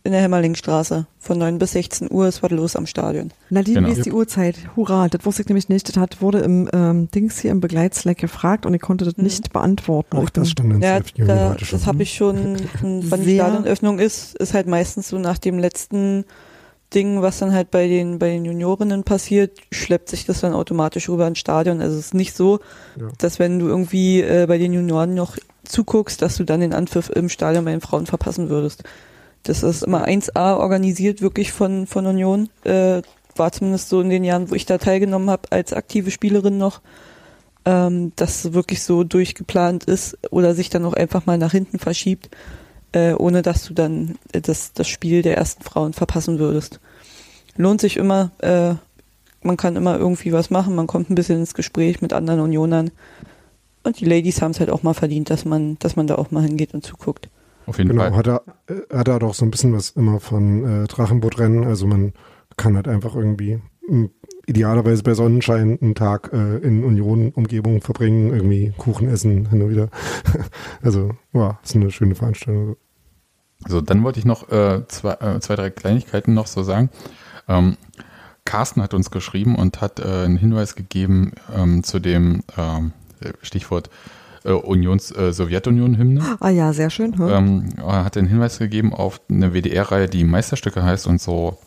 in 0.03 0.11
der 0.11 0.21
Hämmerlingstraße. 0.21 1.07
Von 1.19 1.39
9 1.39 1.57
bis 1.59 1.71
16 1.71 2.09
Uhr 2.11 2.27
ist 2.27 2.41
was 2.43 2.51
los 2.51 2.75
am 2.75 2.85
Stadion. 2.85 3.31
Nadine, 3.49 3.79
Genau. 3.81 3.87
wie 3.89 3.93
ist 3.93 4.05
die 4.05 4.11
Uhrzeit? 4.13 4.55
Hurra, 4.75 5.07
das 5.09 5.25
wusste 5.25 5.41
ich 5.41 5.47
nämlich 5.49 5.67
nicht. 5.69 5.89
Das 5.89 5.97
hat, 5.97 6.21
wurde 6.21 6.39
im 6.39 6.69
ähm, 6.71 7.09
Dings 7.11 7.39
hier 7.39 7.51
im 7.51 7.59
Begleitslack 7.59 8.17
gefragt 8.19 8.65
und 8.65 8.73
ich 8.75 8.81
konnte 8.81 9.03
das 9.05 9.17
Mhm. 9.17 9.23
nicht 9.23 9.51
beantworten. 9.51 10.17
Auch 10.17 10.29
das 10.29 10.51
stand 10.51 10.73
in 10.73 10.81
Ja, 10.81 10.99
da, 11.17 11.55
das 11.55 11.85
habe 11.87 12.03
ich 12.03 12.13
schon, 12.13 12.55
wann 12.81 13.23
die 13.23 13.35
Stadionöffnung 13.35 13.99
ist, 13.99 14.35
ist 14.37 14.53
halt 14.53 14.67
meistens 14.67 15.09
so 15.09 15.17
nach 15.19 15.37
dem 15.39 15.57
letzten 15.59 16.23
Ding, 16.95 17.21
was 17.21 17.39
dann 17.39 17.53
halt 17.53 17.69
bei 17.71 17.87
den, 17.87 18.17
bei 18.19 18.29
den 18.29 18.45
Juniorinnen 18.45 19.03
passiert, 19.03 19.59
schleppt 19.71 20.09
sich 20.09 20.25
das 20.25 20.41
dann 20.41 20.53
automatisch 20.53 21.09
rüber 21.09 21.27
ins 21.27 21.39
Stadion. 21.39 21.81
Also 21.81 21.97
es 21.99 22.07
ist 22.07 22.13
nicht 22.13 22.35
so, 22.35 22.59
Ja. 22.99 23.09
dass 23.17 23.37
wenn 23.37 23.59
du 23.59 23.67
irgendwie 23.67 24.21
äh, 24.21 24.45
bei 24.47 24.57
den 24.57 24.73
Junioren 24.73 25.13
noch 25.13 25.37
zuguckst, 25.63 26.21
dass 26.21 26.37
du 26.37 26.43
dann 26.43 26.61
den 26.61 26.73
Anpfiff 26.73 27.09
im 27.09 27.27
Stadion 27.29 27.65
bei 27.65 27.71
den 27.71 27.81
Frauen 27.81 28.05
verpassen 28.05 28.49
würdest. 28.49 28.83
Das 29.43 29.61
ist 29.61 29.83
immer 29.83 30.07
1A 30.07 30.57
organisiert 30.57 31.21
wirklich 31.21 31.51
von, 31.51 31.85
von 31.85 32.05
Union. 32.05 32.49
Äh, 32.63 33.01
war 33.35 33.51
zumindest 33.51 33.89
so 33.89 33.99
in 34.01 34.09
den 34.09 34.23
Jahren, 34.23 34.49
wo 34.49 34.55
ich 34.55 34.65
da 34.65 34.77
teilgenommen 34.77 35.29
habe, 35.29 35.51
als 35.51 35.73
aktive 35.73 36.09
Spielerin 36.09 36.57
noch, 36.57 36.81
ähm, 37.65 38.13
dass 38.15 38.53
wirklich 38.53 38.81
so 38.83 39.03
durchgeplant 39.03 39.83
ist 39.83 40.17
oder 40.31 40.55
sich 40.55 40.69
dann 40.69 40.85
auch 40.85 40.93
einfach 40.93 41.25
mal 41.25 41.37
nach 41.37 41.51
hinten 41.51 41.77
verschiebt, 41.79 42.29
äh, 42.93 43.13
ohne 43.13 43.41
dass 43.41 43.65
du 43.65 43.73
dann 43.73 44.17
äh, 44.31 44.39
das, 44.41 44.71
das 44.73 44.87
Spiel 44.87 45.21
der 45.21 45.35
ersten 45.37 45.63
Frauen 45.63 45.93
verpassen 45.93 46.39
würdest. 46.39 46.79
Lohnt 47.57 47.81
sich 47.81 47.97
immer, 47.97 48.31
äh, 48.39 48.75
man 49.41 49.57
kann 49.57 49.75
immer 49.75 49.97
irgendwie 49.97 50.33
was 50.33 50.49
machen, 50.49 50.75
man 50.75 50.87
kommt 50.87 51.09
ein 51.09 51.15
bisschen 51.15 51.39
ins 51.39 51.53
Gespräch 51.53 52.01
mit 52.01 52.13
anderen 52.13 52.39
Unionern. 52.41 52.91
Und 53.83 53.99
die 53.99 54.05
Ladies 54.05 54.41
haben 54.41 54.51
es 54.51 54.59
halt 54.59 54.69
auch 54.71 54.83
mal 54.83 54.93
verdient, 54.95 55.29
dass 55.29 55.45
man, 55.45 55.77
dass 55.79 55.95
man 55.95 56.07
da 56.07 56.15
auch 56.15 56.31
mal 56.31 56.43
hingeht 56.43 56.73
und 56.73 56.83
zuguckt. 56.83 57.29
Auf 57.67 57.77
jeden 57.77 57.89
Genau, 57.91 58.03
Fall. 58.03 58.15
hat 58.15 58.27
er, 58.27 58.41
hat 58.91 59.07
er 59.07 59.19
doch 59.19 59.33
so 59.33 59.45
ein 59.45 59.51
bisschen 59.51 59.73
was 59.73 59.91
immer 59.91 60.19
von 60.19 60.83
äh, 60.83 60.87
Drachenbootrennen. 60.87 61.63
Also 61.65 61.85
man 61.87 62.13
kann 62.57 62.75
halt 62.75 62.87
einfach 62.87 63.15
irgendwie 63.15 63.59
m, 63.87 64.09
idealerweise 64.47 65.03
bei 65.03 65.13
Sonnenschein 65.13 65.77
einen 65.81 65.95
Tag 65.95 66.31
äh, 66.33 66.57
in 66.57 66.83
Union-Umgebung 66.83 67.81
verbringen, 67.81 68.33
irgendwie 68.33 68.73
Kuchen 68.77 69.07
essen 69.07 69.49
hin 69.49 69.61
und 69.61 69.69
wieder. 69.69 69.89
also, 70.81 71.11
ja, 71.33 71.59
ist 71.63 71.75
eine 71.75 71.91
schöne 71.91 72.15
Veranstaltung. 72.15 72.75
So, 73.67 73.81
dann 73.81 74.03
wollte 74.03 74.19
ich 74.19 74.25
noch 74.25 74.49
äh, 74.49 74.81
zwei, 74.87 75.13
äh, 75.13 75.39
zwei, 75.39 75.55
drei 75.55 75.69
Kleinigkeiten 75.69 76.33
noch 76.33 76.47
so 76.47 76.61
sagen. 76.63 76.89
Ähm, 77.47 77.77
Carsten 78.45 78.81
hat 78.81 78.93
uns 78.93 79.11
geschrieben 79.11 79.55
und 79.55 79.81
hat 79.81 79.99
äh, 79.99 80.25
einen 80.25 80.37
Hinweis 80.37 80.75
gegeben 80.75 81.33
ähm, 81.55 81.83
zu 81.83 81.99
dem 81.99 82.43
ähm, 82.57 82.93
Stichwort 83.41 83.89
äh, 84.43 84.51
Unions, 84.51 85.11
äh, 85.11 85.33
Sowjetunion-Hymne. 85.33 86.37
Ah 86.39 86.49
ja, 86.49 86.71
sehr 86.71 86.89
schön. 86.89 87.17
Hm? 87.17 87.29
Ähm, 87.29 87.69
er 87.77 88.05
hat 88.05 88.15
den 88.15 88.27
Hinweis 88.27 88.59
gegeben 88.59 88.93
auf 88.93 89.19
eine 89.29 89.53
WDR-Reihe, 89.53 90.07
die 90.07 90.23
Meisterstücke 90.23 90.83
heißt 90.83 91.07
und 91.07 91.19
so 91.19 91.57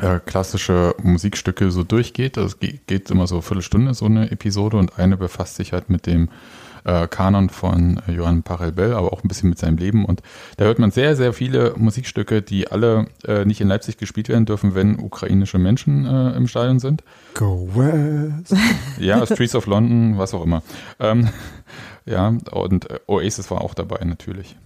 äh, 0.00 0.18
klassische 0.24 0.94
Musikstücke 1.02 1.70
so 1.70 1.84
durchgeht. 1.84 2.36
Das 2.36 2.58
geht, 2.58 2.86
geht 2.86 3.10
immer 3.10 3.26
so 3.26 3.36
eine 3.36 3.42
Viertelstunde, 3.42 3.94
so 3.94 4.06
eine 4.06 4.30
Episode 4.30 4.78
und 4.78 4.98
eine 4.98 5.16
befasst 5.16 5.56
sich 5.56 5.72
halt 5.72 5.90
mit 5.90 6.06
dem 6.06 6.28
äh, 6.88 7.06
Kanon 7.06 7.50
von 7.50 8.00
Johann 8.06 8.42
Pachelbel, 8.42 8.94
aber 8.94 9.12
auch 9.12 9.22
ein 9.22 9.28
bisschen 9.28 9.50
mit 9.50 9.58
seinem 9.58 9.76
Leben. 9.76 10.04
Und 10.04 10.22
da 10.56 10.64
hört 10.64 10.78
man 10.78 10.90
sehr, 10.90 11.16
sehr 11.16 11.32
viele 11.32 11.74
Musikstücke, 11.76 12.40
die 12.40 12.68
alle 12.68 13.06
äh, 13.26 13.44
nicht 13.44 13.60
in 13.60 13.68
Leipzig 13.68 13.98
gespielt 13.98 14.28
werden 14.28 14.46
dürfen, 14.46 14.74
wenn 14.74 14.98
ukrainische 14.98 15.58
Menschen 15.58 16.06
äh, 16.06 16.30
im 16.36 16.48
Stadion 16.48 16.80
sind. 16.80 17.04
Go 17.34 17.68
West. 17.74 18.54
Ja, 18.98 19.24
Streets 19.26 19.54
of 19.54 19.66
London, 19.66 20.18
was 20.18 20.34
auch 20.34 20.42
immer. 20.42 20.62
Ähm, 20.98 21.28
ja, 22.06 22.34
und 22.50 22.90
äh, 22.90 22.98
Oasis 23.06 23.50
war 23.50 23.60
auch 23.60 23.74
dabei 23.74 24.04
natürlich. 24.04 24.56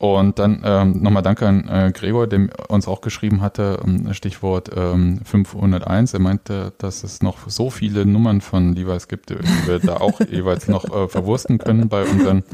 Und 0.00 0.38
dann 0.38 0.62
ähm, 0.64 1.02
nochmal 1.02 1.24
danke 1.24 1.46
an 1.46 1.66
äh, 1.66 1.90
Gregor, 1.92 2.28
der 2.28 2.48
uns 2.68 2.86
auch 2.86 3.00
geschrieben 3.00 3.40
hatte, 3.40 3.80
ähm, 3.84 4.14
Stichwort 4.14 4.70
ähm, 4.76 5.20
501. 5.24 6.14
Er 6.14 6.20
meinte, 6.20 6.72
dass 6.78 7.02
es 7.02 7.20
noch 7.20 7.48
so 7.48 7.68
viele 7.68 8.06
Nummern 8.06 8.40
von 8.40 8.76
Levi's 8.76 9.08
gibt, 9.08 9.30
die 9.30 9.34
wir 9.66 9.80
da 9.80 9.96
auch 9.96 10.20
jeweils 10.30 10.68
noch 10.68 10.84
äh, 10.84 11.08
verwursten 11.08 11.58
können 11.58 11.88
bei 11.88 12.04
unseren 12.04 12.44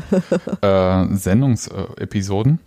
äh, 0.63 1.15
Sendungsepisoden. 1.15 2.61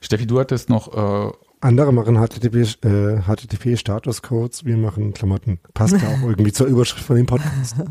Steffi, 0.00 0.26
du 0.26 0.40
hattest 0.40 0.70
noch 0.70 1.28
äh, 1.28 1.32
Andere 1.60 1.92
machen 1.92 2.16
HTTP, 2.16 2.84
äh, 2.84 3.20
HTTP 3.22 3.78
Statuscodes, 3.78 4.64
wir 4.64 4.76
machen 4.76 5.14
Klamotten. 5.14 5.60
Passt 5.72 5.94
ja 5.94 6.08
auch 6.08 6.28
irgendwie 6.28 6.52
zur 6.52 6.66
Überschrift 6.66 7.04
von 7.04 7.16
dem 7.16 7.26
Podcast. 7.26 7.76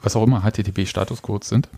was 0.00 0.16
auch 0.16 0.24
immer 0.24 0.42
HTTP-Statuscodes 0.42 1.48
sind. 1.48 1.68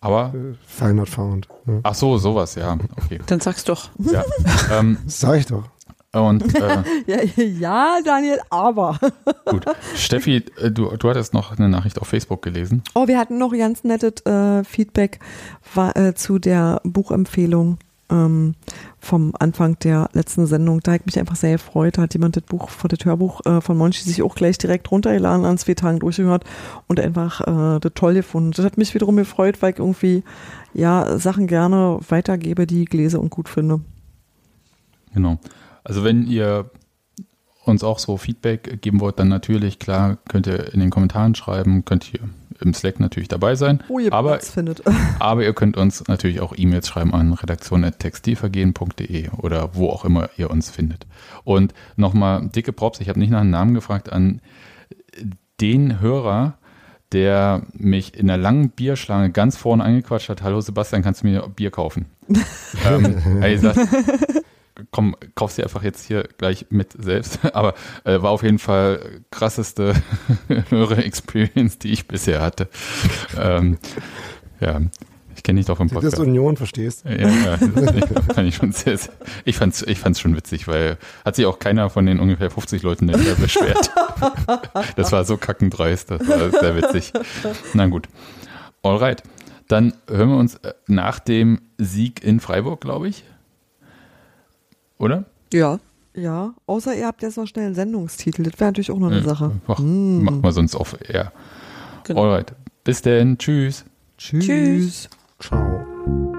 Aber, 0.00 0.32
Äh, 0.34 0.54
File 0.66 0.94
not 0.94 1.08
found. 1.08 1.48
Ja. 1.66 1.80
ach 1.82 1.94
so, 1.94 2.18
sowas, 2.18 2.54
ja, 2.54 2.76
okay. 2.96 3.18
Dann 3.26 3.40
sag's 3.40 3.64
doch. 3.64 3.90
Ja. 3.98 4.24
ähm, 4.72 4.98
sag 5.06 5.38
ich 5.40 5.46
doch. 5.46 5.64
und 6.12 6.54
äh, 6.54 6.82
Ja, 7.06 7.22
ja, 7.42 7.98
Daniel, 8.04 8.40
aber. 8.50 8.98
gut, 9.46 9.64
Steffi, 9.96 10.44
äh, 10.60 10.70
du, 10.70 10.96
du 10.96 11.08
hattest 11.10 11.34
noch 11.34 11.56
eine 11.58 11.68
Nachricht 11.68 12.00
auf 12.00 12.08
Facebook 12.08 12.42
gelesen. 12.42 12.82
Oh, 12.94 13.08
wir 13.08 13.18
hatten 13.18 13.38
noch 13.38 13.52
ganz 13.52 13.82
nettes 13.84 14.24
äh, 14.24 14.62
Feedback 14.64 15.18
war, 15.74 15.96
äh, 15.96 16.14
zu 16.14 16.38
der 16.38 16.80
Buchempfehlung 16.84 17.78
ähm, 18.10 18.54
vom 18.98 19.32
Anfang 19.38 19.78
der 19.80 20.08
letzten 20.12 20.46
Sendung. 20.46 20.80
Da 20.80 20.92
hat 20.92 21.06
mich 21.06 21.18
einfach 21.18 21.36
sehr 21.36 21.52
gefreut. 21.52 21.98
Da 21.98 22.02
hat 22.02 22.14
jemand 22.14 22.36
das 22.36 22.44
Buch 22.44 22.70
vor 22.70 22.88
das 22.88 23.04
Hörbuch 23.04 23.44
äh, 23.46 23.60
von 23.60 23.76
Monchi 23.76 24.02
sich 24.02 24.22
auch 24.22 24.34
gleich 24.34 24.58
direkt 24.58 24.90
runtergeladen, 24.90 25.44
an 25.44 25.58
zwei 25.58 25.74
Tagen 25.74 26.00
durchgehört 26.00 26.44
und 26.86 27.00
einfach 27.00 27.40
äh, 27.40 27.80
das 27.80 27.92
toll 27.94 28.14
gefunden. 28.14 28.52
Das 28.52 28.64
hat 28.64 28.78
mich 28.78 28.94
wiederum 28.94 29.16
gefreut, 29.16 29.60
weil 29.62 29.72
ich 29.72 29.78
irgendwie 29.78 30.24
ja 30.74 31.18
Sachen 31.18 31.46
gerne 31.46 31.98
weitergebe, 32.08 32.66
die 32.66 32.84
ich 32.84 32.92
lese 32.92 33.20
und 33.20 33.30
gut 33.30 33.48
finde. 33.48 33.80
Genau. 35.14 35.38
Also 35.84 36.04
wenn 36.04 36.26
ihr 36.26 36.70
uns 37.64 37.84
auch 37.84 37.98
so 37.98 38.16
Feedback 38.16 38.80
geben 38.80 39.00
wollt, 39.00 39.18
dann 39.18 39.28
natürlich, 39.28 39.78
klar, 39.78 40.18
könnt 40.28 40.46
ihr 40.46 40.72
in 40.72 40.80
den 40.80 40.90
Kommentaren 40.90 41.34
schreiben, 41.34 41.84
könnt 41.84 42.12
ihr 42.12 42.20
im 42.60 42.74
Slack 42.74 43.00
natürlich 43.00 43.28
dabei 43.28 43.54
sein. 43.54 43.82
Wo 43.88 43.98
ihr 43.98 44.12
aber, 44.12 44.30
Platz 44.30 44.50
findet. 44.50 44.82
aber 45.18 45.44
ihr 45.44 45.52
könnt 45.52 45.76
uns 45.76 46.06
natürlich 46.08 46.40
auch 46.40 46.54
E-Mails 46.56 46.88
schreiben 46.88 47.14
an 47.14 47.32
redaktion.textilvergehen.de 47.32 49.30
oder 49.36 49.74
wo 49.74 49.90
auch 49.90 50.04
immer 50.04 50.30
ihr 50.36 50.50
uns 50.50 50.70
findet. 50.70 51.06
Und 51.44 51.74
nochmal 51.96 52.48
dicke 52.48 52.72
Props, 52.72 53.00
ich 53.00 53.08
habe 53.08 53.18
nicht 53.18 53.30
nach 53.30 53.40
einem 53.40 53.50
Namen 53.50 53.74
gefragt, 53.74 54.12
an 54.12 54.40
den 55.60 56.00
Hörer, 56.00 56.58
der 57.12 57.62
mich 57.72 58.14
in 58.14 58.30
einer 58.30 58.40
langen 58.40 58.70
Bierschlange 58.70 59.30
ganz 59.30 59.56
vorne 59.56 59.82
angequatscht 59.82 60.28
hat. 60.28 60.42
Hallo 60.42 60.60
Sebastian, 60.60 61.02
kannst 61.02 61.22
du 61.22 61.26
mir 61.26 61.48
Bier 61.48 61.70
kaufen? 61.70 62.06
ähm, 62.86 63.40
gesagt, 63.40 63.78
komm, 64.90 65.16
kauf 65.34 65.52
sie 65.52 65.62
einfach 65.62 65.82
jetzt 65.82 66.04
hier 66.04 66.28
gleich 66.38 66.66
mit 66.70 66.92
selbst. 66.92 67.40
Aber 67.54 67.74
äh, 68.04 68.20
war 68.20 68.30
auf 68.30 68.42
jeden 68.42 68.58
Fall 68.58 69.22
krasseste 69.30 69.94
höhere 70.70 71.04
Experience, 71.04 71.78
die 71.78 71.92
ich 71.92 72.08
bisher 72.08 72.40
hatte. 72.40 72.68
Ähm, 73.38 73.78
ja, 74.60 74.80
ich 75.38 75.44
kenne 75.44 75.60
dich 75.60 75.66
doch 75.66 75.76
vom 75.76 75.86
Das 75.86 75.94
Podcast. 75.94 76.18
Union, 76.18 76.56
verstehst 76.56 77.04
Ja, 77.04 77.28
ja, 77.28 77.56
das 77.56 78.34
fand 78.34 78.48
ich 78.48 78.56
schon 78.56 78.72
sehr, 78.72 78.98
sehr 78.98 79.12
ich 79.44 79.56
fand's, 79.56 79.82
ich 79.82 80.00
fand's 80.00 80.18
schon 80.18 80.36
witzig, 80.36 80.66
weil 80.66 80.98
hat 81.24 81.36
sich 81.36 81.46
auch 81.46 81.60
keiner 81.60 81.90
von 81.90 82.06
den 82.06 82.18
ungefähr 82.18 82.50
50 82.50 82.82
Leuten 82.82 83.06
dahinter 83.06 83.36
beschwert. 83.36 83.90
Das 84.96 85.12
war 85.12 85.24
so 85.24 85.36
kackendreist, 85.36 86.10
das 86.10 86.26
war 86.26 86.50
sehr 86.50 86.74
witzig. 86.76 87.12
Na 87.72 87.86
gut. 87.86 88.08
Alright. 88.82 89.22
Dann 89.68 89.92
hören 90.08 90.30
wir 90.30 90.36
uns 90.38 90.56
äh, 90.56 90.72
nach 90.86 91.20
dem 91.20 91.60
Sieg 91.76 92.24
in 92.24 92.40
Freiburg, 92.40 92.80
glaube 92.80 93.08
ich. 93.08 93.22
Oder? 94.98 95.24
Ja. 95.52 95.78
Ja, 96.14 96.54
außer 96.66 96.96
ihr 96.96 97.06
habt 97.06 97.22
jetzt 97.22 97.36
noch 97.36 97.46
schnell 97.46 97.66
einen 97.66 97.74
Sendungstitel. 97.76 98.42
Das 98.42 98.54
wäre 98.54 98.70
natürlich 98.70 98.90
auch 98.90 98.98
noch 98.98 99.10
eine 99.10 99.22
Sache. 99.22 99.52
Ach, 99.68 99.78
Machen 99.78 100.42
wir 100.42 100.52
sonst 100.52 100.74
auf 100.74 100.96
Air. 101.08 101.32
Genau. 102.04 102.24
Alright. 102.24 102.52
Bis 102.82 103.02
denn. 103.02 103.38
Tschüss. 103.38 103.84
Tschüss. 104.16 104.44
Tschüss. 104.44 105.08
Ciao. 105.38 106.34